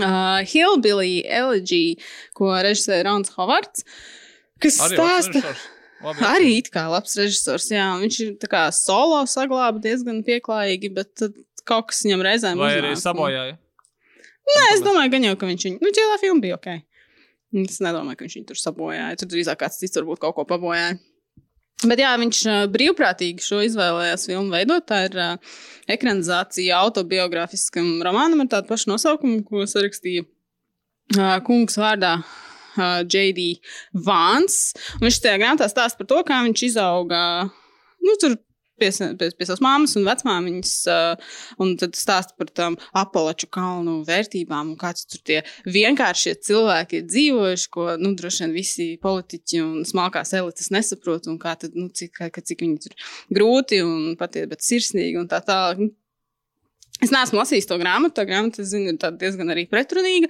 Uh, 0.02 0.42
Hillbilly 0.50 1.22
Elegy, 1.30 2.00
ko 2.34 2.50
režisēja 2.66 3.06
Rons 3.06 3.30
Hovards. 3.36 3.86
Kas 4.64 4.80
arī 4.82 4.98
stāsta? 4.98 5.54
Labi, 6.04 6.24
arī 6.28 6.54
it 6.60 6.70
kā 6.74 6.86
labs 6.92 7.16
režisors, 7.20 7.70
jā, 7.72 7.86
viņš 8.02 8.20
ir 8.26 8.32
tā 8.42 8.50
kā 8.52 8.64
solo 8.76 9.22
saglāba 9.30 9.80
diezgan 9.84 10.20
pieklājīgi, 10.28 10.92
bet 10.98 11.28
kaut 11.68 11.92
kas 11.92 12.04
viņam 12.04 12.26
reizēm 12.28 12.60
Vai 12.60 12.74
arī 12.82 12.96
sabojāja? 13.00 13.56
Nē, 14.44 14.64
es 14.74 14.84
domāju, 14.84 15.14
gan 15.14 15.30
jau, 15.30 15.38
ka 15.40 15.48
viņš 15.48 15.66
viņu, 15.70 15.80
nu, 15.80 15.94
ķēlā 15.96 16.20
filma 16.20 16.44
bija 16.44 16.58
ok. 16.60 16.70
Es 17.64 17.80
nedomāju, 17.86 18.18
ka 18.20 18.26
viņš 18.26 18.36
viņu 18.40 18.48
tur 18.50 18.60
sabojāja. 18.60 19.18
Tur 19.22 19.30
drīzāk 19.32 19.60
kāds 19.62 19.80
cits 19.80 20.00
varbūt 20.00 20.22
kaut 20.24 20.36
ko 20.36 20.46
pabojāja. 20.50 20.98
Bet 21.84 22.00
jā, 22.00 22.12
viņš 22.20 22.40
brīvprātīgi 22.72 23.44
šo 23.44 23.60
izvēlējās 23.66 24.28
filmu 24.30 24.56
veidot. 24.56 24.86
Tā 24.90 25.04
ir 25.08 25.18
uh, 25.20 25.58
ekranizācija 25.92 26.80
autobiogrāfiskam 26.80 27.98
romānam 28.06 28.44
ar 28.46 28.50
tādu 28.56 28.72
pašu 28.72 28.92
nosaukumu, 28.94 29.44
ko 29.48 29.68
sarakstīja 29.70 30.26
uh, 30.26 31.38
kungs 31.46 31.78
vārdā 31.80 32.18
uh, 32.78 33.02
J.D. 33.04 33.50
Vāns. 34.06 34.74
Viņš 35.04 35.22
tajā 35.24 35.42
grāmatā 35.42 35.70
stāsta 35.72 36.02
par 36.02 36.10
to, 36.10 36.24
kā 36.28 36.42
viņš 36.48 36.66
izauga. 36.72 37.22
Nu, 38.04 38.18
tur 38.20 38.36
pie, 38.80 38.90
pie, 39.18 39.30
pie 39.38 39.48
savas 39.48 39.62
māmas 39.64 39.96
un 40.00 40.06
vecmāmiņas, 40.08 40.74
uh, 40.92 41.40
un 41.64 41.74
tad 41.80 41.98
stāsta 41.98 42.36
par 42.40 42.52
tām 42.56 42.78
apelaču 43.00 43.50
kalnu 43.54 44.00
vērtībām, 44.08 44.74
un 44.74 44.80
kāds 44.80 45.08
tur 45.10 45.24
tie 45.28 45.42
vienkāršie 45.70 46.36
cilvēki 46.48 47.02
ir 47.02 47.10
dzīvojuši, 47.10 47.70
ko, 47.74 47.88
nu, 48.02 48.14
droši 48.20 48.46
vien 48.46 48.56
visi 48.56 48.90
politiķi 49.04 49.64
un 49.64 49.88
smalkās 49.88 50.34
elites 50.40 50.72
nesaprot, 50.74 51.30
un 51.32 51.40
kā 51.42 51.56
tad, 51.60 51.78
nu, 51.80 51.90
cik, 51.94 52.16
kā, 52.20 52.44
cik 52.44 52.66
viņi 52.66 52.80
tur 52.88 53.12
grūti 53.34 53.84
un 53.86 54.16
patiesi, 54.20 54.52
bet 54.52 54.66
sirsnīgi 54.66 55.22
un 55.22 55.30
tā 55.32 55.44
tālāk. 55.46 55.92
Es 57.04 57.12
neesmu 57.12 57.42
lasījis 57.42 57.68
to 57.70 57.78
grāmatu. 57.82 58.16
Tā 58.20 58.26
grāmata, 58.30 58.64
es 58.64 58.72
zinu, 58.72 58.94
ir 58.94 59.20
diezgan 59.20 59.52
arī 59.54 59.66
pretrunīga. 59.70 60.30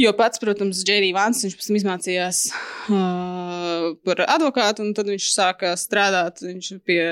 Jo 0.00 0.14
pats, 0.18 0.40
protams, 0.42 0.84
Džerija 0.86 1.16
Vans, 1.16 1.42
viņš 1.46 1.58
pēc 1.58 1.68
tam 1.68 1.78
izmācījās 1.80 2.42
uh, 2.52 3.86
par 4.06 4.24
advokātu, 4.28 4.86
un 4.86 4.92
tad 4.96 5.10
viņš 5.10 5.30
sāka 5.34 5.76
strādāt 5.80 6.44
viņš 6.46 6.74
pie. 6.86 7.04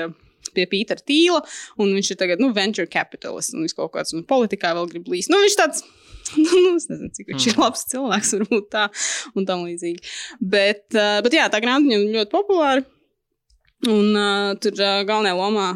Pie 0.51 0.65
Pītera 0.67 0.99
Tīla, 1.05 1.37
un 1.79 1.91
viņš 1.95 2.09
ir 2.11 2.17
tagad, 2.19 2.41
nu, 2.41 2.49
venture 2.51 2.89
capitalist, 2.89 3.53
un 3.53 3.61
viņš 3.63 3.75
kaut 3.77 3.91
kāds 3.93 4.11
nu, 4.11 4.23
politikā 4.27 4.73
vēl 4.75 4.89
grib 4.89 5.05
līst. 5.07 5.29
Nu, 5.31 5.37
viņš 5.39 5.55
tāds 5.55 5.83
nu, 6.41 6.73
es 6.73 6.89
nezinu, 6.89 7.11
cik 7.13 7.29
viņš 7.29 7.45
mm. 7.45 7.53
ir 7.53 7.61
labs 7.61 7.85
cilvēks, 7.93 8.33
varbūt 8.39 8.67
tā 8.73 8.87
un 9.37 9.47
tam 9.47 9.63
līdzīgi. 9.69 10.01
Bet, 10.41 10.87
uh, 10.97 11.21
bet 11.23 11.37
jā, 11.37 11.45
tā 11.53 11.61
grāmata 11.63 11.87
viņam 11.87 12.17
ļoti 12.17 12.33
populāra. 12.33 12.83
Un 13.87 14.11
uh, 14.17 14.51
tur 14.59 14.75
uh, 14.81 15.05
galvenajā 15.07 15.37
lomā 15.37 15.69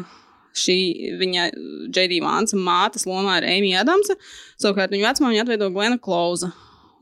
šī 0.56 0.76
viņa 1.20 1.48
J.D. 1.92 2.20
Vānsa 2.24 2.58
mātes 2.58 3.06
lomā 3.08 3.38
ir 3.40 3.48
Amy 3.50 3.74
Adamsa. 3.78 4.16
Savukārt 4.60 4.94
viņa 4.94 5.10
vecmāmiņa 5.10 5.46
atveido 5.46 5.70
Glena 5.74 6.00
Klauza. 6.02 6.52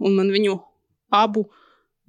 Un 0.02 0.16
man 0.18 0.32
viņu 0.35 0.59
abu 1.14 1.47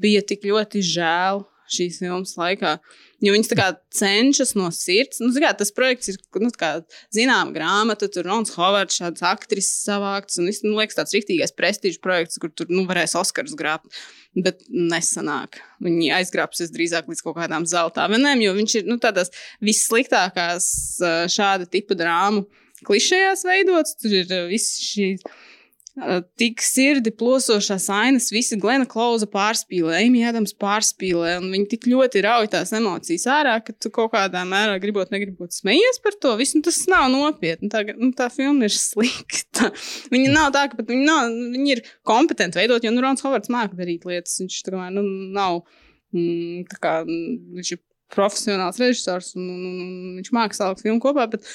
bija 0.01 0.23
tik 0.25 0.47
ļoti 0.49 0.81
žēl 0.85 1.45
šīs 1.71 2.01
filmas 2.01 2.35
laikā. 2.39 2.77
Jo 3.25 3.33
viņas 3.33 3.49
tā 3.49 3.57
kā 3.57 3.67
cenšas 3.95 4.53
no 4.57 4.67
sirds. 4.75 5.21
Nu, 5.23 5.31
kā, 5.41 5.49
tas 5.57 5.71
projekts 5.73 6.11
ir 6.11 6.19
nu, 6.43 6.51
zināma 7.15 7.55
grāmata, 7.55 8.09
tur 8.11 8.27
Rons 8.29 8.53
Hovards, 8.53 8.99
šāds 8.99 9.23
aktris 9.25 9.69
savākts. 9.81 10.37
Un, 10.41 10.51
nu, 10.67 10.75
liekas, 10.77 10.99
tāds 10.99 11.15
rīktīgais 11.15 11.55
prestižs 11.57 12.01
projekts, 12.03 12.37
kur 12.41 12.53
tur 12.53 12.69
nu, 12.69 12.85
varēs 12.89 13.17
Oskars 13.17 13.55
grābt. 13.57 13.89
Bet 14.35 14.61
nesanāk. 14.69 15.61
Viņi 15.83 16.11
aizgrābsies 16.17 16.73
drīzāk 16.75 17.09
līdz 17.09 17.23
kaut 17.23 17.39
kādām 17.39 17.65
zelta 17.69 18.03
avenēm, 18.05 18.43
jo 18.43 18.53
viņš 18.57 18.77
ir 18.81 18.89
nu, 18.91 18.99
tādās 19.01 19.31
vissliktākās 19.63 20.69
šāda 21.31 21.69
tipa 21.71 21.97
drāmu 21.97 22.43
klišejās 22.85 23.45
veidots. 23.47 23.95
Tur 24.01 24.19
ir 24.21 24.37
viss 24.51 24.77
šīs 24.83 25.23
tik 26.39 26.59
sirdi 26.63 27.11
plosošās 27.15 27.85
ainas, 27.93 28.27
visi 28.33 28.57
Glena 28.59 28.83
Klausa 28.89 29.27
pārspīlē, 29.31 30.01
Amy 30.01 30.25
Adams 30.27 30.51
pārspīlē, 30.59 31.37
un 31.39 31.47
viņi 31.53 31.69
tik 31.71 31.87
ļoti 31.87 32.23
rauj 32.25 32.49
tās 32.51 32.73
emocijas 32.75 33.23
ārā, 33.31 33.53
ka 33.63 33.71
tu 33.79 33.91
kaut 33.95 34.11
kādā 34.15 34.41
mērā 34.47 34.75
gribot, 34.83 35.13
negribot 35.13 35.55
smejies 35.55 36.01
par 36.03 36.17
to 36.19 36.33
visu, 36.39 36.57
un 36.59 36.65
tas 36.67 36.81
nav 36.91 37.07
nopietni. 37.13 37.71
Tā, 37.71 37.85
nu, 37.95 38.11
tā 38.17 38.27
filma 38.33 38.67
ir 38.67 38.75
slikta. 38.89 39.71
Viņa 40.11 40.35
nav 40.35 40.51
tā, 40.55 40.65
ka 40.71 40.83
viņi, 40.83 41.07
nav, 41.07 41.31
viņi 41.55 41.75
ir 41.77 41.83
kompetenti 42.07 42.59
veidot, 42.59 42.83
jo 42.83 42.91
nu, 42.91 43.03
Rons 43.05 43.23
Hovards 43.23 43.53
māca 43.53 43.79
darīt 43.79 44.03
lietas. 44.09 44.35
Viņš 44.43 44.61
kā 44.67 44.91
nu, 44.97 45.05
nav, 45.35 45.63
mm, 46.11 46.67
tā 46.75 46.81
kā 46.83 46.95
viņš 47.07 47.75
ir 47.77 47.83
profesionāls 48.11 48.83
režisors, 48.83 49.31
un, 49.39 49.47
un, 49.47 49.81
un, 49.87 50.15
viņš 50.19 50.35
salikt 50.59 50.83
filmu 50.83 50.99
kopā. 51.03 51.29
Bet, 51.31 51.47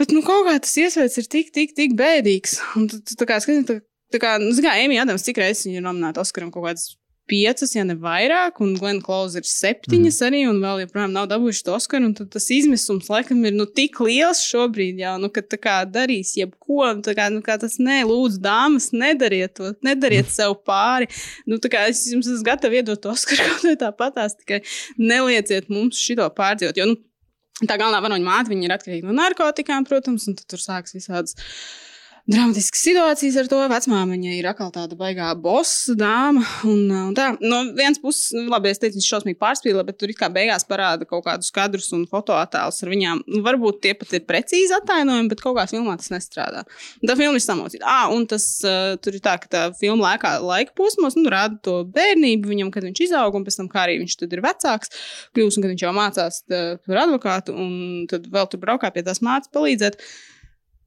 Bet 0.00 0.14
nu, 0.16 0.22
kaut 0.24 0.46
kā 0.48 0.56
tas 0.64 0.72
iespējas 0.80 1.18
ir 1.20 1.28
tik, 1.28 1.52
tik, 1.52 1.76
tik 1.76 1.92
bēdīgs. 1.98 2.56
Un 2.80 2.88
tu, 2.88 3.02
tu 3.04 3.28
kā 3.28 3.36
skaties, 3.42 3.66
tā, 3.68 3.80
tā 4.14 4.22
kā, 4.22 4.38
nu, 4.40 4.54
kā 4.64 4.78
Emīļa 4.80 5.04
Adams, 5.04 5.26
cik 5.26 5.42
reizes 5.42 5.66
viņa 5.68 5.82
ir 5.82 5.84
nominēta 5.84 6.24
Oskaram 6.24 6.48
kaut 6.54 6.64
kādas 6.70 6.94
piecas, 7.30 7.74
ja 7.76 7.84
ne 7.86 7.94
vairāk, 8.00 8.58
un 8.64 8.72
Glenn 8.78 9.00
Close 9.04 9.38
ir 9.38 9.46
septiņas 9.46 10.18
mm. 10.18 10.26
arī, 10.26 10.40
un 10.50 10.58
vēl 10.62 10.82
joprojām 10.84 11.12
nav 11.14 11.28
dabūjuši 11.30 11.64
to 11.66 11.74
Oskaru. 11.76 12.10
Tad 12.16 12.32
tas 12.34 12.48
izmisums 12.54 13.10
laikam 13.12 13.44
ir 13.46 13.54
nu, 13.56 13.66
tik 13.78 14.00
liels 14.02 14.42
šobrīd, 14.46 14.98
jau, 15.04 15.14
nu, 15.22 15.30
ka 15.34 15.44
tā 15.44 15.60
kā 15.60 15.76
darīs 15.88 16.32
jebko, 16.38 16.80
un 16.88 17.04
tā 17.06 17.14
kā, 17.18 17.28
nu, 17.32 17.42
kā 17.46 17.58
tas 17.60 17.78
nē, 17.82 18.00
lūdzu, 18.08 18.40
dāmas, 18.44 18.90
nedariet 18.96 19.54
to, 19.60 19.74
nedariet 19.86 20.26
mm. 20.26 20.34
sev 20.34 20.56
pāri. 20.66 21.10
Nu, 21.44 21.60
tā 21.62 21.70
kā 21.72 21.84
es 21.92 22.02
jums 22.10 22.30
esmu 22.30 22.48
gatava 22.50 22.80
iedot 22.80 23.04
to 23.04 23.12
Oskaru 23.14 23.46
kaut 23.52 23.68
kā 23.68 23.76
tāpatās, 23.84 24.36
tikai 24.40 24.62
nelieciet 24.98 25.70
mums 25.72 26.00
šito 26.00 26.26
pārdzīvot. 26.36 26.80
Jo, 26.80 26.90
nu, 26.90 26.98
tā 27.68 27.76
galvenā 27.80 28.00
varoņa 28.06 28.26
māte, 28.26 28.52
ir 28.56 28.74
atkarīga 28.74 29.08
no 29.08 29.16
narkotikām, 29.18 29.86
protams, 29.88 30.28
un 30.30 30.38
tur 30.40 30.62
sāks 30.62 30.96
visādas 30.96 31.36
dramatiskas 32.28 32.82
situācijas 32.84 33.36
ar 33.40 33.48
to. 33.50 33.60
Vecmāmiņa 33.70 34.34
ir 34.36 34.48
atkal 34.50 34.72
tāda 34.74 34.96
baigā 34.98 35.30
bosa 35.38 35.94
dāma. 35.98 36.42
Un, 36.68 36.90
un 36.90 37.14
tā, 37.16 37.30
no 37.40 37.62
vienas 37.76 38.00
puses, 38.02 38.30
nu, 38.36 38.46
labi, 38.52 38.72
es 38.72 38.80
teicu, 38.82 38.98
viņš 38.98 39.08
šausmīgi 39.14 39.38
pārspīlē, 39.40 39.84
bet 39.86 39.98
tur 40.00 40.12
it 40.12 40.18
kā 40.20 40.30
beigās 40.32 40.66
parāda 40.68 41.06
kaut 41.08 41.24
kādus 41.26 41.52
kadrus 41.54 41.90
un 41.96 42.06
fotoattēlus 42.10 42.82
ar 42.84 42.92
viņām. 42.92 43.22
Nu, 43.30 43.42
varbūt 43.46 43.80
tie 43.84 43.94
pat 43.98 44.14
ir 44.16 44.24
precīzi 44.28 44.76
attainojumi, 44.76 45.30
bet 45.32 45.44
kaut 45.44 45.56
kā 45.58 45.66
filmā 45.70 45.96
tas 46.00 46.12
nestrādā. 46.12 46.64
Un 47.00 47.10
tā 47.12 47.16
filma 47.20 47.40
ir 47.40 47.44
samocīta. 47.44 47.86
Ah, 47.88 48.08
un 48.14 48.26
tas 48.30 48.46
uh, 48.66 48.96
tur 49.02 49.16
ir 49.16 49.24
tā, 49.24 49.36
ka 49.42 49.50
tā 49.50 49.62
filma 49.80 50.10
laikā, 50.10 50.36
laika 50.44 50.74
posmos 50.78 51.18
nu, 51.18 51.28
rāda 51.32 51.60
to 51.64 51.80
bērnību 51.94 52.50
viņam, 52.50 52.72
kad 52.74 52.86
viņš 52.88 53.04
izaug, 53.08 53.38
un 53.38 53.46
pēc 53.46 53.60
tam, 53.60 53.70
kā 53.72 53.84
arī 53.86 54.00
viņš 54.02 54.18
tad 54.22 54.34
ir 54.36 54.44
vecāks, 54.44 54.92
kļūst, 55.36 55.58
un 55.58 55.66
kad 55.66 55.74
viņš 55.74 55.86
jau 55.86 55.94
mācās 55.96 56.42
tā, 56.48 56.64
par 56.86 57.04
advokātu, 57.04 57.56
un 57.56 58.04
tad 58.10 58.28
vēl 58.32 58.50
tur 58.50 58.62
braukā 58.62 58.92
pie 58.94 59.06
tās 59.06 59.22
mācības 59.24 59.54
palīdzēt. 59.54 59.98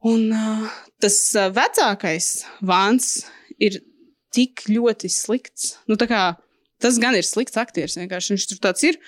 Un 0.04 0.28
uh, 0.36 0.68
tas 1.00 1.18
vecākais 1.56 2.30
vāns 2.60 3.22
ir 3.62 3.80
tik 4.34 4.66
ļoti 4.68 5.12
slikts. 5.12 5.78
Nu, 5.88 5.96
kā, 5.96 6.34
tas 6.84 7.00
gan 7.00 7.16
ir 7.16 7.28
slikts 7.28 7.60
aktieris. 7.60 8.00
Viņš 8.00 8.50
tur 8.52 8.64
tāds 8.64 8.84
ir. 8.90 9.00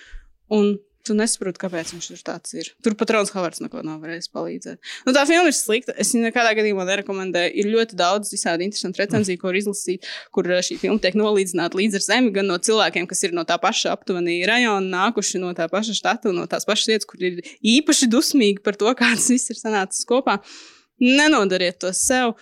Un 0.54 0.78
tu 1.06 1.14
nesaproti, 1.14 1.60
kāpēc 1.62 1.92
viņš 1.94 2.08
tur 2.10 2.22
tāds 2.26 2.56
ir. 2.58 2.70
Tur 2.82 2.96
pat 2.98 3.12
Rons 3.14 3.32
Havards 3.36 3.62
neko 3.62 3.84
nav 3.86 4.00
varējis 4.02 4.32
palīdzēt. 4.34 4.92
Nu, 5.06 5.14
tā 5.14 5.26
filma 5.30 5.52
ir 5.52 5.58
slikta. 5.58 5.94
Es 6.02 6.14
viņu 6.16 6.30
nekādā 6.30 6.56
gadījumā 6.58 6.86
nerekomendēju. 6.88 7.52
Ir 7.62 7.70
ļoti 7.76 7.98
daudz 8.00 8.32
visādi 8.34 8.66
interesanti 8.66 9.04
recenziju, 9.04 9.42
ko 9.42 9.52
var 9.52 9.60
izlasīt, 9.60 10.08
kur 10.34 10.50
šī 10.66 10.80
filma 10.82 11.02
tiek 11.04 11.18
nolīdzināta 11.20 11.78
līdz 11.78 12.00
ar 12.00 12.06
zemi, 12.08 12.34
gan 12.36 12.50
no 12.50 12.58
cilvēkiem, 12.58 13.10
kas 13.12 13.22
ir 13.28 13.36
no 13.38 13.46
tā 13.46 13.60
paša 13.62 13.94
aptuveni 13.94 14.40
rajona, 14.50 14.86
nākuši 14.96 15.44
no 15.44 15.54
tā 15.58 15.70
paša 15.70 15.98
štata, 16.00 16.34
no 16.34 16.48
tās 16.50 16.66
pašas 16.66 16.90
vietas, 16.90 17.10
kur 17.10 17.22
ir 17.22 17.44
īpaši 17.62 18.10
dusmīgi 18.10 18.66
par 18.66 18.80
to, 18.80 18.90
kā 18.98 19.14
tas 19.14 19.30
viss 19.34 19.54
ir 19.54 19.62
sanācis 19.62 20.10
kopā. 20.10 20.40
Uh, 20.42 20.75
Nenodariet 21.02 21.80
to 21.82 21.92
sev. 21.96 22.36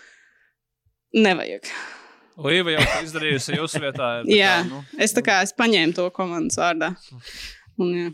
Nevajag. 1.13 1.69
Līva 2.43 2.73
jau 2.73 2.83
izdarījusi 3.05 3.59
jūsu 3.59 3.81
vietā. 3.83 4.09
jā, 4.25 4.55
kā, 4.63 4.69
nu. 4.69 4.81
es 4.97 5.13
tā 5.13 5.21
kā 5.25 5.43
es 5.45 5.53
paņēmu 5.57 5.93
to 5.97 6.09
komandas 6.15 6.57
vārdā. 6.57 6.93
Un, 7.77 7.95
jā. 7.97 8.09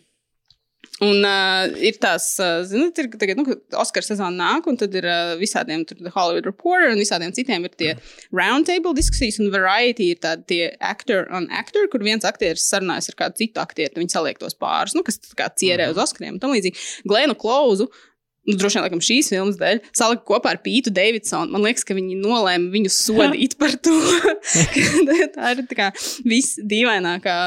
Un 0.99 1.23
uh, 1.23 1.69
ir 1.79 1.95
tās, 2.01 2.25
uh, 2.43 2.57
zinot, 2.67 2.97
ir 2.99 3.07
tagad, 3.19 3.39
nu, 3.39 3.55
Oskara 3.79 4.03
sezona 4.03 4.35
nāk, 4.35 4.65
un 4.67 4.75
tad 4.79 4.95
ir 4.99 5.05
uh, 5.07 5.37
visādiem 5.39 5.85
tur 5.87 6.01
Hollywood 6.11 6.49
Reporter 6.49 6.91
un 6.91 6.99
visādiem 6.99 7.31
citiem 7.35 7.63
ir 7.67 7.75
tie 7.79 7.93
roundtable 8.35 8.91
diskusijas, 8.97 9.37
un 9.39 9.47
variety 9.53 10.09
ir 10.11 10.19
tādi 10.23 10.43
tie 10.51 10.67
actor 10.83 11.29
on 11.35 11.47
actor, 11.55 11.87
kur 11.91 12.03
viens 12.03 12.27
aktieris 12.27 12.67
sarunājas 12.67 13.13
ar 13.13 13.19
kādu 13.23 13.39
citu 13.39 13.63
aktieru, 13.63 14.01
viņi 14.01 14.11
saliek 14.11 14.41
tos 14.41 14.57
pārus, 14.59 14.97
nu, 14.97 15.05
kas 15.07 15.21
kā 15.39 15.47
cierē 15.61 15.87
uz 15.93 16.03
Oskariem 16.03 16.35
un 16.35 16.43
tam 16.43 16.55
līdzīgi. 16.57 16.83
Glēnu 17.07 17.39
Klauzu 17.39 17.87
nu, 18.49 18.57
droši 18.57 18.80
vien 18.80 18.85
laikam, 18.85 19.03
šīs 19.03 19.31
filmas 19.34 19.59
dēļ, 19.59 19.81
salika 19.95 20.26
kopā 20.27 20.55
ar 20.55 20.61
Pītu 20.65 20.93
Davidsonu. 20.95 21.53
Man 21.53 21.65
liekas, 21.67 21.85
ka 21.88 21.97
viņi 21.97 22.17
nolēma 22.19 22.73
viņu 22.73 22.91
sodīt 22.93 23.55
par 23.61 23.76
to. 23.85 23.95
tā 25.35 25.53
ir 25.53 25.63
tā 25.69 25.77
kā 25.77 25.89
visdīvainākā, 26.27 27.38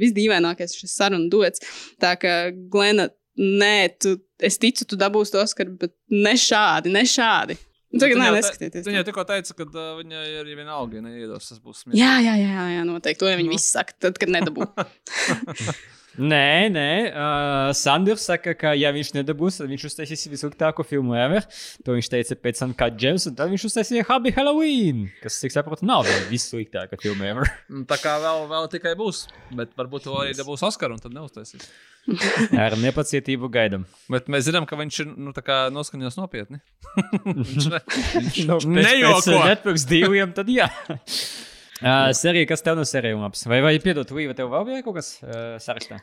visdīvainākais 0.00 0.76
šis 0.78 0.96
sarunu 0.96 1.30
dots. 1.32 1.64
Tā 2.02 2.14
kā 2.20 2.38
Glena, 2.72 3.10
nē, 3.36 3.76
tu, 4.02 4.16
es 4.44 4.60
ticu, 4.62 4.86
tu 4.88 4.98
dabūsi 5.00 5.34
to 5.34 5.42
Oskaru, 5.42 5.76
bet 5.80 5.96
ne 6.12 6.36
šādi, 6.40 6.94
ne 6.94 7.06
šādi. 7.08 7.58
Tagad 7.96 8.18
nē, 8.20 8.30
neskatieties. 8.34 8.86
Viņa 8.86 9.04
tikko 9.06 9.22
teica, 9.28 9.54
ka 9.56 9.66
uh, 9.70 9.92
viņa 10.00 10.24
ir 10.42 10.48
vienalga, 10.58 10.98
ja 10.98 11.04
neiedos, 11.04 11.48
tas 11.48 11.60
būs 11.62 11.84
smieklīgi. 11.84 12.02
Jā, 12.02 12.16
jā, 12.20 12.34
jā, 12.42 12.64
jā, 12.74 12.82
noteikti. 12.84 13.22
To 13.22 13.30
jau 13.30 13.38
viņi 13.38 13.52
visi 13.52 13.70
saka, 13.70 13.94
tad, 14.02 14.18
kad 14.20 14.32
nedabū. 14.34 14.66
Nē, 16.16 16.68
nē, 16.72 16.90
uh, 17.10 17.70
Sanders 17.76 18.24
saka, 18.28 18.56
ka, 18.58 18.72
ja 18.78 18.92
viņš 18.94 19.14
nedabūs, 19.18 19.60
tad 19.60 19.72
viņš 19.72 19.88
uztaisīs 19.90 20.28
vissliktāko 20.32 20.86
filmu 20.86 21.16
ever. 21.18 21.44
To 21.86 21.94
viņš 21.96 22.08
teica 22.12 22.36
pēc 22.40 22.60
tam, 22.62 22.72
kad 22.76 22.96
Džems, 22.98 23.28
un 23.30 23.36
tad 23.38 23.52
viņš 23.52 23.66
uztaisīja 23.68 24.06
Happy 24.08 24.32
Halloween, 24.36 25.06
kas, 25.22 25.38
cik 25.42 25.54
saprotu, 25.54 25.86
nav 25.88 26.08
vissliktākā 26.30 26.98
filma 27.02 27.28
ever. 27.30 27.50
Tā 27.90 27.98
kā 28.02 28.16
vēl, 28.22 28.46
vēl 28.50 28.70
tikai 28.72 28.94
būs, 28.98 29.26
bet 29.56 29.74
varbūt 29.78 30.06
to 30.08 30.16
arī 30.20 30.34
dabūs 30.36 30.64
Oskaru, 30.66 30.96
un 30.96 31.02
tad 31.02 31.14
neuztaisīs. 31.16 31.68
Ar 32.54 32.76
nepacietību 32.78 33.50
gaidām. 33.50 33.86
Bet 34.12 34.28
mēs 34.30 34.46
zinām, 34.46 34.66
ka 34.68 34.78
viņš 34.78 35.00
ir 35.02 35.08
nu, 35.10 35.32
noskaņots 35.74 36.18
nopietni. 36.20 36.60
viņš 36.96 37.66
ne, 37.72 37.82
nu, 38.46 38.60
nejoko. 38.78 39.40
Netflix 39.42 39.86
diviem, 39.90 40.34
tad 40.36 40.50
jā. 40.52 40.70
Uh, 41.82 42.10
Serija, 42.16 42.48
kas 42.48 42.64
tev 42.64 42.78
no 42.78 42.84
serijas 42.88 43.18
labs? 43.20 43.42
Vai, 43.50 43.60
vai 43.64 43.74
piedod, 43.82 44.08
Līva, 44.16 44.36
tev 44.36 44.48
vēl 44.52 44.68
bija 44.70 44.84
kaut 44.86 44.96
kas 44.96 45.10
uh, 45.20 45.56
sarakstā? 45.60 46.00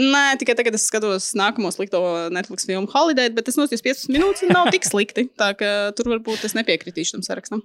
Nē, 0.00 0.38
tikai 0.40 0.54
tagad 0.56 0.76
es 0.78 0.86
skatos 0.88 1.32
nākamo 1.36 1.68
slikto 1.74 2.00
Netflix 2.32 2.64
filmu 2.68 2.88
Holiday, 2.92 3.28
bet 3.34 3.48
tas 3.48 3.58
notiek 3.58 3.82
15 3.84 4.12
minūtes 4.14 4.46
un 4.46 4.54
nav 4.54 4.70
tik 4.72 4.86
slikti. 4.86 5.26
Tā 5.36 5.50
ka 5.58 5.90
tur 5.98 6.08
varbūt 6.14 6.46
es 6.48 6.54
nepiekritīšu 6.56 7.18
tam 7.18 7.24
sarakstam. 7.26 7.64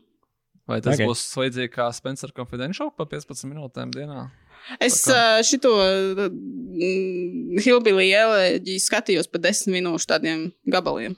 Vai 0.67 0.81
tas 0.81 0.97
okay. 0.97 1.07
būs 1.07 1.21
līdzīgi 1.37 1.71
kā 1.75 1.85
Spencer 1.93 2.33
Confidential 2.35 2.89
pa 2.97 3.05
15 3.07 3.45
minūtēm 3.51 3.93
dienā? 3.93 4.25
Es 4.81 4.97
uh, 5.13 5.37
šito 5.45 5.71
Hilbīlī 7.61 8.09
eleģiju 8.17 8.81
skatījos 8.81 9.29
pa 9.29 9.41
10 9.45 9.69
minūšu 9.77 10.09
tādiem 10.09 10.47
gabaliem. 10.65 11.13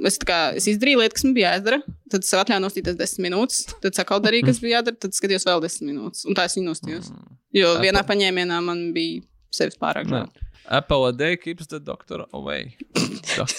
Es, 0.00 0.16
kā, 0.24 0.38
es 0.56 0.64
izdarīju 0.70 1.02
lietu, 1.02 1.18
kas 1.18 1.26
man 1.26 1.34
bija 1.36 1.50
jāizdara. 1.52 1.78
Tad 2.12 2.24
es 2.24 2.32
atļāvu 2.36 2.64
nostīties 2.64 2.96
desmit 2.96 3.26
minūtes. 3.26 3.66
Tad 3.82 3.98
atkal 4.00 4.22
darīju, 4.24 4.46
kas 4.48 4.62
bija 4.62 4.78
jādara. 4.78 4.96
Tad 5.04 5.16
skatījos 5.16 5.44
vēl 5.48 5.60
desmit 5.64 5.90
minūtes. 5.90 6.24
Un 6.28 6.38
tā 6.38 6.46
es 6.48 6.56
viņu 6.56 6.70
nostījos. 6.70 7.10
Mm. 7.12 7.36
Jo 7.58 7.74
vienā 7.82 8.00
paņēmienā 8.08 8.62
man 8.64 8.86
bija 8.96 9.20
sevis 9.52 9.76
pārāk 9.80 10.08
grūti. 10.08 10.48
Apple 10.72 11.08
a 11.08 11.12
day 11.12 11.36
keeps 11.36 11.66
the 11.66 11.80
doctor 11.80 12.24
away. 12.32 12.76
Dok 13.36 13.50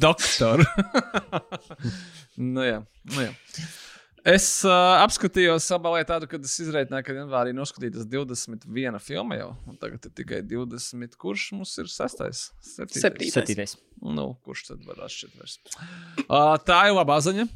doktor. 0.00 0.64
nu 2.54 2.64
jā, 2.64 2.80
nu 3.12 3.26
jā. 3.28 3.32
Es 4.26 4.46
uh, 4.66 4.72
apskatījos 5.04 5.68
sabalē 5.70 6.00
tādu, 6.06 6.26
kad 6.26 6.42
es 6.42 6.56
izreikināju, 6.64 7.04
ka 7.06 7.14
janvārī 7.14 7.52
noskatītas 7.54 8.08
21 8.10 8.98
filma 8.98 9.38
jau. 9.38 9.52
Tagad 9.78 10.08
ir 10.08 10.14
tikai 10.18 10.40
20. 10.50 11.14
Kurš 11.20 11.52
mums 11.54 11.76
ir 11.78 11.90
sastais? 11.92 12.48
Septītais. 12.58 13.36
Septītais. 13.36 13.76
Nu, 14.02 14.32
kurš 14.42 14.64
tad 14.72 14.82
var 14.88 15.04
atšķirt 15.06 15.38
vairs? 15.38 15.60
Uh, 16.26 16.56
tā 16.66 16.80
ir 16.88 16.96
labā 16.96 17.20
ziņa. 17.22 17.46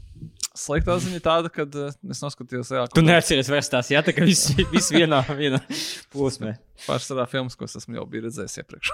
Sliktā 0.61 0.95
ziņa 1.03 1.21
tāda, 1.25 1.51
ka 1.51 1.67
uh, 1.67 1.91
es 2.15 2.23
noskatījos, 2.23 2.71
jā, 2.75 2.87
tu 2.95 3.03
neatceries 3.03 3.51
vairs 3.51 3.71
tās, 3.73 3.91
jā, 3.91 4.03
tā 4.07 4.15
kā 4.15 4.27
viss 4.27 4.55
vis 4.71 4.91
vienā, 4.95 5.21
vienā 5.39 5.61
plūsmē. 6.15 6.55
Pārsvarā 6.87 7.27
filmas, 7.31 7.59
ko 7.59 7.67
es 7.67 7.79
esmu 7.81 7.99
jau 7.99 8.07
redzējis 8.11 8.59
iepriekš. 8.63 8.91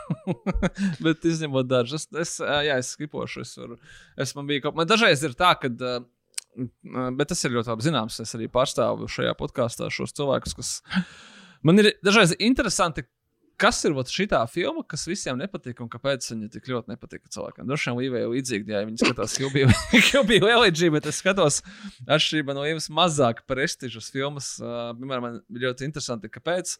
Bet 1.04 1.28
izņemot 1.28 1.68
dažas, 1.68 2.08
es, 2.24 2.36
jā, 2.40 2.76
es 2.76 2.92
skipošu, 2.96 3.44
es 3.44 3.56
varu, 3.60 3.80
es 4.20 4.36
man 4.36 4.48
bija 4.48 4.66
kaut, 4.66 4.78
man 4.78 4.88
dažreiz 4.88 5.24
ir 5.26 5.36
tā, 5.38 5.54
ka 5.60 5.72
uh, 5.72 6.04
Bet 6.56 7.28
tas 7.32 7.44
ir 7.44 7.56
ļoti 7.56 7.72
labi 7.72 7.84
zināms. 7.84 8.20
Es 8.22 8.32
arī 8.36 8.48
pārstāvu 8.52 9.08
šajā 9.12 9.34
podkāstā 9.38 9.90
šos 9.92 10.16
cilvēkus, 10.16 10.56
kas 10.56 10.72
man 11.66 11.82
ir 11.82 11.92
dažreiz 12.06 12.36
interesanti. 12.38 13.06
Kas 13.56 13.78
ir 13.88 13.94
šī 13.96 14.26
filma, 14.52 14.82
kas 14.84 15.06
visiem 15.08 15.38
nepatīk 15.40 15.78
un 15.80 15.88
kāpēc 15.88 16.26
viņa 16.28 16.50
tik 16.52 16.66
ļoti 16.68 16.92
nepatīk 16.92 17.22
cilvēkiem? 17.32 17.64
Droši 17.64 17.88
vien 17.88 17.96
Līvija 17.96 18.26
ir 18.26 18.32
līdzīga, 18.34 18.74
ja 18.74 18.82
viņi 18.84 19.00
skatās 19.00 19.36
Kilbiju 20.10 20.50
LG, 20.50 20.90
bet 20.96 21.08
es 21.08 21.22
skatos 21.22 21.62
atšķirībā 22.04 22.52
no 22.52 22.66
Līvijas 22.66 22.90
mazāk 22.92 23.46
prestižas 23.48 24.10
filmas. 24.12 24.50
Piemēram, 24.60 25.24
man 25.24 25.40
ļoti 25.48 25.88
interesanti, 25.88 26.28
kāpēc 26.28 26.76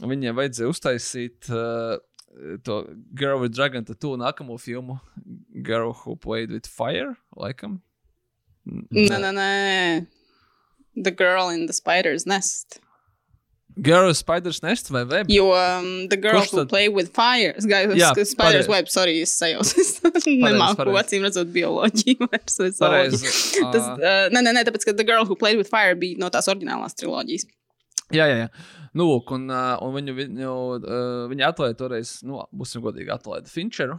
viņiem 0.00 0.40
vajadzēja 0.40 0.72
uztaisīt 0.72 1.52
uh, 1.52 1.98
to 2.64 2.80
Girl 3.12 3.44
with 3.44 3.52
Dragon 3.52 3.84
Tattoo 3.84 4.16
nākamo 4.16 4.56
filmu 4.56 5.00
Girl 5.62 5.92
Who 5.92 6.16
Played 6.16 6.56
with 6.56 6.66
Fire, 6.66 7.18
laikam. 7.36 7.82
Nē, 8.64 9.18
nē, 9.20 9.30
nē. 9.36 10.06
The 10.96 11.10
Girl 11.10 11.50
in 11.50 11.66
the 11.66 11.72
Spider's 11.72 12.26
Nest. 12.26 12.80
Girl 13.82 14.06
in 14.08 14.14
Spider's 14.14 14.62
Nest 14.62 14.88
vai 14.88 15.02
web? 15.04 15.26
Jo 15.28 15.50
um, 15.50 16.08
The 16.08 16.16
Girl 16.16 16.38
Kurš 16.38 16.52
Who 16.52 16.58
tad? 16.58 16.68
Play 16.68 16.88
with 16.88 17.10
Fire. 17.12 17.52
Es 17.58 17.66
gāju 17.66 17.96
uz 17.96 18.30
Spider's 18.30 18.68
Web, 18.70 18.88
sorry, 18.88 19.18
es 19.20 19.34
sajaucu. 19.34 19.82
Nemāku 20.44 20.94
acīm 21.00 21.26
redzot 21.26 21.50
bioloģiju 21.54 22.28
vairs. 22.30 22.56
Tas, 23.74 23.90
uh, 23.90 24.30
nē, 24.30 24.40
nē, 24.40 24.54
nē, 24.54 24.62
tāpēc, 24.68 24.86
ka 24.86 24.94
The 24.94 25.06
Girl 25.08 25.26
Who 25.26 25.34
Played 25.34 25.58
with 25.58 25.72
Fire 25.72 25.98
bija 25.98 26.22
no 26.22 26.30
tās 26.30 26.48
oriģinālās 26.52 26.94
triloģijas. 27.00 27.48
Jā, 28.14 28.28
jā, 28.30 28.44
jā. 28.44 28.48
Nu, 28.94 29.08
lūk, 29.10 29.34
un, 29.34 29.48
uh, 29.50 29.74
un 29.82 29.94
viņu, 29.96 30.14
viņu, 30.20 30.54
uh, 30.78 31.24
viņa 31.32 31.50
atlaida 31.50 31.74
toreiz, 31.80 32.20
nu, 32.22 32.44
būsim 32.54 32.84
godīgi, 32.84 33.10
atlaida 33.10 33.50
Finčeru. 33.50 33.98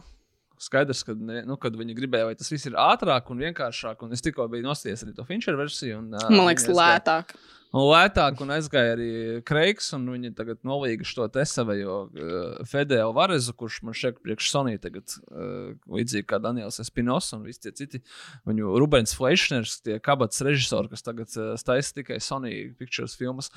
Skaidrs, 0.62 1.02
ka 1.04 1.12
nu, 1.12 1.56
viņi 1.60 1.96
gribēja, 1.98 2.30
lai 2.30 2.36
tas 2.38 2.48
viss 2.52 2.68
ir 2.68 2.78
ātrāk 2.80 3.28
un 3.32 3.42
vienkāršāk. 3.44 4.00
Un 4.06 4.16
es 4.16 4.24
tikko 4.24 4.46
biju 4.52 4.64
nostājies 4.64 5.04
arī 5.04 5.12
to 5.16 5.26
Finčera 5.28 5.58
versiju. 5.60 6.00
Un, 6.00 6.16
Man 6.32 6.46
liekas, 6.48 6.68
lētāk. 6.72 7.34
Un 7.34 7.65
lētāk, 7.76 8.38
un 8.44 8.52
aizgāja 8.54 8.94
arī 8.94 9.08
Kreigs, 9.46 9.88
un 9.96 10.04
viņi 10.12 10.30
tagad 10.38 10.60
nolīga 10.66 11.04
šo 11.06 11.26
te 11.32 11.42
savējo 11.46 11.96
uh, 12.06 12.60
Fedēlu 12.68 13.14
Varezu, 13.16 13.52
kurš 13.58 13.80
man 13.86 13.96
šeit 13.96 14.20
priekš 14.22 14.52
Sonija 14.52 14.80
tagad, 14.86 15.16
uh, 15.28 15.74
līdzīgi 15.90 16.28
kā 16.30 16.38
Daniels 16.42 16.78
Espinos 16.82 17.32
un 17.36 17.42
visi 17.46 17.64
tie 17.66 17.74
citi, 17.76 18.00
viņu 18.48 18.76
Rubens 18.80 19.16
Fleishners, 19.18 19.80
tie 19.84 19.98
kabats 20.02 20.44
režisori, 20.46 20.92
kas 20.92 21.04
tagad 21.06 21.32
uh, 21.36 21.54
staisa 21.60 21.96
tikai 21.98 22.20
Sony 22.22 22.70
Pictures 22.78 23.16
filmas. 23.18 23.50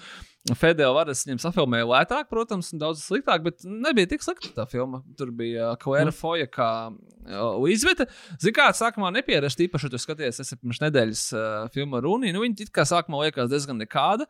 Fedēlu 0.58 0.98
Varezu 0.98 1.28
viņiem 1.28 1.44
safilmēja 1.46 1.88
lētāk, 1.92 2.32
protams, 2.34 2.74
un 2.74 2.82
daudz 2.82 3.06
sliktāk, 3.06 3.46
bet 3.46 3.62
nebija 3.64 4.10
tik 4.16 4.26
slikta 4.26 4.52
tā 4.58 4.66
filma. 4.72 5.04
Tur 5.20 5.32
bija 5.36 5.76
Klaira 5.80 6.10
mm. 6.10 6.18
Foja 6.18 6.50
kā 6.50 6.72
uh, 6.90 7.56
Līdzvete. 7.62 8.10
Zini, 8.40 8.56
kā 8.58 8.70
sākumā 8.76 9.14
nepierast, 9.20 9.62
īpaši, 9.68 9.94
tu 9.94 10.02
skaties, 10.02 10.42
es 10.42 10.56
pirms 10.58 10.82
nedēļas 10.82 11.26
uh, 11.36 11.48
filmu 11.76 12.02
Runī, 12.04 12.34
nu 12.34 12.44
viņi 12.44 12.66
it 12.66 12.74
kā 12.74 12.88
sākumā 12.90 13.28
liekas 13.28 13.52
diezgan 13.52 13.78
nekā 13.84 14.09
tāda. 14.10 14.28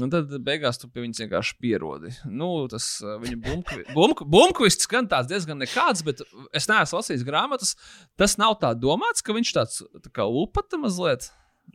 Un 0.00 0.12
tad 0.12 0.32
beigās 0.46 0.80
tu 0.80 0.88
pie 0.90 1.04
viņas 1.04 1.24
vienkārši 1.24 1.56
pierodi. 1.60 2.12
Nu, 2.30 2.50
tas 2.70 2.86
viņa 3.02 3.38
bumkvists 3.94 4.88
gan 4.90 5.10
tāds 5.10 5.30
diezgan 5.30 5.60
nekāds, 5.60 6.04
bet 6.06 6.22
es 6.56 6.68
neesmu 6.70 7.00
lasījis 7.00 7.26
grāmatas. 7.26 7.76
Tas 8.20 8.38
nav 8.40 8.56
tā 8.62 8.72
domāts, 8.78 9.24
ka 9.24 9.36
viņš 9.36 9.52
tāds 9.56 9.82
tā 10.00 10.14
kā 10.14 10.26
upata 10.26 10.80
mazliet. 10.80 11.30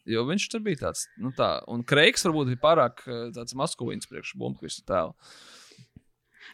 Jo 0.09 0.26
viņš 0.27 0.49
tur 0.51 0.61
bija 0.65 0.81
tāds, 0.89 1.05
nu 1.22 1.30
tā, 1.35 1.61
un 1.72 1.84
Kreigs 1.88 2.26
varbūt 2.26 2.49
bija 2.51 2.61
pārāk 2.61 3.05
tāds 3.35 3.55
maskulīns 3.55 4.09
priekš 4.09 4.34
bumkvista 4.41 4.84
tēla. 4.91 5.13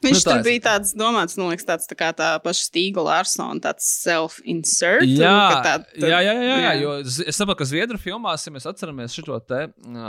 Viņš 0.01 0.23
nu, 0.25 0.31
tur 0.31 0.43
bija 0.45 0.61
tāds 0.65 0.95
domāts, 0.97 1.35
nu, 1.37 1.47
liekas, 1.51 1.65
tāds 1.67 1.89
tā 1.89 1.95
kā 1.97 2.09
tā 2.17 2.31
paša 2.41 2.65
Stīga 2.65 3.03
Larsona, 3.05 3.61
tāds 3.61 3.85
self-insert. 4.01 5.05
Jā, 5.05 5.61
tā, 5.61 5.75
tur... 5.93 6.07
jā, 6.09 6.21
jā, 6.25 6.33
jā, 6.33 6.55
jā, 6.63 6.71
jo 6.81 6.95
es 7.05 7.37
saprotu, 7.37 7.59
ka 7.59 7.67
Zviedru 7.69 8.01
filmās, 8.01 8.45
ja 8.47 8.53
mēs 8.55 8.65
atceramies 8.69 9.13
šo 9.13 9.37
te 9.45 9.67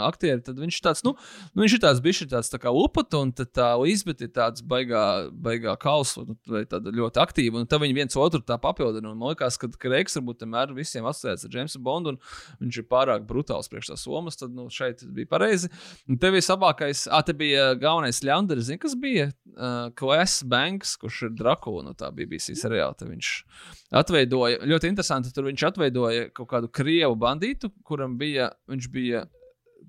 aktieri, 0.08 0.40
tad 0.46 0.60
viņš 0.62 0.78
tāds, 0.84 1.04
nu, 1.04 1.12
nu 1.52 1.64
viņš 1.64 1.76
ir 1.76 1.82
tāds 1.84 2.00
bišķi 2.04 2.28
tāds 2.32 2.48
tā 2.52 2.60
kā 2.62 2.72
upata, 2.72 3.20
un 3.20 3.34
tad 3.36 3.52
tā 3.52 3.68
Līsbet 3.82 4.24
ir 4.24 4.32
tāds 4.32 4.64
baigā, 4.64 5.04
baigā 5.32 5.76
kausa, 5.82 6.24
nu, 6.24 6.38
vai 6.48 6.64
tāda 6.68 6.94
ļoti 6.94 7.20
aktīva, 7.22 7.60
un 7.60 7.68
tad 7.68 7.84
viņi 7.84 7.98
viens 8.00 8.16
otru 8.16 8.40
tā 8.40 8.56
papildina, 8.62 9.12
un 9.12 9.20
man 9.20 9.34
liekas, 9.34 9.60
ka 9.60 9.68
Kreiks 9.76 10.16
varbūt 10.16 10.46
vienmēr 10.46 10.72
visiem 10.76 11.04
asociēts 11.08 11.44
ar 11.48 11.58
Jamesu 11.58 11.82
Bondu, 11.84 12.14
un 12.14 12.64
viņš 12.64 12.80
ir 12.80 12.88
pārāk 12.88 13.28
brutāls 13.28 13.68
priekš 13.68 13.92
tās 13.92 14.06
somas, 14.08 14.40
tad, 14.40 14.56
nu, 14.56 14.70
šeit 14.72 15.04
bija 15.12 15.28
pareizi. 15.28 15.68
Un 16.08 16.20
tev 16.22 16.36
bija 16.36 16.48
labākais, 16.48 17.04
ah, 17.12 17.22
te 17.26 17.36
bija 17.36 17.72
galvenais 17.80 18.22
ļaundaris, 18.24 18.70
zini, 18.70 18.80
kas 18.82 18.96
bija? 18.98 19.30
Uh, 19.52 19.81
Klais 19.98 20.38
Banks, 20.48 20.96
kurš 21.00 21.22
ir 21.28 21.36
Drakula 21.38 21.84
no 21.86 21.94
tā 21.98 22.10
BBC 22.14 22.56
seriāla. 22.58 22.96
Viņš 23.02 23.30
atveidoja, 24.02 24.62
ļoti 24.68 24.90
interesanti, 24.92 25.32
tur 25.34 25.48
viņš 25.50 25.68
atveidoja 25.72 26.28
kaut 26.36 26.50
kādu 26.52 26.70
krievu 26.72 27.16
bandītu, 27.20 27.72
kuram 27.86 28.18
bija, 28.20 28.52
viņš 28.70 28.90
bija 28.92 29.26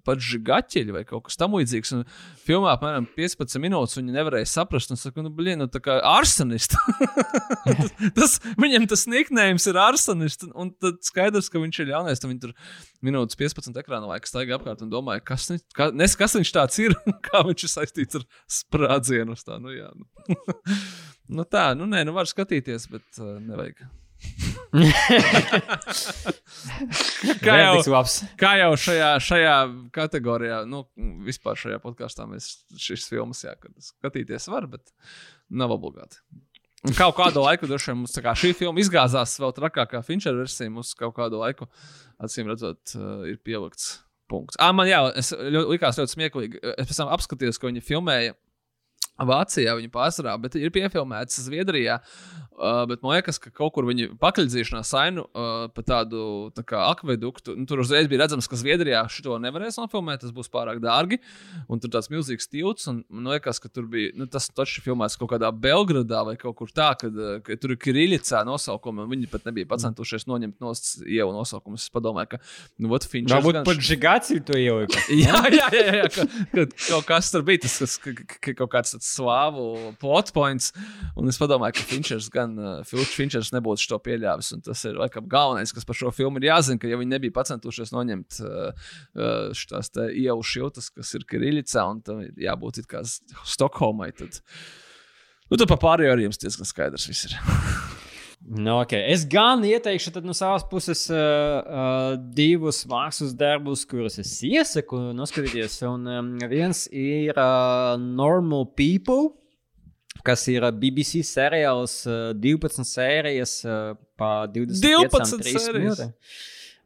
pats 0.07 0.25
žagaķeļi 0.34 0.95
vai 0.95 1.03
kaut 1.07 1.25
kas 1.27 1.39
tamlīdzīgs. 1.39 1.93
Un 1.97 2.03
filmā 2.43 2.73
apmēram 2.75 3.07
15 3.15 3.61
minūtes 3.63 3.97
viņi 3.99 4.15
nevarēja 4.15 4.49
saprast, 4.51 4.93
un 4.93 4.99
saka, 4.99 5.23
nu, 5.25 5.31
blīn, 5.34 5.61
nu, 5.61 5.69
tā 5.71 5.81
kā 5.84 5.97
arsonists. 6.13 6.77
tas, 7.65 7.93
tas, 8.17 8.35
viņam 8.59 8.88
tas 8.91 9.05
niknējums 9.11 9.69
ir 9.71 9.80
arsonists, 9.84 10.49
un 10.51 10.73
tad 10.75 11.01
skaidrs, 11.07 11.49
ka 11.53 11.63
viņš 11.63 11.81
ir 11.84 11.91
ļaunais. 11.93 12.21
Tad 12.21 12.31
viņi 12.31 12.43
tur 12.43 12.53
minūtes 13.05 13.39
15 13.39 13.81
ekrāna 13.84 14.11
laikā 14.11 14.30
staigā 14.30 14.59
apkārt 14.59 14.84
un 14.85 14.93
domāja, 14.93 15.23
kas, 15.34 15.49
ne, 15.53 15.59
ka, 15.77 15.89
nes, 15.95 16.17
kas 16.19 16.38
viņš 16.39 16.53
tāds 16.55 16.84
ir 16.84 16.97
un 17.03 17.19
kā 17.27 17.43
viņš 17.47 17.67
ir 17.67 17.75
saistīts 17.77 18.21
ar 18.21 18.27
sprādzienu. 18.61 19.39
Tā, 19.43 19.59
nu, 19.63 19.73
jā, 19.75 19.89
nu. 19.97 20.38
nu 21.39 21.47
tā, 21.49 21.71
nu 21.80 21.89
nē, 21.89 22.05
nu 22.07 22.15
var 22.15 22.30
skatīties, 22.30 22.91
bet 22.91 23.23
uh, 23.23 23.35
nevajag 23.43 23.85
kā, 27.43 27.55
jau, 27.59 28.03
kā 28.39 28.53
jau 28.61 28.71
šajā, 28.85 29.09
šajā 29.23 29.57
kategorijā, 29.95 30.63
nu, 30.69 30.83
vispār 31.27 31.59
šajā 31.59 31.77
podkāstā 31.83 32.25
mēs 32.29 32.45
šīs 32.81 33.05
filmas 33.11 33.43
skatīties 33.91 34.49
var, 34.49 34.67
bet 34.71 34.83
nav 35.53 35.75
obligāti. 35.75 36.17
Kaut 36.97 37.15
kādu 37.15 37.39
laiku, 37.45 37.67
droši 37.69 37.91
vien, 37.91 38.01
mums 38.01 38.17
šī 38.17 38.49
filma 38.59 38.81
izgāzās 38.83 39.37
vēl 39.39 39.53
trakāk 39.55 39.93
kā 39.93 40.01
Finčera 40.03 40.35
versija. 40.35 40.67
Mums 40.73 40.91
kaut 40.99 41.13
kādu 41.15 41.39
laiku, 41.39 41.69
acīm 42.19 42.49
redzot, 42.51 42.81
uh, 42.97 43.23
ir 43.29 43.37
pielikts 43.39 44.01
punkts. 44.27 44.59
Ah, 44.59 44.73
man 44.75 44.89
jā, 44.89 44.99
es 45.19 45.31
likās 45.31 45.99
ļoti 46.01 46.15
smieklīgi. 46.17 46.59
Es 46.75 46.89
pēc 46.89 46.99
tam 46.99 47.13
apskatījos, 47.15 47.59
ko 47.61 47.71
viņi 47.71 47.85
filmēja 47.87 48.35
Vācijā 49.22 49.76
viņa 49.77 49.91
pārsvarā, 49.94 50.34
bet 50.41 50.56
ir 50.57 50.73
piefilmēts 50.73 51.44
Zviedrijā. 51.45 51.99
Uh, 52.53 52.84
bet 52.85 53.02
man 53.02 53.15
liekas, 53.15 53.40
ka 53.41 53.49
kaut 53.49 53.73
kur 53.73 53.85
viņi 53.88 54.11
pakļūdzīšanās 54.22 54.90
sainu 54.94 55.23
uh, 55.26 55.65
pa 55.73 55.81
tādu 55.85 56.52
tā 56.53 56.61
kā 56.65 56.84
akveduktu. 56.91 57.56
Nu, 57.57 57.65
tur 57.69 57.81
uzreiz 57.81 58.06
bija 58.10 58.23
redzams, 58.23 58.45
ka 58.49 58.57
Zviedrijā 58.60 59.02
šo 59.10 59.40
nevarēs 59.41 59.80
nofilmēt, 59.81 60.22
tas 60.22 60.34
būs 60.34 60.52
pārāk 60.53 60.77
dārgi. 60.84 61.18
Un 61.65 61.81
tur 61.81 61.90
tāds 61.94 62.11
milzīgs 62.14 62.49
tilts. 62.52 62.85
Man 62.90 63.31
liekas, 63.34 63.57
ka 63.61 63.72
tur 63.73 63.88
bija 63.90 64.14
nu, 64.18 64.27
tas 64.30 64.52
taču 64.53 64.84
filmēts 64.85 65.18
kaut 65.18 65.31
kādā 65.34 65.49
Belgradā 65.49 66.22
vai 66.30 66.35
kaut 66.38 66.60
kur 66.61 66.73
tā, 66.73 66.91
kad, 67.02 67.18
uh, 67.18 67.40
ka 67.45 67.57
tur 67.57 67.73
ir 67.73 67.81
Kiriļicā 67.81 68.44
nosaukumi. 68.45 69.10
Viņi 69.15 69.31
pat 69.34 69.49
nebija 69.49 69.69
pacentušies 69.73 70.30
noņemt 70.30 70.61
no 70.61 70.76
ievu 71.10 71.34
nosaukumus. 71.34 71.90
Es 71.90 71.94
padomāju, 71.94 72.35
ka 72.35 72.41
nu, 72.77 72.94
ot, 72.94 73.10
Finčers. 73.10 73.40
Varbūt 73.40 73.60
gan... 73.60 73.68
pat 73.72 73.81
žigāciju 73.90 74.45
to 74.45 74.61
ielikt. 74.61 74.99
jā, 75.26 75.41
jā, 75.49 75.68
jā, 75.73 75.84
jā, 75.90 75.98
jā 76.03 76.07
ka, 76.14 76.30
ka 76.53 76.68
kaut 76.85 77.10
kas 77.10 77.34
tur 77.34 77.45
bija, 77.49 77.65
tas 77.65 77.98
ka, 77.98 78.14
ka, 78.22 78.38
ka, 78.38 78.57
kaut 78.61 78.76
kāds 78.77 78.94
slāvu 79.03 79.93
plot 80.01 80.31
points. 80.35 80.71
Un 81.19 81.30
es 81.31 81.39
padomāju, 81.41 81.77
ka 81.77 81.88
Finčers 81.89 82.30
gan 82.34 82.55
uh, 82.59 82.93
Finčers 83.13 83.51
nebūtu 83.55 83.89
to 83.91 83.99
pieļāvis. 84.03 84.53
Tas 84.65 84.85
ir 84.89 84.99
laikam 85.01 85.27
galvenais, 85.31 85.73
kas 85.75 85.88
par 85.88 85.97
šo 85.99 86.13
filmu 86.15 86.41
ir 86.41 86.49
jāzina, 86.51 86.80
ka 86.81 86.91
ja 86.91 86.99
viņi 86.99 87.15
nebija 87.15 87.35
pacentušies 87.35 87.93
noņemt 87.95 88.39
šīs 89.57 89.91
ielu 90.13 90.45
šiltas, 90.47 90.89
kas 90.93 91.13
ir 91.17 91.27
Kiriļicā, 91.30 91.84
un 91.89 92.01
tam 92.05 92.23
jābūt 92.39 92.84
kā 92.89 93.03
Stokholmai, 93.03 94.11
tad, 94.17 94.39
nu, 95.49 95.57
tad 95.57 95.67
pa 95.71 95.80
pārējo 95.81 96.15
arī 96.15 96.30
jums 96.30 96.41
diezgan 96.41 96.69
skaidrs 96.69 97.09
viss 97.09 97.30
ir. 97.30 97.38
Nu, 98.43 98.81
okay. 98.81 99.05
Es 99.07 99.23
gan 99.29 99.63
ieteikšu 99.63 100.11
no 100.25 100.33
savas 100.35 100.65
puses 100.67 101.05
uh, 101.11 101.17
uh, 101.17 102.15
divus 102.35 102.81
mākslas 102.89 103.31
darbus, 103.39 103.85
kurus 103.87 104.19
es 104.19 104.33
iesaku 104.43 104.99
noskatīties. 105.15 105.77
Un 105.87 106.09
um, 106.11 106.33
viens 106.51 106.83
ir 106.91 107.31
uh, 107.39 107.95
Normal 107.99 108.67
People 108.75 109.31
kas 110.23 110.45
ir 110.47 110.63
BBC 110.79 111.19
seriāls, 111.27 112.03
12 112.39 112.85
sērijas 112.87 113.57
pa 114.19 114.29
25 114.47 115.73
minūtēm. 115.75 116.13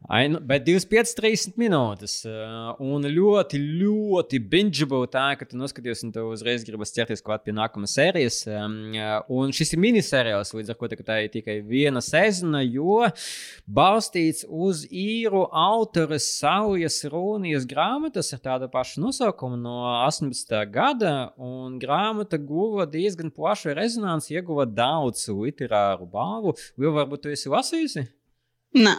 Ai, 0.06 0.28
nu, 0.28 0.38
bet 0.38 0.62
25, 0.62 1.10
30 1.18 1.56
minūtes. 1.58 2.12
Uh, 2.22 2.68
un 2.80 3.02
ļoti, 3.02 3.58
ļoti 3.58 4.38
bingeable 4.46 5.08
tā, 5.10 5.24
ka 5.36 5.44
tu 5.44 5.58
noskaties, 5.58 6.04
un 6.06 6.12
tev 6.14 6.28
uzreiz 6.30 6.62
gribas 6.64 6.94
ķerties 6.94 7.24
klāt 7.26 7.42
pie 7.44 7.52
nākamās 7.56 7.96
sērijas. 7.98 8.38
Uh, 8.46 9.18
un 9.34 9.50
šis 9.52 9.74
ir 9.74 9.82
minisērijāls, 9.82 10.54
līdz 10.54 10.70
ar 10.72 10.78
to 10.78 11.00
tā 11.02 11.18
ir 11.24 11.32
tikai 11.34 11.58
viena 11.66 12.00
sezona, 12.04 12.62
jo 12.62 13.02
balstīts 13.66 14.46
uz 14.46 14.84
īru 14.86 15.42
autores 15.50 16.30
Saujas 16.38 17.02
Rūnijas 17.10 17.66
grāmatas 17.68 18.30
ar 18.38 18.44
tādu 18.46 18.70
pašu 18.70 19.02
nosaukumu 19.02 19.58
no 19.58 19.82
18. 20.06 20.56
gada. 20.72 21.14
Un 21.42 21.76
grāmata 21.82 22.38
guva 22.38 22.86
diezgan 22.86 23.34
plašu 23.34 23.74
rezonanci, 23.74 24.38
ieguva 24.38 24.64
daudz 24.64 25.26
literāru 25.26 26.06
balvu. 26.08 26.54
Vai 26.78 26.96
varbūt 27.02 27.26
tu 27.26 27.34
esi 27.34 27.50
lasījusi? 27.50 28.08
Nē. 28.78 28.98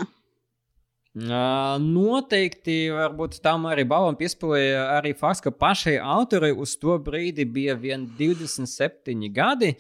Noteikti 1.19 2.87
varbūt 2.93 3.39
tam 3.43 3.65
arī 3.67 3.83
balvam 3.87 4.15
piespēlēja 4.15 4.83
arī 4.95 5.11
fakts, 5.17 5.41
ka 5.43 5.51
pašai 5.51 5.97
autorai 5.99 6.51
uz 6.55 6.77
to 6.79 6.95
brīdi 7.03 7.43
bija 7.49 7.75
vien 7.75 8.05
27 8.17 9.27
gadi, 9.35 9.73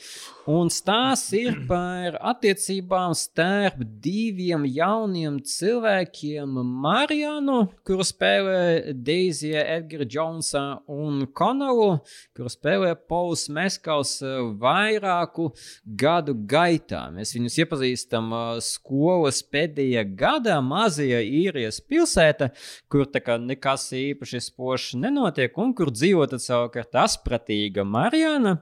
un 0.49 0.67
stāsts 0.73 1.31
ir 1.37 1.61
par 1.69 2.17
attiecībām 2.31 3.13
starp 3.15 3.79
diviem 4.03 4.65
jauniem 4.67 5.39
cilvēkiem- 5.39 6.57
Marijanu, 6.83 7.69
kuru 7.87 8.03
spēlē 8.03 8.93
Deizija 8.93 9.63
Edgara 9.77 10.05
Jonesa, 10.05 10.81
un 10.87 11.25
Konalu, 11.27 12.01
kuru 12.35 12.49
spēlē 12.49 12.95
Pauls 13.07 13.47
Meskals 13.47 14.19
vairāku 14.59 15.53
gadu 15.85 16.33
gaitā. 16.33 17.07
Mēs 17.13 17.33
viņus 17.37 17.59
iepazīstam 17.63 18.59
skolas 18.59 19.43
pēdējā 19.43 20.03
gadā 20.17 20.59
mazajā 20.59 21.28
īrijas 21.29 21.79
pilsēta, 21.85 22.51
kur 22.91 23.05
nekas 23.45 23.89
īpaši 23.93 24.41
spožs 24.49 24.95
nenotiek, 24.99 25.55
un 25.57 25.75
kur 25.77 25.91
dzīvo 25.93 26.27
savukārt 26.37 26.95
aspratīga 26.95 27.85
Marijana. 27.85 28.59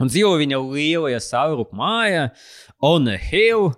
Un 0.00 0.08
dzīvo 0.08 0.38
viņa 0.40 0.58
lielajā 0.58 1.20
saurupu 1.20 1.76
mājā, 1.76 2.30
on 2.80 3.12
a 3.12 3.18
hill. 3.20 3.74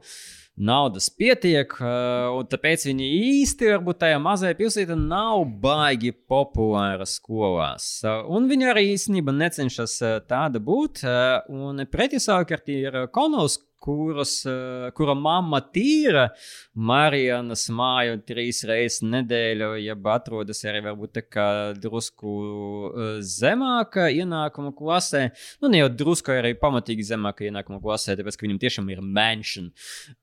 Naudas 0.55 1.09
pietiek, 1.11 1.73
un 1.83 2.47
tāpēc 2.47 2.85
viņi 2.87 3.07
īsti, 3.27 3.73
varbūt 3.73 3.99
tajā 4.05 4.21
mazajā 4.23 4.55
pilsētā, 4.55 4.95
nav 4.95 5.41
baigi 5.59 6.13
populāra 6.15 7.03
skolās. 7.11 7.89
Un 8.31 8.47
viņi 8.47 8.69
arī 8.71 8.85
īstenībā 8.93 9.35
necenšas 9.35 9.97
tāda 10.31 10.63
būt. 10.63 11.03
Un 11.51 11.83
pretī 11.91 12.23
savukārt 12.23 12.71
ir 12.71 13.01
Konovs, 13.11 13.59
kuras, 13.85 14.39
uh, 14.49 14.89
kura 14.97 15.15
mamma 15.19 15.61
tīra 15.75 16.29
Marijanas 16.75 17.67
māju 17.75 18.19
trīs 18.27 18.63
reizes 18.69 19.03
nedēļu, 19.05 19.75
jeb 19.85 20.09
atrodas 20.09 20.65
arī 20.65 20.81
varbūt 20.87 21.15
tā 21.19 21.25
kā 21.27 21.49
drusku 21.77 22.35
uh, 22.35 23.03
zemāka 23.21 24.09
ienākuma 24.13 24.73
klasē. 24.77 25.27
Nu, 25.61 25.71
ne 25.73 25.83
jau 25.83 25.91
drusku 25.93 26.33
arī 26.35 26.55
pamatīgi 26.61 27.09
zemāka 27.11 27.47
ienākuma 27.49 27.83
klasē, 27.85 28.17
tāpēc, 28.19 28.39
ka 28.39 28.47
viņam 28.47 28.63
tiešām 28.63 28.89
ir 28.95 29.03
mansion. 29.05 29.71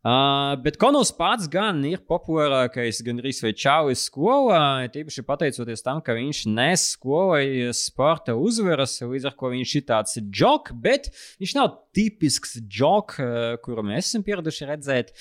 Uh, 0.01 0.57
bet 0.63 0.79
Konos 0.81 1.13
pats 1.15 1.49
gan 1.51 1.83
ir 1.87 2.01
populārākais, 2.09 3.03
gan 3.05 3.21
arī 3.21 3.33
vai 3.45 3.53
čaujas 3.57 4.07
skolā, 4.09 4.63
tīpaši 4.93 5.25
pateicoties 5.27 5.85
tam, 5.85 6.01
ka 6.03 6.15
viņš 6.17 6.43
nes 6.51 6.87
skolai 6.95 7.45
sporta 7.77 8.35
uzvaras, 8.37 8.97
līdz 9.05 9.29
ar 9.29 9.37
ko 9.37 9.51
viņš 9.53 9.75
ir 9.77 9.85
tāds 9.87 10.17
joks, 10.19 10.73
bet 10.83 11.11
viņš 11.41 11.55
nav 11.57 11.75
tipisks 11.95 12.57
joks, 12.71 13.19
kuru 13.65 13.83
mēs 13.87 14.09
esam 14.09 14.23
pieraduši 14.25 14.67
redzēt 14.69 15.11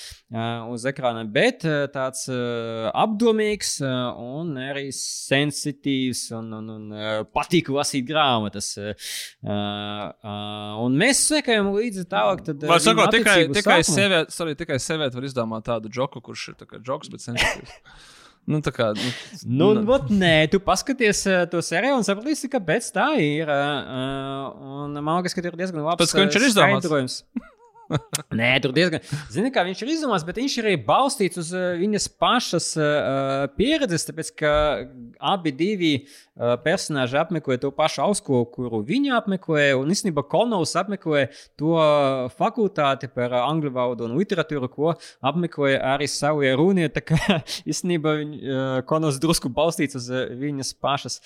uz 0.71 0.87
ekrāna, 0.89 1.25
bet 1.31 1.65
tāds 1.95 2.27
apdomīgs 2.31 3.77
un 3.83 4.55
arī 4.61 4.89
sensitīvs 4.97 6.27
un, 6.39 6.53
un, 6.61 6.71
un 6.77 6.95
patīk 7.35 7.73
lasīt 7.75 8.07
grāmatas. 8.09 8.73
Un 9.43 11.01
mēs 11.01 11.25
sekojam 11.33 11.73
līdzi 11.75 12.07
tālāk. 12.11 12.47
Var 12.71 12.85
sakot, 12.85 13.13
tikai, 13.15 13.41
tikai, 13.55 13.81
sieviet, 13.87 14.33
sorry, 14.35 14.57
tikai 14.59 14.81
sieviete 14.83 15.19
var 15.19 15.29
izdomāt 15.29 15.69
tādu 15.69 15.93
joku, 15.93 16.23
kurš 16.25 16.53
ir 16.53 16.61
tā 16.63 16.81
joks, 16.87 17.13
bet 17.13 17.27
sensitīvs. 17.27 17.79
Nu, 18.51 18.59
tā 18.65 18.73
kā. 18.75 18.91
Nu, 18.97 19.13
nu, 19.45 19.69
nu. 19.79 19.85
Vat, 19.87 20.11
nē, 20.11 20.35
tu 20.51 20.59
paskaties 20.65 21.23
uh, 21.31 21.45
to 21.51 21.63
sēriju 21.63 22.01
un 22.01 22.07
sapratīsi, 22.07 22.51
kāpēc 22.51 22.91
tā 22.97 23.13
ir. 23.23 23.51
Uh, 23.51 24.83
un 24.83 24.99
man 24.99 25.21
liekas, 25.21 25.37
ka 25.37 25.45
tur 25.45 25.55
ir 25.55 25.63
diezgan 25.63 25.87
labs. 25.87 26.03
Pēc, 26.03 26.17
viņš 26.19 26.41
ir 26.41 26.51
izdomājis. 26.51 27.23
Nē, 28.41 28.51
tur 28.62 28.73
diezgan. 28.75 29.03
Zini, 29.33 29.51
kā 29.55 29.65
viņš 29.67 29.83
ir 29.85 29.93
izdomāts, 29.95 30.25
bet 30.27 30.39
viņš 30.39 30.57
ir 30.61 30.69
arī 30.71 30.79
balstīts 30.87 31.41
uz 31.41 31.51
uh, 31.57 31.73
viņas 31.81 32.07
pašas 32.21 32.69
uh, 32.79 33.47
pieredzes, 33.57 34.07
tāpēc 34.09 34.31
ka 34.39 34.53
abi 35.33 35.53
divi 35.57 35.93
uh, 36.01 36.55
personāļi 36.62 37.19
apmeklē 37.21 37.59
to 37.62 37.73
pašu 37.75 38.05
augstskolu, 38.07 38.47
kuru 38.55 38.83
viņa 38.87 39.17
apmeklē. 39.19 39.71
Un 39.79 39.91
īstenībā 39.95 40.25
Konovs 40.31 40.77
apmeklē 40.79 41.27
to 41.61 41.75
fakultāti 42.37 43.11
par 43.12 43.35
angļu 43.41 43.75
valodu 43.75 44.07
un 44.07 44.17
literatūru, 44.21 44.71
ko 44.71 44.95
apmeklē 45.27 45.77
arī 45.95 46.09
savu 46.11 46.47
runu. 46.61 46.87
Tā 46.95 47.03
kā 47.05 47.41
īstenībā 47.71 48.17
uh, 48.21 48.61
Konovs 48.89 49.21
drusku 49.23 49.51
balstīts 49.55 49.99
uz 49.99 50.11
uh, 50.15 50.29
viņas 50.41 50.75
pašas 50.81 51.19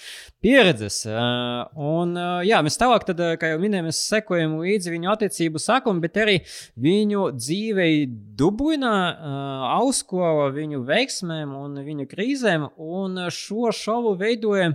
pieredzes. 0.45 1.03
Uh, 1.09 1.69
un, 1.77 2.17
uh, 2.17 2.41
jā, 2.47 2.63
mēs 2.65 2.81
tālāk, 2.81 3.05
tad, 3.11 3.21
kā 3.41 3.53
jau 3.53 3.61
minēju, 3.63 3.89
mēs 3.91 4.03
sekojam 4.09 4.59
līdzi 4.63 4.97
viņu 4.97 5.13
attiecību 5.13 5.61
sākumam, 5.63 6.01
bet 6.05 6.19
arī 6.25 6.41
viņu 6.81 7.27
dzīvei 7.39 8.07
Dublinā, 8.39 8.97
uh, 9.11 9.67
Auskola, 9.81 10.51
viņu 10.55 10.85
veiksmēm 10.89 11.55
un 11.59 11.81
viņu 11.87 12.09
krīzēm. 12.11 12.69
Un 12.79 13.27
šo 13.35 13.73
šovu 13.75 14.17
veidoja 14.21 14.75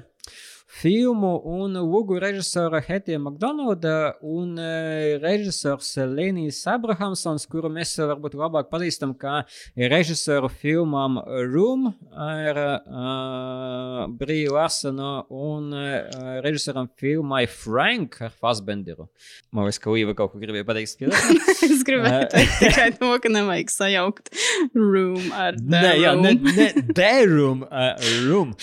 filmu 0.69 1.41
un 1.45 1.73
logu 1.73 2.19
režisora 2.21 2.81
Hetija 2.85 3.19
Makdonalda 3.19 4.13
un 4.21 4.53
uh, 4.59 5.17
režisors 5.21 5.95
Lenijs 5.97 6.61
Abrahamsons, 6.69 7.47
kuru 7.49 7.71
mēs 7.73 7.95
varbūt 7.97 8.37
labāk 8.37 8.69
pazīstam 8.69 9.15
kā 9.17 9.41
režisoru 9.75 10.51
filmām 10.53 11.17
Room 11.49 11.89
ar 12.13 12.61
uh, 12.61 14.03
Brīju 14.19 14.53
Larsonu 14.53 15.11
un 15.33 15.73
uh, 15.73 16.43
režisoram 16.45 16.91
filmai 17.01 17.45
Frank 17.49 18.19
ar 18.27 18.35
Fassbenderu. 18.37 19.09
Man 19.49 19.65
liekas, 19.65 19.81
ka 19.81 19.95
Līva 19.95 20.13
kaut 20.17 20.35
ko 20.35 20.43
gribēja 20.43 20.67
pateikt. 20.69 21.01
es 21.65 21.83
gribēju 21.87 22.29
teikt 22.35 22.61
tikai 22.61 22.89
to, 22.99 23.11
ka 23.23 23.33
nevajag 23.33 23.73
sajaukt 23.73 24.31
Room 24.77 25.33
ar 25.33 25.57
The 25.57 25.81
ne, 25.81 25.83
Room. 25.89 26.05
Jā, 26.05 26.15
ne, 26.21 26.37
ne, 26.53 26.71
The 26.93 27.11
Room. 27.25 27.65
Uh, 27.65 27.93
room. 28.29 28.55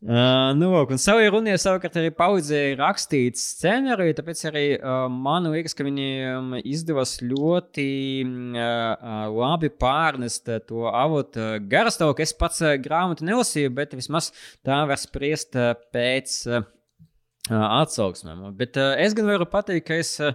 Uh, 0.00 0.54
nu, 0.56 0.70
un 0.80 0.96
savai 0.96 1.26
runai 1.28 1.58
savukārt 1.60 1.98
arī 2.00 2.08
paudzēja 2.16 2.78
rakstīt 2.78 3.36
scenāriju, 3.36 4.14
tāpēc 4.16 4.40
arī 4.48 4.62
uh, 4.78 5.02
man 5.12 5.50
liekas, 5.52 5.76
ka 5.76 5.84
viņiem 5.84 6.54
izdevās 6.62 7.18
ļoti 7.20 7.84
uh, 8.24 9.28
labi 9.28 9.68
pārnest 9.68 10.48
to 10.70 10.88
avotu 10.88 11.52
garastāvokli. 11.68 12.24
Es 12.24 12.32
pats 12.32 12.64
grāmatu 12.80 13.28
nelasīju, 13.28 13.74
bet 13.76 13.92
vismaz 13.98 14.32
tā 14.64 14.80
var 14.88 15.04
spriest 15.04 15.60
pēc. 15.92 16.38
Uh, 16.48 16.68
atsauksmēm. 17.50 18.44
Bet 18.56 18.78
uh, 18.80 18.94
es 19.00 19.14
gan 19.16 19.28
varu 19.30 19.46
pateikt, 19.50 19.86
ka 19.88 19.98
es, 20.00 20.12
uh, 20.22 20.34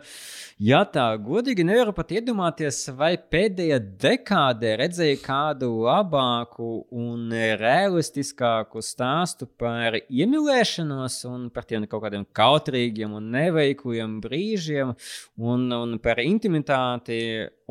ja 0.62 0.84
tā 0.90 1.08
godīgi 1.22 1.66
nevaru 1.68 1.94
pat 1.96 2.14
iedomāties, 2.18 2.82
vai 2.98 3.14
pēdējā 3.18 3.80
dekādē 4.04 4.76
redzēju 4.84 5.22
kādu 5.24 5.72
labāku 5.86 6.70
un 6.92 7.34
realistiskāku 7.62 8.84
stāstu 8.86 9.48
par 9.60 10.00
iemīlēšanos 10.04 11.20
un 11.32 11.50
par 11.56 11.68
tiem 11.70 11.88
kaut 11.90 12.06
kādiem 12.06 12.28
kautrīgiem 12.36 13.16
un 13.16 13.32
neveikliem 13.36 14.20
brīžiem 14.24 14.96
un, 15.40 15.70
un 15.72 16.00
par 16.04 16.22
intimitāti 16.24 17.22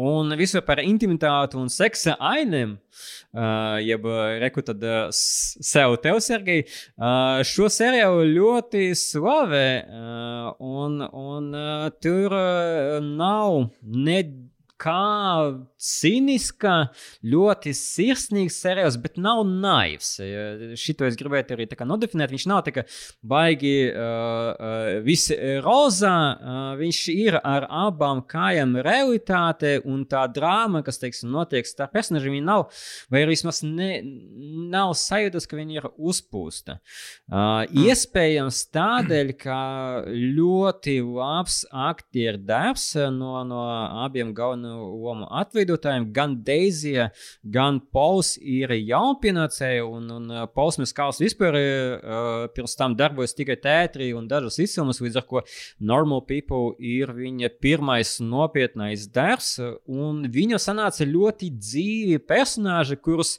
un 0.01 0.35
visu 0.39 0.63
par 0.67 0.83
intimitāti 0.83 1.59
un 1.59 1.69
seksa 1.71 2.17
ainēm. 2.19 2.77
Uh, 3.35 3.81
jeb 3.83 4.07
reku 4.43 4.63
tad 4.67 4.83
uh, 4.87 5.09
sev 5.11 5.97
tev, 6.03 6.21
Sergei. 6.23 6.65
Uh, 6.95 7.43
šo 7.47 7.69
seriālu 7.73 8.27
ļoti 8.31 8.89
slavē, 8.99 9.69
uh, 9.85 10.49
un, 10.63 11.01
un 11.03 11.51
uh, 11.59 11.89
tur 12.03 12.35
uh, 12.39 12.99
nav 13.03 13.71
ne 13.83 14.21
kā 14.85 15.65
cīniska, 15.81 16.75
ļoti 17.33 17.73
sirsnīgs 17.77 18.59
seriāls, 18.65 18.99
bet 19.01 19.19
nav 19.21 19.43
naivs. 19.49 20.17
Šito 20.81 21.07
es 21.09 21.17
gribētu 21.21 21.57
arī 21.57 21.69
nodefinēt. 21.85 22.33
Viņš 22.35 22.47
nav 22.51 22.63
tā 22.67 22.75
kā 22.77 22.85
baigi 23.25 23.75
uh, 23.91 25.01
visi 25.05 25.37
rozā. 25.65 26.15
Uh, 26.15 26.63
viņš 26.81 27.01
ir 27.15 27.39
ar 27.41 27.67
abām 27.69 28.23
kājām 28.29 28.77
realitāte 28.85 29.77
un 29.85 30.05
tā 30.09 30.25
drāma, 30.33 30.85
kas, 30.87 31.01
teiksim, 31.03 31.33
notiek 31.35 31.69
starp 31.69 31.95
personāžiem, 31.97 32.41
nav, 32.45 32.67
vai 33.13 33.25
vismaz 33.29 33.63
ne, 33.65 33.91
nav 34.73 34.95
sajūtas, 34.99 35.49
ka 35.49 35.59
viņa 35.59 35.79
ir 35.79 35.89
uzpūsta. 35.95 36.79
Uh, 37.29 37.65
iespējams 37.85 38.65
tādēļ, 38.75 39.35
ka 39.41 39.61
ļoti 40.11 40.99
labs 41.05 41.63
aktieru 41.71 42.41
darbs 42.45 42.91
no, 43.15 43.37
no 43.49 43.65
abiem 44.05 44.35
galvenajiem 44.37 44.74
lomu 44.77 45.29
atveidotājiem. 45.41 46.09
Gan 46.15 46.37
Deizija, 46.47 47.09
gan 47.43 47.81
Pols 47.95 48.35
ir 48.39 48.73
jaunpienācēji, 48.75 49.83
un, 49.87 50.09
un 50.17 50.31
uh, 50.33 50.45
Pols 50.51 50.79
Miskals 50.83 51.21
vispār 51.23 51.59
uh, 51.59 52.47
pirms 52.55 52.77
tam 52.79 52.97
darbojas 52.99 53.37
tikai 53.37 53.59
teātrī 53.61 54.13
un 54.17 54.29
dažas 54.31 54.59
izcilmas, 54.65 55.03
līdz 55.05 55.21
ar 55.21 55.29
ko 55.31 55.45
Normal 55.79 56.25
People 56.29 56.75
ir 56.79 57.15
viņa 57.17 57.53
pirmais 57.63 58.17
nopietnais 58.25 59.07
darbs, 59.13 59.57
un 59.87 60.25
viņa 60.33 60.61
sanāca 60.63 61.07
ļoti 61.09 61.53
dzīvi 61.59 62.21
personāži, 62.25 62.99
kurus 63.01 63.39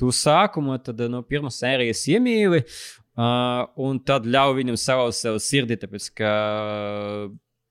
tu 0.00 0.10
sākumā 0.14 0.80
tad, 0.82 1.00
no 1.10 1.22
pirmās 1.26 1.60
sērijas 1.62 2.02
iemīli, 2.10 2.64
uh, 2.64 3.64
un 3.80 4.00
tad 4.06 4.26
ļauj 4.26 4.58
viņam 4.58 4.78
savus 4.80 5.22
sev 5.22 5.38
sirdi, 5.42 5.78
tāpēc 5.80 6.10
ka 6.18 6.32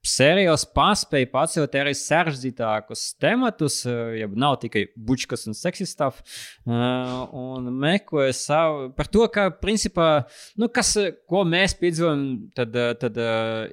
Sērijos 0.03 0.65
paspēja 0.75 1.29
pacelt 1.31 1.75
arī 1.79 1.93
sarežģītākus 1.95 3.03
tematus, 3.23 3.77
eh, 3.87 4.17
ja 4.19 4.27
nav 4.27 4.57
tikai 4.59 4.89
bučkas 4.99 5.47
un 5.47 5.55
seksistāf, 5.55 6.17
eh, 6.67 6.71
un 7.31 7.69
meklē 7.71 8.33
savu 8.35 8.89
par 8.97 9.07
to, 9.07 9.25
ka, 9.31 9.49
principā, 9.49 10.25
nu, 10.57 10.67
kas, 10.67 10.97
ko 11.29 11.45
mēs 11.47 11.77
piedzīvojam, 11.79 12.51
tad, 12.53 12.75
eh, 12.75 12.93
tad 12.99 13.15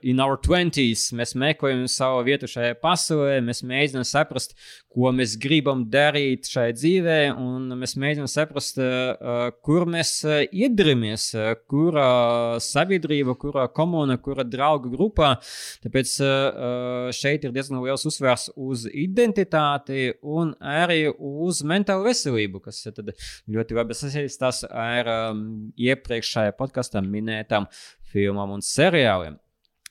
in 0.05 0.21
our 0.21 0.37
20s 0.37 1.11
mēs 1.11 1.35
meklējam 1.35 1.89
savu 1.91 2.23
vietu 2.23 2.47
šajā 2.47 2.79
pasaulē, 2.79 3.43
mēs 3.43 3.65
mēģinām 3.67 4.07
saprast, 4.07 4.55
ko 4.95 5.11
mēs 5.11 5.35
gribam 5.37 5.85
darīt 5.91 6.47
šajā 6.47 6.77
dzīvē, 6.79 7.19
un 7.37 7.71
mēs 7.75 7.97
mēģinām 7.99 8.31
saprast, 8.31 8.79
kur 9.63 9.87
mēs 9.87 10.23
iedramies, 10.51 11.35
kurā 11.67 12.61
sabiedrība, 12.63 13.35
kurā 13.35 13.67
komuna, 13.73 14.17
kurā 14.19 14.47
draugu 14.47 14.91
grupā. 14.95 15.37
Tāpēc 15.83 16.20
šeit 16.21 17.45
ir 17.45 17.55
diezgan 17.55 17.83
liels 17.83 18.07
uzsvers 18.09 18.49
uz 18.57 18.87
identitāti 18.91 20.11
un 20.23 20.55
arī 20.61 21.09
uz 21.11 21.63
mentālu 21.67 22.09
veselību, 22.09 22.63
kas 22.65 22.83
ļoti 23.51 23.79
labi 23.79 23.99
sasaistās 23.99 24.65
ar 24.71 25.13
iepriekšējā 25.81 26.57
podkāstā 26.59 27.03
minētām 27.05 27.69
filmām 28.13 28.57
un 28.59 28.65
seriāliem. 28.65 29.39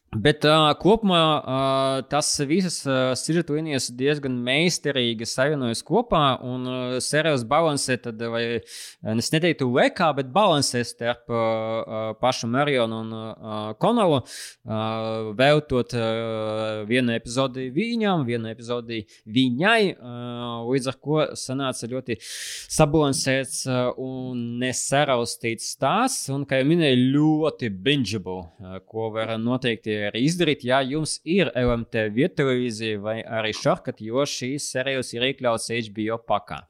Bet 0.10 0.41
uh, 0.41 0.72
kopumā 0.81 1.22
uh, 1.22 1.99
tas 2.10 2.31
visas 2.49 2.80
uh, 2.88 3.11
sižeta 3.14 3.53
līnijas 3.53 3.91
diezgan 3.94 4.40
meistarīgi 4.41 5.27
savienojas 5.30 5.84
kopā, 5.86 6.40
un 6.41 6.64
uh, 6.65 6.95
seriāls 6.98 7.44
balansē, 7.45 7.99
tad, 8.02 8.23
vai 8.34 8.41
es 8.57 9.30
neteiktu 9.30 9.68
lekā, 9.69 10.07
bet 10.18 10.31
balansē 10.34 10.81
starp 10.88 11.30
uh, 11.30 12.15
pašu 12.18 12.49
Marionu 12.49 13.03
un 13.03 13.11
uh, 13.14 13.60
Konovu, 13.77 14.23
uh, 14.23 15.30
veltot 15.38 15.94
uh, 15.94 16.81
vienu 16.90 17.14
epizodi 17.14 17.68
viņam, 17.76 18.26
vienu 18.26 18.49
epizodi 18.49 19.03
viņai, 19.30 19.94
uh, 19.94 20.65
līdz 20.72 20.90
ar 20.90 20.99
ko 21.06 21.22
sanāca 21.38 21.91
ļoti 21.94 22.18
sabalansēts 22.23 23.61
uh, 23.69 23.94
un 24.02 24.57
nesaraustīts 24.65 25.69
stāsts, 25.77 26.34
un, 26.34 26.49
kā 26.49 26.64
jau 26.64 26.72
minēju, 26.73 27.06
ļoti 27.14 27.69
bingeable, 27.77 28.41
uh, 28.57 28.81
ko 28.90 29.14
var 29.14 29.38
noteikti 29.38 29.98
arī 30.07 30.23
izdarīt, 30.30 30.63
ja 30.63 30.80
jums 30.85 31.17
ir 31.27 31.51
LMT 31.57 32.07
viettelevīzija 32.15 33.03
vai 33.03 33.19
arī 33.23 33.51
šarkat, 33.57 33.99
jo 34.01 34.23
šīs 34.23 34.71
serijas 34.71 35.13
ir 35.13 35.27
iekļauts 35.30 35.71
HBO 35.89 36.21
pakā. 36.23 36.63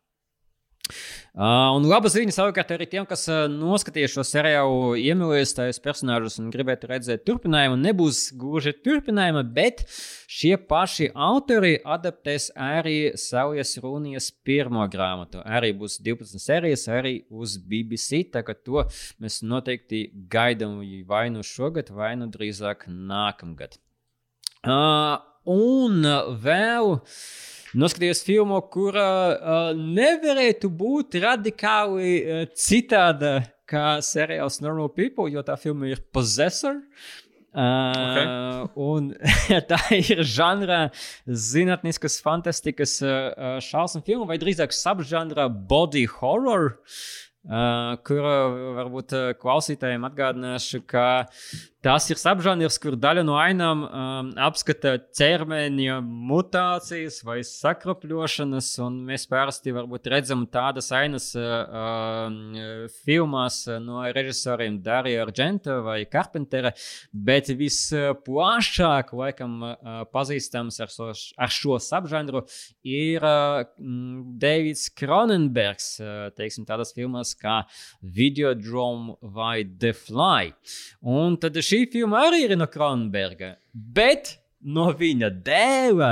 Uh, 0.89 1.75
un 1.77 1.85
labas 1.87 2.15
ziņas 2.17 2.39
savukārt 2.39 2.71
arī 2.73 2.87
tiem, 2.89 3.05
kas 3.07 3.27
uh, 3.29 3.43
noskatījās 3.51 4.15
šo 4.15 4.23
seriālu, 4.25 4.95
iemīlējis 4.99 5.53
tajos 5.59 5.79
personāžus 5.83 6.39
un 6.41 6.49
gribētu 6.53 6.89
redzēt 6.89 7.23
turpinājumu. 7.27 7.77
Nebūs 7.79 8.21
gluži 8.39 8.73
turpinājuma, 8.83 9.43
bet 9.55 9.85
šie 10.29 10.55
paši 10.69 11.11
autori 11.13 11.75
adaptēs 11.85 12.49
arī 12.57 12.97
Saujas 13.19 13.75
Rūnijas 13.83 14.31
pirmo 14.45 14.87
grāmatu. 14.91 15.43
Arī 15.45 15.71
būs 15.77 15.99
12 16.05 16.41
sērijas, 16.43 16.87
arī 16.91 17.15
uz 17.29 17.59
BBC. 17.61 18.25
Tā 18.33 18.43
kā 18.47 18.57
to 18.57 18.87
mēs 19.21 19.43
noteikti 19.45 20.07
gaidām 20.33 20.81
vai 21.07 21.27
nu 21.33 21.45
šogad, 21.45 21.93
vai 21.93 22.15
nu 22.19 22.31
drīzāk 22.33 22.89
nākamgad. 22.89 23.77
Uh, 24.65 25.21
un 25.47 26.03
vēl. 26.43 26.97
Noskatījos 27.77 28.23
filmu, 28.25 28.57
kura 28.73 29.05
uh, 29.29 29.71
nevarētu 29.77 30.71
būt 30.73 31.19
radikāli 31.21 32.13
uh, 32.17 32.43
citāda 32.57 33.43
kā 33.69 33.99
seriāls 34.01 34.57
Normal 34.63 34.89
People, 34.95 35.29
jo 35.29 35.43
tā 35.45 35.57
filma 35.59 35.91
ir 35.91 36.01
Possessor. 36.13 36.79
Uh, 37.49 37.89
okay. 37.97 38.25
un 38.77 39.07
tā 39.71 39.79
ir 39.97 40.19
žanra 40.21 40.91
zinātniskas 41.25 42.19
fantastikas 42.21 42.99
uh, 43.01 43.57
šausmu 43.65 44.03
filma, 44.05 44.27
vai 44.29 44.37
drīzāk 44.41 44.73
subžanra 44.73 45.47
body 45.49 46.05
horror. 46.19 46.75
Uh, 47.49 47.95
kur 48.05 48.25
varbūt 48.75 49.13
klausītājiem 49.39 50.03
atgādināšu, 50.09 50.83
ka 50.89 51.05
Tas 51.79 52.09
ir 52.11 52.17
subžanrs, 52.19 52.75
kur 52.83 52.97
daļa 52.99 53.21
no 53.23 53.37
ainām 53.39 53.85
um, 53.87 54.29
apskata 54.43 54.97
ķermeņa 55.15 56.01
mutācijas 56.03 57.21
vai 57.23 57.37
sakropļošanas, 57.47 58.73
un 58.83 58.97
mēs 59.07 59.23
parasti 59.31 59.71
redzam 60.11 60.41
tādas 60.51 60.89
ainas 60.91 61.29
uh, 61.39 61.45
uh, 61.71 62.97
filmās 63.05 63.61
no 63.79 64.01
režisoriem 64.11 64.81
Darija 64.83 65.21
Argenta 65.23 65.77
vai 65.85 66.01
Carpentera, 66.11 66.73
bet 67.13 67.47
visplašāk, 67.61 69.15
laikam, 69.15 69.55
uh, 69.69 70.01
pazīstams 70.11 70.81
ar, 70.83 70.91
so, 70.91 71.07
ar 71.15 71.55
šo 71.61 71.79
subžanru 71.79 72.43
ir 72.83 73.23
uh, 73.23 73.61
Davids 74.43 74.89
Cronenbergs, 74.99 75.93
uh, 76.03 76.27
teiksim, 76.35 76.67
tādas 76.67 76.91
filmas 76.91 77.31
kā 77.39 77.61
Videodrome 78.03 79.15
vai 79.23 79.63
The 79.63 79.95
Fly. 79.95 80.51
Un 81.15 81.39
tad 81.39 81.55
šī 81.69 81.85
filma 81.93 82.25
arī 82.27 82.45
ir 82.47 82.55
no 82.57 82.67
Kronberga, 82.69 83.55
bet 83.73 84.37
no 84.59 84.89
viņa 84.95 85.29
dēla. 85.45 86.09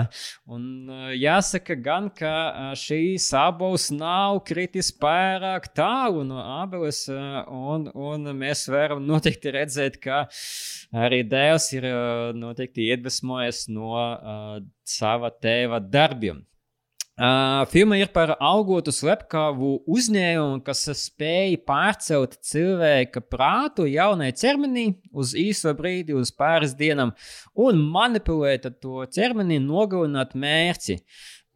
Un 0.53 0.63
uh, 0.91 1.09
jāsaka, 1.15 1.75
gan, 1.83 2.09
ka 2.15 2.33
uh, 2.47 2.69
šīs 2.79 3.27
abas 3.37 3.89
nav 3.93 4.41
kritis 4.47 4.91
pārāk 4.95 5.69
tālu 5.77 6.23
no 6.27 6.39
abeles, 6.61 7.03
uh, 7.11 7.41
un, 7.51 7.89
un 7.91 8.31
mēs 8.37 8.67
varam 8.71 9.03
noteikti 9.07 9.53
redzēt, 9.55 9.99
ka 10.03 10.25
arī 10.95 11.23
dēls 11.27 11.71
ir 11.75 11.89
noteikti 12.37 12.87
iedvesmojies 12.91 13.67
no 13.73 13.95
uh, 13.97 14.59
sava 14.87 15.33
tēva 15.33 15.81
darbiem. 15.83 16.45
Uh, 17.17 17.63
filma 17.73 17.97
ir 17.97 18.11
par 18.13 18.35
augotu 18.37 18.91
slepkavu 18.93 19.71
uzņēmumu, 19.89 20.59
kas 20.61 20.83
spēj 20.99 21.55
pārcelt 21.65 22.35
cilvēka 22.45 23.23
prātu 23.25 23.87
jaunai 23.89 24.27
ķermenī 24.37 24.83
uz 25.09 25.31
īso 25.33 25.73
brīdi, 25.73 26.13
uz 26.13 26.29
pāris 26.29 26.75
dienām, 26.77 27.15
un 27.57 27.81
manipulēt 27.95 28.69
to 28.83 29.07
ķermeni, 29.17 29.57
nogalināt 29.65 30.37
mērķi. 30.37 30.99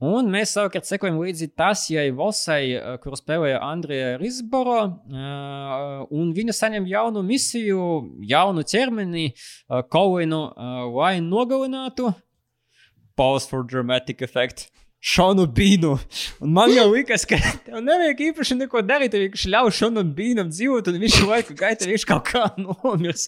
Un 0.02 0.34
mēs 0.34 0.56
savukārt 0.58 0.90
sekojam 0.90 1.22
līdzi 1.22 1.52
Tasijai 1.54 2.10
Vosai, 2.18 2.64
kuru 3.04 3.22
spēlēja 3.22 3.62
Andrija 3.62 4.16
Risboro, 4.18 4.80
un 5.14 6.36
viņa 6.42 6.58
saņem 6.58 6.90
jaunu 6.90 7.22
misiju, 7.22 7.86
jaunu 8.34 8.66
ķermeni, 8.66 9.30
Kovinu, 9.94 10.44
uh, 10.50 10.84
lai 10.98 11.20
nogalinātu. 11.22 12.16
Pause 13.14 13.46
for 13.46 13.62
dramatic 13.62 14.26
effect. 14.26 14.72
Šonu 15.02 15.48
Bīnu. 15.50 15.96
Un 16.46 16.52
man 16.54 16.70
jau 16.70 16.84
liekas, 16.92 17.24
ka 17.26 17.40
tev 17.66 17.80
nevajag 17.82 18.20
īpaši 18.28 18.58
neko 18.60 18.84
darīt. 18.86 19.10
Tev 19.16 19.24
vienkārši 19.24 19.50
ļauj 19.50 19.72
Šonam 19.74 20.12
Bīnam 20.14 20.52
dzīvot, 20.54 20.92
un 20.92 21.00
viņš 21.02 21.16
laiku 21.26 21.56
gaitā 21.58 21.88
viņš 21.90 22.04
kaut 22.06 22.28
kā 22.30 22.44
nomirs. 22.62 23.26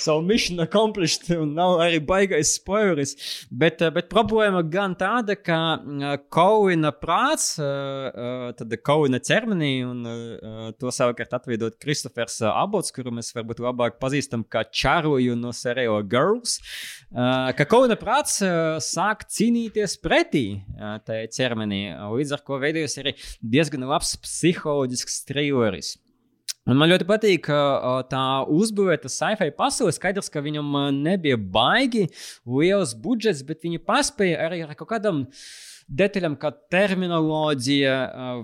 Savu 0.00 0.22
mission 0.24 0.64
accomplished, 0.64 1.28
un 1.36 1.52
nav 1.58 1.82
arī 1.84 1.98
baigais 2.00 2.54
spoileris. 2.56 3.12
Bet, 3.52 3.82
eh, 3.84 3.92
bet 3.92 4.08
problēma 4.08 4.62
gan 4.72 4.94
tāda, 4.96 5.36
ka 5.36 5.58
eh, 5.76 6.14
Kauna 6.32 6.94
prāts, 6.96 7.50
eh, 7.60 8.56
tad 8.56 8.78
Kauna 8.80 9.20
ķermenī, 9.20 9.70
un 9.84 10.72
to 10.80 10.88
savukārt 10.88 11.36
atveidot 11.36 11.76
Kristofers 11.82 12.38
Abots, 12.48 12.94
kuru 12.96 13.12
mēs 13.12 13.34
varbūt 13.36 13.60
labāk 13.60 14.00
pazīstam 14.00 14.40
kā 14.48 14.64
Čaroju 14.64 15.36
no 15.36 15.52
seriāla 15.52 16.00
Girls, 16.08 16.56
ka 17.12 17.68
Kauna 17.68 17.98
prāts 18.00 18.40
sāk 18.86 19.26
cīnīties 19.28 19.98
pretī 20.00 20.44
tajā 21.10 21.26
ķermenī. 21.36 21.82
Līdz 22.14 22.36
ar 22.36 22.44
to 22.46 22.60
veidojas 22.62 22.96
arī 23.02 23.16
diezgan 23.42 23.88
labs 23.90 24.14
psiholoģisks 24.24 25.24
trilleris. 25.28 25.96
Un 26.68 26.78
man 26.78 26.90
ļoti 26.90 27.06
patīk 27.08 27.48
tā 28.12 28.24
uzbūvēta 28.52 29.10
sci-fi 29.10 29.50
pasaule. 29.56 29.94
Skaidrs, 29.96 30.28
ka 30.30 30.42
viņam 30.44 30.76
nebija 31.00 31.38
baigi 31.40 32.06
liels 32.46 32.92
budžets, 32.94 33.42
bet 33.46 33.64
viņi 33.66 33.80
paspēja 33.82 34.44
arī 34.44 34.60
ar 34.66 34.76
kaut 34.78 34.90
kādam 34.92 35.24
uh, 35.24 35.44
detaļām, 35.90 36.36
kā 36.40 36.52
terminoloģija, 36.72 37.94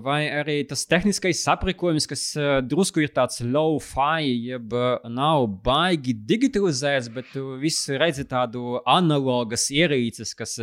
vai 0.03 0.19
arī 0.41 0.57
tas 0.67 0.85
tehniskais 0.89 1.43
aprīkojums, 1.53 2.07
kas 2.09 2.25
drusku 2.67 3.03
ir 3.03 3.13
tāds 3.15 3.39
low-fi, 3.45 4.27
jeb 4.51 4.75
nav 5.07 5.47
baigi 5.63 6.15
digitalizēts, 6.27 7.09
bet 7.13 7.31
tu 7.33 7.55
visu 7.61 7.97
redzi 7.99 8.27
tādu 8.27 8.81
analogas 8.83 9.69
ierīces, 9.73 10.35
kas 10.37 10.57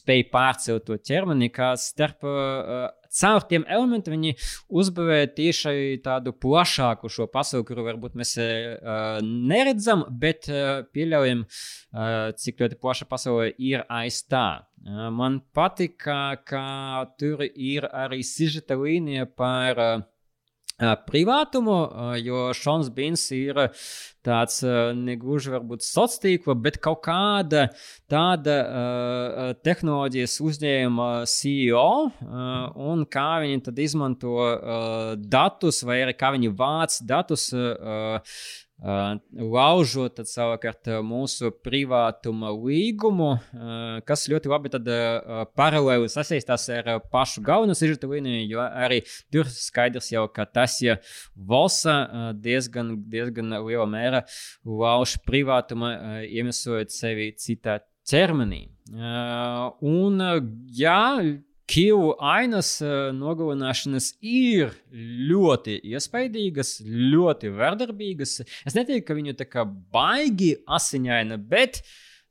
spēj 0.00 0.28
pārcelt 0.32 0.86
to 0.88 1.00
ķermeni, 1.00 1.50
kā 1.54 1.72
starp 1.80 2.24
caur 3.20 3.44
tiem 3.48 3.64
elementiem 3.68 4.16
viņi 4.16 4.34
uzbūvē 4.80 5.20
tieši 5.36 6.00
tādu 6.04 6.34
plašāku 6.36 7.10
šo 7.12 7.28
pasauli, 7.32 7.66
kuru 7.68 7.86
varbūt 7.86 8.18
mēs 8.18 8.34
uh, 8.42 9.18
neredzam, 9.22 10.04
bet 10.10 10.50
uh, 10.52 10.84
pieļaujam, 10.94 11.44
uh, 11.44 12.30
cik 12.38 12.64
ļoti 12.64 12.80
plaša 12.82 13.08
pasaule 13.10 13.50
ir 13.56 13.86
aiz 13.88 14.20
tā. 14.28 14.46
Uh, 14.84 15.08
man 15.14 15.40
patīk, 15.56 15.98
ka, 16.04 16.38
ka 16.46 16.64
tur 17.20 17.44
ir 17.48 17.88
arī 17.88 18.22
sižeta 18.26 18.78
līnija 18.78 19.26
par 19.38 19.82
uh, 19.82 20.06
privātumu, 20.78 21.76
jo 22.22 22.48
Šons 22.54 22.90
Bins 22.94 23.24
ir 23.34 23.58
tāds 24.22 24.60
negluži 24.94 25.50
varbūt 25.54 25.82
sociāls 25.82 26.20
tīkla, 26.22 26.54
bet 26.62 26.78
kaut 26.84 27.00
kāda 27.06 27.68
tāda 28.10 28.56
uh, 28.62 29.50
tehnoloģijas 29.64 30.38
uzņēmuma 30.44 31.10
CEO 31.30 31.88
uh, 32.06 32.14
un 32.90 33.04
kā 33.10 33.28
viņi 33.42 33.64
tad 33.66 33.82
izmanto 33.82 34.36
uh, 34.38 35.12
datus 35.18 35.82
vai 35.86 36.02
arī 36.04 36.16
kā 36.18 36.32
viņi 36.36 36.54
vāc 36.58 37.00
datus. 37.08 37.50
Uh, 37.54 38.22
laužot 38.78 40.20
savukārt 40.28 40.86
mūsu 41.02 41.50
privātuma 41.64 42.52
līgumu, 42.54 43.32
kas 44.06 44.28
ļoti 44.30 44.52
labi 44.52 44.70
paralēli 45.58 46.10
sasaistās 46.12 46.68
ar 46.76 47.00
pašu 47.10 47.42
galveno 47.42 47.74
sižeta 47.74 48.06
līniju, 48.10 48.46
jo 48.52 48.62
arī 48.62 49.00
tur 49.34 49.50
skaidrs 49.50 50.12
jau, 50.12 50.28
ka 50.30 50.46
tas 50.46 50.78
ja 50.84 50.98
valsa 51.34 52.32
diezgan, 52.38 52.94
diezgan 53.10 53.58
lielā 53.66 53.88
mērā 53.90 54.22
lauž 54.62 55.18
privātuma, 55.26 56.22
iemesojot 56.28 56.94
sevi 56.94 57.32
citā 57.34 57.80
ķermenī. 58.08 58.68
Un, 59.84 60.22
jā, 60.72 61.02
Kivu 61.68 62.14
ainas 62.24 62.78
uh, 62.80 63.10
nogalināšanas 63.12 64.14
ir 64.24 64.72
ļoti 65.28 65.76
iespaidīgas, 65.92 66.78
ļoti 66.84 67.50
vardarbīgas. 67.52 68.38
Es 68.64 68.76
neteiktu, 68.76 69.04
ka 69.10 69.16
viņu 69.18 69.34
tā 69.36 69.46
kā 69.48 69.66
baigi 69.68 70.54
asiņaina, 70.64 71.36
bet 71.50 71.82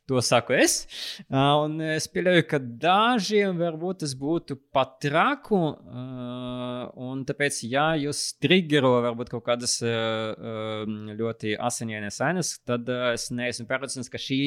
To 0.07 0.21
saku 0.23 0.53
es. 0.55 0.85
Uh, 1.27 1.65
un 1.65 1.81
es 1.84 2.05
pieļauju, 2.07 2.45
ka 2.47 2.61
dažiem 2.63 3.57
varbūt 3.59 4.05
tas 4.05 4.13
būtu 4.15 4.55
pat 4.71 4.93
traku. 5.03 5.57
Uh, 5.84 6.85
un 7.03 7.25
tāpēc, 7.27 7.57
ja 7.67 7.89
jūs 7.99 8.21
triggero 8.39 8.93
varbūt 9.03 9.34
kaut 9.34 9.43
kādas 9.49 9.73
uh, 9.84 10.88
ļoti 11.11 11.57
asiņainas 11.59 12.19
ainas, 12.23 12.51
tad 12.63 12.88
uh, 12.88 13.09
es 13.17 13.27
neesmu 13.35 13.65
pārliecināts, 13.67 14.07
ka 14.13 14.21
šī 14.21 14.39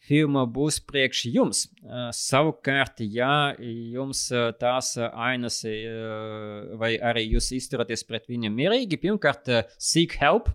filma 0.00 0.46
būs 0.48 0.80
priekš 0.88 1.26
jums. 1.34 1.66
Uh, 1.84 2.08
savukārt, 2.16 3.04
ja 3.04 3.52
jums 3.60 4.24
uh, 4.32 4.48
tās 4.56 4.94
ainas, 5.12 5.60
uh, 5.68 6.72
vai 6.80 6.94
arī 6.96 7.26
jūs 7.34 7.50
izturaties 7.58 8.06
pret 8.08 8.32
viņiem 8.32 8.56
mierīgi, 8.62 9.02
pirmkārt, 9.04 9.52
uh, 9.52 9.68
seek 9.76 10.16
help. 10.24 10.48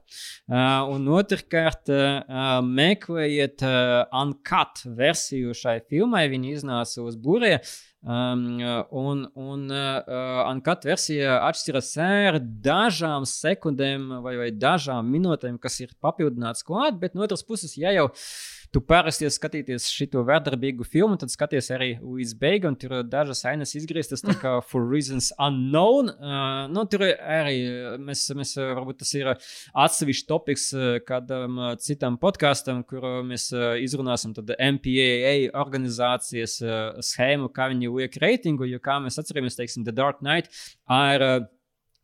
Uh, 0.50 0.82
un 0.98 1.06
otrkārt, 1.14 1.94
uh, 1.94 2.58
meklējiet 2.66 3.62
uh, 3.70 4.02
uncut 4.48 4.82
versiju 4.98 5.54
šai 5.54 5.82
filmai. 5.90 6.28
Viņa 6.30 6.56
iznāca 6.56 7.04
uz 7.04 7.16
burē. 7.16 7.60
Um, 8.08 8.62
un 8.92 9.26
un 9.36 9.72
uh, 9.74 10.46
uncut 10.48 10.86
versija 10.86 11.42
atšķiras 11.48 11.90
ar 11.98 12.40
dažām 12.40 13.26
sekundēm 13.26 14.22
vai, 14.24 14.38
vai 14.38 14.52
dažām 14.52 15.10
minūtēm, 15.12 15.58
kas 15.60 15.80
ir 15.82 15.92
papildināts 16.00 16.64
klāt, 16.64 17.00
bet 17.02 17.16
no 17.16 17.26
otras 17.26 17.44
puses, 17.44 17.76
ja 17.76 17.92
jau 17.92 18.08
tu 18.74 18.82
parasti 18.84 19.30
skatīties 19.32 19.88
šo 19.92 20.24
vardarbīgu 20.28 20.86
filmu, 20.88 21.18
tad 21.20 21.32
skaties 21.34 21.70
arī 21.76 21.90
līdz 22.02 22.34
beigām. 22.40 22.78
Tur 22.80 23.00
dažas 23.08 23.44
ainas 23.50 23.74
izgrieztas, 23.78 24.24
tā 24.26 24.36
kā 24.38 24.54
for 24.66 24.86
reasons 24.88 25.32
unknown. 25.42 26.12
Uh, 26.14 26.68
nu, 26.74 26.86
tur 26.92 27.06
arī 27.08 27.58
mēs, 28.04 28.28
mēs, 28.38 28.56
varbūt 28.58 29.02
tas 29.04 29.14
ir 29.18 29.32
atsevišķs 29.32 30.30
topiks 30.30 30.70
kādam 31.08 31.60
citam 31.84 32.20
podkāstam, 32.22 32.84
kur 32.88 33.06
mēs 33.28 33.50
izrunāsim 33.84 34.36
MPAA 34.38 35.36
organizācijas 35.58 36.60
schēmu, 37.12 37.52
kā 37.56 37.70
viņi 37.74 37.94
liek 37.94 38.18
reitingu, 38.22 38.68
jo 38.70 38.82
kā 38.84 39.00
mēs 39.04 39.20
atceramies, 39.22 39.58
teiksim, 39.60 39.86
The 39.88 39.96
Dark 39.96 40.22
Knight 40.24 40.52
ar 40.92 41.48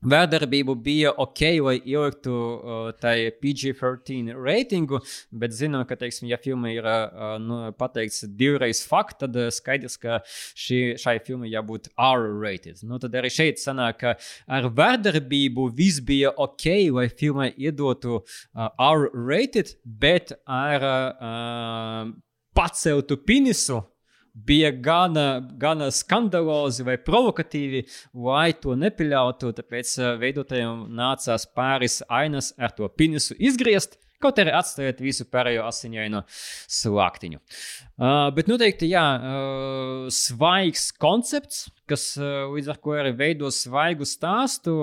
Vēdarbību 0.04 0.76
bija 0.84 1.14
ok, 1.22 1.42
lai 1.64 1.76
ieliktu 1.80 2.34
uh, 2.34 2.88
tai 3.00 3.30
PG-13 3.40 4.34
reitingu, 4.36 5.00
bet 5.32 5.56
zinām, 5.56 5.86
ka, 5.88 5.96
teiksim, 6.00 6.28
ja 6.32 6.40
filma 6.42 6.74
ir 6.74 6.88
uh, 6.90 7.38
nu, 7.40 7.60
pateikts 7.80 8.26
divreiz 8.40 8.84
fakt, 8.90 9.22
tad 9.24 9.38
uh, 9.40 9.48
skaidrs, 9.54 9.96
ka 10.02 10.20
šī, 10.28 10.82
šai 11.00 11.16
filmai 11.24 11.54
jābūt 11.54 11.88
R-rated. 11.96 12.84
Nu, 12.88 13.00
tad 13.00 13.16
arī 13.20 13.32
šeit 13.32 13.64
sanāk, 13.64 14.02
ka 14.04 14.16
ar 14.52 14.68
vēdarbību 14.76 15.70
viss 15.78 16.04
bija 16.04 16.34
ok, 16.36 16.68
lai 16.98 17.08
filmai 17.08 17.54
iedotu 17.56 18.20
uh, 18.20 18.68
R-rated, 18.76 19.78
bet 19.88 20.36
ar 20.44 20.88
uh, 20.92 22.14
paceltu 22.54 23.18
penisu 23.24 23.80
bija 24.34 24.72
gana, 24.72 25.40
gana 25.58 25.90
skandalozi 25.92 26.86
vai 26.88 26.98
provokatīvi, 26.98 27.84
lai 28.26 28.52
to 28.60 28.78
nepieļautu. 28.80 29.54
Tāpēc 29.60 29.98
eh, 30.00 30.14
veidotājiem 30.22 30.88
nācās 30.98 31.48
pāris 31.56 32.02
ainas 32.10 32.54
ar 32.58 32.74
to 32.76 32.90
pinisu 32.90 33.38
izgriezt. 33.40 34.00
Kaut 34.24 34.40
arī 34.40 34.54
atstājot 34.56 35.02
visu 35.04 35.26
pārējo 35.28 35.66
asiņaino 35.68 36.22
slāktiņu. 36.72 37.42
Uh, 37.94 38.32
bet 38.34 38.48
noteikti, 38.50 38.88
jā, 38.90 39.04
uh, 39.22 40.08
svaigs 40.10 40.88
koncepts, 40.98 41.68
kas 41.86 42.08
uh, 42.18 42.50
līdz 42.50 42.72
ar 42.74 42.80
to 42.82 42.96
arī 42.98 43.12
veido 43.14 43.52
svaigu 43.54 44.08
stāstu. 44.10 44.74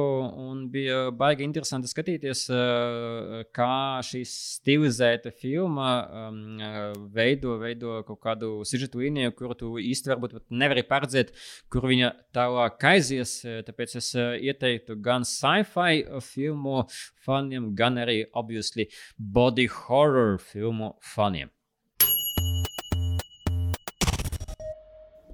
Bija 0.71 1.09
baigi 1.19 1.43
interesanti 1.43 1.91
skatīties, 1.91 2.45
uh, 2.55 3.43
kā 3.51 3.99
šī 4.07 4.23
stilizēta 4.31 5.35
filma 5.35 5.91
um, 6.29 6.63
veido, 7.11 7.59
veido 7.59 7.99
kaut 8.07 8.23
kādu 8.23 8.55
sižetu 8.63 9.03
līniju, 9.03 9.35
kuru 9.35 9.59
tu 9.59 9.75
īsti 9.83 10.15
varbūt 10.15 10.39
nevari 10.55 10.87
paredzēt, 10.87 11.35
kur 11.67 11.91
viņa 11.91 12.15
tālāk 12.31 12.91
aizies. 12.95 13.41
Tāpēc 13.67 13.99
es 13.99 14.15
ieteiktu 14.15 15.01
gan 15.03 15.27
sci-fi 15.27 16.05
filmu 16.31 16.85
faniem, 17.27 17.73
gan 17.75 17.99
arī, 18.07 18.21
obviously, 18.39 18.87
body 19.19 19.67
horror 19.67 20.39
filmu 20.39 20.95
faniem. 21.03 21.51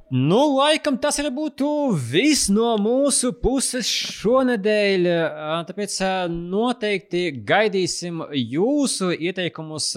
Nu, 0.07 0.39
laikam 0.55 0.95
tas 1.03 1.17
arī 1.19 1.33
būtu 1.35 1.69
viss 1.99 2.47
no 2.47 2.77
mūsu 2.79 3.33
puses 3.43 3.89
šonadēļ. 3.91 5.09
Tāpēc 5.67 5.97
noteikti 6.31 7.23
gaidīsim 7.43 8.21
jūsu 8.31 9.09
ieteikumus 9.11 9.89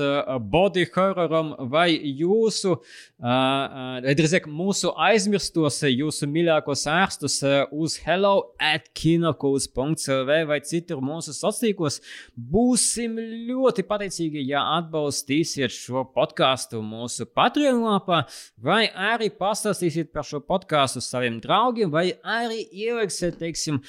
body 0.50 0.88
horroram 0.96 1.52
vai 1.70 1.92
jūsu, 1.94 2.80
drīzāk 3.22 4.48
mūsu 4.50 4.96
aizmirstos, 4.98 5.78
jūsu 5.86 6.26
mīļākos 6.34 6.88
ārstus 6.90 7.38
uz 7.70 8.00
hello 8.02 8.56
at 8.58 8.90
kinokuls.cl 8.98 10.34
vai 10.50 10.60
citur 10.66 11.06
mūsu 11.06 11.38
sociālos. 11.38 12.00
Būsim 12.34 13.14
ļoti 13.46 13.86
pateicīgi, 13.86 14.42
ja 14.56 14.66
atbalstīsiet 14.80 15.70
šo 15.70 16.08
podkāstu 16.18 16.82
mūsu 16.82 17.30
Patreon 17.30 17.86
lapā 17.86 18.24
vai 18.58 18.88
arī 18.90 19.30
pastāstīsiet 19.30 19.99
pastāstīsiet 20.00 20.14
par 20.14 20.26
šo 20.26 20.40
podkāstu 20.42 21.02
saviem 21.02 21.40
draugiem, 21.42 21.92
vai 21.92 22.14
arī 22.24 22.68
ieliksiet, 22.72 23.40
teiksim, 23.40 23.82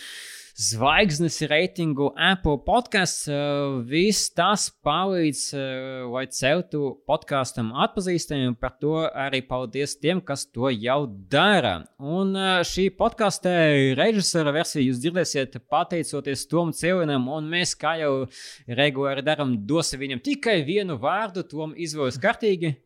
zvaigznes 0.60 1.40
reitingu 1.48 2.12
Apple 2.16 2.58
podkāsts. 2.66 3.28
Uh, 3.28 3.80
viss 3.86 4.30
tas 4.34 4.70
palīdz, 4.84 5.54
uh, 5.54 6.10
lai 6.12 6.26
celtu 6.26 7.00
podkāstam 7.06 7.72
atpazīstamību. 7.72 8.58
Par 8.60 8.76
to 8.80 9.06
arī 9.08 9.40
paldies 9.42 9.96
tiem, 9.96 10.20
kas 10.20 10.46
to 10.46 10.68
jau 10.70 11.06
dara. 11.30 11.86
Un 11.98 12.34
uh, 12.36 12.60
šī 12.62 12.90
podkāsta 12.98 13.50
režisora 13.96 14.52
versiju 14.52 14.90
jūs 14.90 15.00
dzirdēsiet 15.00 15.60
pateicoties 15.70 16.46
Tomam 16.50 16.74
Cēlinam, 16.74 17.28
un 17.30 17.48
mēs, 17.48 17.74
kā 17.78 17.96
jau 18.02 18.26
regulāri 18.68 19.24
darām, 19.24 19.56
dosim 19.66 20.00
viņam 20.02 20.20
tikai 20.20 20.60
vienu 20.66 20.98
vārdu. 21.00 21.46
Tom 21.50 21.72
izvēlas 21.76 22.20
kārtīgi. 22.20 22.76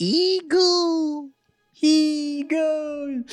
Eagle! 0.00 1.34
Eagle! 1.80 3.24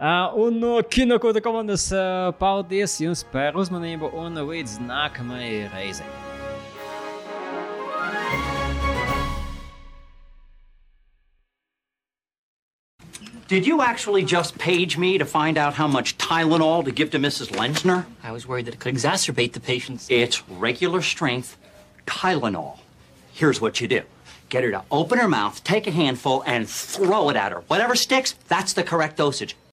Uh, 0.00 0.32
un 0.34 0.58
no 0.58 0.82
Kinokota 0.82 1.40
komandas 1.40 1.92
uh, 1.92 2.32
paldies 2.32 2.98
jums 3.00 3.22
par 3.30 3.52
uzmanību 3.52 4.12
un 4.16 4.34
līdz 4.34 4.78
nākamajai 4.86 5.70
reizei! 5.72 6.08
Did 13.48 13.66
you 13.66 13.82
actually 13.82 14.24
just 14.24 14.56
page 14.56 14.96
me 14.96 15.18
to 15.18 15.26
find 15.26 15.58
out 15.58 15.74
how 15.74 15.86
much 15.86 16.16
Tylenol 16.16 16.86
to 16.86 16.90
give 16.90 17.10
to 17.10 17.18
Mrs. 17.18 17.50
Lensner? 17.50 18.06
I 18.22 18.32
was 18.32 18.48
worried 18.48 18.64
that 18.64 18.74
it 18.74 18.80
could 18.80 18.94
exacerbate 18.94 19.52
the 19.52 19.60
patient's. 19.60 20.06
It's 20.08 20.48
regular 20.48 21.02
strength 21.02 21.58
Tylenol. 22.06 22.78
Here's 23.34 23.60
what 23.60 23.78
you 23.78 23.88
do 23.88 24.02
get 24.52 24.64
her 24.64 24.70
to 24.70 24.84
open 24.90 25.18
her 25.18 25.28
mouth, 25.28 25.64
take 25.64 25.86
a 25.86 25.90
handful, 25.90 26.42
and 26.46 26.68
throw 26.68 27.30
it 27.30 27.36
at 27.36 27.52
her. 27.52 27.62
Whatever 27.68 27.96
sticks, 27.96 28.34
that's 28.48 28.74
the 28.74 28.84
correct 28.84 29.16
dosage. 29.16 29.56